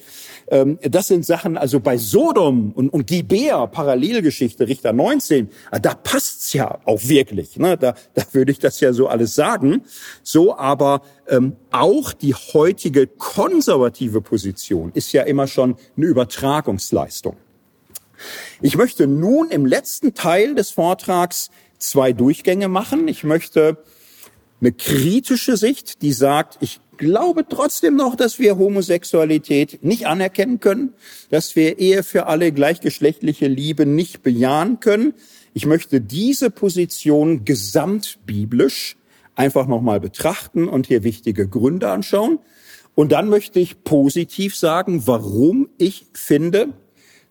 Ähm, 0.48 0.78
das 0.82 1.08
sind 1.08 1.24
Sachen, 1.24 1.56
also 1.56 1.80
bei 1.80 1.96
Sodom 1.96 2.72
und, 2.72 2.88
und 2.88 3.06
Gibea, 3.06 3.66
Parallelgeschichte, 3.66 4.66
Richter 4.66 4.92
19, 4.92 5.48
äh, 5.70 5.80
da 5.80 5.94
passt's 5.94 6.52
ja 6.52 6.80
auch 6.84 7.00
wirklich. 7.04 7.56
Ne? 7.56 7.76
Da, 7.76 7.94
da 8.14 8.22
würde 8.32 8.52
ich 8.52 8.58
das 8.58 8.80
ja 8.80 8.92
so 8.92 9.06
alles 9.08 9.34
sagen. 9.34 9.82
So, 10.22 10.56
aber 10.56 11.02
ähm, 11.28 11.56
auch 11.70 12.12
die 12.12 12.34
heutige 12.34 13.06
konservative 13.06 14.20
Position 14.20 14.90
ist 14.94 15.12
ja 15.12 15.22
immer 15.22 15.46
schon 15.46 15.76
eine 15.96 16.06
Übertragungsleistung. 16.06 17.36
Ich 18.60 18.76
möchte 18.76 19.06
nun 19.06 19.50
im 19.50 19.66
letzten 19.66 20.14
Teil 20.14 20.54
des 20.54 20.70
Vortrags 20.70 21.50
zwei 21.78 22.12
Durchgänge 22.12 22.68
machen. 22.68 23.08
Ich 23.08 23.24
möchte 23.24 23.78
eine 24.60 24.72
kritische 24.72 25.56
Sicht, 25.56 26.02
die 26.02 26.12
sagt, 26.12 26.58
ich 26.60 26.80
glaube 26.96 27.44
trotzdem 27.48 27.96
noch, 27.96 28.14
dass 28.14 28.38
wir 28.38 28.58
Homosexualität 28.58 29.82
nicht 29.82 30.06
anerkennen 30.06 30.60
können, 30.60 30.94
dass 31.30 31.56
wir 31.56 31.78
Ehe 31.78 32.04
für 32.04 32.26
alle 32.26 32.52
gleichgeschlechtliche 32.52 33.48
Liebe 33.48 33.86
nicht 33.86 34.22
bejahen 34.22 34.78
können. 34.78 35.14
Ich 35.52 35.66
möchte 35.66 36.00
diese 36.00 36.50
Position 36.50 37.44
gesamtbiblisch 37.44 38.96
einfach 39.34 39.66
nochmal 39.66 39.98
betrachten 39.98 40.68
und 40.68 40.86
hier 40.86 41.02
wichtige 41.02 41.48
Gründe 41.48 41.90
anschauen. 41.90 42.38
Und 42.94 43.10
dann 43.12 43.28
möchte 43.28 43.58
ich 43.58 43.82
positiv 43.84 44.54
sagen, 44.54 45.06
warum 45.06 45.68
ich 45.78 46.06
finde, 46.12 46.68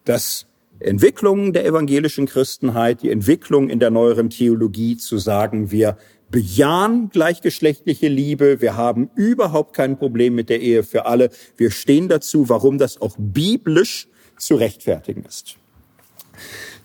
dass 0.03 0.47
Entwicklung 0.83 1.53
der 1.53 1.65
evangelischen 1.65 2.25
Christenheit, 2.25 3.01
die 3.01 3.09
Entwicklung 3.09 3.69
in 3.69 3.79
der 3.79 3.89
neueren 3.89 4.29
Theologie 4.29 4.97
zu 4.97 5.17
sagen, 5.17 5.71
wir 5.71 5.97
bejahen 6.29 7.09
gleichgeschlechtliche 7.09 8.07
Liebe, 8.07 8.61
wir 8.61 8.77
haben 8.77 9.09
überhaupt 9.15 9.75
kein 9.75 9.97
Problem 9.97 10.35
mit 10.35 10.49
der 10.49 10.61
Ehe 10.61 10.83
für 10.83 11.05
alle, 11.05 11.29
wir 11.57 11.71
stehen 11.71 12.07
dazu, 12.07 12.49
warum 12.49 12.77
das 12.77 13.01
auch 13.01 13.15
biblisch 13.17 14.07
zu 14.37 14.55
rechtfertigen 14.55 15.23
ist. 15.25 15.57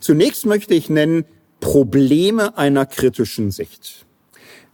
Zunächst 0.01 0.47
möchte 0.47 0.74
ich 0.74 0.90
nennen 0.90 1.24
Probleme 1.60 2.59
einer 2.59 2.86
kritischen 2.86 3.51
Sicht. 3.51 4.06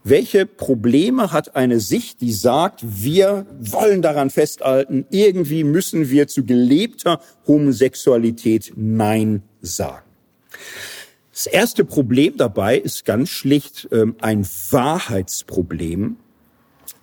Welche 0.05 0.45
Probleme 0.45 1.31
hat 1.31 1.55
eine 1.55 1.79
Sicht, 1.79 2.19
die 2.19 2.33
sagt, 2.33 2.81
wir 2.83 3.45
wollen 3.59 4.01
daran 4.01 4.29
festhalten, 4.29 5.05
irgendwie 5.09 5.63
müssen 5.63 6.09
wir 6.09 6.27
zu 6.27 6.45
gelebter 6.45 7.21
Homosexualität 7.47 8.73
Nein 8.75 9.43
sagen? 9.61 10.05
Das 11.31 11.47
erste 11.47 11.85
Problem 11.85 12.35
dabei 12.35 12.77
ist 12.77 13.05
ganz 13.05 13.29
schlicht 13.29 13.87
ähm, 13.93 14.17
ein 14.19 14.45
Wahrheitsproblem. 14.71 16.17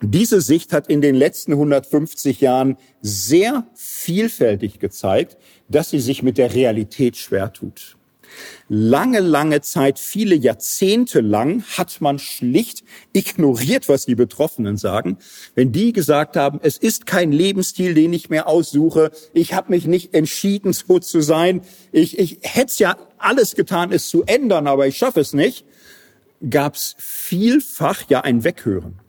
Diese 0.03 0.43
Sicht 0.43 0.73
hat 0.73 0.89
in 0.89 1.01
den 1.01 1.15
letzten 1.15 1.53
150 1.53 2.41
Jahren 2.41 2.77
sehr 3.01 3.67
vielfältig 3.75 4.79
gezeigt, 4.79 5.39
dass 5.69 5.91
sie 5.91 6.01
sich 6.01 6.23
mit 6.23 6.37
der 6.37 6.55
Realität 6.55 7.17
schwer 7.17 7.53
tut. 7.53 7.97
Lange, 8.73 9.19
lange 9.19 9.63
Zeit, 9.63 9.99
viele 9.99 10.37
Jahrzehnte 10.37 11.21
lang 11.23 11.65
hat 11.77 12.01
man 12.01 12.21
schlicht 12.21 12.85
ignoriert, 13.13 13.89
was 13.89 14.07
die 14.07 14.15
Betroffenen 14.15 14.77
sagen. 14.77 15.19
Wenn 15.57 15.73
die 15.73 15.93
gesagt 15.93 16.37
haben, 16.37 16.61
es 16.63 16.77
ist 16.77 17.05
kein 17.05 17.33
Lebensstil, 17.33 17.95
den 17.95 18.13
ich 18.13 18.31
mir 18.31 18.47
aussuche, 18.47 19.11
ich 19.33 19.55
habe 19.55 19.73
mich 19.73 19.89
nicht 19.89 20.15
entschieden, 20.15 20.73
so 20.73 21.01
zu 21.01 21.21
sein, 21.21 21.63
ich, 21.91 22.17
ich 22.21 22.39
hätte 22.43 22.75
ja 22.79 22.97
alles 23.19 23.57
getan, 23.57 23.91
es 23.91 24.09
zu 24.09 24.23
ändern, 24.23 24.69
aber 24.69 24.87
ich 24.87 24.97
schaffe 24.97 25.19
es 25.19 25.33
nicht, 25.33 25.65
gab 26.49 26.77
es 26.77 26.95
vielfach 26.97 28.05
ja 28.09 28.21
ein 28.21 28.45
Weghören 28.45 29.00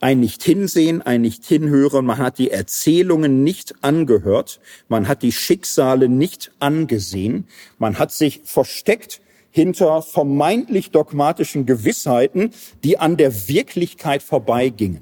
ein 0.00 0.20
Nicht-Hinsehen, 0.20 1.02
ein 1.02 1.22
Nicht-Hinhören. 1.22 2.04
Man 2.04 2.18
hat 2.18 2.38
die 2.38 2.50
Erzählungen 2.50 3.44
nicht 3.44 3.74
angehört. 3.82 4.60
Man 4.88 5.08
hat 5.08 5.22
die 5.22 5.32
Schicksale 5.32 6.08
nicht 6.08 6.52
angesehen. 6.58 7.46
Man 7.78 7.98
hat 7.98 8.12
sich 8.12 8.42
versteckt 8.44 9.20
hinter 9.50 10.02
vermeintlich 10.02 10.90
dogmatischen 10.90 11.64
Gewissheiten, 11.64 12.50
die 12.84 12.98
an 12.98 13.16
der 13.16 13.48
Wirklichkeit 13.48 14.22
vorbeigingen. 14.22 15.00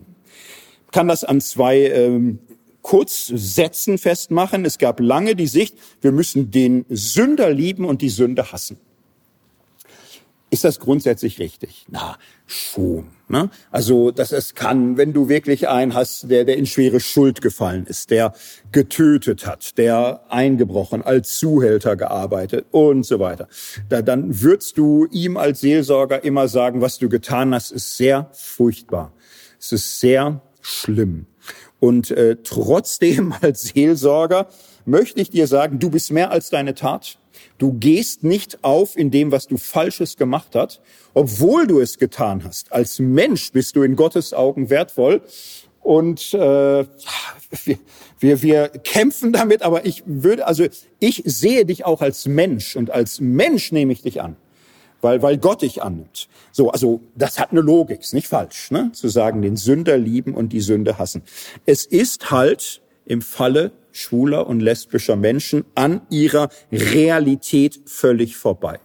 Ich 0.87 0.93
kann 0.93 1.09
das 1.09 1.25
an 1.25 1.41
zwei 1.41 1.81
ähm, 1.89 2.39
Kurzsätzen 2.83 3.99
festmachen. 3.99 4.65
Es 4.65 4.79
gab 4.79 5.01
lange 5.01 5.35
die 5.35 5.49
Sicht, 5.49 5.77
wir 6.03 6.13
müssen 6.13 6.53
den 6.53 6.85
Sünder 6.89 7.51
lieben 7.51 7.85
und 7.85 8.01
die 8.01 8.11
Sünde 8.11 8.53
hassen. 8.53 8.77
Ist 10.55 10.63
das 10.63 10.79
grundsätzlich 10.79 11.41
richtig? 11.41 11.85
Na, 11.91 12.17
schon. 12.47 13.09
Ne? 13.27 13.51
Also, 13.73 14.13
dass 14.13 14.31
es 14.31 14.55
kann, 14.55 14.97
wenn 14.97 15.13
du 15.13 15.29
wirklich 15.29 15.67
einen 15.67 15.95
hast, 15.95 16.31
der, 16.31 16.45
der 16.45 16.57
in 16.57 16.67
schwere 16.67 17.01
Schuld 17.01 17.43
gefallen 17.43 17.87
ist, 17.89 18.13
der 18.13 18.35
getötet 18.71 19.49
hat, 19.49 19.77
der 19.79 20.21
eingebrochen, 20.29 21.03
als 21.03 21.39
Zuhälter 21.39 21.97
gearbeitet 21.97 22.67
und 22.71 23.05
so 23.05 23.19
weiter. 23.19 23.49
Da, 23.89 24.01
dann 24.01 24.43
würdest 24.43 24.79
du 24.79 25.09
ihm 25.11 25.37
als 25.37 25.61
Seelsorger 25.61 26.23
immer 26.23 26.47
sagen, 26.47 26.81
was 26.81 26.99
du 26.99 27.09
getan 27.09 27.53
hast, 27.53 27.73
ist 27.73 27.97
sehr 27.97 28.31
furchtbar. 28.33 29.13
Es 29.59 29.73
ist 29.73 29.99
sehr 29.99 30.41
schlimm. 30.61 31.27
Und 31.81 32.13
äh, 32.13 32.37
trotzdem 32.45 33.35
als 33.41 33.63
Seelsorger 33.63 34.47
möchte 34.85 35.21
ich 35.21 35.31
dir 35.31 35.49
sagen, 35.49 35.81
du 35.81 35.91
bist 35.91 36.13
mehr 36.13 36.31
als 36.31 36.49
deine 36.49 36.75
Tat. 36.75 37.19
Du 37.59 37.73
gehst 37.73 38.25
nicht 38.25 38.65
auf 38.65 38.97
in 38.97 39.11
dem, 39.11 39.33
was 39.33 39.47
du 39.47 39.57
Falsches 39.57 40.17
gemacht 40.17 40.55
hast, 40.55 40.81
obwohl 41.15 41.67
du 41.67 41.81
es 41.81 41.99
getan 41.99 42.45
hast. 42.45 42.73
Als 42.73 42.99
Mensch 42.99 43.53
bist 43.53 43.77
du 43.77 43.83
in 43.83 43.97
Gottes 43.97 44.35
Augen 44.35 44.71
wertvoll. 44.71 45.23
Und 45.81 46.33
äh, 46.33 46.39
wir, 47.65 47.79
wir, 48.19 48.43
wir 48.43 48.69
kämpfen 48.69 49.33
damit, 49.33 49.63
aber 49.63 49.85
ich 49.85 50.03
würde, 50.07 50.47
also 50.47 50.65
ich 50.99 51.23
sehe 51.27 51.67
dich 51.67 51.85
auch 51.85 52.01
als 52.01 52.27
Mensch 52.27 52.75
und 52.75 52.91
als 52.91 53.21
Mensch 53.21 53.71
nehme 53.71 53.93
ich 53.93 54.03
dich 54.03 54.23
an 54.23 54.37
weil, 55.05 55.23
weil 55.23 55.39
Gott 55.39 55.63
dich 55.63 55.83
annimmt. 55.83 56.29
So, 56.51 56.71
also 56.71 57.03
das 57.15 57.39
hat 57.39 57.53
eine 57.53 57.61
Logik, 57.61 58.01
ist 58.01 58.15
nicht 58.15 58.27
falsch, 58.27 58.71
ne? 58.71 58.91
zu 58.93 59.09
sagen, 59.09 59.43
den 59.43 59.57
Sünder 59.57 59.99
lieben 59.99 60.35
und 60.35 60.53
die 60.53 60.63
Sünde 60.63 60.99
hassen. 60.99 61.23
Es 61.67 61.85
ist 61.85 62.31
halt 62.31 62.81
im 63.05 63.21
Falle 63.21 63.71
schwuler 63.95 64.47
und 64.47 64.61
lesbischer 64.61 65.17
Menschen 65.17 65.65
an 65.75 66.03
ihrer 66.11 66.51
Realität 66.71 67.81
völlig 67.87 68.37
vorbei. 68.37 68.81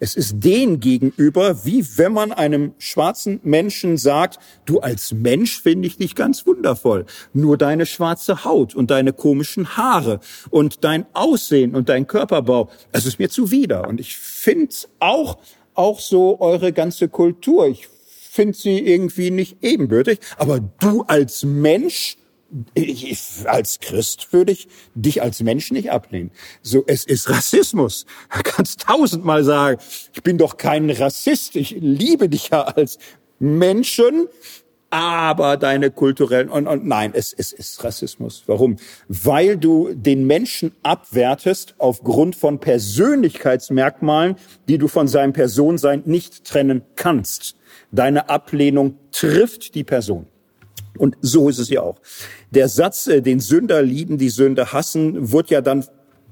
Es 0.00 0.16
ist 0.16 0.40
den 0.44 0.80
gegenüber, 0.80 1.64
wie 1.64 1.86
wenn 1.96 2.12
man 2.12 2.32
einem 2.32 2.74
schwarzen 2.78 3.40
Menschen 3.42 3.96
sagt, 3.96 4.38
du 4.66 4.80
als 4.80 5.12
Mensch 5.12 5.62
finde 5.62 5.86
ich 5.86 5.96
dich 5.96 6.14
ganz 6.14 6.46
wundervoll. 6.46 7.06
Nur 7.32 7.56
deine 7.56 7.86
schwarze 7.86 8.44
Haut 8.44 8.74
und 8.74 8.90
deine 8.90 9.12
komischen 9.12 9.76
Haare 9.76 10.20
und 10.50 10.84
dein 10.84 11.06
Aussehen 11.14 11.74
und 11.74 11.88
dein 11.88 12.06
Körperbau, 12.06 12.70
das 12.92 13.06
ist 13.06 13.18
mir 13.18 13.30
zuwider. 13.30 13.88
Und 13.88 14.00
ich 14.00 14.16
finde 14.16 14.74
auch, 14.98 15.38
auch 15.74 16.00
so 16.00 16.40
eure 16.40 16.72
ganze 16.72 17.08
Kultur. 17.08 17.68
Ich 17.68 17.88
finde 18.30 18.58
sie 18.58 18.78
irgendwie 18.80 19.30
nicht 19.30 19.58
ebenbürtig. 19.62 20.18
Aber 20.36 20.60
du 20.60 21.02
als 21.02 21.44
Mensch, 21.44 22.16
ich, 22.74 23.44
als 23.46 23.80
Christ 23.80 24.32
würde 24.32 24.52
ich 24.52 24.68
dich 24.94 25.22
als 25.22 25.42
Mensch 25.42 25.70
nicht 25.70 25.90
ablehnen. 25.90 26.30
So, 26.62 26.84
es 26.86 27.04
ist 27.04 27.28
Rassismus. 27.28 28.06
Du 28.34 28.42
kannst 28.42 28.82
tausendmal 28.82 29.44
sagen, 29.44 29.80
ich 30.12 30.22
bin 30.22 30.38
doch 30.38 30.56
kein 30.56 30.90
Rassist, 30.90 31.56
ich 31.56 31.76
liebe 31.78 32.28
dich 32.28 32.50
ja 32.50 32.62
als 32.62 32.98
Menschen, 33.38 34.28
aber 34.90 35.56
deine 35.56 35.90
kulturellen 35.90 36.48
und, 36.48 36.68
und 36.68 36.86
nein, 36.86 37.10
es, 37.14 37.32
es 37.32 37.52
ist 37.52 37.82
Rassismus. 37.82 38.44
Warum? 38.46 38.76
Weil 39.08 39.56
du 39.56 39.92
den 39.92 40.24
Menschen 40.24 40.70
abwertest 40.84 41.74
aufgrund 41.78 42.36
von 42.36 42.60
Persönlichkeitsmerkmalen, 42.60 44.36
die 44.68 44.78
du 44.78 44.86
von 44.86 45.08
seinem 45.08 45.32
Personsein 45.32 46.02
nicht 46.04 46.44
trennen 46.44 46.82
kannst. 46.94 47.56
Deine 47.90 48.28
Ablehnung 48.28 48.98
trifft 49.10 49.74
die 49.74 49.82
Person. 49.82 50.28
Und 50.98 51.16
so 51.20 51.48
ist 51.48 51.58
es 51.58 51.68
ja 51.68 51.82
auch. 51.82 52.00
Der 52.50 52.68
Satz, 52.68 53.06
äh, 53.06 53.20
den 53.20 53.40
Sünder 53.40 53.82
lieben, 53.82 54.18
die 54.18 54.30
Sünder 54.30 54.72
hassen, 54.72 55.32
wird 55.32 55.50
ja 55.50 55.60
dann 55.60 55.84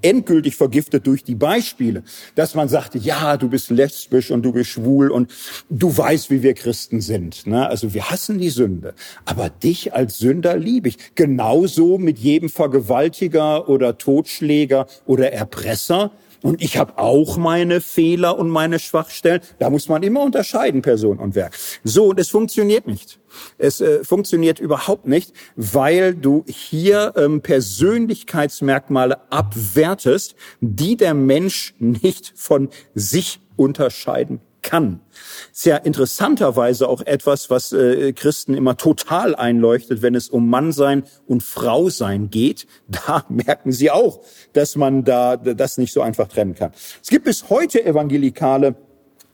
endgültig 0.03 0.57
vergiftet 0.57 1.07
durch 1.07 1.25
die 1.25 1.35
Beispiele, 1.35 2.03
dass 2.35 2.55
man 2.55 2.69
sagte, 2.69 2.99
ja, 2.99 3.37
du 3.37 3.49
bist 3.49 3.71
lesbisch 3.71 4.31
und 4.31 4.43
du 4.43 4.53
bist 4.53 4.71
schwul 4.71 5.11
und 5.11 5.31
du 5.71 5.97
weißt, 5.97 6.31
wie 6.31 6.43
wir 6.43 6.55
Christen 6.55 7.01
sind. 7.01 7.47
Ne? 7.47 7.67
Also 7.67 7.95
wir 7.95 8.11
hassen 8.11 8.39
die 8.39 8.51
Sünde, 8.51 8.95
aber 9.25 9.49
dich 9.49 9.95
als 9.95 10.19
Sünder 10.19 10.57
liebe 10.57 10.89
ich. 10.89 10.97
Genauso 11.15 11.99
mit 11.99 12.19
jedem 12.19 12.49
Vergewaltiger 12.49 13.69
oder 13.69 13.97
Totschläger 13.97 14.87
oder 15.07 15.33
Erpresser 15.33 16.11
und 16.43 16.63
ich 16.63 16.77
habe 16.77 16.99
auch 16.99 17.37
meine 17.37 17.81
Fehler 17.81 18.39
und 18.39 18.51
meine 18.51 18.79
Schwachstellen. 18.79 19.41
Da 19.59 19.71
muss 19.71 19.89
man 19.89 20.03
immer 20.03 20.23
unterscheiden, 20.23 20.83
Person 20.83 21.19
und 21.19 21.35
Werk. 21.35 21.57
So, 21.85 22.07
und 22.07 22.21
es 22.21 22.29
funktioniert 22.29 22.87
nicht. 22.87 23.19
Es 23.59 23.81
äh, 23.81 24.05
funktioniert 24.05 24.59
überhaupt 24.59 25.07
nicht, 25.07 25.33
weil 25.57 26.15
du 26.15 26.45
hier 26.47 27.15
ähm, 27.17 27.41
Persönlichkeitsmerkmale 27.41 29.31
abwertest, 29.31 30.35
die 30.61 30.97
der 30.97 31.15
Mensch 31.15 31.75
nicht 31.79 32.33
von 32.37 32.69
sich 32.95 33.41
unterscheiden 33.57 34.41
kann. 34.63 35.01
Ja 35.65 35.77
interessanterweise 35.77 36.89
auch 36.89 37.03
etwas, 37.03 37.51
was 37.51 37.73
äh, 37.73 38.13
Christen 38.13 38.55
immer 38.55 38.77
total 38.77 39.35
einleuchtet, 39.35 40.03
wenn 40.03 40.15
es 40.15 40.29
um 40.29 40.49
Mannsein 40.49 41.05
und 41.27 41.43
Frausein 41.43 42.31
geht. 42.31 42.67
Da 43.07 43.25
merken 43.29 43.73
sie 43.73 43.91
auch, 43.91 44.21
dass 44.53 44.77
man 44.77 45.05
da 45.05 45.37
das 45.37 45.79
nicht 45.79 45.93
so 45.93 46.03
einfach 46.03 46.29
trennen 46.29 46.55
kann. 46.55 46.73
Es 47.03 47.09
gibt 47.09 47.25
bis 47.25 47.49
heute 47.49 47.85
evangelikale 47.85 48.77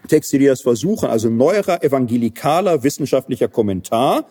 Texte, 0.07 0.39
die 0.39 0.47
das 0.47 0.63
versuchen, 0.63 1.09
also 1.09 1.29
neuerer 1.29 1.83
evangelikaler 1.83 2.83
wissenschaftlicher 2.83 3.49
Kommentar 3.49 4.27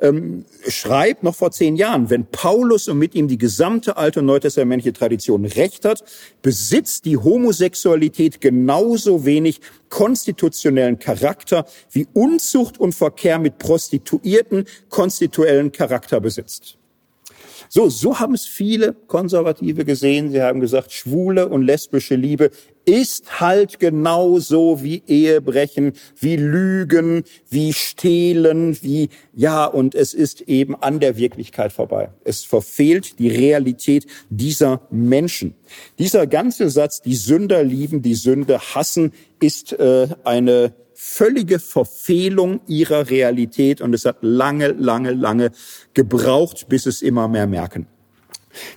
ähm, 0.00 0.44
schreibt 0.68 1.22
noch 1.22 1.34
vor 1.34 1.50
zehn 1.50 1.76
Jahren, 1.76 2.10
wenn 2.10 2.26
Paulus 2.26 2.88
und 2.88 2.98
mit 2.98 3.14
ihm 3.14 3.28
die 3.28 3.38
gesamte 3.38 3.96
alte 3.96 4.20
und 4.20 4.26
neutestamentliche 4.26 4.92
Tradition 4.92 5.44
recht 5.44 5.84
hat, 5.84 6.04
besitzt 6.42 7.04
die 7.04 7.16
Homosexualität 7.16 8.40
genauso 8.40 9.24
wenig 9.24 9.60
konstitutionellen 9.88 10.98
Charakter 10.98 11.66
wie 11.90 12.06
Unzucht 12.12 12.78
und 12.78 12.94
Verkehr 12.94 13.38
mit 13.38 13.58
Prostituierten 13.58 14.66
konstituellen 14.88 15.72
Charakter 15.72 16.20
besitzt. 16.20 16.78
So, 17.68 17.88
so 17.88 18.20
haben 18.20 18.34
es 18.34 18.46
viele 18.46 18.94
Konservative 19.06 19.84
gesehen. 19.84 20.30
Sie 20.30 20.42
haben 20.42 20.60
gesagt, 20.60 20.92
schwule 20.92 21.48
und 21.48 21.62
lesbische 21.62 22.14
Liebe 22.14 22.50
ist 22.86 23.40
halt 23.40 23.80
genauso 23.80 24.82
wie 24.82 25.02
Ehebrechen, 25.06 25.92
wie 26.18 26.36
Lügen, 26.36 27.24
wie 27.50 27.72
Stehlen, 27.72 28.80
wie, 28.80 29.10
ja, 29.34 29.66
und 29.66 29.96
es 29.96 30.14
ist 30.14 30.42
eben 30.42 30.76
an 30.76 31.00
der 31.00 31.16
Wirklichkeit 31.16 31.72
vorbei. 31.72 32.10
Es 32.24 32.44
verfehlt 32.44 33.18
die 33.18 33.28
Realität 33.28 34.06
dieser 34.30 34.82
Menschen. 34.90 35.54
Dieser 35.98 36.28
ganze 36.28 36.70
Satz, 36.70 37.02
die 37.02 37.16
Sünder 37.16 37.64
lieben, 37.64 38.02
die 38.02 38.14
Sünde 38.14 38.60
hassen, 38.60 39.12
ist 39.40 39.72
äh, 39.72 40.08
eine 40.22 40.72
völlige 40.94 41.58
Verfehlung 41.58 42.60
ihrer 42.68 43.10
Realität 43.10 43.80
und 43.80 43.94
es 43.94 44.04
hat 44.04 44.18
lange, 44.22 44.68
lange, 44.68 45.12
lange 45.12 45.50
gebraucht, 45.92 46.68
bis 46.68 46.86
es 46.86 47.02
immer 47.02 47.26
mehr 47.26 47.48
merken. 47.48 47.88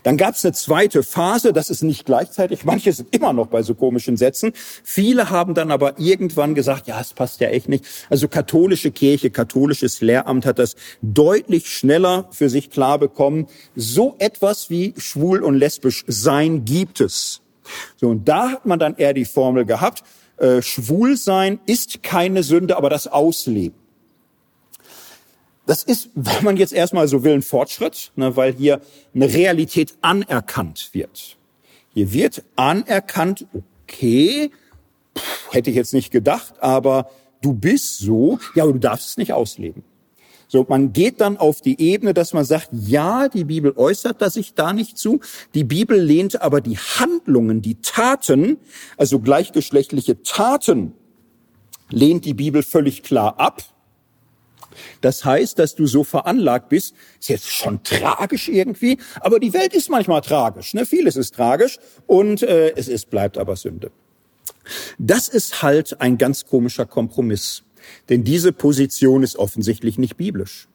Dann 0.03 0.17
gab 0.17 0.35
es 0.35 0.45
eine 0.45 0.53
zweite 0.53 1.03
Phase, 1.03 1.53
das 1.53 1.69
ist 1.69 1.83
nicht 1.83 2.05
gleichzeitig, 2.05 2.65
manche 2.65 2.93
sind 2.93 3.13
immer 3.15 3.33
noch 3.33 3.47
bei 3.47 3.63
so 3.63 3.75
komischen 3.75 4.17
Sätzen. 4.17 4.51
Viele 4.83 5.29
haben 5.29 5.53
dann 5.53 5.71
aber 5.71 5.99
irgendwann 5.99 6.55
gesagt, 6.55 6.87
ja, 6.87 6.99
es 6.99 7.13
passt 7.13 7.39
ja 7.41 7.49
echt 7.49 7.69
nicht. 7.69 7.85
Also 8.09 8.27
katholische 8.27 8.91
Kirche, 8.91 9.29
katholisches 9.29 10.01
Lehramt 10.01 10.45
hat 10.45 10.59
das 10.59 10.75
deutlich 11.01 11.67
schneller 11.67 12.27
für 12.31 12.49
sich 12.49 12.69
klar 12.69 12.99
bekommen. 12.99 13.47
So 13.75 14.15
etwas 14.19 14.69
wie 14.69 14.93
schwul 14.97 15.43
und 15.43 15.55
lesbisch 15.55 16.03
sein 16.07 16.65
gibt 16.65 17.01
es. 17.01 17.41
So, 17.97 18.09
und 18.09 18.27
da 18.27 18.49
hat 18.51 18.65
man 18.65 18.79
dann 18.79 18.95
eher 18.95 19.13
die 19.13 19.25
Formel 19.25 19.65
gehabt, 19.65 20.03
äh, 20.37 20.61
schwul 20.61 21.17
sein 21.17 21.59
ist 21.65 22.01
keine 22.01 22.43
Sünde, 22.43 22.77
aber 22.77 22.89
das 22.89 23.07
Ausleben. 23.07 23.77
Das 25.69 25.83
ist, 25.83 26.09
wenn 26.15 26.43
man 26.43 26.57
jetzt 26.57 26.73
erstmal 26.73 27.07
so 27.07 27.23
will, 27.23 27.33
ein 27.33 27.43
Fortschritt, 27.43 28.11
ne, 28.15 28.35
weil 28.35 28.53
hier 28.53 28.81
eine 29.13 29.31
Realität 29.31 29.93
anerkannt 30.01 30.89
wird. 30.93 31.37
Hier 31.93 32.11
wird 32.11 32.43
anerkannt, 32.55 33.45
okay, 33.53 34.49
pff, 35.15 35.53
hätte 35.53 35.69
ich 35.69 35.75
jetzt 35.75 35.93
nicht 35.93 36.09
gedacht, 36.09 36.55
aber 36.59 37.11
du 37.43 37.53
bist 37.53 37.99
so, 37.99 38.39
ja, 38.55 38.63
aber 38.63 38.73
du 38.73 38.79
darfst 38.79 39.09
es 39.09 39.17
nicht 39.17 39.31
ausleben. 39.31 39.83
So, 40.47 40.65
man 40.67 40.91
geht 40.91 41.21
dann 41.21 41.37
auf 41.37 41.61
die 41.61 41.79
Ebene, 41.79 42.15
dass 42.15 42.33
man 42.33 42.45
sagt, 42.45 42.69
ja, 42.71 43.27
die 43.27 43.43
Bibel 43.43 43.73
äußert 43.75 44.23
da 44.23 44.31
sich 44.31 44.55
da 44.55 44.73
nicht 44.73 44.97
zu. 44.97 45.19
Die 45.53 45.65
Bibel 45.65 46.01
lehnt 46.01 46.41
aber 46.41 46.61
die 46.61 46.79
Handlungen, 46.79 47.61
die 47.61 47.75
Taten, 47.75 48.57
also 48.97 49.19
gleichgeschlechtliche 49.19 50.23
Taten, 50.23 50.93
lehnt 51.91 52.25
die 52.25 52.33
Bibel 52.33 52.63
völlig 52.63 53.03
klar 53.03 53.39
ab. 53.39 53.61
Das 55.01 55.25
heißt, 55.25 55.59
dass 55.59 55.75
du 55.75 55.87
so 55.87 56.03
veranlagt 56.03 56.69
bist, 56.69 56.95
ist 57.19 57.29
jetzt 57.29 57.49
schon 57.49 57.83
tragisch 57.83 58.47
irgendwie, 58.49 58.97
aber 59.21 59.39
die 59.39 59.53
Welt 59.53 59.73
ist 59.73 59.89
manchmal 59.89 60.21
tragisch, 60.21 60.73
ne? 60.73 60.85
vieles 60.85 61.15
ist 61.15 61.35
tragisch 61.35 61.79
und 62.07 62.43
äh, 62.43 62.73
es 62.75 62.87
ist, 62.87 63.09
bleibt 63.09 63.37
aber 63.37 63.55
Sünde. 63.55 63.91
Das 64.97 65.27
ist 65.27 65.61
halt 65.63 65.99
ein 66.01 66.17
ganz 66.17 66.45
komischer 66.45 66.85
Kompromiss. 66.85 67.63
Denn 68.09 68.23
diese 68.23 68.51
Position 68.51 69.23
ist 69.23 69.37
offensichtlich 69.37 69.97
nicht 69.97 70.17
biblisch. 70.17 70.67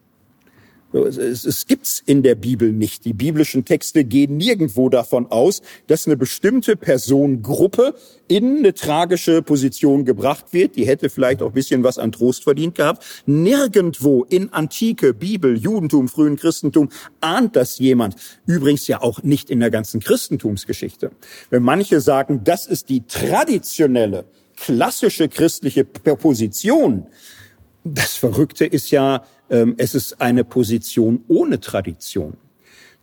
Es, 1.03 1.45
es 1.45 1.65
gibt's 1.65 2.01
in 2.05 2.23
der 2.23 2.35
Bibel 2.35 2.71
nicht. 2.71 3.05
Die 3.05 3.13
biblischen 3.13 3.65
Texte 3.65 4.03
gehen 4.03 4.37
nirgendwo 4.37 4.89
davon 4.89 5.27
aus, 5.31 5.61
dass 5.87 6.05
eine 6.05 6.17
bestimmte 6.17 6.75
Personengruppe 6.75 7.95
in 8.27 8.57
eine 8.59 8.73
tragische 8.73 9.41
Position 9.41 10.05
gebracht 10.05 10.45
wird. 10.51 10.75
Die 10.75 10.87
hätte 10.87 11.09
vielleicht 11.09 11.41
auch 11.41 11.47
ein 11.47 11.53
bisschen 11.53 11.83
was 11.83 11.97
an 11.97 12.11
Trost 12.11 12.43
verdient 12.43 12.75
gehabt. 12.75 13.03
Nirgendwo 13.25 14.23
in 14.23 14.51
Antike, 14.53 15.13
Bibel, 15.13 15.57
Judentum, 15.57 16.07
frühen 16.07 16.37
Christentum 16.37 16.89
ahnt 17.21 17.55
das 17.55 17.77
jemand. 17.79 18.15
Übrigens 18.45 18.87
ja 18.87 19.01
auch 19.01 19.23
nicht 19.23 19.49
in 19.49 19.59
der 19.59 19.71
ganzen 19.71 19.99
Christentumsgeschichte. 19.99 21.11
Wenn 21.49 21.63
manche 21.63 22.01
sagen, 22.01 22.41
das 22.43 22.65
ist 22.65 22.89
die 22.89 23.05
traditionelle 23.05 24.25
klassische 24.55 25.27
christliche 25.27 25.85
Position. 25.85 27.07
Das 27.83 28.15
Verrückte 28.15 28.65
ist 28.65 28.89
ja, 28.89 29.23
es 29.49 29.95
ist 29.95 30.21
eine 30.21 30.43
Position 30.43 31.23
ohne 31.27 31.59
Tradition. 31.59 32.37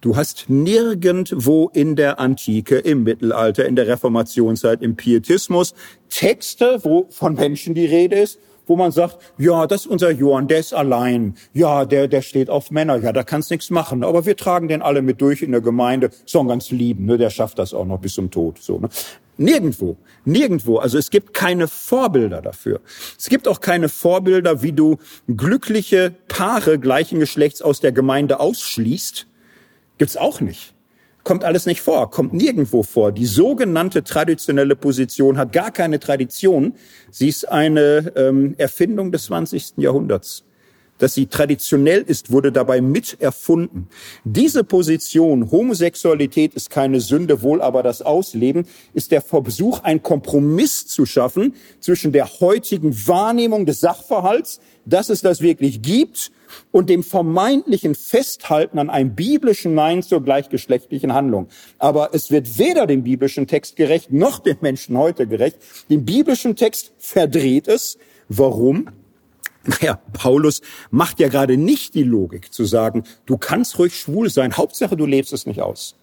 Du 0.02 0.16
hast 0.16 0.46
nirgendwo 0.48 1.70
in 1.72 1.94
der 1.94 2.18
Antike, 2.18 2.78
im 2.78 3.04
Mittelalter, 3.04 3.66
in 3.66 3.76
der 3.76 3.86
Reformationszeit, 3.86 4.82
im 4.82 4.96
Pietismus 4.96 5.74
Texte, 6.08 6.80
wo 6.82 7.06
von 7.10 7.34
Menschen 7.34 7.74
die 7.74 7.86
Rede 7.86 8.16
ist, 8.16 8.40
wo 8.66 8.74
man 8.74 8.90
sagt, 8.90 9.18
ja, 9.38 9.68
das 9.68 9.82
ist 9.82 9.86
unser 9.86 10.10
Johann, 10.10 10.48
der 10.48 10.58
ist 10.58 10.74
allein. 10.74 11.36
Ja, 11.52 11.84
der, 11.84 12.08
der 12.08 12.22
steht 12.22 12.50
auf 12.50 12.72
Männer. 12.72 12.96
Ja, 12.96 13.12
da 13.12 13.22
kannst 13.22 13.52
nichts 13.52 13.70
machen. 13.70 14.02
Aber 14.02 14.26
wir 14.26 14.36
tragen 14.36 14.66
den 14.66 14.82
alle 14.82 15.02
mit 15.02 15.20
durch 15.20 15.40
in 15.40 15.52
der 15.52 15.60
Gemeinde. 15.60 16.10
So 16.26 16.42
ganz 16.44 16.72
lieben, 16.72 17.04
ne? 17.04 17.16
Der 17.16 17.30
schafft 17.30 17.60
das 17.60 17.72
auch 17.72 17.86
noch 17.86 18.00
bis 18.00 18.14
zum 18.14 18.30
Tod. 18.30 18.58
So, 18.58 18.80
ne? 18.80 18.88
Nirgendwo, 19.42 19.96
nirgendwo. 20.24 20.78
Also 20.78 20.98
es 20.98 21.10
gibt 21.10 21.34
keine 21.34 21.66
Vorbilder 21.66 22.40
dafür. 22.42 22.80
Es 23.18 23.28
gibt 23.28 23.48
auch 23.48 23.60
keine 23.60 23.88
Vorbilder, 23.88 24.62
wie 24.62 24.72
du 24.72 24.98
glückliche 25.28 26.14
Paare 26.28 26.78
gleichen 26.78 27.18
Geschlechts 27.18 27.60
aus 27.60 27.80
der 27.80 27.92
Gemeinde 27.92 28.40
ausschließt. 28.40 29.26
Gibt's 29.98 30.16
auch 30.16 30.40
nicht. 30.40 30.74
Kommt 31.24 31.44
alles 31.44 31.66
nicht 31.66 31.82
vor, 31.82 32.10
kommt 32.10 32.32
nirgendwo 32.32 32.82
vor. 32.82 33.12
Die 33.12 33.26
sogenannte 33.26 34.02
traditionelle 34.02 34.74
Position 34.74 35.38
hat 35.38 35.52
gar 35.52 35.70
keine 35.70 36.00
Tradition. 36.00 36.74
Sie 37.10 37.28
ist 37.28 37.48
eine 37.48 38.12
ähm, 38.16 38.54
Erfindung 38.58 39.12
des 39.12 39.24
20. 39.24 39.74
Jahrhunderts. 39.76 40.44
Dass 40.98 41.14
sie 41.14 41.26
traditionell 41.26 42.02
ist, 42.02 42.30
wurde 42.30 42.52
dabei 42.52 42.80
mit 42.80 43.20
erfunden. 43.20 43.88
Diese 44.24 44.62
Position, 44.62 45.50
Homosexualität 45.50 46.54
ist 46.54 46.70
keine 46.70 47.00
Sünde, 47.00 47.42
wohl 47.42 47.60
aber 47.60 47.82
das 47.82 48.02
Ausleben, 48.02 48.66
ist 48.94 49.10
der 49.10 49.20
Versuch, 49.20 49.80
einen 49.80 50.02
Kompromiss 50.02 50.86
zu 50.86 51.04
schaffen 51.06 51.54
zwischen 51.80 52.12
der 52.12 52.28
heutigen 52.40 52.94
Wahrnehmung 53.08 53.66
des 53.66 53.80
Sachverhalts, 53.80 54.60
dass 54.84 55.08
es 55.08 55.22
das 55.22 55.40
wirklich 55.40 55.82
gibt, 55.82 56.30
und 56.70 56.90
dem 56.90 57.02
vermeintlichen 57.02 57.94
Festhalten 57.94 58.78
an 58.78 58.90
einem 58.90 59.14
biblischen 59.14 59.74
Nein 59.74 60.02
zur 60.02 60.22
gleichgeschlechtlichen 60.22 61.14
Handlung. 61.14 61.48
Aber 61.78 62.10
es 62.12 62.30
wird 62.30 62.58
weder 62.58 62.86
dem 62.86 63.04
biblischen 63.04 63.46
Text 63.46 63.76
gerecht, 63.76 64.12
noch 64.12 64.38
dem 64.38 64.58
Menschen 64.60 64.96
heute 64.96 65.26
gerecht. 65.26 65.58
Den 65.90 66.04
biblischen 66.04 66.56
Text 66.56 66.92
verdreht 66.98 67.68
es. 67.68 67.98
Warum? 68.28 68.88
Naja, 69.64 70.00
Paulus 70.12 70.60
macht 70.90 71.20
ja 71.20 71.28
gerade 71.28 71.56
nicht 71.56 71.94
die 71.94 72.02
Logik 72.02 72.52
zu 72.52 72.64
sagen, 72.64 73.04
du 73.26 73.36
kannst 73.36 73.78
ruhig 73.78 73.98
schwul 73.98 74.30
sein, 74.30 74.56
Hauptsache 74.56 74.96
du 74.96 75.06
lebst 75.06 75.32
es 75.32 75.46
nicht 75.46 75.60
aus. 75.60 75.96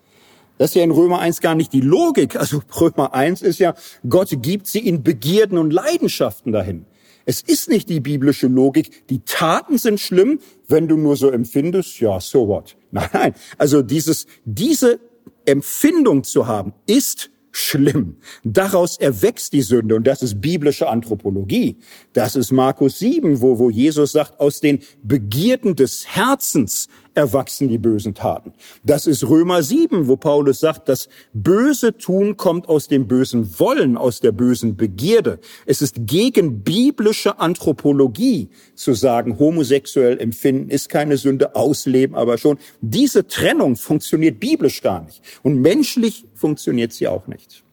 Das 0.58 0.72
ist 0.72 0.76
ja 0.76 0.84
in 0.84 0.92
Römer 0.92 1.20
1 1.20 1.40
gar 1.40 1.56
nicht 1.56 1.72
die 1.72 1.82
Logik. 1.82 2.36
Also 2.36 2.62
Römer 2.80 3.14
1 3.14 3.42
ist 3.42 3.60
ja, 3.60 3.76
Gott 4.08 4.30
gibt 4.42 4.68
sie 4.68 4.80
in 4.80 5.04
Begierden 5.04 5.58
und 5.58 5.72
Leidenschaften 5.72 6.52
dahin. 6.52 6.86
Es 7.26 7.42
ist 7.42 7.70
nicht 7.70 7.90
die 7.90 8.00
biblische 8.00 8.48
Logik. 8.48 9.08
Die 9.08 9.20
Taten 9.20 9.78
sind 9.78 10.00
schlimm, 10.00 10.40
wenn 10.68 10.88
du 10.88 10.98
nur 10.98 11.16
so 11.16 11.30
empfindest. 11.30 12.00
Ja, 12.00 12.20
so 12.20 12.48
what? 12.48 12.76
Nein, 12.92 13.10
nein. 13.14 13.36
Also 13.58 13.84
dieses, 13.84 14.26
diese 14.46 15.00
Empfindung 15.46 16.24
zu 16.24 16.48
haben, 16.48 16.74
ist 16.88 17.30
schlimm. 17.52 18.18
Daraus 18.44 18.98
erwächst 18.98 19.54
die 19.54 19.62
Sünde 19.62 19.96
und 19.96 20.06
das 20.06 20.22
ist 20.22 20.42
biblische 20.42 20.88
Anthropologie. 20.88 21.78
Das 22.14 22.36
ist 22.36 22.52
Markus 22.52 23.00
7, 23.00 23.42
wo, 23.42 23.60
wo 23.60 23.70
Jesus 23.70 24.12
sagt, 24.12 24.40
aus 24.40 24.60
den 24.60 24.80
Begierden 25.04 25.76
des 25.76 26.08
Herzens 26.08 26.88
erwachsen 27.20 27.68
die 27.68 27.78
bösen 27.78 28.14
Taten. 28.14 28.54
Das 28.84 29.06
ist 29.06 29.28
Römer 29.28 29.62
7, 29.62 30.08
wo 30.08 30.16
Paulus 30.16 30.62
sagt, 30.62 30.88
das 30.88 31.10
böse 31.34 31.98
Tun 31.98 32.38
kommt 32.38 32.70
aus 32.70 32.88
dem 32.88 33.08
bösen 33.08 33.60
Wollen, 33.60 33.98
aus 33.98 34.22
der 34.22 34.32
bösen 34.32 34.78
Begierde. 34.78 35.40
Es 35.66 35.82
ist 35.82 36.08
gegen 36.08 36.64
biblische 36.64 37.40
Anthropologie 37.40 38.50
zu 38.76 38.94
sagen, 38.94 39.38
homosexuell 39.38 40.20
empfinden 40.20 40.70
ist 40.70 40.88
keine 40.90 41.18
Sünde, 41.18 41.56
ausleben 41.56 42.16
aber 42.16 42.38
schon. 42.38 42.58
Diese 42.82 43.28
Trennung 43.28 43.76
funktioniert 43.76 44.40
biblisch 44.40 44.82
gar 44.82 45.04
nicht 45.04 45.22
und 45.44 45.60
menschlich 45.60 46.26
funktioniert 46.34 46.94
sie 46.94 47.08
auch 47.08 47.28
nicht. 47.28 47.64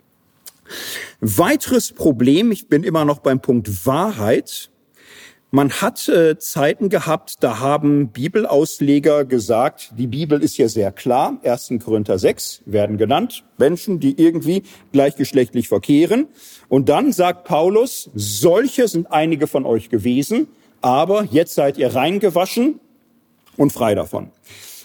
Weiteres 1.21 1.93
Problem, 1.93 2.51
ich 2.51 2.69
bin 2.69 2.83
immer 2.83 3.05
noch 3.05 3.21
beim 3.21 3.41
Punkt 3.41 3.87
Wahrheit, 3.87 4.71
man 5.51 5.71
hat 5.71 6.09
äh, 6.09 6.39
Zeiten 6.39 6.89
gehabt, 6.89 7.35
da 7.41 7.61
haben 7.61 8.09
Bibelausleger 8.09 9.25
gesagt, 9.25 9.93
die 9.97 10.09
Bibel 10.09 10.43
ist 10.43 10.59
ja 10.59 10.69
sehr 10.69 10.91
klar. 10.91 11.39
1. 11.45 11.75
Korinther 11.85 12.19
6 12.19 12.63
werden 12.67 12.99
genannt 12.99 13.45
Menschen, 13.57 14.01
die 14.01 14.21
irgendwie 14.21 14.65
gleichgeschlechtlich 14.93 15.69
verkehren. 15.69 16.27
Und 16.69 16.89
dann 16.89 17.13
sagt 17.13 17.45
Paulus, 17.45 18.11
solche 18.15 18.89
sind 18.89 19.13
einige 19.13 19.47
von 19.47 19.65
euch 19.67 19.89
gewesen, 19.89 20.49
aber 20.81 21.25
jetzt 21.31 21.55
seid 21.55 21.79
ihr 21.79 21.95
reingewaschen 21.95 22.81
und 23.57 23.73
frei 23.73 23.95
davon. 23.95 24.31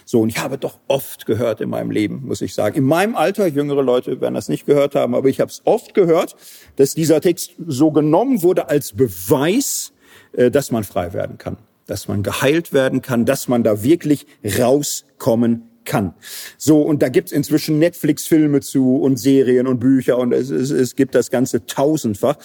So, 0.05 0.19
und 0.19 0.29
ich 0.29 0.39
habe 0.39 0.57
doch 0.57 0.77
oft 0.87 1.25
gehört 1.25 1.61
in 1.61 1.69
meinem 1.69 1.89
Leben, 1.89 2.23
muss 2.25 2.41
ich 2.41 2.53
sagen. 2.53 2.75
In 2.75 2.83
meinem 2.83 3.15
Alter, 3.15 3.47
jüngere 3.47 3.81
Leute 3.81 4.19
werden 4.19 4.35
das 4.35 4.49
nicht 4.49 4.65
gehört 4.65 4.93
haben, 4.93 5.15
aber 5.15 5.29
ich 5.29 5.39
habe 5.39 5.49
es 5.49 5.61
oft 5.63 5.93
gehört, 5.93 6.35
dass 6.75 6.93
dieser 6.93 7.21
Text 7.21 7.53
so 7.65 7.91
genommen 7.91 8.43
wurde 8.43 8.67
als 8.67 8.91
Beweis, 8.91 9.93
dass 10.33 10.71
man 10.71 10.83
frei 10.83 11.13
werden 11.13 11.37
kann, 11.37 11.57
dass 11.87 12.07
man 12.07 12.23
geheilt 12.23 12.73
werden 12.73 13.01
kann, 13.01 13.25
dass 13.25 13.47
man 13.47 13.63
da 13.63 13.83
wirklich 13.83 14.27
rauskommen 14.43 15.70
kann. 15.85 16.13
So, 16.57 16.81
und 16.81 17.01
da 17.01 17.09
gibt's 17.09 17.31
inzwischen 17.31 17.79
Netflix-Filme 17.79 18.61
zu 18.61 18.97
und 18.97 19.17
Serien 19.17 19.67
und 19.67 19.79
Bücher 19.79 20.17
und 20.17 20.33
es, 20.33 20.49
es, 20.49 20.71
es 20.71 20.95
gibt 20.95 21.15
das 21.15 21.29
Ganze 21.29 21.65
tausendfach. 21.65 22.37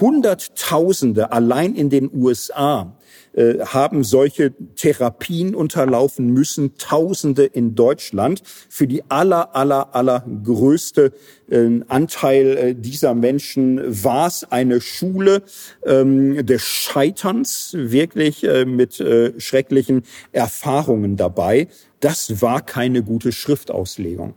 Hunderttausende 0.00 1.32
allein 1.32 1.74
in 1.74 1.90
den 1.90 2.10
USA 2.12 2.98
äh, 3.32 3.60
haben 3.60 4.04
solche 4.04 4.52
Therapien 4.74 5.54
unterlaufen 5.54 6.26
müssen, 6.26 6.76
Tausende 6.76 7.44
in 7.44 7.74
Deutschland. 7.74 8.42
Für 8.68 8.86
die 8.86 9.02
aller, 9.10 9.54
aller, 9.54 9.94
aller 9.94 10.24
größte 10.44 11.12
äh, 11.50 11.80
Anteil 11.88 12.74
dieser 12.74 13.14
Menschen 13.14 13.80
war 14.04 14.26
es 14.26 14.44
eine 14.50 14.80
Schule 14.80 15.42
ähm, 15.86 16.44
des 16.44 16.62
Scheiterns, 16.62 17.74
wirklich 17.76 18.44
äh, 18.44 18.64
mit 18.64 18.98
äh, 19.00 19.38
schrecklichen 19.38 20.02
Erfahrungen 20.32 21.16
dabei. 21.16 21.68
Das 22.00 22.40
war 22.40 22.60
keine 22.62 23.02
gute 23.02 23.32
Schriftauslegung. 23.32 24.34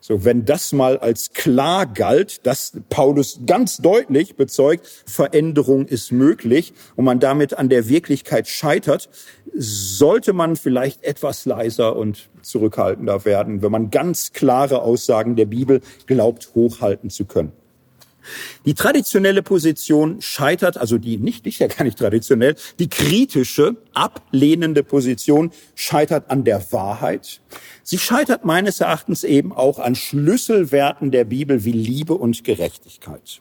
So, 0.00 0.24
wenn 0.24 0.44
das 0.44 0.72
mal 0.72 0.98
als 0.98 1.32
klar 1.32 1.84
galt, 1.84 2.46
dass 2.46 2.78
Paulus 2.90 3.40
ganz 3.44 3.78
deutlich 3.78 4.36
bezeugt, 4.36 4.86
Veränderung 5.06 5.86
ist 5.86 6.12
möglich 6.12 6.74
und 6.94 7.04
man 7.04 7.18
damit 7.18 7.54
an 7.54 7.68
der 7.68 7.88
Wirklichkeit 7.88 8.46
scheitert, 8.46 9.08
sollte 9.52 10.32
man 10.32 10.54
vielleicht 10.54 11.02
etwas 11.02 11.44
leiser 11.44 11.96
und 11.96 12.28
zurückhaltender 12.42 13.24
werden, 13.24 13.62
wenn 13.62 13.72
man 13.72 13.90
ganz 13.90 14.32
klare 14.32 14.82
Aussagen 14.82 15.34
der 15.34 15.46
Bibel 15.46 15.80
glaubt, 16.06 16.50
hochhalten 16.54 17.10
zu 17.10 17.24
können. 17.24 17.52
Die 18.64 18.74
traditionelle 18.74 19.42
Position 19.42 20.20
scheitert, 20.20 20.76
also 20.76 20.98
die 20.98 21.18
nicht, 21.18 21.44
nicht 21.44 21.58
ja 21.58 21.66
gar 21.66 21.84
nicht 21.84 21.98
traditionell, 21.98 22.56
die 22.78 22.88
kritische, 22.88 23.76
ablehnende 23.94 24.82
Position 24.82 25.50
scheitert 25.74 26.30
an 26.30 26.44
der 26.44 26.72
Wahrheit. 26.72 27.40
Sie 27.82 27.98
scheitert 27.98 28.44
meines 28.44 28.80
Erachtens 28.80 29.24
eben 29.24 29.52
auch 29.52 29.78
an 29.78 29.94
Schlüsselwerten 29.94 31.10
der 31.10 31.24
Bibel 31.24 31.64
wie 31.64 31.72
Liebe 31.72 32.14
und 32.14 32.44
Gerechtigkeit. 32.44 33.40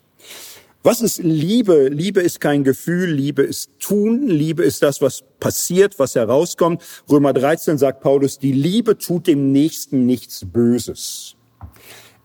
Was 0.85 1.01
ist 1.01 1.17
Liebe? 1.23 1.87
Liebe 1.87 2.21
ist 2.21 2.39
kein 2.39 2.63
Gefühl, 2.63 3.09
Liebe 3.09 3.41
ist 3.41 3.71
Tun, 3.79 4.27
Liebe 4.27 4.63
ist 4.63 4.83
das, 4.83 5.01
was 5.01 5.23
passiert, 5.39 5.97
was 5.97 6.13
herauskommt. 6.13 6.83
Römer 7.09 7.33
13 7.33 7.79
sagt 7.79 8.01
Paulus, 8.01 8.37
die 8.37 8.51
Liebe 8.51 8.95
tut 8.99 9.25
dem 9.25 9.51
Nächsten 9.51 10.05
nichts 10.05 10.45
Böses. 10.45 11.34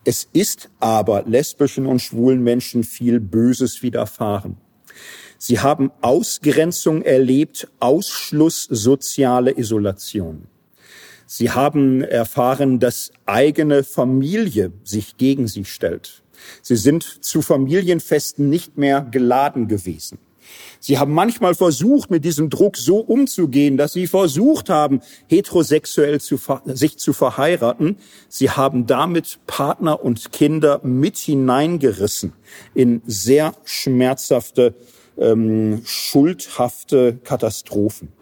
Es 0.05 0.29
ist 0.33 0.71
aber 0.81 1.25
lesbischen 1.27 1.87
und 1.87 2.01
schwulen 2.01 2.43
Menschen 2.43 2.85
viel 2.85 3.21
Böses 3.21 3.83
widerfahren. 3.83 4.57
Sie 5.37 5.59
haben 5.59 5.91
Ausgrenzung 6.01 7.03
erlebt, 7.03 7.69
Ausschluss, 7.81 8.65
soziale 8.65 9.57
Isolation. 9.59 10.47
Sie 11.27 11.51
haben 11.51 12.03
erfahren, 12.03 12.81
dass 12.81 13.13
eigene 13.27 13.85
Familie 13.85 14.73
sich 14.85 15.17
gegen 15.17 15.49
sie 15.49 15.65
stellt. 15.65 16.23
Sie 16.63 16.77
sind 16.77 17.25
zu 17.25 17.43
Familienfesten 17.43 18.49
nicht 18.49 18.77
mehr 18.79 19.03
geladen 19.03 19.69
gewesen. 19.69 20.19
Sie 20.79 20.99
haben 20.99 21.13
manchmal 21.13 21.55
versucht, 21.55 22.11
mit 22.11 22.25
diesem 22.25 22.49
Druck 22.51 22.77
so 22.77 22.99
umzugehen, 22.99 23.77
dass 23.77 23.93
sie 23.93 24.07
versucht 24.07 24.69
haben, 24.71 25.01
heterosexuell 25.29 26.21
zu, 26.21 26.39
sich 26.67 26.99
zu 26.99 27.13
verheiraten. 27.13 27.97
Sie 28.29 28.51
haben 28.51 28.87
damit 28.87 29.41
Partner 29.47 30.03
und 30.03 30.33
Kinder 30.33 30.81
mit 30.83 31.19
hineingerissen 31.19 32.33
in 32.75 33.03
sehr 33.07 33.55
schmerzhafte, 33.65 34.75
ähm, 35.19 35.83
schuldhafte 35.85 37.19
Katastrophen. 37.25 38.20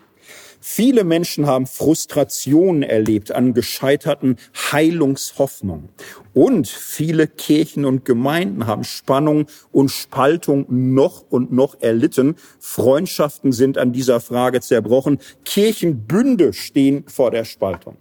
Viele 0.61 1.05
Menschen 1.05 1.47
haben 1.47 1.67
Frustrationen 1.67 2.83
erlebt 2.83 3.33
an 3.33 3.55
gescheiterten 3.55 4.37
Heilungshoffnungen. 4.73 5.89
Und 6.35 6.69
viele 6.69 7.27
Kirchen 7.27 7.85
und 7.85 8.05
Gemeinden 8.05 8.67
haben 8.67 8.85
Spannung 8.85 9.47
und 9.73 9.91
Spaltung 9.91 10.67
noch 10.69 11.25
und 11.31 11.53
noch 11.53 11.81
erlitten. 11.81 12.37
Freundschaften 12.59 13.53
sind 13.53 13.79
an 13.79 13.93
dieser 13.93 14.21
Frage 14.21 14.61
zerbrochen. 14.61 15.19
Kirchenbünde 15.45 16.53
stehen 16.53 17.05
vor 17.07 17.31
der 17.31 17.45
Spaltung. 17.45 17.97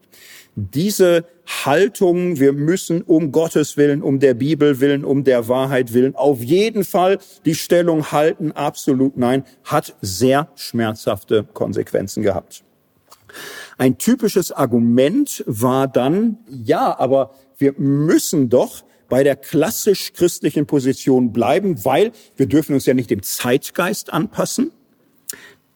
diese 0.55 1.25
Haltung, 1.47 2.39
wir 2.39 2.51
müssen 2.51 3.01
um 3.01 3.31
Gottes 3.31 3.77
Willen, 3.77 4.03
um 4.03 4.19
der 4.19 4.33
Bibel 4.33 4.79
willen, 4.81 5.05
um 5.05 5.23
der 5.23 5.47
Wahrheit 5.47 5.93
willen, 5.93 6.15
auf 6.15 6.43
jeden 6.43 6.83
Fall 6.83 7.19
die 7.45 7.55
Stellung 7.55 8.11
halten, 8.11 8.51
absolut 8.51 9.17
nein, 9.17 9.45
hat 9.63 9.95
sehr 10.01 10.49
schmerzhafte 10.55 11.45
Konsequenzen 11.53 12.21
gehabt. 12.21 12.63
Ein 13.77 13.97
typisches 13.97 14.51
Argument 14.51 15.43
war 15.47 15.87
dann, 15.87 16.37
ja, 16.49 16.97
aber 16.99 17.31
wir 17.57 17.73
müssen 17.77 18.49
doch 18.49 18.83
bei 19.09 19.23
der 19.23 19.35
klassisch 19.35 20.13
christlichen 20.13 20.65
Position 20.65 21.31
bleiben, 21.31 21.85
weil 21.85 22.11
wir 22.35 22.47
dürfen 22.47 22.73
uns 22.73 22.85
ja 22.85 22.93
nicht 22.93 23.09
dem 23.09 23.23
Zeitgeist 23.23 24.11
anpassen. 24.11 24.71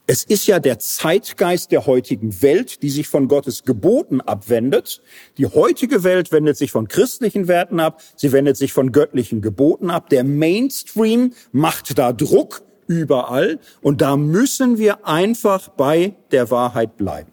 Es 0.07 0.23
ist 0.23 0.47
ja 0.47 0.59
der 0.59 0.79
Zeitgeist 0.79 1.71
der 1.71 1.85
heutigen 1.85 2.41
Welt, 2.41 2.81
die 2.81 2.89
sich 2.89 3.07
von 3.07 3.27
Gottes 3.27 3.63
Geboten 3.63 4.19
abwendet. 4.19 5.01
Die 5.37 5.45
heutige 5.45 6.03
Welt 6.03 6.31
wendet 6.31 6.57
sich 6.57 6.71
von 6.71 6.87
christlichen 6.87 7.47
Werten 7.47 7.79
ab, 7.79 8.01
sie 8.15 8.31
wendet 8.31 8.57
sich 8.57 8.73
von 8.73 8.91
göttlichen 8.91 9.41
Geboten 9.41 9.89
ab. 9.89 10.09
Der 10.09 10.23
Mainstream 10.23 11.33
macht 11.51 11.97
da 11.97 12.13
Druck 12.13 12.63
überall 12.87 13.59
und 13.81 14.01
da 14.01 14.17
müssen 14.17 14.77
wir 14.77 15.07
einfach 15.07 15.69
bei 15.69 16.15
der 16.31 16.49
Wahrheit 16.49 16.97
bleiben. 16.97 17.31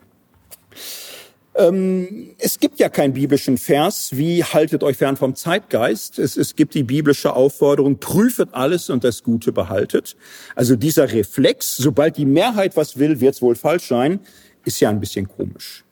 Ähm, 1.59 2.35
es 2.39 2.61
gibt 2.61 2.79
ja 2.79 2.89
keinen 2.89 3.15
biblischen 3.15 3.59
Vers 3.59 4.11
wie 4.13 4.45
haltet 4.45 4.85
euch 4.85 4.97
fern 4.97 5.17
vom 5.17 5.35
Zeitgeist. 5.35 6.19
Es, 6.21 6.37
es 6.37 6.55
gibt 6.55 6.75
die 6.75 6.85
biblische 6.85 7.35
Aufforderung, 7.35 7.99
prüfet 7.99 8.51
alles 8.53 8.91
und 8.91 9.03
das 9.03 9.25
Gute 9.25 9.51
behaltet. 9.51 10.17
Also 10.55 10.77
dieser 10.77 11.13
Reflex, 11.13 11.77
sobald 11.77 12.17
die 12.17 12.27
Mehrheit 12.27 12.77
was 12.77 12.99
will, 12.99 13.21
wird 13.21 13.35
es 13.35 13.43
wohl 13.43 13.57
falsch 13.57 13.89
sein, 13.89 14.21
ist 14.65 14.79
ja 14.79 14.89
ein 14.89 15.01
bisschen 15.01 15.27
komisch. 15.27 15.85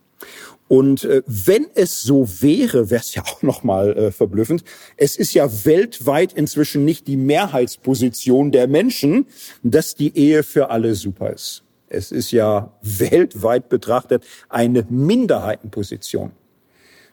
Und 0.69 1.05
äh, 1.05 1.23
wenn 1.27 1.67
es 1.75 2.03
so 2.03 2.29
wäre, 2.41 2.91
wäre 2.91 3.01
es 3.01 3.15
ja 3.15 3.23
auch 3.27 3.43
noch 3.43 3.65
mal 3.65 3.97
äh, 3.97 4.13
verblüffend. 4.13 4.63
Es 4.97 5.17
ist 5.17 5.35
ja 5.35 5.49
weltweit 5.65 6.33
inzwischen 6.33 6.85
nicht 6.85 7.09
die 7.09 7.17
Mehrheitsposition 7.17 8.53
der 8.53 8.69
Menschen, 8.69 9.27
dass 9.65 9.97
die 9.97 10.17
Ehe 10.17 10.45
für 10.45 10.71
alle 10.71 10.95
super 10.95 11.33
ist. 11.33 11.66
Es 11.89 12.11
ist 12.13 12.33
ja 12.33 12.73
weltweit 12.83 13.69
betrachtet 13.69 14.25
eine 14.49 14.85
Minderheitenposition. 14.89 16.33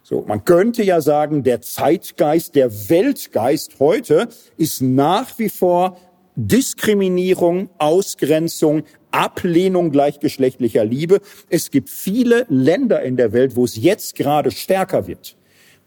So, 0.01 0.25
man 0.27 0.43
könnte 0.43 0.83
ja 0.83 0.99
sagen, 0.99 1.43
der 1.43 1.61
Zeitgeist, 1.61 2.55
der 2.55 2.89
Weltgeist 2.89 3.79
heute 3.79 4.27
ist 4.57 4.81
nach 4.81 5.39
wie 5.39 5.49
vor 5.49 5.97
Diskriminierung, 6.35 7.69
Ausgrenzung, 7.77 8.83
Ablehnung 9.11 9.91
gleichgeschlechtlicher 9.91 10.83
Liebe. 10.83 11.19
Es 11.49 11.71
gibt 11.71 11.89
viele 11.89 12.45
Länder 12.49 13.01
in 13.03 13.15
der 13.15 13.31
Welt, 13.31 13.55
wo 13.55 13.63
es 13.63 13.75
jetzt 13.75 14.15
gerade 14.15 14.51
stärker 14.51 15.07
wird, 15.07 15.37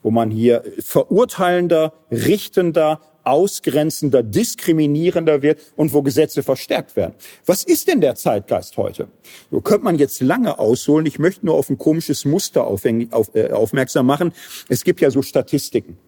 wo 0.03 0.11
man 0.11 0.31
hier 0.31 0.63
verurteilender, 0.79 1.93
richtender, 2.11 3.01
ausgrenzender, 3.27 4.23
diskriminierender 4.23 5.43
wird 5.43 5.61
und 5.75 5.93
wo 5.93 6.03
Gesetze 6.03 6.43
verstärkt 6.43 6.97
werden. 6.97 7.15
Was 7.45 7.65
ist 7.65 7.89
denn 7.89 8.01
der 8.01 8.15
Zeitgeist 8.15 8.77
heute? 8.77 9.09
So 9.51 9.61
könnte 9.61 9.85
man 9.85 9.99
jetzt 9.99 10.21
lange 10.23 10.59
ausholen. 10.59 11.07
Ich 11.07 11.19
möchte 11.19 11.45
nur 11.45 11.57
auf 11.57 11.69
ein 11.69 11.79
komisches 11.79 12.25
Muster 12.25 12.67
auf, 12.67 12.85
äh, 12.85 13.51
aufmerksam 13.51 14.07
machen. 14.07 14.33
Es 14.69 14.85
gibt 14.85 15.01
ja 15.01 15.11
so 15.11 15.23
Statistiken. 15.23 15.99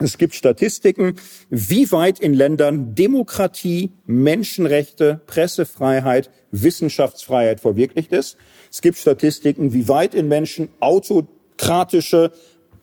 Es 0.00 0.16
gibt 0.16 0.34
Statistiken, 0.34 1.16
wie 1.50 1.90
weit 1.90 2.20
in 2.20 2.32
Ländern 2.32 2.94
Demokratie, 2.94 3.90
Menschenrechte, 4.06 5.20
Pressefreiheit, 5.26 6.30
Wissenschaftsfreiheit 6.52 7.60
verwirklicht 7.60 8.12
ist. 8.12 8.36
Es 8.70 8.80
gibt 8.80 8.98
Statistiken, 8.98 9.72
wie 9.72 9.88
weit 9.88 10.14
in 10.14 10.28
Menschen 10.28 10.68
autokratische, 10.78 12.30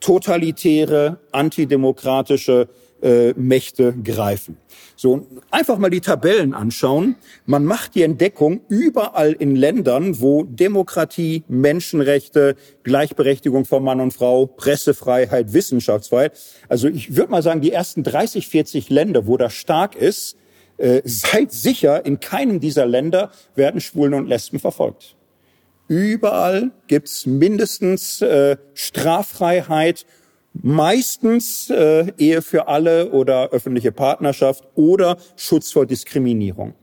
totalitäre, 0.02 1.20
antidemokratische 1.32 2.68
äh, 3.02 3.34
Mächte 3.34 3.94
greifen. 4.04 4.58
So, 4.96 5.28
einfach 5.52 5.78
mal 5.78 5.90
die 5.90 6.02
Tabellen 6.02 6.54
anschauen. 6.54 7.16
Man 7.46 7.66
macht 7.66 7.96
die 7.96 8.04
Entdeckung 8.04 8.62
überall 8.70 9.34
in 9.34 9.56
Ländern, 9.56 10.22
wo 10.22 10.44
Demokratie, 10.44 11.44
Menschenrechte, 11.48 12.56
Gleichberechtigung 12.84 13.66
von 13.66 13.84
Mann 13.84 14.00
und 14.00 14.12
Frau, 14.12 14.46
Pressefreiheit, 14.46 15.54
Wissenschaftsfreiheit. 15.54 16.40
Also 16.70 16.88
ich 16.88 17.16
würde 17.16 17.32
mal 17.32 17.44
sagen, 17.44 17.62
die 17.62 17.72
ersten 17.72 18.04
30, 18.04 18.48
40 18.48 18.90
Länder, 18.90 19.28
wo 19.28 19.38
das 19.38 19.54
stark 19.54 19.96
ist, 19.96 20.38
äh, 20.78 21.02
seid 21.06 21.52
sicher, 21.52 22.06
in 22.06 22.20
keinem 22.20 22.60
dieser 22.60 22.86
Länder 22.86 23.32
werden 23.56 23.82
Schwulen 23.82 24.14
und 24.14 24.28
Lesben 24.28 24.60
verfolgt. 24.60 25.16
Überall 25.88 26.72
gibt's 26.88 27.26
mindestens 27.26 28.22
äh, 28.22 28.58
Straffreiheit 28.74 30.06
meistens 30.62 31.70
äh, 31.70 32.12
Ehe 32.18 32.42
für 32.42 32.68
alle 32.68 33.12
oder 33.12 33.50
öffentliche 33.50 33.92
Partnerschaft 33.92 34.64
oder 34.76 35.18
Schutz 35.36 35.72
vor 35.72 35.86
Diskriminierung. 35.86 36.74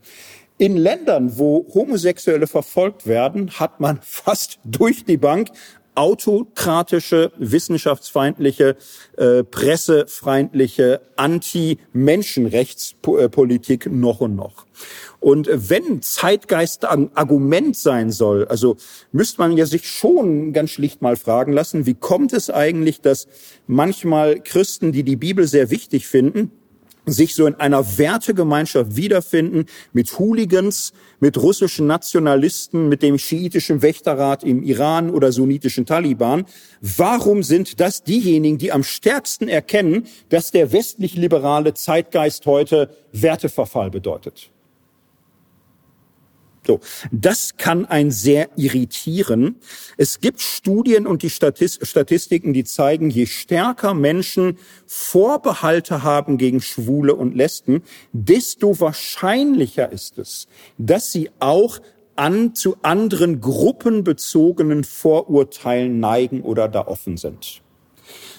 In 0.58 0.76
Ländern, 0.76 1.38
wo 1.38 1.66
Homosexuelle 1.74 2.46
verfolgt 2.46 3.06
werden, 3.06 3.50
hat 3.58 3.80
man 3.80 3.98
fast 4.02 4.58
durch 4.64 5.04
die 5.04 5.16
Bank 5.16 5.48
autokratische, 5.94 7.32
wissenschaftsfeindliche, 7.38 8.76
äh, 9.16 9.44
pressefeindliche, 9.44 11.00
Anti-Menschenrechtspolitik 11.16 13.90
noch 13.90 14.20
und 14.20 14.34
noch. 14.34 14.66
Und 15.20 15.48
wenn 15.52 16.02
Zeitgeist 16.02 16.84
ein 16.84 17.10
Argument 17.14 17.76
sein 17.76 18.10
soll, 18.10 18.44
also 18.46 18.76
müsste 19.12 19.40
man 19.40 19.56
ja 19.56 19.64
sich 19.66 19.88
schon 19.88 20.52
ganz 20.52 20.70
schlicht 20.70 21.00
mal 21.02 21.14
fragen 21.16 21.52
lassen, 21.52 21.86
wie 21.86 21.94
kommt 21.94 22.32
es 22.32 22.50
eigentlich, 22.50 23.00
dass 23.00 23.28
manchmal 23.66 24.40
Christen, 24.40 24.90
die 24.92 25.04
die 25.04 25.16
Bibel 25.16 25.46
sehr 25.46 25.70
wichtig 25.70 26.08
finden, 26.08 26.50
sich 27.06 27.34
so 27.34 27.46
in 27.46 27.54
einer 27.56 27.98
Wertegemeinschaft 27.98 28.96
wiederfinden 28.96 29.66
mit 29.92 30.18
Hooligans, 30.18 30.92
mit 31.22 31.40
russischen 31.40 31.86
Nationalisten, 31.86 32.88
mit 32.88 33.00
dem 33.00 33.16
schiitischen 33.16 33.80
Wächterrat 33.80 34.42
im 34.42 34.64
Iran 34.64 35.08
oder 35.08 35.30
sunnitischen 35.30 35.86
Taliban. 35.86 36.44
Warum 36.80 37.44
sind 37.44 37.78
das 37.78 38.02
diejenigen, 38.02 38.58
die 38.58 38.72
am 38.72 38.82
stärksten 38.82 39.46
erkennen, 39.46 40.08
dass 40.30 40.50
der 40.50 40.72
westlich-liberale 40.72 41.74
Zeitgeist 41.74 42.44
heute 42.46 42.90
Werteverfall 43.12 43.90
bedeutet? 43.90 44.51
So, 46.64 46.78
das 47.10 47.56
kann 47.56 47.86
ein 47.86 48.12
sehr 48.12 48.50
irritieren. 48.56 49.56
Es 49.96 50.20
gibt 50.20 50.40
Studien 50.40 51.08
und 51.08 51.22
die 51.22 51.30
Statistiken, 51.30 52.52
die 52.52 52.62
zeigen, 52.62 53.10
je 53.10 53.26
stärker 53.26 53.94
Menschen 53.94 54.58
Vorbehalte 54.86 56.04
haben 56.04 56.38
gegen 56.38 56.60
Schwule 56.60 57.16
und 57.16 57.34
Lesben, 57.34 57.82
desto 58.12 58.78
wahrscheinlicher 58.78 59.90
ist 59.90 60.18
es, 60.18 60.46
dass 60.78 61.10
sie 61.10 61.30
auch 61.40 61.80
an 62.14 62.54
zu 62.54 62.76
anderen 62.82 63.40
gruppenbezogenen 63.40 64.84
Vorurteilen 64.84 65.98
neigen 65.98 66.42
oder 66.42 66.68
da 66.68 66.86
offen 66.86 67.16
sind. 67.16 67.61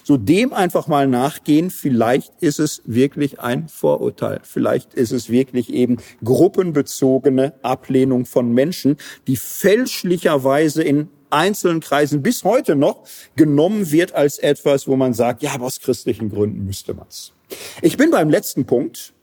So 0.04 0.18
dem 0.18 0.54
einfach 0.54 0.88
mal 0.88 1.08
nachgehen. 1.08 1.70
Vielleicht 1.70 2.34
ist 2.42 2.60
es 2.60 2.82
wirklich 2.86 3.40
ein 3.40 3.70
Vorurteil. 3.70 4.42
Vielleicht 4.44 4.94
ist 4.94 5.12
es 5.12 5.30
wirklich 5.30 5.74
eben 5.74 5.98
gruppenbezogene 6.24 7.54
Ablehnung 7.62 8.26
von 8.26 8.52
Menschen, 8.52 8.98
die 9.28 9.38
fälschlicherweise 9.38 10.84
in 10.84 11.10
einzelnen 11.30 11.80
Kreisen 11.80 12.22
bis 12.22 12.44
heute 12.44 12.76
noch 12.76 13.04
genommen 13.36 13.92
wird 13.92 14.14
als 14.14 14.38
etwas, 14.38 14.88
wo 14.88 14.96
man 14.96 15.14
sagt, 15.14 15.42
ja, 15.42 15.54
aber 15.54 15.66
aus 15.66 15.80
christlichen 15.80 16.30
Gründen 16.30 16.66
müsste 16.66 16.94
man's. 16.94 17.34
Ich 17.82 17.98
bin 17.98 18.12
beim 18.12 18.30
letzten 18.30 18.66
Punkt. 18.66 19.14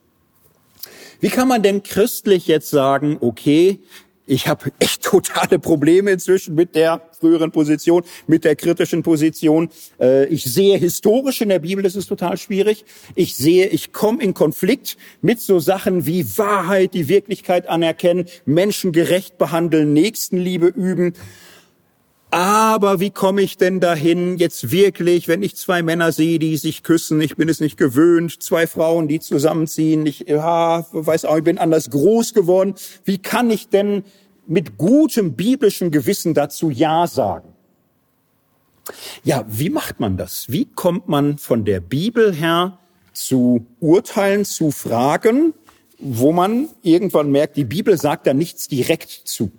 Wie 1.21 1.29
kann 1.29 1.49
man 1.49 1.63
denn 1.63 1.83
christlich 1.83 2.47
jetzt 2.47 2.71
sagen, 2.71 3.19
okay, 3.21 3.81
ich 4.31 4.47
habe 4.47 4.71
echt 4.79 5.03
totale 5.11 5.59
Probleme 5.59 6.13
inzwischen 6.13 6.55
mit 6.55 6.75
der 6.75 7.03
früheren 7.19 7.51
Position, 7.51 8.05
mit 8.27 8.45
der 8.45 8.57
kritischen 8.57 9.03
Position. 9.03 9.69
Äh, 10.01 10.27
ich 10.27 10.45
sehe 10.45 10.79
historisch 10.79 11.41
in 11.41 11.49
der 11.49 11.59
Bibel, 11.59 11.83
das 11.83 11.97
ist 11.97 12.07
total 12.07 12.39
schwierig. 12.39 12.85
Ich 13.15 13.37
sehe, 13.37 13.67
ich 13.67 13.93
komme 13.93 14.23
in 14.23 14.33
Konflikt 14.33 14.97
mit 15.21 15.41
so 15.41 15.59
Sachen 15.59 16.07
wie 16.07 16.39
Wahrheit, 16.39 16.95
die 16.95 17.09
Wirklichkeit 17.09 17.69
anerkennen, 17.69 18.27
Menschen 18.47 18.93
gerecht 18.93 19.37
behandeln, 19.37 19.93
Nächstenliebe 19.93 20.69
üben. 20.69 21.15
Aber 22.33 23.01
wie 23.01 23.11
komme 23.11 23.43
ich 23.43 23.57
denn 23.57 23.81
dahin 23.81 24.39
jetzt 24.39 24.71
wirklich, 24.71 25.27
wenn 25.27 25.43
ich 25.43 25.57
zwei 25.57 25.83
Männer 25.83 26.13
sehe, 26.13 26.39
die 26.39 26.57
sich 26.57 26.85
küssen, 26.85 27.21
ich 27.21 27.37
bin 27.37 27.49
es 27.49 27.59
nicht 27.59 27.77
gewöhnt, 27.77 28.41
zwei 28.41 28.69
Frauen, 28.69 29.09
die 29.09 29.19
zusammenziehen, 29.19 30.07
ich 30.07 30.29
ja, 30.29 30.87
weiß 30.93 31.25
auch, 31.25 31.39
ich 31.39 31.45
bin 31.45 31.59
anders 31.59 31.91
groß 31.91 32.33
geworden. 32.33 32.75
Wie 33.05 33.19
kann 33.19 33.51
ich 33.51 33.69
denn 33.69 34.05
mit 34.47 34.79
gutem 34.79 35.35
biblischen 35.35 35.91
Gewissen 35.91 36.35
dazu 36.35 36.71
Ja 36.71 37.07
sagen? 37.07 37.49
Ja, 39.23 39.45
wie 39.49 39.71
macht 39.71 40.01
man 40.01 40.17
das? 40.17 40.47
Wie 40.49 40.65
kommt 40.65 41.09
man 41.09 41.39
von 41.39 41.65
der 41.65 41.81
Bibel 41.81 42.35
her 42.35 42.79
zu 43.13 43.67
Urteilen, 43.81 44.45
zu 44.45 44.71
Fragen, 44.71 45.55
wo 45.99 46.33
man 46.33 46.69
irgendwann 46.83 47.31
merkt, 47.31 47.57
die 47.57 47.65
Bibel 47.65 47.97
sagt 47.97 48.27
da 48.27 48.35
nichts 48.35 48.69
direkt 48.69 49.11
zu? 49.11 49.51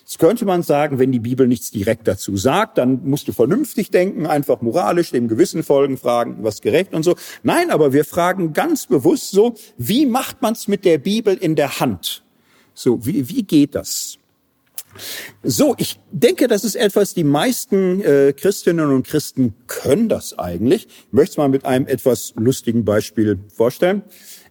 Jetzt 0.00 0.18
könnte 0.18 0.44
man 0.44 0.62
sagen, 0.62 0.98
wenn 0.98 1.12
die 1.12 1.20
Bibel 1.20 1.46
nichts 1.46 1.70
direkt 1.70 2.08
dazu 2.08 2.36
sagt, 2.36 2.76
dann 2.76 3.08
musst 3.08 3.28
du 3.28 3.32
vernünftig 3.32 3.90
denken, 3.90 4.26
einfach 4.26 4.60
moralisch 4.60 5.10
dem 5.10 5.28
Gewissen 5.28 5.62
folgen, 5.62 5.96
fragen, 5.96 6.38
was 6.40 6.60
gerecht 6.60 6.92
und 6.92 7.02
so. 7.02 7.14
Nein, 7.42 7.70
aber 7.70 7.92
wir 7.92 8.04
fragen 8.04 8.52
ganz 8.52 8.86
bewusst 8.86 9.30
so, 9.30 9.54
wie 9.78 10.04
macht 10.04 10.42
man 10.42 10.54
es 10.54 10.68
mit 10.68 10.84
der 10.84 10.98
Bibel 10.98 11.34
in 11.34 11.54
der 11.54 11.80
Hand? 11.80 12.24
So, 12.74 13.04
wie, 13.04 13.28
wie 13.28 13.42
geht 13.42 13.74
das? 13.74 14.18
So, 15.42 15.74
ich 15.78 15.98
denke, 16.10 16.48
das 16.48 16.64
ist 16.64 16.74
etwas, 16.74 17.14
die 17.14 17.24
meisten 17.24 18.02
äh, 18.02 18.32
Christinnen 18.32 18.90
und 18.90 19.06
Christen 19.06 19.54
können 19.66 20.08
das 20.08 20.38
eigentlich. 20.38 20.86
Ich 20.86 21.12
möchte 21.12 21.32
es 21.32 21.36
mal 21.38 21.48
mit 21.48 21.64
einem 21.64 21.86
etwas 21.86 22.34
lustigen 22.36 22.84
Beispiel 22.84 23.38
vorstellen. 23.54 24.02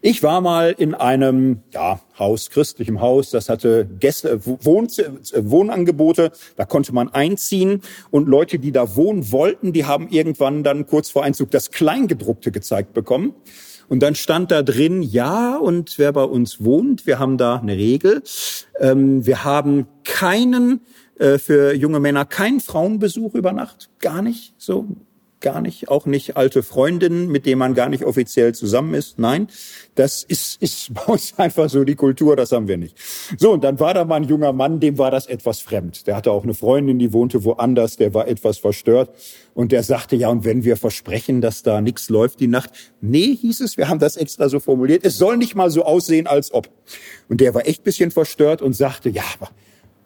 Ich 0.01 0.23
war 0.23 0.41
mal 0.41 0.73
in 0.75 0.95
einem 0.95 1.59
ja, 1.71 2.01
Haus, 2.17 2.49
christlichem 2.49 3.01
Haus, 3.01 3.29
das 3.29 3.49
hatte 3.49 3.87
Gäste, 3.99 4.43
Wohn 4.43 4.87
Wohnangebote, 4.87 6.31
da 6.55 6.65
konnte 6.65 6.91
man 6.91 7.09
einziehen 7.09 7.81
und 8.09 8.27
Leute, 8.27 8.57
die 8.57 8.71
da 8.71 8.95
wohnen 8.95 9.31
wollten, 9.31 9.73
die 9.73 9.85
haben 9.85 10.09
irgendwann 10.09 10.63
dann 10.63 10.87
kurz 10.87 11.11
vor 11.11 11.23
Einzug 11.23 11.51
das 11.51 11.69
Kleingedruckte 11.69 12.51
gezeigt 12.51 12.93
bekommen. 12.95 13.35
Und 13.91 13.99
dann 13.99 14.15
stand 14.15 14.51
da 14.51 14.61
drin, 14.61 15.01
ja, 15.01 15.57
und 15.57 15.99
wer 15.99 16.13
bei 16.13 16.23
uns 16.23 16.63
wohnt, 16.63 17.05
wir 17.05 17.19
haben 17.19 17.37
da 17.37 17.57
eine 17.57 17.75
Regel. 17.75 18.23
Ähm, 18.79 19.25
wir 19.25 19.43
haben 19.43 19.85
keinen, 20.05 20.79
äh, 21.19 21.37
für 21.37 21.73
junge 21.73 21.99
Männer 21.99 22.23
keinen 22.23 22.61
Frauenbesuch 22.61 23.35
über 23.35 23.51
Nacht. 23.51 23.89
Gar 23.99 24.21
nicht. 24.21 24.53
So, 24.57 24.87
gar 25.41 25.61
nicht, 25.61 25.89
auch 25.89 26.05
nicht 26.05 26.37
alte 26.37 26.63
Freundinnen, 26.63 27.27
mit 27.27 27.45
denen 27.45 27.59
man 27.59 27.73
gar 27.73 27.89
nicht 27.89 28.03
offiziell 28.03 28.55
zusammen 28.55 28.93
ist. 28.93 29.19
Nein, 29.19 29.47
das 29.95 30.23
ist, 30.23 30.61
ist 30.61 30.93
bei 30.93 31.03
uns 31.03 31.33
einfach 31.37 31.69
so 31.69 31.83
die 31.83 31.95
Kultur, 31.95 32.35
das 32.35 32.51
haben 32.51 32.67
wir 32.67 32.77
nicht. 32.77 32.95
So, 33.37 33.51
und 33.51 33.63
dann 33.63 33.79
war 33.79 33.93
da 33.93 34.05
mal 34.05 34.15
ein 34.15 34.23
junger 34.23 34.53
Mann, 34.53 34.79
dem 34.79 34.97
war 34.97 35.11
das 35.11 35.27
etwas 35.27 35.59
fremd. 35.59 36.07
Der 36.07 36.15
hatte 36.15 36.31
auch 36.31 36.43
eine 36.43 36.53
Freundin, 36.53 36.99
die 36.99 37.11
wohnte 37.13 37.43
woanders, 37.43 37.97
der 37.97 38.13
war 38.13 38.27
etwas 38.27 38.57
verstört. 38.57 39.09
Und 39.53 39.71
der 39.71 39.83
sagte, 39.83 40.15
ja, 40.15 40.29
und 40.29 40.45
wenn 40.45 40.63
wir 40.63 40.77
versprechen, 40.77 41.41
dass 41.41 41.61
da 41.61 41.81
nichts 41.81 42.09
läuft 42.09 42.39
die 42.39 42.47
Nacht? 42.47 42.71
Nee, 43.01 43.35
hieß 43.35 43.59
es, 43.59 43.75
wir 43.75 43.89
haben 43.89 43.99
das 43.99 44.15
extra 44.15 44.47
so 44.47 44.59
formuliert. 44.59 45.03
Es 45.03 45.17
soll 45.17 45.37
nicht 45.37 45.55
mal 45.55 45.69
so 45.69 45.83
aussehen, 45.83 46.27
als 46.27 46.53
ob. 46.53 46.69
Und 47.27 47.41
der 47.41 47.53
war 47.53 47.67
echt 47.67 47.83
bisschen 47.83 48.11
verstört 48.11 48.61
und 48.61 48.73
sagte, 48.73 49.09
ja, 49.09 49.23
aber 49.39 49.49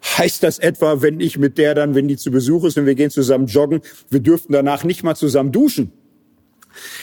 Heißt 0.02 0.42
das 0.42 0.58
etwa, 0.58 1.02
wenn 1.02 1.20
ich 1.20 1.38
mit 1.38 1.58
der 1.58 1.74
dann, 1.74 1.94
wenn 1.94 2.08
die 2.08 2.16
zu 2.16 2.30
Besuch 2.30 2.64
ist 2.64 2.78
und 2.78 2.86
wir 2.86 2.94
gehen 2.94 3.10
zusammen 3.10 3.46
joggen, 3.46 3.80
wir 4.10 4.20
dürften 4.20 4.52
danach 4.52 4.84
nicht 4.84 5.02
mal 5.02 5.14
zusammen 5.14 5.52
duschen? 5.52 5.92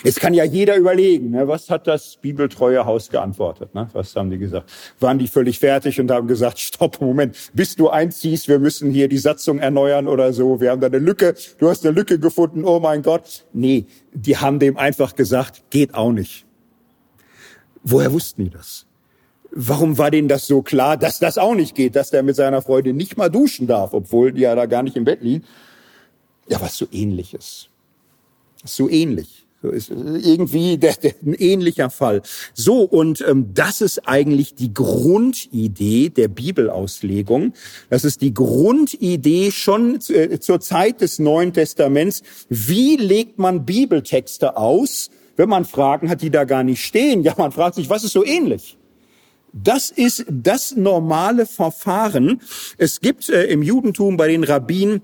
Jetzt 0.04 0.20
kann 0.20 0.34
ja 0.34 0.44
jeder 0.44 0.76
überlegen, 0.76 1.32
ne, 1.32 1.48
was 1.48 1.70
hat 1.70 1.88
das 1.88 2.18
bibeltreue 2.18 2.86
Haus 2.86 3.10
geantwortet? 3.10 3.74
Ne? 3.74 3.90
Was 3.94 4.16
haben 4.16 4.30
die 4.30 4.38
gesagt? 4.38 4.72
Waren 5.00 5.20
die 5.20 5.28
völlig 5.28 5.60
fertig 5.60 6.00
und 6.00 6.12
haben 6.12 6.28
gesagt, 6.28 6.60
stopp, 6.60 7.02
Moment, 7.02 7.36
bis 7.54 7.76
du 7.76 7.90
einziehst, 7.90 8.48
wir 8.48 8.60
müssen 8.60 8.92
hier 8.92 9.08
die 9.08 9.18
Satzung 9.18 9.60
erneuern 9.60 10.08
oder 10.08 10.34
so. 10.34 10.62
Wir 10.62 10.72
haben 10.72 10.82
da 10.82 10.88
eine 10.88 11.00
Lücke, 11.00 11.36
du 11.58 11.70
hast 11.70 11.86
eine 11.86 11.96
Lücke 11.96 12.20
gefunden, 12.20 12.66
oh 12.66 12.80
mein 12.80 13.02
Gott. 13.02 13.46
Nee, 13.54 13.86
die 14.14 14.38
haben 14.38 14.60
dem 14.60 14.78
einfach 14.78 15.16
gesagt, 15.16 15.64
geht 15.70 15.94
auch 15.94 16.12
nicht. 16.12 16.46
Woher 17.84 18.14
wussten 18.14 18.46
die 18.46 18.50
das? 18.50 18.86
Warum 19.56 19.98
war 20.00 20.10
denen 20.10 20.28
das 20.28 20.48
so 20.48 20.64
klar, 20.64 20.98
dass 20.98 21.20
das 21.20 21.38
auch 21.38 21.54
nicht 21.54 21.76
geht, 21.76 21.96
dass 21.96 22.10
der 22.10 22.24
mit 22.24 22.36
seiner 22.36 22.62
Freundin 22.62 22.96
nicht 22.96 23.18
mal 23.18 23.30
duschen 23.30 23.68
darf, 23.68 23.94
obwohl 23.94 24.32
die 24.32 24.42
ja 24.42 24.56
da 24.56 24.66
gar 24.66 24.82
nicht 24.82 24.96
im 24.96 25.06
Bett 25.06 25.22
liegen? 25.22 25.44
Ja, 26.50 26.60
was 26.60 26.76
so 26.76 26.88
ähnliches. 26.92 27.70
So 28.66 28.90
ähnlich. 28.90 29.46
So 29.62 29.70
ist 29.70 29.92
irgendwie 29.92 30.78
der, 30.78 30.96
der, 30.96 31.14
ein 31.26 31.36
ähnlicher 31.36 31.90
Fall. 31.90 32.22
So, 32.54 32.82
und 32.82 33.24
ähm, 33.26 33.54
das 33.54 33.80
ist 33.80 34.08
eigentlich 34.08 34.56
die 34.56 34.74
Grundidee 34.74 36.10
der 36.10 36.28
Bibelauslegung. 36.28 37.54
Das 37.90 38.04
ist 38.04 38.22
die 38.22 38.34
Grundidee 38.34 39.52
schon 39.52 40.00
äh, 40.10 40.40
zur 40.40 40.60
Zeit 40.60 41.00
des 41.00 41.20
Neuen 41.20 41.54
Testaments. 41.54 42.24
Wie 42.50 42.98
legt 42.98 43.40
man 43.40 43.66
Bibeltexte 43.66 44.58
aus, 44.58 45.12
wenn 45.38 45.48
man 45.48 45.64
Fragen 45.64 46.10
hat, 46.10 46.22
die 46.22 46.32
da 46.32 46.44
gar 46.44 46.64
nicht 46.64 46.84
stehen? 46.84 47.24
Ja, 47.24 47.36
man 47.38 47.54
fragt 47.54 47.76
sich, 47.76 47.90
was 47.90 48.04
ist 48.04 48.14
so 48.14 48.26
ähnlich? 48.26 48.78
Das 49.54 49.92
ist 49.92 50.26
das 50.28 50.76
normale 50.76 51.46
Verfahren. 51.46 52.42
Es 52.80 53.02
gibt 53.02 53.30
äh, 53.30 53.46
im 53.46 53.62
Judentum 53.62 54.18
bei 54.18 54.28
den 54.28 54.44
Rabbinen 54.44 55.02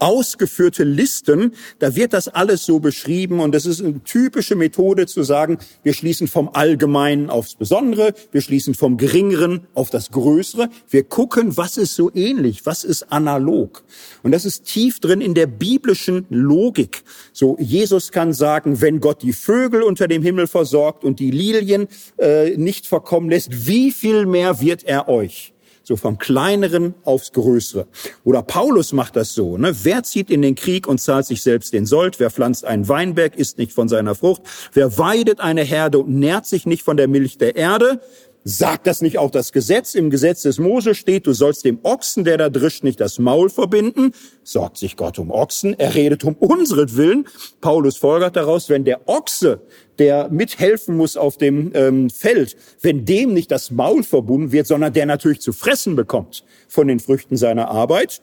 ausgeführte 0.00 0.84
Listen, 0.84 1.52
da 1.78 1.96
wird 1.96 2.12
das 2.12 2.28
alles 2.28 2.64
so 2.64 2.80
beschrieben 2.80 3.40
und 3.40 3.54
das 3.54 3.66
ist 3.66 3.82
eine 3.82 4.02
typische 4.02 4.54
Methode 4.54 5.06
zu 5.06 5.22
sagen, 5.22 5.58
wir 5.82 5.94
schließen 5.94 6.28
vom 6.28 6.50
Allgemeinen 6.52 7.30
aufs 7.30 7.54
Besondere, 7.54 8.14
wir 8.32 8.40
schließen 8.40 8.74
vom 8.74 8.96
Geringeren 8.96 9.66
auf 9.74 9.90
das 9.90 10.10
Größere, 10.10 10.68
wir 10.88 11.04
gucken, 11.04 11.56
was 11.56 11.76
ist 11.76 11.94
so 11.94 12.10
ähnlich, 12.14 12.66
was 12.66 12.84
ist 12.84 13.12
analog. 13.12 13.84
Und 14.22 14.32
das 14.32 14.44
ist 14.44 14.64
tief 14.64 15.00
drin 15.00 15.20
in 15.20 15.34
der 15.34 15.46
biblischen 15.46 16.26
Logik. 16.30 17.02
So, 17.32 17.56
Jesus 17.58 18.12
kann 18.12 18.32
sagen, 18.32 18.80
wenn 18.80 19.00
Gott 19.00 19.22
die 19.22 19.32
Vögel 19.32 19.82
unter 19.82 20.08
dem 20.08 20.22
Himmel 20.22 20.46
versorgt 20.46 21.04
und 21.04 21.20
die 21.20 21.30
Lilien 21.30 21.88
äh, 22.18 22.56
nicht 22.56 22.86
verkommen 22.86 23.30
lässt, 23.30 23.66
wie 23.66 23.92
viel 23.92 24.26
mehr 24.26 24.60
wird 24.60 24.84
er 24.84 25.08
euch? 25.08 25.52
So 25.86 25.94
vom 25.94 26.18
Kleineren 26.18 26.94
aufs 27.04 27.30
Größere. 27.32 27.86
Oder 28.24 28.42
Paulus 28.42 28.92
macht 28.92 29.14
das 29.14 29.34
so, 29.34 29.56
ne? 29.56 29.72
Wer 29.84 30.02
zieht 30.02 30.30
in 30.30 30.42
den 30.42 30.56
Krieg 30.56 30.88
und 30.88 31.00
zahlt 31.00 31.26
sich 31.26 31.42
selbst 31.42 31.72
den 31.72 31.86
Sold? 31.86 32.18
Wer 32.18 32.30
pflanzt 32.30 32.64
einen 32.64 32.88
Weinberg, 32.88 33.36
isst 33.36 33.58
nicht 33.58 33.72
von 33.72 33.88
seiner 33.88 34.16
Frucht? 34.16 34.42
Wer 34.72 34.98
weidet 34.98 35.38
eine 35.38 35.62
Herde 35.62 36.00
und 36.00 36.08
nährt 36.08 36.44
sich 36.44 36.66
nicht 36.66 36.82
von 36.82 36.96
der 36.96 37.06
Milch 37.06 37.38
der 37.38 37.54
Erde? 37.54 38.00
Sagt 38.48 38.86
das 38.86 39.00
nicht 39.00 39.18
auch 39.18 39.32
das 39.32 39.52
Gesetz? 39.52 39.96
Im 39.96 40.08
Gesetz 40.08 40.42
des 40.42 40.58
Mose 40.58 40.94
steht, 40.94 41.26
du 41.26 41.32
sollst 41.32 41.64
dem 41.64 41.80
Ochsen, 41.82 42.22
der 42.22 42.38
da 42.38 42.48
drischt, 42.48 42.84
nicht 42.84 43.00
das 43.00 43.18
Maul 43.18 43.50
verbinden. 43.50 44.12
Sorgt 44.44 44.78
sich 44.78 44.96
Gott 44.96 45.18
um 45.18 45.32
Ochsen. 45.32 45.76
Er 45.78 45.96
redet 45.96 46.22
um 46.22 46.34
unseren 46.34 47.26
Paulus 47.60 47.96
folgert 47.96 48.36
daraus, 48.36 48.68
wenn 48.68 48.84
der 48.84 49.08
Ochse, 49.08 49.62
der 49.98 50.28
mithelfen 50.28 50.96
muss 50.96 51.16
auf 51.16 51.36
dem 51.36 51.72
ähm, 51.74 52.10
Feld, 52.10 52.56
wenn 52.82 53.04
dem 53.04 53.32
nicht 53.32 53.50
das 53.50 53.70
Maul 53.70 54.02
verbunden 54.02 54.52
wird, 54.52 54.66
sondern 54.66 54.92
der 54.92 55.06
natürlich 55.06 55.40
zu 55.40 55.52
fressen 55.52 55.96
bekommt 55.96 56.44
von 56.68 56.88
den 56.88 57.00
Früchten 57.00 57.36
seiner 57.36 57.68
Arbeit, 57.68 58.22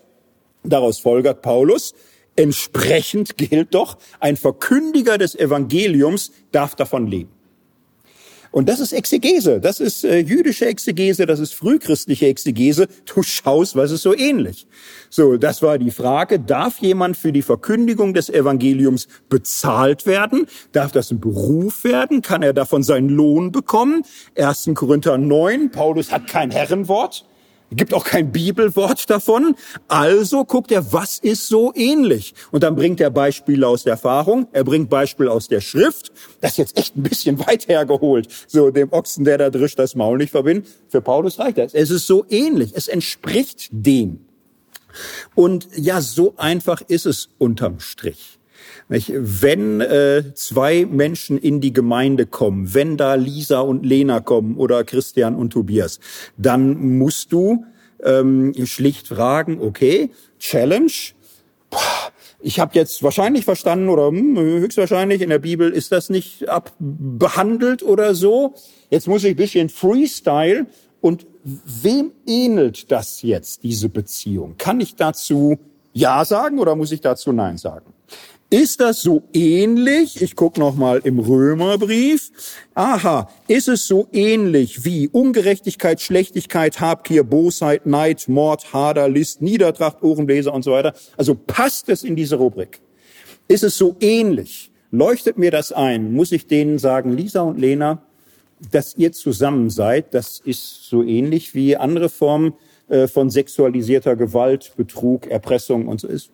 daraus 0.64 1.00
folgert 1.00 1.42
Paulus, 1.42 1.94
entsprechend 2.36 3.38
gilt 3.38 3.74
doch, 3.74 3.98
ein 4.20 4.38
Verkündiger 4.38 5.18
des 5.18 5.36
Evangeliums 5.36 6.32
darf 6.52 6.76
davon 6.76 7.08
leben. 7.08 7.32
Und 8.54 8.70
das 8.70 8.80
ist 8.80 8.94
Exegese, 8.94 9.60
das 9.60 9.80
ist 9.80 10.04
äh, 10.04 10.20
jüdische 10.20 10.68
Exegese, 10.68 11.26
das 11.26 11.40
ist 11.40 11.56
frühchristliche 11.56 12.28
Exegese. 12.28 12.88
Du 13.04 13.24
schaust, 13.24 13.76
was 13.76 13.90
ist 13.90 14.04
so 14.04 14.16
ähnlich. 14.16 14.68
So, 15.10 15.38
das 15.38 15.64
war 15.64 15.80
die 15.80 15.90
Frage, 15.90 16.40
darf 16.40 16.78
jemand 16.78 17.18
für 17.18 17.32
die 17.32 17.42
Verkündigung 17.42 18.14
des 18.14 18.30
Evangeliums 18.30 19.08
bezahlt 19.28 20.06
werden? 20.06 20.46
Darf 20.72 20.92
das 20.92 21.10
ein 21.10 21.20
Beruf 21.20 21.84
werden? 21.84 22.22
Kann 22.22 22.44
er 22.44 22.54
davon 22.54 22.84
seinen 22.84 23.10
Lohn 23.10 23.52
bekommen? 23.52 24.04
1. 24.38 24.70
Korinther 24.76 25.18
9, 25.18 25.72
Paulus 25.72 26.12
hat 26.12 26.28
kein 26.28 26.52
Herrenwort 26.52 27.26
gibt 27.76 27.94
auch 27.94 28.06
kein 28.06 28.32
Bibelwort 28.32 29.10
davon. 29.10 29.56
Also 29.88 30.46
guckt 30.46 30.72
er, 30.72 30.92
was 30.94 31.20
ist 31.20 31.48
so 31.48 31.74
ähnlich? 31.76 32.34
Und 32.52 32.64
dann 32.64 32.76
bringt 32.76 33.00
er 33.02 33.10
Beispiele 33.10 33.68
aus 33.68 33.84
der 33.84 33.92
Erfahrung, 33.92 34.48
er 34.52 34.64
bringt 34.64 34.90
Beispiele 34.90 35.32
aus 35.32 35.48
der 35.48 35.62
Schrift. 35.62 36.12
Das 36.42 36.52
ist 36.52 36.58
jetzt 36.58 36.78
echt 36.78 36.96
ein 36.96 37.04
bisschen 37.04 37.40
weit 37.48 37.68
hergeholt. 37.68 38.28
So 38.48 38.72
dem 38.72 38.92
Ochsen, 38.92 39.24
der 39.26 39.38
da 39.38 39.50
drischt, 39.50 39.80
das 39.80 39.96
Maul 39.96 40.18
nicht 40.18 40.32
verbindet. 40.32 40.68
Für 40.90 41.02
Paulus 41.02 41.40
reicht 41.40 41.58
das. 41.58 41.74
Es 41.74 41.90
ist 41.90 42.08
so 42.08 42.26
ähnlich. 42.30 42.72
Es 42.76 42.88
entspricht 42.88 43.70
dem. 43.72 44.26
Und 45.36 45.68
ja, 45.76 46.02
so 46.02 46.36
einfach 46.38 46.82
ist 46.82 47.06
es 47.06 47.30
unterm 47.38 47.80
Strich. 47.80 48.40
Wenn 48.94 49.82
äh, 49.82 50.36
zwei 50.36 50.86
Menschen 50.86 51.40
in 51.40 51.62
die 51.62 51.74
Gemeinde 51.74 52.28
kommen, 52.28 52.76
wenn 52.76 52.96
da 52.96 53.16
Lisa 53.16 53.62
und 53.62 53.86
Lena 53.86 54.20
kommen 54.20 54.56
oder 54.58 54.84
Christian 54.84 55.36
und 55.36 55.52
Tobias, 55.52 56.00
dann 56.38 56.98
musst 56.98 57.32
du 57.34 57.66
ähm, 58.04 58.54
schlicht 58.66 59.08
fragen, 59.08 59.60
okay, 59.62 60.12
Challenge, 60.38 60.92
ich 62.40 62.60
habe 62.60 62.76
jetzt 62.76 63.02
wahrscheinlich 63.02 63.46
verstanden 63.46 63.90
oder 63.90 64.10
hm, 64.10 64.38
höchstwahrscheinlich 64.38 65.22
in 65.22 65.30
der 65.30 65.40
Bibel 65.40 65.72
ist 65.72 65.92
das 65.92 66.10
nicht 66.10 66.48
abbehandelt 66.48 67.82
oder 67.82 68.14
so. 68.14 68.54
Jetzt 68.90 69.08
muss 69.08 69.24
ich 69.24 69.32
ein 69.32 69.38
bisschen 69.38 69.70
Freestyle 69.70 70.68
und 71.02 71.26
wem 71.44 72.12
ähnelt 72.28 72.92
das 72.92 73.22
jetzt, 73.22 73.64
diese 73.64 73.90
Beziehung? 73.90 74.56
Kann 74.58 74.80
ich 74.82 74.96
dazu 74.96 75.58
Ja 75.94 76.24
sagen 76.26 76.60
oder 76.60 76.76
muss 76.76 76.92
ich 76.92 77.02
dazu 77.02 77.32
Nein 77.32 77.58
sagen? 77.58 77.94
Ist 78.54 78.82
das 78.82 79.02
so 79.02 79.24
ähnlich? 79.34 80.22
Ich 80.22 80.36
gucke 80.36 80.60
noch 80.60 80.76
mal 80.76 81.02
im 81.04 81.18
Römerbrief. 81.18 82.30
Aha, 82.76 83.28
ist 83.48 83.68
es 83.68 83.88
so 83.88 84.08
ähnlich 84.14 84.86
wie 84.86 85.08
Ungerechtigkeit, 85.08 86.00
Schlechtigkeit, 86.00 86.80
Habgier, 86.80 87.24
Bosheit, 87.24 87.88
Neid, 87.88 88.28
Mord, 88.28 88.72
Hader, 88.72 89.10
List, 89.10 89.42
Niedertracht, 89.42 90.04
Ohrenbläser 90.04 90.54
und 90.54 90.62
so 90.62 90.74
weiter? 90.74 90.94
Also 91.18 91.34
passt 91.34 91.90
es 91.90 92.04
in 92.04 92.16
diese 92.16 92.36
Rubrik? 92.36 92.80
Ist 93.48 93.64
es 93.64 93.76
so 93.76 93.96
ähnlich? 94.00 94.70
Leuchtet 94.92 95.40
mir 95.40 95.50
das 95.50 95.72
ein? 95.72 96.14
Muss 96.14 96.32
ich 96.32 96.46
denen 96.46 96.78
sagen, 96.78 97.18
Lisa 97.18 97.42
und 97.42 97.60
Lena, 97.60 98.04
dass 98.72 98.96
ihr 98.96 99.14
zusammen 99.14 99.72
seid, 99.72 100.14
das 100.14 100.40
ist 100.46 100.88
so 100.88 101.02
ähnlich 101.02 101.56
wie 101.56 101.76
andere 101.76 102.08
Formen 102.08 102.54
äh, 102.88 103.08
von 103.08 103.32
sexualisierter 103.32 104.16
Gewalt, 104.16 104.74
Betrug, 104.78 105.26
Erpressung 105.26 105.88
und 105.88 106.00
so 106.00 106.08
ist. 106.08 106.30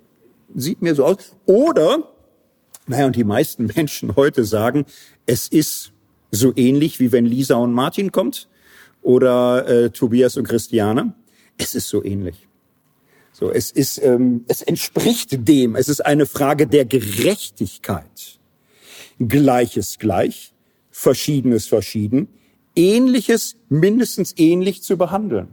Sieht 0.56 0.82
mir 0.82 0.96
so 0.96 1.06
aus. 1.06 1.36
Oder, 1.46 2.12
naja, 2.88 3.06
und 3.06 3.16
die 3.16 3.24
meisten 3.24 3.66
Menschen 3.76 4.16
heute 4.16 4.46
sagen, 4.46 4.86
es 5.26 5.48
ist 5.48 5.92
so 6.32 6.54
ähnlich 6.56 7.00
wie 7.00 7.12
wenn 7.12 7.26
Lisa 7.26 7.56
und 7.56 7.74
Martin 7.74 8.12
kommt 8.12 8.50
oder 9.02 9.68
äh, 9.68 9.90
Tobias 9.90 10.38
und 10.38 10.48
Christiane. 10.48 11.14
Es 11.58 11.76
ist 11.76 11.90
so 11.90 12.04
ähnlich. 12.04 12.48
So, 13.32 13.52
es 13.52 13.72
ist, 13.72 14.02
ähm, 14.04 14.44
es 14.48 14.62
entspricht 14.62 15.48
dem. 15.48 15.76
Es 15.76 15.88
ist 15.88 16.06
eine 16.06 16.26
Frage 16.26 16.68
der 16.68 16.86
Gerechtigkeit. 16.86 18.40
Gleiches 19.20 19.98
gleich, 19.98 20.54
Verschiedenes 20.92 21.68
verschieden, 21.68 22.28
Ähnliches 22.76 23.58
mindestens 23.68 24.34
ähnlich 24.38 24.84
zu 24.84 24.98
behandeln. 24.98 25.50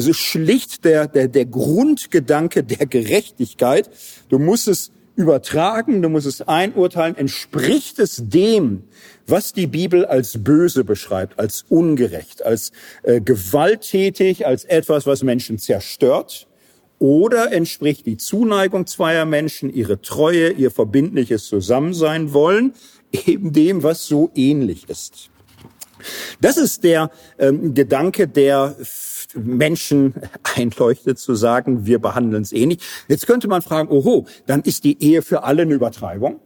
Es 0.00 0.06
ist 0.06 0.20
schlicht 0.20 0.86
der, 0.86 1.08
der, 1.08 1.28
der 1.28 1.44
Grundgedanke 1.44 2.64
der 2.64 2.86
Gerechtigkeit. 2.86 3.90
Du 4.30 4.38
musst 4.38 4.66
es 4.66 4.92
übertragen, 5.14 6.00
du 6.00 6.08
musst 6.08 6.26
es 6.26 6.40
einurteilen. 6.40 7.18
Entspricht 7.18 7.98
es 7.98 8.22
dem, 8.24 8.84
was 9.26 9.52
die 9.52 9.66
Bibel 9.66 10.06
als 10.06 10.42
böse 10.42 10.84
beschreibt, 10.84 11.38
als 11.38 11.66
ungerecht, 11.68 12.42
als 12.46 12.72
äh, 13.02 13.20
gewalttätig, 13.20 14.46
als 14.46 14.64
etwas, 14.64 15.04
was 15.04 15.22
Menschen 15.22 15.58
zerstört? 15.58 16.48
Oder 16.98 17.52
entspricht 17.52 18.06
die 18.06 18.16
Zuneigung 18.16 18.86
zweier 18.86 19.26
Menschen, 19.26 19.68
ihre 19.68 20.00
Treue, 20.00 20.50
ihr 20.52 20.70
verbindliches 20.70 21.44
Zusammensein 21.44 22.32
wollen, 22.32 22.72
eben 23.26 23.52
dem, 23.52 23.82
was 23.82 24.06
so 24.06 24.30
ähnlich 24.34 24.88
ist? 24.88 25.28
Das 26.40 26.56
ist 26.56 26.84
der 26.84 27.10
ähm, 27.38 27.74
Gedanke, 27.74 28.26
der 28.26 28.76
Menschen 29.34 30.14
einleuchtet, 30.56 31.18
zu 31.18 31.34
sagen, 31.34 31.86
wir 31.86 31.98
behandeln 31.98 32.42
es 32.42 32.52
ähnlich. 32.52 32.80
Jetzt 33.08 33.26
könnte 33.26 33.48
man 33.48 33.62
fragen, 33.62 33.88
oho, 33.88 34.26
dann 34.46 34.62
ist 34.62 34.84
die 34.84 35.02
Ehe 35.02 35.22
für 35.22 35.44
alle 35.44 35.62
eine 35.62 35.74
Übertreibung? 35.74 36.40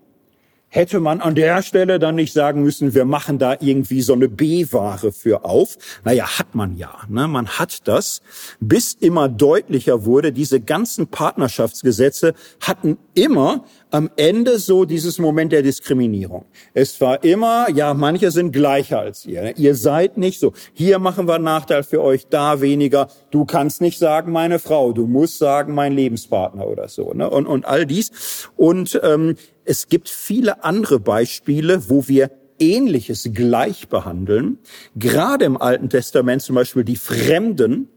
Hätte 0.74 0.98
man 0.98 1.20
an 1.20 1.36
der 1.36 1.62
Stelle 1.62 2.00
dann 2.00 2.16
nicht 2.16 2.32
sagen 2.32 2.64
müssen, 2.64 2.94
wir 2.94 3.04
machen 3.04 3.38
da 3.38 3.56
irgendwie 3.60 4.02
so 4.02 4.12
eine 4.12 4.28
B-Ware 4.28 5.12
für 5.12 5.44
auf. 5.44 5.76
Naja, 6.02 6.38
hat 6.38 6.56
man 6.56 6.76
ja. 6.76 6.98
Ne? 7.08 7.28
Man 7.28 7.46
hat 7.46 7.86
das, 7.86 8.22
bis 8.58 8.94
immer 8.94 9.28
deutlicher 9.28 10.04
wurde, 10.04 10.32
diese 10.32 10.60
ganzen 10.60 11.06
Partnerschaftsgesetze 11.06 12.34
hatten 12.60 12.98
immer 13.14 13.64
am 13.92 14.10
Ende 14.16 14.58
so 14.58 14.84
dieses 14.84 15.20
Moment 15.20 15.52
der 15.52 15.62
Diskriminierung. 15.62 16.46
Es 16.72 17.00
war 17.00 17.22
immer, 17.22 17.70
ja, 17.70 17.94
manche 17.94 18.32
sind 18.32 18.50
gleicher 18.50 18.98
als 18.98 19.24
ihr. 19.26 19.42
Ne? 19.42 19.52
Ihr 19.52 19.76
seid 19.76 20.16
nicht 20.18 20.40
so. 20.40 20.54
Hier 20.72 20.98
machen 20.98 21.28
wir 21.28 21.36
einen 21.36 21.44
Nachteil 21.44 21.84
für 21.84 22.02
euch, 22.02 22.26
da 22.26 22.60
weniger. 22.60 23.06
Du 23.30 23.44
kannst 23.44 23.80
nicht 23.80 24.00
sagen, 24.00 24.32
meine 24.32 24.58
Frau. 24.58 24.92
Du 24.92 25.06
musst 25.06 25.38
sagen, 25.38 25.72
mein 25.72 25.92
Lebenspartner 25.92 26.66
oder 26.66 26.88
so. 26.88 27.14
Ne? 27.14 27.30
Und, 27.30 27.46
und 27.46 27.64
all 27.64 27.86
dies. 27.86 28.50
Und 28.56 29.00
ähm, 29.04 29.36
es 29.64 29.88
gibt 29.88 30.08
viele 30.08 30.64
andere 30.64 31.00
Beispiele, 31.00 31.88
wo 31.88 32.08
wir 32.08 32.30
Ähnliches 32.58 33.30
gleich 33.32 33.88
behandeln. 33.88 34.58
Gerade 34.96 35.44
im 35.44 35.60
Alten 35.60 35.88
Testament 35.88 36.42
zum 36.42 36.54
Beispiel 36.54 36.84
die 36.84 36.96
Fremden, 36.96 37.88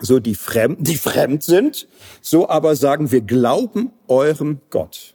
so 0.00 0.18
die 0.18 0.34
Fremden, 0.34 0.84
die 0.84 0.96
fremd 0.96 1.42
sind, 1.42 1.86
so 2.20 2.48
aber 2.48 2.76
sagen 2.76 3.12
wir 3.12 3.20
glauben 3.20 3.92
eurem 4.08 4.60
Gott. 4.70 5.14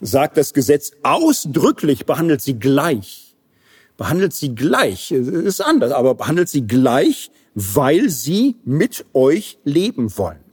Sagt 0.00 0.36
das 0.36 0.52
Gesetz 0.52 0.92
ausdrücklich, 1.02 2.06
behandelt 2.06 2.42
sie 2.42 2.58
gleich. 2.58 3.34
Behandelt 3.96 4.34
sie 4.34 4.54
gleich, 4.54 5.10
ist 5.10 5.60
anders, 5.62 5.92
aber 5.92 6.14
behandelt 6.14 6.50
sie 6.50 6.66
gleich, 6.66 7.30
weil 7.54 8.10
sie 8.10 8.56
mit 8.64 9.06
euch 9.14 9.58
leben 9.64 10.16
wollen. 10.18 10.44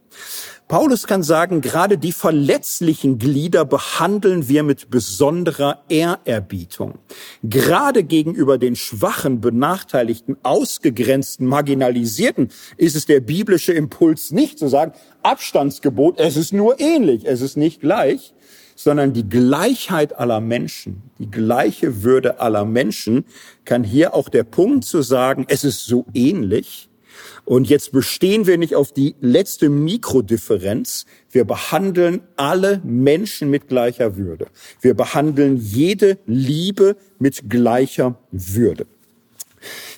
Paulus 0.68 1.07
kann 1.07 1.23
sagen, 1.23 1.61
gerade 1.61 1.98
die 1.98 2.14
verletzlichen 2.14 3.18
Glieder 3.19 3.65
behandeln 3.65 4.48
wir 4.48 4.64
mit 4.64 4.90
besonderer 4.90 5.84
Ehrerbietung. 5.90 6.99
Gerade 7.44 8.03
gegenüber 8.03 8.57
den 8.57 8.76
schwachen, 8.76 9.41
benachteiligten, 9.41 10.38
ausgegrenzten, 10.41 11.45
marginalisierten 11.45 12.49
ist 12.77 12.95
es 12.95 13.06
der 13.06 13.19
biblische 13.19 13.73
Impuls 13.73 14.31
nicht 14.31 14.57
zu 14.57 14.68
sagen, 14.68 14.94
Abstandsgebot, 15.22 16.19
es 16.19 16.38
ist 16.38 16.53
nur 16.53 16.80
ähnlich, 16.80 17.26
es 17.26 17.41
ist 17.41 17.57
nicht 17.57 17.81
gleich, 17.81 18.34
sondern 18.76 19.14
die 19.14 19.27
Gleichheit 19.27 20.18
aller 20.18 20.40
Menschen, 20.40 21.03
die 21.19 21.30
gleiche 21.30 22.03
Würde 22.03 22.40
aller 22.40 22.65
Menschen, 22.65 23.26
kann 23.65 23.84
hier 23.84 24.14
auch 24.14 24.30
der 24.30 24.44
Punkt 24.44 24.85
zu 24.85 25.02
sagen, 25.02 25.45
es 25.49 25.64
ist 25.64 25.85
so 25.85 26.06
ähnlich, 26.14 26.90
und 27.45 27.69
jetzt 27.69 27.91
bestehen 27.91 28.47
wir 28.47 28.57
nicht 28.57 28.75
auf 28.75 28.93
die 28.93 29.15
letzte 29.19 29.69
Mikrodifferenz. 29.69 31.05
Wir 31.29 31.43
behandeln 31.43 32.21
alle 32.37 32.81
Menschen 32.85 33.49
mit 33.49 33.67
gleicher 33.67 34.15
Würde. 34.15 34.47
Wir 34.81 34.93
behandeln 34.93 35.57
jede 35.57 36.17
Liebe 36.25 36.95
mit 37.19 37.49
gleicher 37.49 38.17
Würde. 38.31 38.85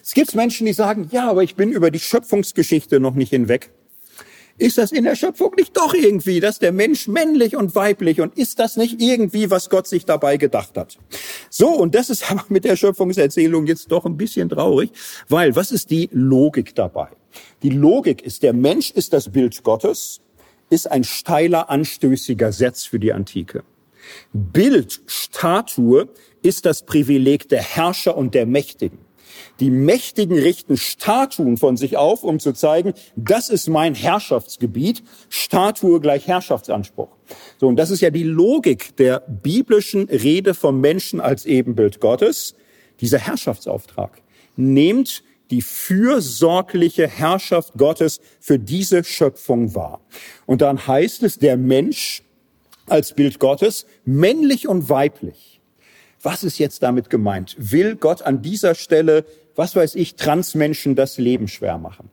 Es 0.04 0.14
gibt 0.14 0.36
Menschen, 0.36 0.66
die 0.66 0.74
sagen, 0.74 1.08
ja, 1.12 1.30
aber 1.30 1.44
ich 1.44 1.56
bin 1.56 1.72
über 1.72 1.92
die 1.92 2.00
Schöpfungsgeschichte 2.00 3.00
noch 3.00 3.14
nicht 3.16 3.30
hinweg. 3.30 3.72
Ist 4.58 4.78
das 4.78 4.94
in 4.94 5.04
der 5.04 5.16
Schöpfung 5.16 5.54
nicht 5.58 5.76
doch 5.76 5.94
irgendwie, 5.94 6.40
dass 6.40 6.60
der 6.60 6.72
Mensch 6.72 7.10
männlich 7.10 7.58
und 7.58 7.76
weiblich 7.76 8.22
und 8.22 8.38
ist 8.38 8.58
das 8.58 8.78
nicht 8.78 9.02
irgendwie, 9.02 9.52
was 9.52 9.70
Gott 9.70 9.86
sich 9.86 10.06
dabei 10.06 10.38
gedacht 10.38 10.78
hat? 10.78 10.98
So, 11.50 11.70
und 11.70 11.94
das 11.94 12.10
ist 12.10 12.32
aber 12.32 12.46
mit 12.48 12.64
der 12.64 12.78
Schöpfungserzählung 12.78 13.68
jetzt 13.68 13.92
doch 13.92 14.06
ein 14.06 14.16
bisschen 14.16 14.48
traurig, 14.48 14.92
weil 15.28 15.56
was 15.56 15.72
ist 15.72 15.92
die 15.92 16.10
Logik 16.14 16.74
dabei? 16.74 17.10
Die 17.64 17.70
Logik 17.70 18.22
ist, 18.22 18.44
der 18.44 18.54
Mensch 18.54 18.92
ist 18.92 19.14
das 19.14 19.32
Bild 19.32 19.64
Gottes, 19.64 20.22
ist 20.70 20.92
ein 20.92 21.04
steiler, 21.04 21.70
anstößiger 21.70 22.52
Satz 22.52 22.86
für 22.86 23.00
die 23.00 23.14
Antike. 23.14 23.64
Bild, 24.34 25.02
Statue 25.08 26.10
ist 26.42 26.66
das 26.66 26.86
Privileg 26.86 27.50
der 27.50 27.62
Herrscher 27.62 28.16
und 28.16 28.36
der 28.36 28.46
Mächtigen. 28.46 29.00
Die 29.60 29.70
Mächtigen 29.70 30.38
richten 30.38 30.78
Statuen 30.78 31.58
von 31.58 31.78
sich 31.78 31.98
auf, 31.98 32.24
um 32.24 32.40
zu 32.40 32.54
zeigen, 32.54 32.94
das 33.16 33.50
ist 33.50 33.68
mein 33.68 33.96
Herrschaftsgebiet. 33.96 35.04
Statue 35.30 36.00
gleich 36.00 36.28
Herrschaftsanspruch. 36.28 37.10
So, 37.60 37.68
und 37.68 37.78
das 37.78 37.92
ist 37.92 38.02
ja 38.02 38.10
die 38.10 38.24
Logik 38.24 38.96
der 38.98 39.22
biblischen 39.28 40.08
Rede 40.10 40.54
vom 40.54 40.82
Menschen 40.82 41.20
als 41.20 41.46
Ebenbild 41.46 42.00
Gottes. 42.00 42.56
Dieser 43.02 43.20
Herrschaftsauftrag. 43.20 44.22
Nehmt 44.56 45.24
die 45.52 45.62
fürsorgliche 45.62 47.08
Herrschaft 47.08 47.74
Gottes 47.78 48.20
für 48.40 48.60
diese 48.60 49.04
Schöpfung 49.04 49.76
wahr. 49.76 50.02
Und 50.46 50.62
dann 50.62 50.88
heißt 50.88 51.24
es, 51.24 51.38
der 51.40 51.58
Mensch 51.58 52.24
als 52.88 53.14
Bild 53.14 53.40
Gottes, 53.40 53.86
männlich 54.06 54.68
und 54.68 54.90
weiblich 54.90 55.56
was 56.26 56.44
ist 56.44 56.58
jetzt 56.58 56.82
damit 56.84 57.10
gemeint? 57.10 57.56
Will 57.60 57.96
Gott 57.96 58.24
an 58.24 58.42
dieser 58.42 58.76
Stelle, 58.76 59.26
was 59.56 59.76
weiß 59.76 59.96
ich, 59.96 60.16
Transmenschen 60.16 60.96
das 60.96 61.18
Leben 61.18 61.48
schwer 61.48 61.78
machen? 61.78 62.10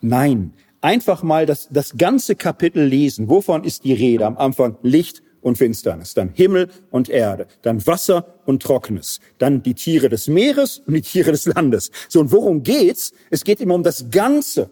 Nein, 0.00 0.52
einfach 0.80 1.22
mal 1.22 1.44
das, 1.44 1.68
das 1.70 1.98
ganze 1.98 2.36
Kapitel 2.36 2.84
lesen. 2.84 3.28
Wovon 3.28 3.64
ist 3.64 3.84
die 3.84 3.92
Rede? 3.92 4.24
Am 4.26 4.38
Anfang 4.38 4.76
Licht 4.82 5.22
und 5.42 5.58
Finsternis, 5.58 6.14
dann 6.14 6.30
Himmel 6.30 6.68
und 6.90 7.08
Erde, 7.08 7.46
dann 7.62 7.86
Wasser 7.86 8.38
und 8.46 8.62
Trockenes, 8.62 9.20
dann 9.38 9.62
die 9.62 9.74
Tiere 9.74 10.08
des 10.08 10.28
Meeres 10.28 10.82
und 10.86 10.94
die 10.94 11.02
Tiere 11.02 11.32
des 11.32 11.46
Landes. 11.46 11.90
So, 12.08 12.20
und 12.20 12.32
worum 12.32 12.62
geht's? 12.62 13.12
Es 13.30 13.44
geht 13.44 13.60
immer 13.60 13.74
um 13.74 13.82
das 13.82 14.10
Ganze. 14.10 14.70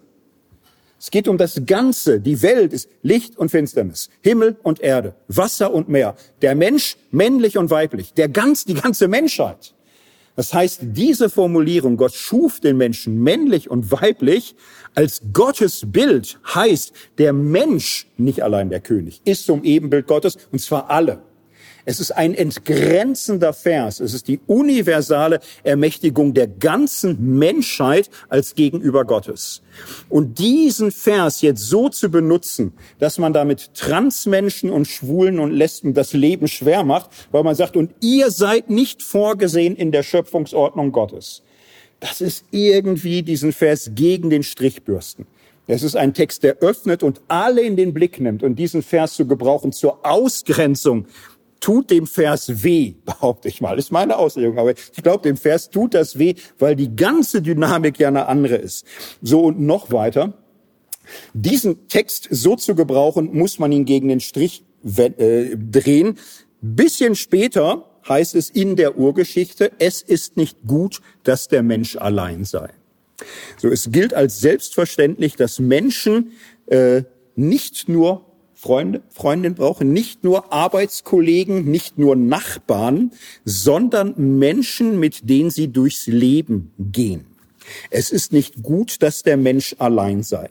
Es 0.99 1.11
geht 1.11 1.29
um 1.29 1.39
das 1.39 1.63
Ganze. 1.67 2.21
Die 2.21 2.43
Welt 2.43 2.73
ist 2.73 2.89
Licht 3.03 3.39
und 3.39 3.51
Finsternis, 3.51 4.11
Himmel 4.21 4.57
und 4.63 4.81
Erde, 4.81 5.15
Wasser 5.29 5.73
und 5.73 5.89
Meer. 5.89 6.15
Der 6.43 6.55
Mensch, 6.55 6.97
männlich 7.11 7.57
und 7.57 7.71
weiblich, 7.71 8.13
der 8.13 8.29
ganz, 8.29 8.65
die 8.65 8.75
ganze 8.75 9.09
Menschheit. 9.09 9.75
Das 10.37 10.55
heißt, 10.55 10.81
diese 10.83 11.29
Formulierung, 11.29 11.97
Gott 11.97 12.15
schuf 12.15 12.61
den 12.61 12.77
Menschen 12.77 13.23
männlich 13.23 13.71
und 13.71 13.91
weiblich, 13.91 14.55
als 14.95 15.21
Gottes 15.33 15.85
Bild 15.87 16.39
heißt, 16.55 16.93
der 17.19 17.33
Mensch, 17.33 18.07
nicht 18.17 18.43
allein 18.43 18.71
der 18.71 18.81
König, 18.81 19.21
ist 19.25 19.47
zum 19.47 19.65
Ebenbild 19.65 20.07
Gottes, 20.07 20.39
und 20.53 20.61
zwar 20.61 20.91
alle. 20.91 21.23
Es 21.85 22.01
ist 22.01 22.13
ein 22.13 22.35
entgrenzender 22.35 23.53
Vers. 23.53 24.01
Es 24.01 24.15
ist 24.15 24.29
die 24.29 24.41
universale 24.47 25.41
Ermächtigung 25.63 26.35
der 26.35 26.47
ganzen 26.47 27.39
Menschheit 27.39 28.11
als 28.29 28.55
gegenüber 28.55 29.05
Gottes. 29.05 29.63
Und 30.09 30.39
diesen 30.39 30.91
Vers 30.91 31.41
jetzt 31.43 31.63
so 31.63 31.89
zu 31.89 32.11
benutzen, 32.11 32.73
dass 32.99 33.19
man 33.19 33.33
damit 33.33 33.75
Transmenschen 33.75 34.71
und 34.71 34.87
Schwulen 34.87 35.39
und 35.39 35.53
Lesben 35.53 35.95
das 35.95 36.13
Leben 36.13 36.49
schwer 36.49 36.85
macht, 36.85 37.11
weil 37.31 37.43
man 37.43 37.55
sagt, 37.55 37.77
und 37.77 37.93
ihr 38.01 38.31
seid 38.31 38.71
nicht 38.71 39.03
vorgesehen 39.03 39.77
in 39.77 39.93
der 39.93 40.03
Schöpfungsordnung 40.03 40.93
Gottes. 40.93 41.43
Das 42.01 42.21
ist 42.21 42.45
irgendwie 42.51 43.23
diesen 43.23 43.53
Vers 43.53 43.93
gegen 43.95 44.31
den 44.31 44.43
Strich 44.43 44.85
bürsten. 44.85 45.27
Es 45.67 45.85
ist 45.85 45.95
ein 45.95 46.15
Text, 46.15 46.43
der 46.43 46.59
öffnet 46.59 47.05
und 47.05 47.21
alle 47.29 47.61
in 47.61 47.77
den 47.77 47.95
Blick 47.95 48.19
nimmt 48.19 48.43
und 48.43 48.57
diesen 48.57 48.83
Vers 48.83 49.15
zu 49.15 49.27
gebrauchen 49.27 49.71
zur 49.71 50.05
Ausgrenzung 50.05 51.07
tut 51.61 51.91
dem 51.91 52.07
Vers 52.07 52.65
weh, 52.65 52.95
behaupte 53.05 53.49
ich 53.49 53.61
mal. 53.61 53.79
Ist 53.79 53.93
meine 53.93 54.17
Auslegung. 54.17 54.59
Aber 54.59 54.73
ich 54.73 55.03
glaube, 55.03 55.23
dem 55.23 55.37
Vers 55.37 55.71
tut 55.71 55.95
das 55.95 56.19
weh, 56.19 56.35
weil 56.59 56.77
die 56.77 56.95
ganze 56.97 57.43
Dynamik 57.43 57.99
ja 57.99 58.09
eine 58.09 58.27
andere 58.27 58.57
ist. 58.57 58.87
So 59.23 59.43
und 59.43 59.61
noch 59.61 59.93
weiter. 59.93 60.35
Diesen 61.33 61.89
Text 61.89 62.29
so 62.31 62.57
zu 62.57 62.75
gebrauchen, 62.75 63.31
muss 63.33 63.59
man 63.59 63.73
ihn 63.73 63.85
gegen 63.85 64.09
den 64.09 64.21
Strich 64.21 64.65
äh, 64.97 65.57
drehen. 65.57 66.19
Bisschen 66.61 67.15
später 67.17 67.85
heißt 68.09 68.35
es 68.35 68.51
in 68.51 68.77
der 68.77 68.99
Urgeschichte, 68.99 69.73
es 69.79 70.03
ist 70.03 70.37
nicht 70.37 70.59
gut, 70.67 71.01
dass 71.25 71.49
der 71.49 71.63
Mensch 71.63 71.97
allein 71.97 72.45
sei. 72.45 72.71
So, 73.59 73.69
es 73.69 73.91
gilt 73.91 74.15
als 74.15 74.41
selbstverständlich, 74.41 75.37
dass 75.37 75.59
Menschen 75.59 76.33
äh, 76.67 77.03
nicht 77.35 77.89
nur 77.89 78.30
Freunde, 78.61 79.01
Freundin 79.09 79.55
brauchen, 79.55 79.95
nicht 79.95 80.23
nur 80.23 80.53
Arbeitskollegen, 80.53 81.65
nicht 81.65 81.97
nur 81.97 82.15
Nachbarn, 82.15 83.11
sondern 83.47 84.15
Menschen, 84.39 85.01
mit 85.01 85.31
denen 85.31 85.49
sie 85.49 85.69
durchs 85.69 86.07
Leben 86.07 86.71
gehen. 86.79 87.25
Es 87.89 88.11
ist 88.11 88.35
nicht 88.35 88.63
gut, 88.63 89.03
dass 89.03 89.23
der 89.23 89.39
Mensch 89.39 89.77
allein 89.79 90.23
sei. 90.23 90.51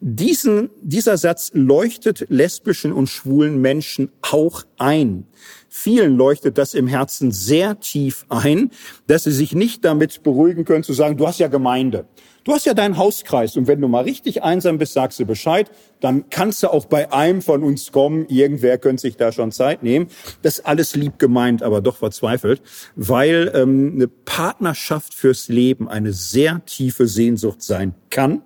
Diesen, 0.00 0.70
dieser 0.82 1.16
Satz 1.16 1.52
leuchtet 1.54 2.26
lesbischen 2.28 2.92
und 2.92 3.08
schwulen 3.08 3.60
Menschen 3.60 4.10
auch 4.22 4.64
ein. 4.76 5.26
Vielen 5.68 6.16
leuchtet 6.16 6.58
das 6.58 6.74
im 6.74 6.88
Herzen 6.88 7.30
sehr 7.30 7.78
tief 7.78 8.24
ein, 8.30 8.70
dass 9.06 9.24
sie 9.24 9.32
sich 9.32 9.54
nicht 9.54 9.84
damit 9.84 10.24
beruhigen 10.24 10.64
können 10.64 10.82
zu 10.82 10.92
sagen, 10.92 11.16
du 11.16 11.28
hast 11.28 11.38
ja 11.38 11.48
Gemeinde. 11.48 12.06
Du 12.44 12.52
hast 12.52 12.66
ja 12.66 12.74
deinen 12.74 12.98
Hauskreis 12.98 13.56
und 13.56 13.66
wenn 13.68 13.80
du 13.80 13.88
mal 13.88 14.04
richtig 14.04 14.42
einsam 14.42 14.76
bist, 14.76 14.92
sagst 14.92 15.18
du 15.18 15.24
Bescheid, 15.24 15.70
dann 16.00 16.28
kannst 16.28 16.62
du 16.62 16.68
auch 16.68 16.84
bei 16.84 17.10
einem 17.10 17.40
von 17.40 17.64
uns 17.64 17.90
kommen. 17.90 18.26
Irgendwer 18.28 18.76
könnte 18.76 19.00
sich 19.00 19.16
da 19.16 19.32
schon 19.32 19.50
Zeit 19.50 19.82
nehmen. 19.82 20.08
Das 20.42 20.58
ist 20.58 20.66
alles 20.66 20.94
lieb 20.94 21.18
gemeint, 21.18 21.62
aber 21.62 21.80
doch 21.80 21.96
verzweifelt, 21.96 22.60
weil 22.96 23.50
ähm, 23.54 23.92
eine 23.94 24.08
Partnerschaft 24.08 25.14
fürs 25.14 25.48
Leben 25.48 25.88
eine 25.88 26.12
sehr 26.12 26.62
tiefe 26.66 27.06
Sehnsucht 27.06 27.62
sein 27.62 27.94
kann, 28.10 28.42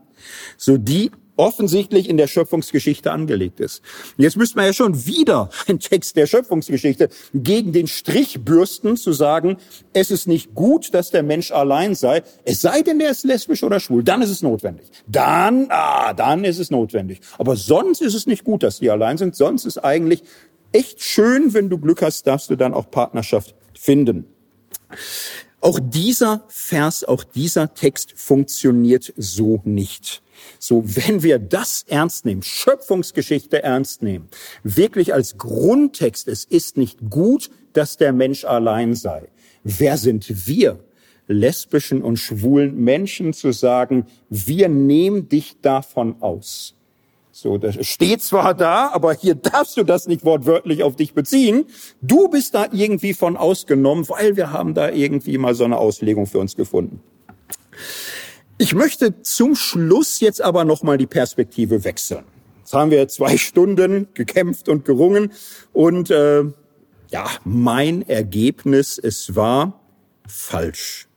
so 0.57 0.77
die 0.77 1.11
offensichtlich 1.39 2.09
in 2.09 2.17
der 2.17 2.27
Schöpfungsgeschichte 2.27 3.13
angelegt 3.13 3.61
ist. 3.61 3.81
Jetzt 4.17 4.37
müsste 4.37 4.57
man 4.57 4.67
ja 4.67 4.73
schon 4.73 5.07
wieder 5.07 5.51
ein 5.69 5.79
Text 5.79 6.17
der 6.17 6.27
Schöpfungsgeschichte 6.27 7.09
gegen 7.33 7.73
den 7.73 7.87
Strich 7.87 8.45
bürsten, 8.45 8.97
zu 8.97 9.13
sagen, 9.13 9.57
es 9.93 10.11
ist 10.11 10.27
nicht 10.27 10.55
gut, 10.55 10.93
dass 10.93 11.11
der 11.11 11.23
Mensch 11.23 11.53
allein 11.53 11.95
sei, 11.95 12.23
es 12.45 12.61
sei 12.61 12.83
denn, 12.83 13.01
er 13.01 13.11
ist 13.11 13.25
lesbisch 13.25 13.63
oder 13.63 13.81
schwul, 13.81 14.03
dann 14.03 14.21
ist 14.21 14.31
es 14.31 14.43
notwendig. 14.43 14.87
Dann, 15.07 15.67
ah, 15.71 16.13
dann 16.13 16.45
ist 16.45 16.59
es 16.59 16.71
notwendig. 16.71 17.21
Aber 17.39 17.57
sonst 17.57 18.03
ist 18.03 18.15
es 18.15 18.27
nicht 18.27 18.45
gut, 18.45 18.63
dass 18.63 18.81
die 18.81 18.91
allein 18.91 19.17
sind, 19.17 19.37
sonst 19.37 19.65
ist 19.65 19.79
eigentlich 19.79 20.23
echt 20.73 21.03
schön, 21.03 21.55
wenn 21.55 21.71
du 21.71 21.79
Glück 21.79 22.03
hast, 22.03 22.27
darfst 22.27 22.51
du 22.51 22.57
dann 22.57 22.75
auch 22.75 22.91
Partnerschaft 22.91 23.55
finden. 23.79 24.27
Auch 25.61 25.79
dieser 25.83 26.45
Vers, 26.49 27.05
auch 27.05 27.25
dieser 27.25 27.75
Text 27.75 28.13
funktioniert 28.17 29.13
so 29.17 29.61
nicht. 29.65 30.23
So, 30.59 30.83
wenn 30.85 31.23
wir 31.23 31.39
das 31.39 31.85
ernst 31.89 32.25
nehmen, 32.25 32.43
Schöpfungsgeschichte 32.43 33.63
ernst 33.63 34.03
nehmen, 34.03 34.29
wirklich 34.63 35.15
als 35.15 35.39
Grundtext, 35.39 36.29
es 36.29 36.45
ist 36.45 36.77
nicht 36.77 37.11
gut, 37.11 37.51
dass 37.73 37.97
der 37.97 38.13
Mensch 38.13 38.45
allein 38.45 38.95
sei. 38.95 39.29
Wer 39.65 39.99
sind 39.99 40.47
wir, 40.47 40.81
lesbischen 41.27 42.03
und 42.03 42.17
schwulen 42.17 42.77
Menschen, 42.83 43.33
zu 43.33 43.53
sagen, 43.53 44.07
wir 44.31 44.69
nehmen 44.69 45.29
dich 45.29 45.61
davon 45.61 46.17
aus? 46.21 46.75
So, 47.31 47.57
das 47.57 47.87
steht 47.87 48.21
zwar 48.21 48.53
da, 48.53 48.89
aber 48.89 49.15
hier 49.15 49.37
darfst 49.37 49.77
du 49.77 49.85
das 49.85 50.09
nicht 50.09 50.25
wortwörtlich 50.25 50.83
auf 50.83 50.97
dich 50.97 51.15
beziehen. 51.15 51.67
Du 52.03 52.29
bist 52.29 52.55
da 52.55 52.67
irgendwie 52.73 53.15
von 53.15 53.37
ausgenommen, 53.37 54.09
weil 54.09 54.37
wir 54.37 54.51
haben 54.51 54.75
da 54.75 54.91
irgendwie 54.91 55.39
mal 55.39 55.55
so 55.55 55.63
eine 55.63 55.79
Auslegung 55.79 56.27
für 56.27 56.41
uns 56.41 56.57
gefunden. 56.57 57.01
Ich 58.61 58.75
möchte 58.75 59.23
zum 59.23 59.55
Schluss 59.55 60.19
jetzt 60.19 60.43
aber 60.43 60.65
nochmal 60.65 60.99
die 60.99 61.07
Perspektive 61.07 61.85
wechseln. 61.85 62.25
Jetzt 62.59 62.75
haben 62.75 62.91
wir 62.91 63.07
zwei 63.07 63.37
Stunden 63.37 64.09
gekämpft 64.15 64.69
und 64.69 64.85
gerungen 64.85 65.33
und 65.73 66.11
äh, 66.11 66.43
ja, 67.11 67.31
mein 67.45 68.03
Ergebnis, 68.03 68.99
es 68.99 69.37
war 69.37 69.81
falsch, 70.27 71.09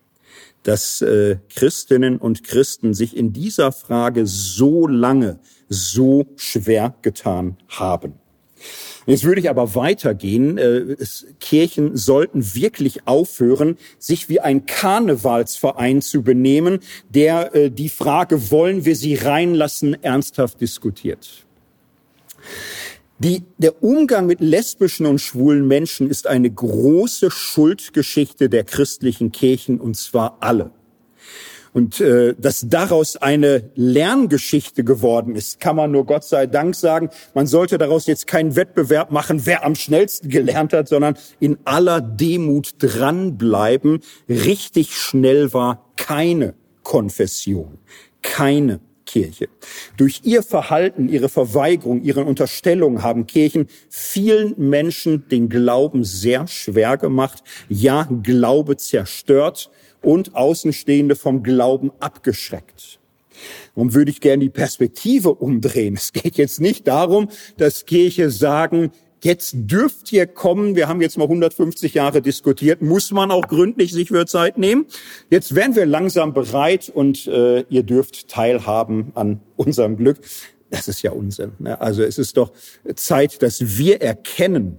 dass 0.62 1.02
äh, 1.02 1.38
Christinnen 1.50 2.18
und 2.18 2.44
Christen 2.44 2.94
sich 2.94 3.18
in 3.18 3.34
dieser 3.34 3.72
Frage 3.72 4.28
so 4.28 4.88
lange, 4.88 5.40
so 5.68 6.28
schwer 6.36 6.94
getan 7.02 7.58
haben. 7.68 8.21
Jetzt 9.12 9.26
würde 9.26 9.42
ich 9.42 9.50
aber 9.50 9.76
weitergehen. 9.76 10.58
Äh, 10.58 10.96
Kirchen 11.42 11.98
sollten 11.98 12.56
wirklich 12.56 13.06
aufhören, 13.08 13.76
sich 14.00 14.30
wie 14.30 14.40
ein 14.40 14.66
Karnevalsverein 14.66 16.02
zu 16.02 16.24
benehmen, 16.24 16.80
der 17.10 17.54
äh, 17.54 17.70
die 17.70 17.90
Frage, 17.90 18.52
wollen 18.52 18.86
wir 18.86 18.96
sie 18.96 19.16
reinlassen, 19.16 20.02
ernsthaft 20.02 20.62
diskutiert. 20.62 21.46
Die, 23.20 23.44
der 23.58 23.84
Umgang 23.84 24.28
mit 24.28 24.40
lesbischen 24.40 25.06
und 25.06 25.20
schwulen 25.20 25.68
Menschen 25.68 26.10
ist 26.10 26.26
eine 26.26 26.50
große 26.50 27.32
Schuldgeschichte 27.32 28.48
der 28.48 28.64
christlichen 28.64 29.34
Kirchen, 29.34 29.82
und 29.82 29.98
zwar 29.98 30.38
alle. 30.40 30.72
Und 31.74 32.02
äh, 32.02 32.36
dass 32.38 32.66
daraus 32.68 33.16
eine 33.16 33.72
Lerngeschichte 33.76 34.84
geworden 34.84 35.36
ist, 35.36 35.60
kann 35.60 35.78
man 35.78 35.92
nur 35.92 36.06
Gott 36.06 36.26
sei 36.26 36.46
Dank 36.46 36.76
sagen. 36.76 37.10
Man 37.34 37.48
sollte 37.48 37.78
daraus 37.78 38.08
jetzt 38.08 38.28
keinen 38.28 38.56
Wettbewerb 38.56 39.12
machen, 39.12 39.46
wer 39.46 39.64
am 39.64 39.76
schnellsten 39.76 40.30
gelernt 40.30 40.74
hat, 40.74 40.90
sondern 40.90 41.16
in 41.40 41.58
aller 41.64 42.02
Demut 42.02 42.72
dranbleiben. 42.80 44.00
Richtig 44.28 44.96
schnell 44.96 45.54
war 45.54 45.92
keine 45.96 46.56
Konfession, 46.84 47.78
keine 48.22 48.82
Kirche. 49.06 49.48
Durch 49.98 50.22
ihr 50.24 50.44
Verhalten, 50.44 51.10
ihre 51.10 51.30
Verweigerung, 51.30 52.02
ihre 52.02 52.24
Unterstellung 52.24 53.02
haben 53.04 53.28
Kirchen 53.28 53.68
vielen 53.90 54.56
Menschen 54.58 55.28
den 55.30 55.50
Glauben 55.50 56.04
sehr 56.04 56.48
schwer 56.48 56.98
gemacht, 56.98 57.44
ja, 57.70 58.08
Glaube 58.24 58.78
zerstört 58.78 59.70
und 60.02 60.36
Außenstehende 60.36 61.16
vom 61.16 61.44
Glauben 61.44 61.92
abgeschreckt. 62.00 63.00
Darum 63.76 63.94
würde 63.94 64.12
ich 64.12 64.22
gerne 64.22 64.44
die 64.44 64.50
Perspektive 64.50 65.34
umdrehen. 65.34 65.96
Es 65.96 66.14
geht 66.14 66.38
jetzt 66.38 66.60
nicht 66.60 66.88
darum, 66.88 67.30
dass 67.58 67.86
Kirche 67.86 68.30
sagen, 68.30 68.92
jetzt 69.24 69.54
dürft 69.54 70.12
ihr 70.12 70.28
kommen, 70.28 70.76
wir 70.76 70.88
haben 70.88 71.02
jetzt 71.02 71.18
mal 71.18 71.26
150 71.26 71.94
Jahre 71.94 72.22
diskutiert, 72.22 72.82
muss 72.82 73.12
man 73.12 73.32
auch 73.32 73.48
gründlich 73.48 73.94
sich 73.94 74.10
für 74.10 74.26
Zeit 74.26 74.58
nehmen. 74.58 74.86
Jetzt 75.30 75.56
werden 75.56 75.76
wir 75.76 75.86
langsam 75.86 76.34
bereit 76.34 76.92
und 76.94 77.28
äh, 77.28 77.62
ihr 77.70 77.84
dürft 77.84 78.28
teilhaben 78.28 79.12
an 79.16 79.42
unserem 79.56 79.98
Glück. 79.98 80.20
Das 80.70 80.88
ist 80.88 81.02
ja 81.02 81.12
Unsinn. 81.12 81.52
Ne? 81.60 81.80
Also 81.80 82.04
es 82.04 82.18
ist 82.18 82.38
doch 82.38 82.52
Zeit, 82.96 83.42
dass 83.42 83.78
wir 83.78 84.02
erkennen, 84.02 84.78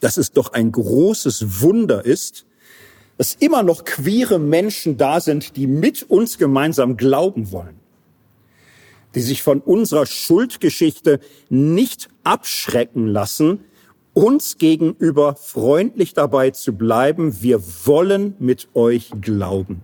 dass 0.00 0.16
es 0.16 0.32
doch 0.32 0.52
ein 0.52 0.72
großes 0.72 1.62
Wunder 1.62 2.04
ist, 2.04 2.46
dass 3.16 3.34
immer 3.34 3.62
noch 3.62 3.84
queere 3.84 4.38
Menschen 4.38 4.96
da 4.96 5.20
sind, 5.20 5.56
die 5.56 5.66
mit 5.66 6.02
uns 6.02 6.38
gemeinsam 6.38 6.96
glauben 6.96 7.52
wollen, 7.52 7.78
die 9.14 9.20
sich 9.20 9.42
von 9.42 9.60
unserer 9.60 10.06
Schuldgeschichte 10.06 11.20
nicht 11.48 12.08
abschrecken 12.24 13.06
lassen, 13.06 13.60
uns 14.14 14.58
gegenüber 14.58 15.34
freundlich 15.36 16.14
dabei 16.14 16.50
zu 16.50 16.72
bleiben, 16.72 17.42
wir 17.42 17.60
wollen 17.84 18.34
mit 18.38 18.68
euch 18.74 19.10
glauben. 19.20 19.82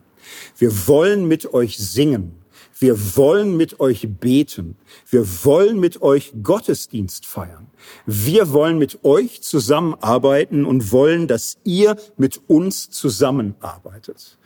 Wir 0.57 0.87
wollen 0.87 1.27
mit 1.27 1.53
euch 1.53 1.79
singen. 1.79 2.37
Wir 2.79 3.17
wollen 3.17 3.57
mit 3.57 3.81
euch 3.81 4.09
beten. 4.09 4.77
Wir 5.09 5.27
wollen 5.45 5.79
mit 5.81 6.01
euch 6.01 6.33
Gottesdienst 6.43 7.27
feiern. 7.27 7.67
Wir 8.07 8.53
wollen 8.53 8.79
mit 8.79 9.05
euch 9.05 9.43
zusammenarbeiten 9.43 10.65
und 10.65 10.93
wollen, 10.93 11.29
dass 11.29 11.59
ihr 11.65 11.97
mit 12.17 12.41
uns 12.49 12.91
zusammenarbeitet. 12.91 14.39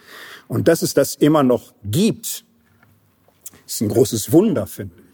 Und 0.49 0.69
dass 0.69 0.83
es 0.83 0.95
das 0.95 1.15
immer 1.15 1.43
noch 1.43 1.75
gibt, 1.85 2.45
ist 3.67 3.81
ein 3.81 3.89
großes 3.89 4.33
Wunder, 4.33 4.67
finde 4.67 4.95
ich. 4.97 5.05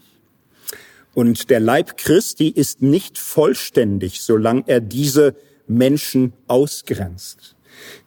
Und 1.13 1.49
der 1.49 1.59
Leib 1.59 1.97
Christi 1.97 2.47
ist 2.47 2.81
nicht 2.81 3.17
vollständig, 3.17 4.21
solange 4.21 4.63
er 4.67 4.79
diese 4.79 5.35
Menschen 5.67 6.33
ausgrenzt. 6.47 7.55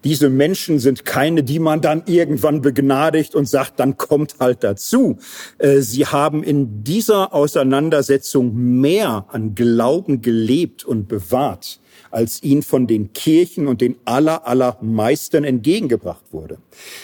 Diese 0.04 0.28
Menschen 0.28 0.78
sind 0.78 1.04
keine, 1.04 1.42
die 1.42 1.58
man 1.58 1.80
dann 1.80 2.02
irgendwann 2.06 2.60
begnadigt 2.60 3.34
und 3.34 3.46
sagt, 3.46 3.80
dann 3.80 3.96
kommt 3.96 4.36
halt 4.40 4.64
dazu. 4.64 5.18
Äh, 5.58 5.80
sie 5.80 6.06
haben 6.06 6.42
in 6.42 6.84
dieser 6.84 7.34
Auseinandersetzung 7.34 8.54
mehr 8.80 9.26
an 9.28 9.54
Glauben 9.54 10.22
gelebt 10.22 10.84
und 10.84 11.08
bewahrt, 11.08 11.80
als 12.10 12.42
ihnen 12.42 12.62
von 12.62 12.86
den 12.86 13.12
Kirchen 13.12 13.66
und 13.66 13.80
den 13.80 13.96
aller, 14.04 14.46
allermeisten 14.46 15.44
entgegengebracht 15.44 16.24
wurde. 16.32 16.58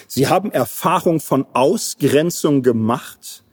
Sie 0.07 0.29
haben 0.29 0.53
Erfahrung 0.53 1.21
von 1.21 1.47
Ausgrenzung 1.53 2.63
gemacht 2.63 3.45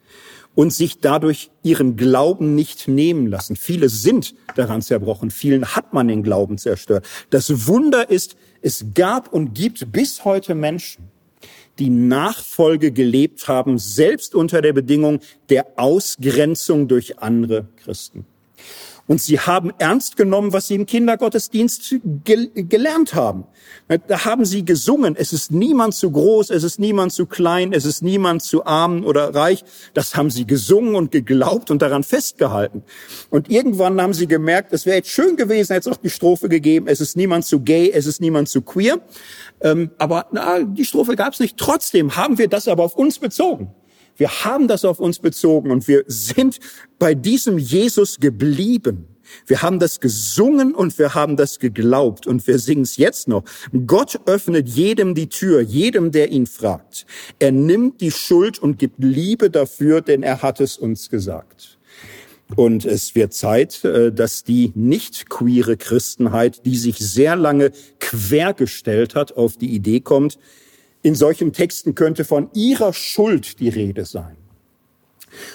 und 0.58 0.72
sich 0.72 0.98
dadurch 0.98 1.52
ihren 1.62 1.94
Glauben 1.94 2.56
nicht 2.56 2.88
nehmen 2.88 3.28
lassen. 3.28 3.54
Viele 3.54 3.88
sind 3.88 4.34
daran 4.56 4.82
zerbrochen, 4.82 5.30
vielen 5.30 5.76
hat 5.76 5.94
man 5.94 6.08
den 6.08 6.24
Glauben 6.24 6.58
zerstört. 6.58 7.06
Das 7.30 7.68
Wunder 7.68 8.10
ist, 8.10 8.36
es 8.62 8.86
gab 8.94 9.32
und 9.32 9.54
gibt 9.54 9.92
bis 9.92 10.24
heute 10.24 10.54
Menschen, 10.54 11.08
die 11.78 11.90
Nachfolge 11.90 12.92
gelebt 12.92 13.46
haben, 13.48 13.78
selbst 13.78 14.34
unter 14.34 14.62
der 14.62 14.72
Bedingung 14.72 15.20
der 15.48 15.66
Ausgrenzung 15.76 16.88
durch 16.88 17.20
andere 17.20 17.68
Christen. 17.76 18.26
Und 19.08 19.22
sie 19.22 19.40
haben 19.40 19.72
ernst 19.78 20.16
genommen, 20.18 20.52
was 20.52 20.68
sie 20.68 20.74
im 20.74 20.84
Kindergottesdienst 20.84 21.96
gel 22.24 22.50
gelernt 22.54 23.14
haben. 23.14 23.44
Da 24.06 24.26
haben 24.26 24.44
sie 24.44 24.66
gesungen, 24.66 25.16
es 25.16 25.32
ist 25.32 25.50
niemand 25.50 25.94
zu 25.94 26.10
groß, 26.10 26.50
es 26.50 26.62
ist 26.62 26.78
niemand 26.78 27.12
zu 27.12 27.24
klein, 27.24 27.72
es 27.72 27.86
ist 27.86 28.02
niemand 28.02 28.42
zu 28.42 28.66
arm 28.66 29.06
oder 29.06 29.34
reich. 29.34 29.64
Das 29.94 30.14
haben 30.14 30.30
sie 30.30 30.46
gesungen 30.46 30.94
und 30.94 31.10
geglaubt 31.10 31.70
und 31.70 31.80
daran 31.80 32.04
festgehalten. 32.04 32.82
Und 33.30 33.50
irgendwann 33.50 33.98
haben 34.00 34.12
sie 34.12 34.26
gemerkt, 34.26 34.74
es 34.74 34.84
wäre 34.84 34.98
jetzt 34.98 35.08
schön 35.08 35.36
gewesen, 35.36 35.72
hätte 35.72 35.88
es 35.88 35.96
auch 35.96 36.00
die 36.00 36.10
Strophe 36.10 36.50
gegeben, 36.50 36.86
es 36.86 37.00
ist 37.00 37.16
niemand 37.16 37.46
zu 37.46 37.60
gay, 37.60 37.90
es 37.90 38.04
ist 38.04 38.20
niemand 38.20 38.50
zu 38.50 38.60
queer. 38.60 39.00
Ähm, 39.62 39.90
aber 39.96 40.26
na, 40.32 40.62
die 40.62 40.84
Strophe 40.84 41.16
gab 41.16 41.32
es 41.32 41.40
nicht. 41.40 41.56
Trotzdem 41.56 42.14
haben 42.14 42.36
wir 42.36 42.48
das 42.48 42.68
aber 42.68 42.84
auf 42.84 42.94
uns 42.94 43.18
bezogen. 43.18 43.74
Wir 44.18 44.44
haben 44.44 44.68
das 44.68 44.84
auf 44.84 45.00
uns 45.00 45.20
bezogen 45.20 45.70
und 45.70 45.88
wir 45.88 46.04
sind 46.06 46.58
bei 46.98 47.14
diesem 47.14 47.56
Jesus 47.56 48.18
geblieben. 48.18 49.06
Wir 49.46 49.62
haben 49.62 49.78
das 49.78 50.00
gesungen 50.00 50.74
und 50.74 50.98
wir 50.98 51.14
haben 51.14 51.36
das 51.36 51.58
geglaubt 51.58 52.26
und 52.26 52.46
wir 52.46 52.58
singen 52.58 52.82
es 52.82 52.96
jetzt 52.96 53.28
noch. 53.28 53.44
Gott 53.86 54.20
öffnet 54.26 54.68
jedem 54.68 55.14
die 55.14 55.28
Tür, 55.28 55.60
jedem, 55.60 56.12
der 56.12 56.30
ihn 56.30 56.46
fragt. 56.46 57.06
Er 57.38 57.52
nimmt 57.52 58.00
die 58.00 58.10
Schuld 58.10 58.58
und 58.58 58.78
gibt 58.78 58.96
Liebe 58.98 59.50
dafür, 59.50 60.00
denn 60.00 60.22
er 60.22 60.42
hat 60.42 60.60
es 60.60 60.76
uns 60.76 61.10
gesagt. 61.10 61.78
Und 62.56 62.86
es 62.86 63.14
wird 63.14 63.34
Zeit, 63.34 63.84
äh, 63.84 64.10
dass 64.10 64.42
die 64.42 64.72
nicht 64.74 65.28
queere 65.28 65.76
Christenheit, 65.76 66.64
die 66.64 66.76
sich 66.76 66.98
sehr 66.98 67.36
lange 67.36 67.72
quergestellt 68.00 69.14
hat, 69.14 69.36
auf 69.36 69.58
die 69.58 69.74
Idee 69.74 70.00
kommt, 70.00 70.38
in 71.02 71.14
solchen 71.14 71.52
Texten 71.52 71.94
könnte 71.94 72.24
von 72.24 72.50
ihrer 72.54 72.92
Schuld 72.92 73.60
die 73.60 73.68
Rede 73.68 74.04
sein. 74.04 74.36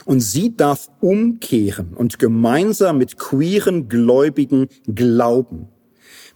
Und 0.06 0.22
sie 0.22 0.56
darf 0.56 0.90
umkehren 1.02 1.94
und 1.94 2.20
gemeinsam 2.20 2.98
mit 2.98 3.18
queeren 3.18 3.90
Gläubigen 3.90 4.68
glauben. 4.88 5.68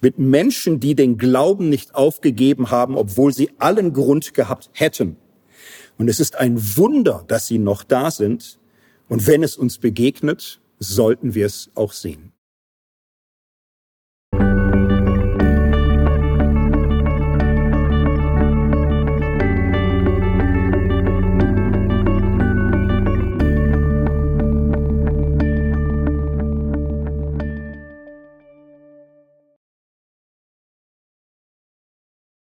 Mit 0.02 0.20
Menschen, 0.20 0.80
die 0.80 0.96
den 0.96 1.18
Glauben 1.18 1.70
nicht 1.70 1.96
aufgegeben 1.96 2.70
haben, 2.70 2.96
obwohl 2.96 3.34
sie 3.34 3.50
allen 3.58 3.94
Grund 3.94 4.34
gehabt 4.34 4.70
hätten. 4.74 5.18
Und 5.98 6.08
es 6.10 6.20
ist 6.20 6.36
ein 6.38 6.78
Wunder, 6.78 7.24
dass 7.28 7.48
sie 7.48 7.58
noch 7.58 7.84
da 7.84 8.12
sind. 8.12 8.60
Und 9.08 9.26
wenn 9.26 9.44
es 9.44 9.58
uns 9.58 9.78
begegnet, 9.78 10.62
sollten 10.80 11.34
wir 11.34 11.46
es 11.46 11.72
auch 11.74 11.94
sehen. 11.94 12.32